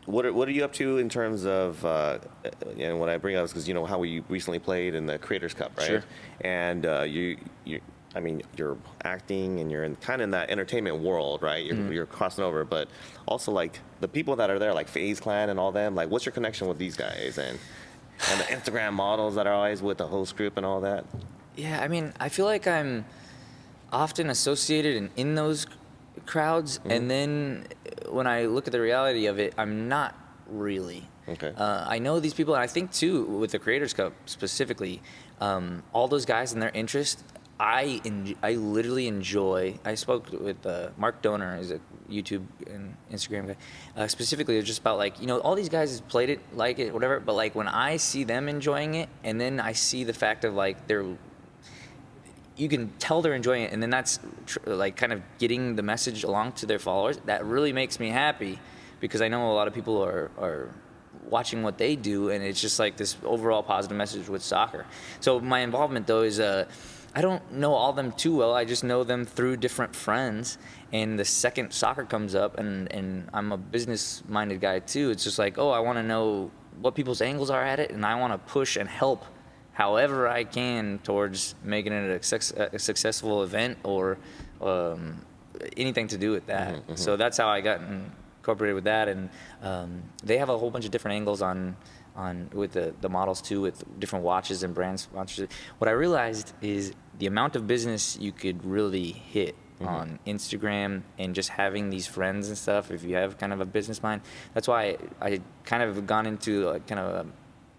what 0.05 0.25
are, 0.25 0.33
what 0.33 0.47
are 0.47 0.51
you 0.51 0.65
up 0.65 0.73
to 0.73 0.97
in 0.97 1.07
terms 1.07 1.45
of? 1.45 1.85
Uh, 1.85 2.17
and 2.79 2.99
what 2.99 3.09
I 3.09 3.17
bring 3.17 3.35
up 3.35 3.45
is 3.45 3.51
because 3.51 3.67
you 3.67 3.75
know 3.75 3.85
how 3.85 3.99
we 3.99 4.21
recently 4.21 4.57
played 4.57 4.95
in 4.95 5.05
the 5.05 5.19
Creators 5.19 5.53
Cup, 5.53 5.71
right? 5.77 5.85
Sure. 5.85 6.03
And 6.41 6.87
uh, 6.87 7.01
you 7.03 7.37
you. 7.63 7.79
I 8.15 8.21
mean, 8.21 8.41
you're 8.57 8.75
acting 9.03 9.59
and 9.59 9.69
you're 9.69 9.83
in 9.83 9.95
kind 9.97 10.19
of 10.19 10.23
in 10.23 10.31
that 10.31 10.49
entertainment 10.49 10.97
world, 10.97 11.43
right? 11.43 11.63
You're, 11.63 11.75
Mm-hmm. 11.75 11.91
you're 11.91 12.07
crossing 12.07 12.43
over, 12.43 12.65
but 12.65 12.87
also 13.27 13.51
like 13.51 13.79
the 13.99 14.07
people 14.07 14.35
that 14.37 14.49
are 14.49 14.57
there, 14.57 14.73
like 14.73 14.87
FaZe 14.87 15.19
Clan 15.19 15.51
and 15.51 15.59
all 15.59 15.71
them. 15.71 15.93
Like, 15.93 16.09
what's 16.09 16.25
your 16.25 16.33
connection 16.33 16.67
with 16.67 16.79
these 16.79 16.97
guys 16.97 17.37
and 17.37 17.59
and 18.31 18.39
the 18.39 18.45
Instagram 18.45 18.93
models 18.93 19.35
that 19.35 19.45
are 19.45 19.53
always 19.53 19.83
with 19.83 19.99
the 19.99 20.07
host 20.07 20.35
group 20.35 20.57
and 20.57 20.65
all 20.65 20.81
that? 20.81 21.05
Yeah, 21.55 21.83
I 21.83 21.87
mean, 21.87 22.13
I 22.19 22.29
feel 22.29 22.45
like 22.45 22.65
I'm 22.65 23.05
often 23.93 24.31
associated 24.31 24.97
and 24.97 25.11
in 25.15 25.35
those 25.35 25.67
crowds, 26.29 26.71
Mm-hmm. 26.79 26.91
and 26.91 27.03
then 27.11 27.65
when 28.17 28.27
I 28.27 28.45
look 28.45 28.65
at 28.67 28.73
the 28.77 28.81
reality 28.81 29.25
of 29.27 29.39
it, 29.39 29.53
I'm 29.57 29.89
not 29.89 30.11
really. 30.47 31.03
Okay. 31.27 31.51
Uh, 31.55 31.85
I 31.87 31.99
know 31.99 32.19
these 32.19 32.33
people, 32.33 32.53
and 32.55 32.63
I 32.63 32.67
think 32.67 32.91
too 32.91 33.23
with 33.41 33.51
the 33.51 33.59
Creators 33.59 33.93
Cup 33.93 34.13
specifically, 34.25 35.01
um, 35.41 35.83
all 35.93 36.07
those 36.07 36.25
guys 36.25 36.53
and 36.53 36.61
their 36.61 36.71
interest. 36.83 37.23
I 37.61 37.99
en- 38.05 38.35
I 38.41 38.53
literally 38.53 39.07
enjoy. 39.07 39.77
I 39.83 39.95
spoke 39.95 40.31
with 40.31 40.65
uh, 40.65 40.89
Mark 40.97 41.21
Donor, 41.21 41.57
is 41.59 41.71
a 41.71 41.79
YouTube 42.09 42.45
and 42.73 42.95
Instagram 43.11 43.47
guy. 43.47 43.55
Uh, 43.97 44.07
specifically, 44.07 44.55
it's 44.57 44.65
just 44.65 44.79
about 44.79 44.97
like 44.97 45.19
you 45.19 45.27
know 45.27 45.39
all 45.39 45.55
these 45.55 45.67
guys 45.77 45.99
played 46.07 46.29
it, 46.29 46.39
like 46.55 46.79
it, 46.79 46.93
whatever. 46.93 47.19
But 47.19 47.35
like 47.35 47.53
when 47.55 47.67
I 47.67 47.97
see 47.97 48.23
them 48.23 48.47
enjoying 48.47 48.95
it, 48.95 49.09
and 49.25 49.39
then 49.41 49.59
I 49.59 49.73
see 49.73 50.05
the 50.05 50.13
fact 50.13 50.45
of 50.45 50.53
like 50.53 50.87
they're 50.87 51.05
you 52.59 52.67
can 52.67 52.89
tell 52.99 53.21
they're 53.21 53.33
enjoying 53.33 53.63
it, 53.63 53.71
and 53.71 53.81
then 53.81 53.89
that's 53.89 54.19
tr- 54.45 54.59
like 54.65 54.97
kind 54.97 55.13
of 55.13 55.21
getting 55.37 55.75
the 55.75 55.83
message 55.83 56.23
along 56.23 56.51
to 56.53 56.65
their 56.65 56.79
followers. 56.79 57.17
That 57.25 57.45
really 57.45 57.73
makes 57.73 57.99
me 57.99 58.09
happy 58.09 58.59
because 58.99 59.21
I 59.21 59.29
know 59.29 59.51
a 59.51 59.53
lot 59.53 59.67
of 59.67 59.73
people 59.73 60.03
are 60.03 60.29
are 60.37 60.73
watching 61.29 61.63
what 61.63 61.77
they 61.77 61.95
do, 61.95 62.29
and 62.29 62.43
it's 62.43 62.61
just 62.61 62.79
like 62.79 62.97
this 62.97 63.15
overall 63.23 63.63
positive 63.63 63.97
message 63.97 64.27
with 64.27 64.43
soccer. 64.43 64.85
So 65.19 65.39
my 65.39 65.59
involvement 65.59 66.05
though 66.05 66.23
is 66.23 66.39
uh, 66.39 66.65
I 67.15 67.21
don't 67.21 67.51
know 67.51 67.73
all 67.73 67.93
them 67.93 68.11
too 68.11 68.35
well. 68.35 68.53
I 68.53 68.65
just 68.65 68.83
know 68.83 69.03
them 69.03 69.25
through 69.25 69.57
different 69.57 69.95
friends. 69.95 70.57
And 70.91 71.19
the 71.19 71.25
second 71.25 71.71
soccer 71.71 72.03
comes 72.03 72.35
up, 72.35 72.57
and 72.57 72.91
and 72.91 73.29
I'm 73.33 73.51
a 73.51 73.57
business 73.57 74.23
minded 74.27 74.59
guy 74.59 74.79
too. 74.79 75.11
It's 75.11 75.23
just 75.23 75.39
like 75.39 75.57
oh, 75.57 75.69
I 75.69 75.79
want 75.79 75.97
to 75.97 76.03
know 76.03 76.51
what 76.81 76.95
people's 76.95 77.21
angles 77.21 77.49
are 77.49 77.63
at 77.63 77.79
it, 77.79 77.91
and 77.91 78.05
I 78.05 78.15
want 78.15 78.33
to 78.33 78.51
push 78.51 78.75
and 78.75 78.89
help 78.89 79.25
however 79.79 80.27
I 80.27 80.43
can 80.43 80.99
towards 81.03 81.55
making 81.63 81.93
it 81.93 82.05
a, 82.11 82.21
success, 82.21 82.69
a 82.73 82.79
successful 82.79 83.43
event 83.43 83.77
or 83.83 84.17
um, 84.61 85.01
anything 85.77 86.07
to 86.09 86.17
do 86.17 86.31
with 86.31 86.45
that. 86.47 86.71
So 86.95 87.15
that's 87.15 87.37
how 87.37 87.47
I 87.47 87.61
got 87.61 87.79
incorporated 87.81 88.75
with 88.75 88.83
that, 88.93 89.07
and 89.07 89.29
um, 89.63 90.03
they 90.21 90.37
have 90.37 90.49
a 90.49 90.57
whole 90.57 90.69
bunch 90.69 90.85
of 90.85 90.91
different 90.91 91.15
angles 91.15 91.41
on 91.41 91.77
on 92.15 92.49
with 92.61 92.71
the, 92.73 92.93
the 92.99 93.07
models 93.07 93.41
too, 93.41 93.61
with 93.61 93.77
different 94.01 94.25
watches 94.25 94.63
and 94.63 94.75
brand 94.75 94.99
sponsors. 94.99 95.47
What 95.77 95.87
I 95.87 95.93
realized 96.05 96.47
is 96.61 96.93
the 97.17 97.27
amount 97.27 97.55
of 97.55 97.61
business 97.65 98.17
you 98.19 98.33
could 98.33 98.65
really 98.65 99.11
hit 99.11 99.55
on 99.81 100.19
Instagram 100.27 101.03
and 101.17 101.33
just 101.33 101.49
having 101.49 101.89
these 101.89 102.05
friends 102.05 102.49
and 102.49 102.57
stuff. 102.57 102.91
If 102.91 103.03
you 103.05 103.15
have 103.15 103.37
kind 103.37 103.53
of 103.53 103.61
a 103.61 103.65
business 103.65 104.03
mind, 104.03 104.21
that's 104.53 104.67
why 104.67 104.97
I, 105.21 105.27
I 105.27 105.39
kind 105.63 105.83
of 105.83 106.05
gone 106.05 106.25
into 106.25 106.51
like 106.71 106.85
kind 106.85 106.99
of 106.99 107.07
a 107.21 107.25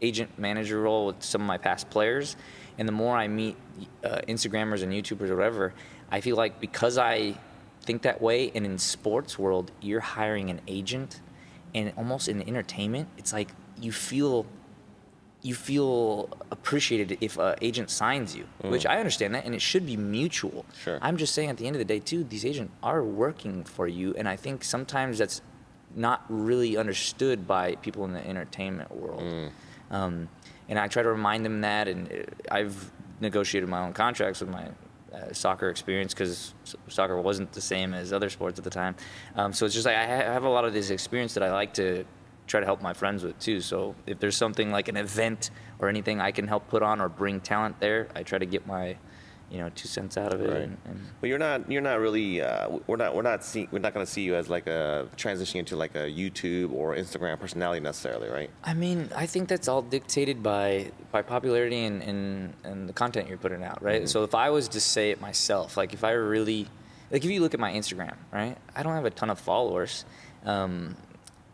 agent 0.02 0.38
manager 0.38 0.80
role 0.80 1.06
with 1.06 1.22
some 1.22 1.40
of 1.40 1.46
my 1.46 1.58
past 1.58 1.90
players. 1.90 2.36
And 2.78 2.88
the 2.88 2.92
more 2.92 3.16
I 3.16 3.28
meet 3.28 3.56
uh, 4.04 4.20
Instagrammers 4.28 4.82
and 4.82 4.92
YouTubers 4.92 5.28
or 5.28 5.36
whatever, 5.36 5.74
I 6.10 6.20
feel 6.20 6.36
like 6.36 6.60
because 6.60 6.98
I 6.98 7.34
think 7.82 8.02
that 8.02 8.20
way, 8.20 8.50
and 8.54 8.64
in 8.64 8.78
sports 8.78 9.38
world, 9.38 9.70
you're 9.80 10.00
hiring 10.00 10.50
an 10.50 10.60
agent, 10.66 11.20
and 11.74 11.92
almost 11.96 12.28
in 12.28 12.46
entertainment, 12.46 13.08
it's 13.16 13.32
like 13.32 13.48
you 13.80 13.92
feel 13.92 14.46
you 15.42 15.54
feel 15.54 16.28
appreciated 16.50 17.16
if 17.22 17.38
an 17.38 17.54
agent 17.62 17.88
signs 17.88 18.36
you, 18.36 18.46
which 18.60 18.84
I 18.84 18.98
understand 18.98 19.34
that, 19.34 19.46
and 19.46 19.54
it 19.54 19.62
should 19.62 19.86
be 19.86 19.96
mutual. 19.96 20.66
Sure. 20.82 20.98
I'm 21.00 21.16
just 21.16 21.34
saying, 21.34 21.48
at 21.48 21.56
the 21.56 21.66
end 21.66 21.76
of 21.76 21.78
the 21.78 21.86
day, 21.86 21.98
too, 21.98 22.24
these 22.24 22.44
agents 22.44 22.72
are 22.82 23.02
working 23.02 23.64
for 23.64 23.88
you, 23.88 24.14
and 24.18 24.28
I 24.28 24.36
think 24.36 24.62
sometimes 24.64 25.16
that's 25.16 25.40
not 25.96 26.24
really 26.28 26.76
understood 26.76 27.46
by 27.46 27.76
people 27.76 28.04
in 28.04 28.12
the 28.12 28.26
entertainment 28.26 28.94
world. 28.94 29.50
Um, 29.90 30.28
and 30.68 30.78
I 30.78 30.88
try 30.88 31.02
to 31.02 31.10
remind 31.10 31.44
them 31.44 31.60
that, 31.62 31.88
and 31.88 32.10
uh, 32.12 32.54
I've 32.54 32.90
negotiated 33.20 33.68
my 33.68 33.80
own 33.80 33.92
contracts 33.92 34.40
with 34.40 34.50
my 34.50 34.68
uh, 35.12 35.32
soccer 35.32 35.68
experience 35.68 36.14
because 36.14 36.54
soccer 36.88 37.20
wasn't 37.20 37.52
the 37.52 37.60
same 37.60 37.94
as 37.94 38.12
other 38.12 38.30
sports 38.30 38.58
at 38.58 38.64
the 38.64 38.70
time. 38.70 38.94
Um, 39.36 39.52
so 39.52 39.66
it's 39.66 39.74
just 39.74 39.86
like 39.86 39.96
I 39.96 40.06
ha- 40.06 40.32
have 40.32 40.44
a 40.44 40.48
lot 40.48 40.64
of 40.64 40.72
this 40.72 40.90
experience 40.90 41.34
that 41.34 41.42
I 41.42 41.50
like 41.52 41.74
to 41.74 42.04
try 42.46 42.60
to 42.60 42.66
help 42.66 42.82
my 42.82 42.92
friends 42.92 43.22
with 43.22 43.38
too. 43.38 43.60
So 43.60 43.94
if 44.06 44.18
there's 44.18 44.36
something 44.36 44.70
like 44.70 44.88
an 44.88 44.96
event 44.96 45.50
or 45.78 45.88
anything 45.88 46.20
I 46.20 46.32
can 46.32 46.46
help 46.46 46.68
put 46.68 46.82
on 46.82 47.00
or 47.00 47.08
bring 47.08 47.40
talent 47.40 47.78
there, 47.80 48.08
I 48.14 48.22
try 48.22 48.38
to 48.38 48.46
get 48.46 48.66
my, 48.66 48.96
you 49.50 49.58
know, 49.58 49.68
two 49.74 49.88
cents 49.88 50.16
out 50.16 50.32
of 50.32 50.40
it. 50.40 50.48
Right. 50.48 50.62
And, 50.62 50.76
and 50.84 51.00
But 51.20 51.28
you're 51.28 51.38
not 51.38 51.70
you're 51.70 51.82
not 51.82 51.98
really 51.98 52.40
uh, 52.40 52.78
we're 52.86 52.96
not 52.96 53.14
we're 53.14 53.22
not 53.22 53.44
see, 53.44 53.68
we're 53.70 53.80
not 53.80 53.92
going 53.92 54.06
to 54.06 54.10
see 54.10 54.22
you 54.22 54.36
as 54.36 54.48
like 54.48 54.66
a 54.66 55.08
transitioning 55.16 55.60
into 55.60 55.76
like 55.76 55.94
a 55.96 56.10
YouTube 56.10 56.72
or 56.72 56.94
Instagram 56.94 57.38
personality 57.38 57.80
necessarily, 57.80 58.28
right? 58.28 58.50
I 58.62 58.74
mean, 58.74 59.10
I 59.14 59.26
think 59.26 59.48
that's 59.48 59.66
all 59.66 59.82
dictated 59.82 60.42
by 60.42 60.92
by 61.10 61.22
popularity 61.22 61.84
and 61.84 62.02
and, 62.02 62.54
and 62.64 62.88
the 62.88 62.92
content 62.92 63.28
you're 63.28 63.38
putting 63.38 63.64
out, 63.64 63.82
right? 63.82 64.08
So 64.08 64.22
if 64.22 64.34
I 64.34 64.50
was 64.50 64.68
to 64.68 64.80
say 64.80 65.10
it 65.10 65.20
myself, 65.20 65.76
like 65.76 65.92
if 65.92 66.04
I 66.04 66.12
really, 66.12 66.68
like 67.10 67.24
if 67.24 67.30
you 67.30 67.40
look 67.40 67.54
at 67.54 67.60
my 67.60 67.72
Instagram, 67.72 68.14
right? 68.32 68.56
I 68.76 68.82
don't 68.84 68.94
have 68.94 69.04
a 69.04 69.10
ton 69.10 69.30
of 69.30 69.40
followers. 69.40 70.04
Um, 70.44 70.96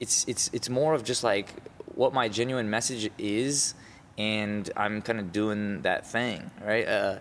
it's 0.01 0.27
it's 0.29 0.51
it's 0.53 0.69
more 0.69 0.93
of 0.93 1.03
just 1.03 1.25
like 1.25 1.49
what 1.95 2.13
my 2.13 2.29
genuine 2.29 2.69
message 2.69 3.11
is, 3.17 3.75
and 4.19 4.69
I'm 4.77 5.01
kind 5.01 5.19
of 5.19 5.33
doing 5.33 5.81
that 5.83 6.07
thing, 6.07 6.51
right? 6.63 6.87
Uh, 6.87 7.19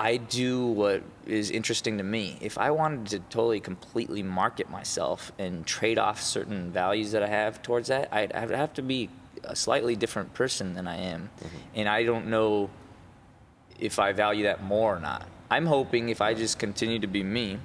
I 0.00 0.16
do 0.16 0.66
what 0.66 1.02
is 1.26 1.50
interesting 1.50 1.98
to 1.98 2.04
me. 2.04 2.38
If 2.40 2.56
I 2.56 2.70
wanted 2.70 3.06
to 3.08 3.18
totally, 3.28 3.60
completely 3.60 4.22
market 4.22 4.70
myself 4.70 5.30
and 5.38 5.66
trade 5.66 5.98
off 5.98 6.22
certain 6.22 6.70
values 6.72 7.12
that 7.12 7.22
I 7.22 7.26
have 7.26 7.60
towards 7.60 7.88
that, 7.88 8.08
I'd 8.10 8.32
I'd 8.32 8.48
have 8.48 8.72
to 8.74 8.82
be 8.82 9.10
a 9.44 9.54
slightly 9.54 9.96
different 9.96 10.32
person 10.32 10.72
than 10.72 10.88
I 10.88 10.96
am. 10.96 11.28
And 11.74 11.86
I 11.86 12.04
don't 12.04 12.28
know 12.28 12.70
if 13.78 13.98
I 13.98 14.12
value 14.12 14.44
that 14.44 14.64
more 14.64 14.96
or 14.96 15.00
not. 15.00 15.26
I'm 15.50 15.66
hoping 15.66 16.08
if 16.08 16.22
I 16.22 16.32
just 16.32 16.58
continue 16.58 16.98
to 17.00 17.06
be 17.06 17.22
me, 17.22 17.58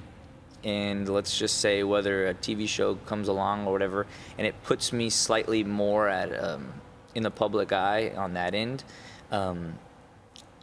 and 0.65 1.07
let's 1.07 1.37
just 1.37 1.59
say 1.59 1.83
whether 1.83 2.27
a 2.27 2.33
TV 2.33 2.67
show 2.67 2.95
comes 2.95 3.29
along 3.29 3.65
or 3.65 3.71
whatever, 3.71 4.07
and 4.37 4.45
it 4.45 4.61
puts 4.63 4.91
me 4.91 5.09
slightly 5.09 5.63
more 5.63 6.09
at 6.09 6.37
um, 6.43 6.73
in 7.13 7.23
the 7.23 7.31
public 7.31 7.71
eye 7.71 8.11
on 8.17 8.33
that 8.33 8.53
end, 8.53 8.83
um, 9.31 9.79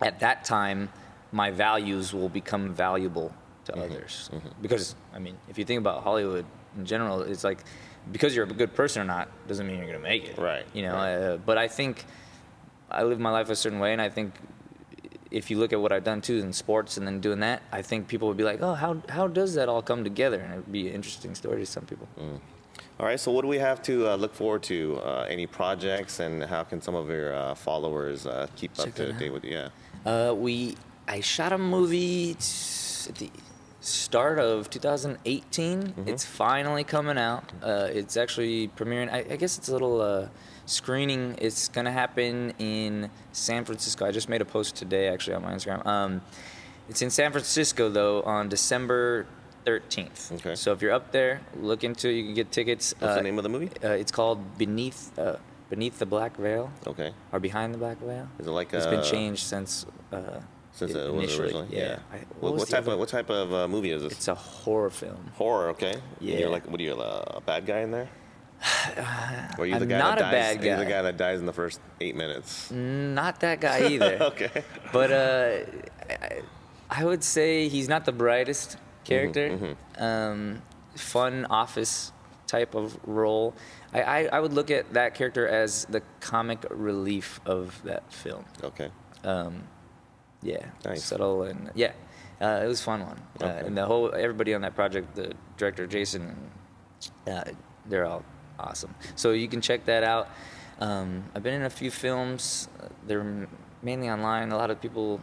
at 0.03 0.21
that 0.21 0.45
time, 0.45 0.91
my 1.33 1.51
values 1.51 2.13
will 2.13 2.29
become 2.29 2.73
valuable 2.75 3.35
to 3.65 3.77
others. 3.79 4.31
Because 4.61 4.95
I 5.15 5.19
mean, 5.19 5.37
if 5.49 5.59
you 5.59 5.65
think 5.65 5.79
about 5.81 6.03
Hollywood 6.03 6.45
in 6.77 6.85
general, 6.85 7.23
it's 7.23 7.45
like 7.45 7.65
because 8.11 8.35
you're 8.35 8.45
a 8.45 8.49
good 8.49 8.75
person 8.75 9.03
or 9.03 9.05
not 9.05 9.29
doesn't 9.49 9.67
mean 9.67 9.79
you're 9.79 9.87
gonna 9.87 9.99
make 9.99 10.25
it. 10.29 10.39
Right, 10.39 10.67
You 10.75 10.83
know. 10.83 10.95
right. 10.95 11.15
Uh, 11.15 11.37
but 11.39 11.59
I 11.59 11.69
think 11.69 12.05
I 12.91 13.05
live 13.05 13.19
my 13.19 13.31
life 13.31 13.49
a 13.49 13.57
certain 13.57 13.79
way, 13.79 13.93
and 13.93 14.03
I 14.03 14.09
think 14.09 14.35
if 15.31 15.51
you 15.51 15.59
look 15.59 15.73
at 15.73 15.81
what 15.81 15.93
I've 15.93 16.05
done 16.05 16.21
too 16.21 16.39
in 16.39 16.53
sports 16.53 16.99
and 16.99 17.07
then 17.07 17.21
doing 17.21 17.41
that, 17.41 17.63
I 17.73 17.81
think 17.81 18.07
people 18.07 18.29
would 18.29 18.37
be 18.37 18.45
like, 18.45 18.61
oh, 18.61 18.75
how 18.75 19.03
how 19.09 19.29
does 19.29 19.55
that 19.55 19.69
all 19.69 19.83
come 19.83 20.05
together? 20.05 20.41
And 20.41 20.53
it 20.53 20.57
would 20.57 20.73
be 20.73 20.89
an 20.89 20.95
interesting 20.95 21.35
story 21.35 21.61
to 21.61 21.67
some 21.67 21.87
people. 21.87 22.09
All 23.01 23.07
right. 23.07 23.19
So 23.19 23.33
what 23.33 23.43
do 23.43 23.49
we 23.49 23.59
have 23.59 23.83
to 23.83 24.09
uh, 24.09 24.17
look 24.17 24.35
forward 24.35 24.63
to? 24.65 24.99
Uh, 24.99 25.27
any 25.29 25.47
projects, 25.47 26.21
and 26.21 26.43
how 26.43 26.63
can 26.65 26.83
some 26.83 26.95
of 26.95 27.09
your 27.09 27.35
uh, 27.35 27.55
followers 27.55 28.27
uh, 28.27 28.47
keep 28.57 28.79
up 28.79 28.93
to 28.95 29.13
date 29.15 29.33
with 29.33 29.45
you? 29.45 29.53
Yeah. 29.53 29.69
Uh, 30.05 30.35
we 30.35 30.77
I 31.09 31.21
shot 31.21 31.53
a 31.53 31.59
movie 31.59 32.31
at 32.33 33.15
the 33.19 33.31
start 33.81 34.39
of 34.39 34.71
2018. 34.71 35.95
It's 36.07 36.25
finally 36.25 36.85
coming 36.85 37.19
out. 37.19 37.51
Uh, 37.63 37.89
it's 37.93 38.17
actually 38.17 38.69
premiering. 38.69 39.11
I, 39.13 39.19
I 39.33 39.37
guess 39.37 39.59
it's 39.59 39.69
a 39.69 39.73
little 39.73 40.01
uh, 40.01 40.29
screening. 40.67 41.37
It's 41.39 41.69
gonna 41.69 41.91
happen 41.93 42.53
in 42.59 43.11
San 43.33 43.65
Francisco. 43.65 44.07
I 44.07 44.13
just 44.13 44.29
made 44.29 44.41
a 44.41 44.45
post 44.45 44.77
today 44.77 45.09
actually 45.09 45.35
on 45.35 45.43
my 45.43 45.53
Instagram. 45.53 45.85
Um, 45.87 46.23
it's 46.89 47.03
in 47.03 47.11
San 47.11 47.33
Francisco 47.33 47.89
though 47.89 48.23
on 48.23 48.49
December 48.49 49.27
13th. 49.67 50.33
Okay. 50.33 50.55
So 50.55 50.73
if 50.73 50.83
you're 50.83 50.93
up 50.93 51.13
there, 51.13 51.41
look 51.61 51.85
into 51.85 52.09
it. 52.09 52.15
You 52.15 52.25
can 52.25 52.35
get 52.35 52.51
tickets. 52.53 52.95
What's 52.99 53.13
uh, 53.13 53.17
the 53.17 53.23
name 53.23 53.39
of 53.39 53.43
the 53.43 53.49
movie? 53.49 53.71
Uh, 53.83 53.89
it's 53.91 54.13
called 54.13 54.59
Beneath 54.59 55.17
uh, 55.19 55.37
Beneath 55.71 55.99
the 55.99 56.07
Black 56.07 56.37
Veil 56.37 56.71
Okay. 56.87 57.13
or 57.33 57.41
Behind 57.41 57.75
the 57.75 57.79
Black 57.79 57.99
Veil. 57.99 58.29
Is 58.39 58.47
it 58.47 58.51
like 58.51 58.73
It's 58.73 58.87
uh, 58.87 58.91
been 58.91 59.03
changed 59.05 59.43
since. 59.43 59.87
Since 60.73 60.95
it 60.95 61.13
was 61.13 61.39
originally? 61.39 61.69
Yeah. 61.71 61.99
I- 62.13 62.17
What, 62.41 62.55
was 62.55 62.61
what 62.61 62.69
type 62.71 62.87
of 62.87 62.99
what 62.99 63.09
type 63.09 63.31
of 63.31 63.53
uh, 63.53 63.69
movie 63.69 63.91
is 63.91 64.03
this? 64.03 64.13
It's 64.13 64.29
a 64.29 64.35
horror 64.35 64.91
film. 64.91 65.31
Horror. 65.37 65.69
Okay. 65.71 65.97
Yeah. 66.21 66.39
You're 66.39 66.49
like, 66.51 66.69
what 66.71 66.81
are 66.81 66.83
you, 66.83 66.95
a 66.95 67.41
bad 67.45 67.67
guy 67.67 67.81
in 67.81 67.91
there? 67.91 68.09
Or 69.59 69.65
are 69.65 69.67
you 69.67 69.75
the 69.75 69.83
I'm 69.83 69.89
guy 69.89 69.99
not 69.99 70.19
that 70.19 70.29
a 70.29 70.31
dies? 70.31 70.57
bad 70.57 70.65
You're 70.65 70.77
the 70.77 70.85
guy. 70.85 70.91
guy 70.91 71.03
that 71.03 71.17
dies 71.17 71.41
in 71.41 71.47
the 71.47 71.53
first 71.53 71.81
eight 72.01 72.17
minutes. 72.17 72.71
Not 72.71 73.41
that 73.41 73.61
guy 73.61 73.87
either. 73.91 74.19
Okay. 74.23 74.65
But 74.93 75.13
uh, 75.13 75.59
I, 76.11 76.43
I 76.91 77.05
would 77.05 77.23
say 77.25 77.69
he's 77.69 77.89
not 77.89 78.05
the 78.05 78.13
brightest 78.13 78.77
character. 79.05 79.77
Um, 79.99 80.63
fun 80.95 81.45
office 81.47 82.13
type 82.47 82.75
of 82.75 82.99
role. 83.07 83.55
I, 83.93 84.03
I, 84.03 84.25
I 84.37 84.41
would 84.41 84.53
look 84.53 84.71
at 84.71 84.93
that 84.95 85.15
character 85.15 85.47
as 85.49 85.85
the 85.87 86.03
comic 86.21 86.65
relief 86.71 87.41
of 87.45 87.81
that 87.85 88.11
film. 88.13 88.45
Okay. 88.63 88.91
Um, 89.25 89.65
yeah, 90.43 90.67
Nice. 90.85 91.05
subtle 91.05 91.45
and 91.45 91.71
yeah, 91.75 91.93
uh, 92.41 92.61
it 92.65 92.67
was 92.67 92.81
a 92.81 92.85
fun 92.85 93.01
one. 93.07 93.21
Uh, 93.41 93.47
and 93.67 93.77
the 93.77 93.87
whole 93.87 94.13
everybody 94.15 94.55
on 94.55 94.61
that 94.63 94.75
project, 94.75 95.15
the 95.15 95.33
director 95.57 95.87
Jason, 95.87 96.37
uh, 97.27 97.45
they're 97.87 98.05
all 98.07 98.25
awesome. 98.59 98.95
So 99.17 99.33
you 99.33 99.49
can 99.49 99.61
check 99.61 99.85
that 99.87 100.03
out. 100.05 100.29
Um, 100.81 101.25
I've 101.35 101.43
been 101.43 101.55
in 101.55 101.63
a 101.63 101.71
few 101.71 101.91
films. 101.91 102.69
Uh, 102.83 102.89
They're 103.07 103.49
mainly 103.83 104.09
online. 104.11 104.51
A 104.53 104.57
lot 104.57 104.71
of 104.71 104.81
people, 104.81 105.21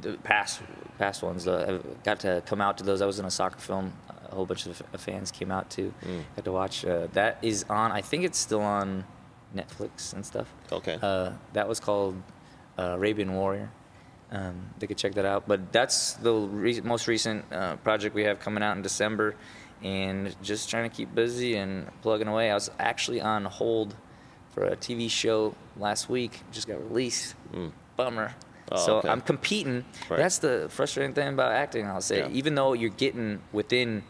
the 0.00 0.14
past 0.24 0.60
past 0.98 1.22
ones, 1.22 1.46
uh, 1.46 1.80
got 2.04 2.20
to 2.20 2.42
come 2.46 2.60
out 2.60 2.78
to 2.78 2.84
those. 2.84 3.00
I 3.02 3.06
was 3.06 3.18
in 3.18 3.24
a 3.24 3.30
soccer 3.30 3.58
film. 3.60 3.92
A 4.30 4.34
whole 4.34 4.46
bunch 4.46 4.66
of 4.66 4.76
fans 4.96 5.30
came 5.30 5.50
out 5.52 5.68
to 5.70 5.92
Mm. 6.04 6.24
got 6.36 6.44
to 6.44 6.52
watch. 6.52 6.84
Uh, 6.84 7.06
that 7.12 7.38
is 7.42 7.64
on. 7.68 7.92
I 7.92 8.00
think 8.00 8.24
it's 8.24 8.38
still 8.38 8.62
on 8.62 9.04
Netflix 9.54 10.14
and 10.14 10.24
stuff. 10.24 10.48
Okay. 10.72 10.98
Uh, 11.02 11.32
that 11.52 11.68
was 11.68 11.78
called 11.78 12.16
uh, 12.78 12.94
Arabian 12.96 13.34
Warrior. 13.34 13.70
Um, 14.32 14.70
they 14.78 14.86
could 14.86 14.96
check 14.96 15.12
that 15.14 15.24
out. 15.26 15.46
But 15.46 15.72
that's 15.72 16.14
the 16.14 16.32
re- 16.32 16.80
most 16.80 17.06
recent 17.06 17.44
uh, 17.52 17.76
project 17.76 18.14
we 18.14 18.24
have 18.24 18.40
coming 18.40 18.62
out 18.64 18.74
in 18.76 18.82
December, 18.82 19.34
and 19.82 20.34
just 20.42 20.68
trying 20.70 20.88
to 20.88 20.96
keep 20.96 21.14
busy 21.14 21.56
and 21.56 21.86
plugging 22.02 22.28
away. 22.28 22.50
I 22.50 22.54
was 22.54 22.70
actually 22.78 23.20
on 23.20 23.44
hold 23.44 23.94
for 24.50 24.64
a 24.64 24.76
TV 24.76 25.10
show 25.10 25.54
last 25.76 26.08
week. 26.08 26.40
Just 26.50 26.66
got 26.66 26.82
released. 26.88 27.34
Bummer. 27.96 28.34
Oh, 28.70 28.76
so 28.76 28.96
okay. 28.98 29.08
I'm 29.10 29.20
competing. 29.20 29.84
Right. 30.08 30.16
That's 30.16 30.38
the 30.38 30.66
frustrating 30.70 31.14
thing 31.14 31.28
about 31.28 31.52
acting. 31.52 31.86
I'll 31.86 32.00
say, 32.00 32.20
Yeah. 32.20 32.28
even 32.32 32.54
though 32.54 32.72
you're 32.72 32.88
getting 32.90 33.42
within, 33.52 34.02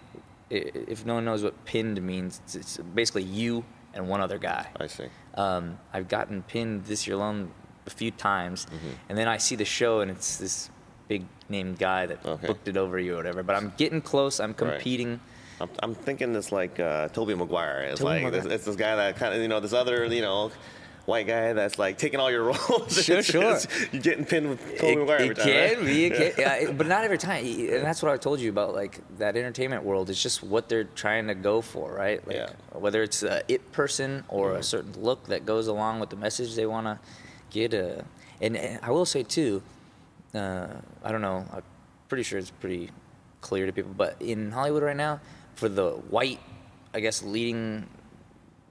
if 0.51 1.05
no 1.05 1.14
one 1.14 1.25
knows 1.25 1.43
what 1.43 1.64
pinned 1.64 2.01
means, 2.01 2.41
it's- 2.47 2.57
it's 2.57 2.77
basically 2.95 3.25
you 3.25 3.64
and 3.95 4.09
one 4.09 4.20
other 4.20 4.39
guy. 4.39 4.68
I 4.79 4.87
see. 4.87 5.07
Um, 5.35 5.78
I've 5.93 6.07
gotten 6.09 6.43
pinned 6.44 6.85
this 6.85 7.07
year 7.09 7.16
alone 7.16 7.51
a 7.87 7.91
few 7.91 8.11
times, 8.11 8.67
and 9.09 9.17
then 9.19 9.29
I 9.29 9.39
see 9.39 9.57
the 9.57 9.65
show 9.65 10.01
and 10.01 10.11
it's 10.11 10.37
this 10.37 10.71
big 11.09 11.25
named 11.49 11.79
guy 11.79 12.07
that 12.07 12.25
Okay. 12.25 12.47
booked 12.47 12.69
it 12.69 12.77
over 12.77 12.99
you 12.99 13.15
or 13.15 13.17
whatever. 13.17 13.43
But 13.43 13.57
I'm 13.57 13.73
getting 13.77 14.01
close. 14.01 14.41
I'm 14.41 14.55
competing. 14.55 15.21
I'm, 15.61 15.69
I'm 15.83 15.95
thinking 15.95 16.35
it's 16.35 16.53
like 16.53 16.81
uh, 16.81 17.09
Tobey 17.09 17.35
Maguire. 17.35 17.83
It's 17.91 18.01
Tobey 18.01 18.23
like 18.25 18.33
this, 18.33 18.45
it's 18.47 18.65
this 18.65 18.77
guy 18.77 18.97
that 18.97 19.17
kind 19.17 19.35
of 19.35 19.41
you 19.43 19.49
know 19.49 19.61
this 19.61 19.73
other 19.73 20.05
you 20.07 20.23
know 20.23 20.51
white 21.05 21.27
guy 21.27 21.53
that's 21.53 21.81
like 21.81 21.99
taking 21.99 22.21
all 22.21 22.31
your 22.31 22.45
roles. 22.53 23.05
Sure, 23.05 23.23
sure. 23.23 23.59
You're 23.91 24.01
getting 24.03 24.25
pinned 24.25 24.49
with 24.49 24.61
Tobey 24.79 24.93
it, 24.93 24.99
Maguire 24.99 25.17
it 25.17 25.23
every 25.23 25.35
time. 25.35 25.45
can 25.45 25.77
right? 25.79 25.85
be, 25.87 26.05
it 26.07 26.15
can, 26.15 26.33
yeah, 26.41 26.55
it- 26.55 26.79
but 26.79 26.87
not 26.87 27.03
every 27.05 27.19
time. 27.19 27.45
And 27.45 27.85
that's 27.85 28.03
what 28.03 28.13
I 28.13 28.17
told 28.17 28.41
you 28.41 28.49
about, 28.51 28.73
like 28.75 29.01
that 29.19 29.37
entertainment 29.37 29.83
world. 29.83 30.09
It's 30.11 30.23
just 30.23 30.43
what 30.45 30.69
they're 30.69 30.85
trying 30.85 31.27
to 31.27 31.35
go 31.35 31.61
for, 31.61 31.93
right? 31.93 32.25
Like, 32.27 32.37
Yeah. 32.37 32.47
Mm-hmm. 32.47 32.81
Whether 32.81 33.03
it's 33.03 33.23
a 33.25 33.43
it 33.49 33.73
person 33.73 34.23
or 34.29 34.55
a 34.55 34.63
certain 34.63 34.93
look 35.03 35.25
that 35.27 35.45
goes 35.45 35.67
along 35.67 35.99
with 36.01 36.11
the 36.11 36.17
message 36.17 36.55
they 36.55 36.67
want 36.67 36.87
to 36.87 36.99
get. 37.53 37.74
a, 37.74 38.05
and, 38.41 38.57
and 38.57 38.81
I 38.83 38.91
will 38.91 39.07
say 39.07 39.23
too, 39.23 39.62
uh, 40.35 40.66
I 41.05 41.12
don't 41.12 41.23
know. 41.23 41.45
I'm 41.53 41.62
pretty 42.09 42.24
sure 42.24 42.39
it's 42.39 42.51
pretty 42.51 42.91
clear 43.41 43.66
to 43.66 43.73
people. 43.73 43.93
But 43.97 44.16
in 44.20 44.51
Hollywood 44.51 44.83
right 44.83 44.97
now, 44.97 45.20
for 45.55 45.69
the 45.69 45.91
white, 46.11 46.41
I 46.95 47.01
guess 47.01 47.23
leading 47.23 47.87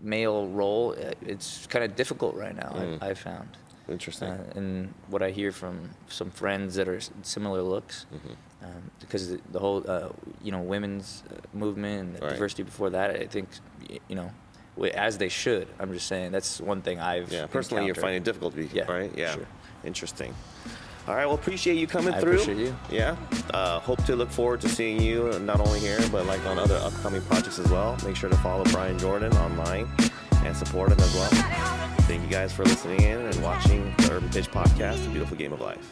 male 0.02 0.48
role, 0.48 0.96
uh, 0.98 1.12
it's 1.22 1.68
kind 1.68 1.86
of 1.86 1.96
difficult 1.96 2.36
right 2.36 2.56
now. 2.56 2.98
I, 3.02 3.10
I 3.10 3.14
found. 3.14 3.50
Interesting. 3.90 4.30
Uh, 4.30 4.54
and 4.56 4.94
what 5.10 5.22
I 5.22 5.32
hear 5.32 5.52
from 5.52 5.90
some 6.08 6.32
friends 6.32 6.76
that 6.76 6.88
are 6.88 7.00
similar 7.24 7.62
looks, 7.62 8.06
Mm-hmm. 8.14 8.34
um, 8.66 8.92
because 9.00 9.30
the, 9.32 9.40
the 9.52 9.60
whole 9.60 9.84
uh, 9.88 10.10
you 10.44 10.52
know 10.52 10.62
women's 10.62 11.24
uh, 11.32 11.36
movement 11.54 12.00
and 12.02 12.16
the 12.16 12.22
Right. 12.22 12.34
diversity 12.34 12.64
before 12.64 12.90
that, 12.92 13.12
I 13.12 13.26
think 13.26 13.48
you 14.08 14.16
know, 14.16 14.32
as 14.94 15.18
they 15.18 15.30
should. 15.30 15.68
I'm 15.80 15.94
just 15.94 16.08
saying 16.08 16.32
that's 16.32 16.60
one 16.60 16.82
thing 16.82 17.00
I've 17.00 17.32
Yeah, 17.32 17.46
personally, 17.48 17.86
you're 17.86 17.96
finding 17.96 18.18
it 18.18 18.24
difficult 18.24 18.56
to 18.56 18.62
be, 18.66 18.70
Yeah, 18.76 18.92
right? 18.92 19.12
Yeah. 19.16 19.34
sure. 19.34 19.48
Interesting. 19.84 20.34
All 21.08 21.16
right, 21.16 21.26
well, 21.26 21.34
appreciate 21.36 21.76
you 21.78 21.88
coming 21.88 22.14
I 22.14 22.20
through. 22.20 22.34
appreciate 22.42 22.58
you. 22.58 22.76
Yeah. 22.92 23.16
Uh, 23.54 23.80
hope 23.80 24.04
to 24.06 24.16
look 24.16 24.30
forward 24.30 24.62
to 24.62 24.70
seeing 24.70 25.02
you 25.02 25.38
not 25.40 25.60
only 25.60 25.80
here, 25.80 25.98
but 26.12 26.26
like 26.28 26.46
on 26.46 26.60
other 26.60 26.76
upcoming 26.78 27.22
projects 27.24 27.58
as 27.58 27.70
well. 27.72 27.98
Make 28.06 28.16
sure 28.16 28.30
to 28.30 28.38
follow 28.38 28.64
Brian 28.66 29.00
Jordan 29.00 29.34
online 29.38 29.92
and 30.46 30.56
support 30.56 30.92
him 30.92 31.00
as 31.00 31.14
well. 31.16 31.30
Thank 32.02 32.22
you 32.24 32.30
guys 32.30 32.54
for 32.54 32.64
listening 32.66 33.02
in 33.02 33.20
and 33.20 33.42
watching 33.44 33.94
the 33.98 34.12
Urban 34.14 34.30
Pitch 34.30 34.52
Podcast, 34.52 35.04
The 35.04 35.10
Beautiful 35.10 35.38
Game 35.38 35.54
of 35.54 35.62
Life. 35.62 35.92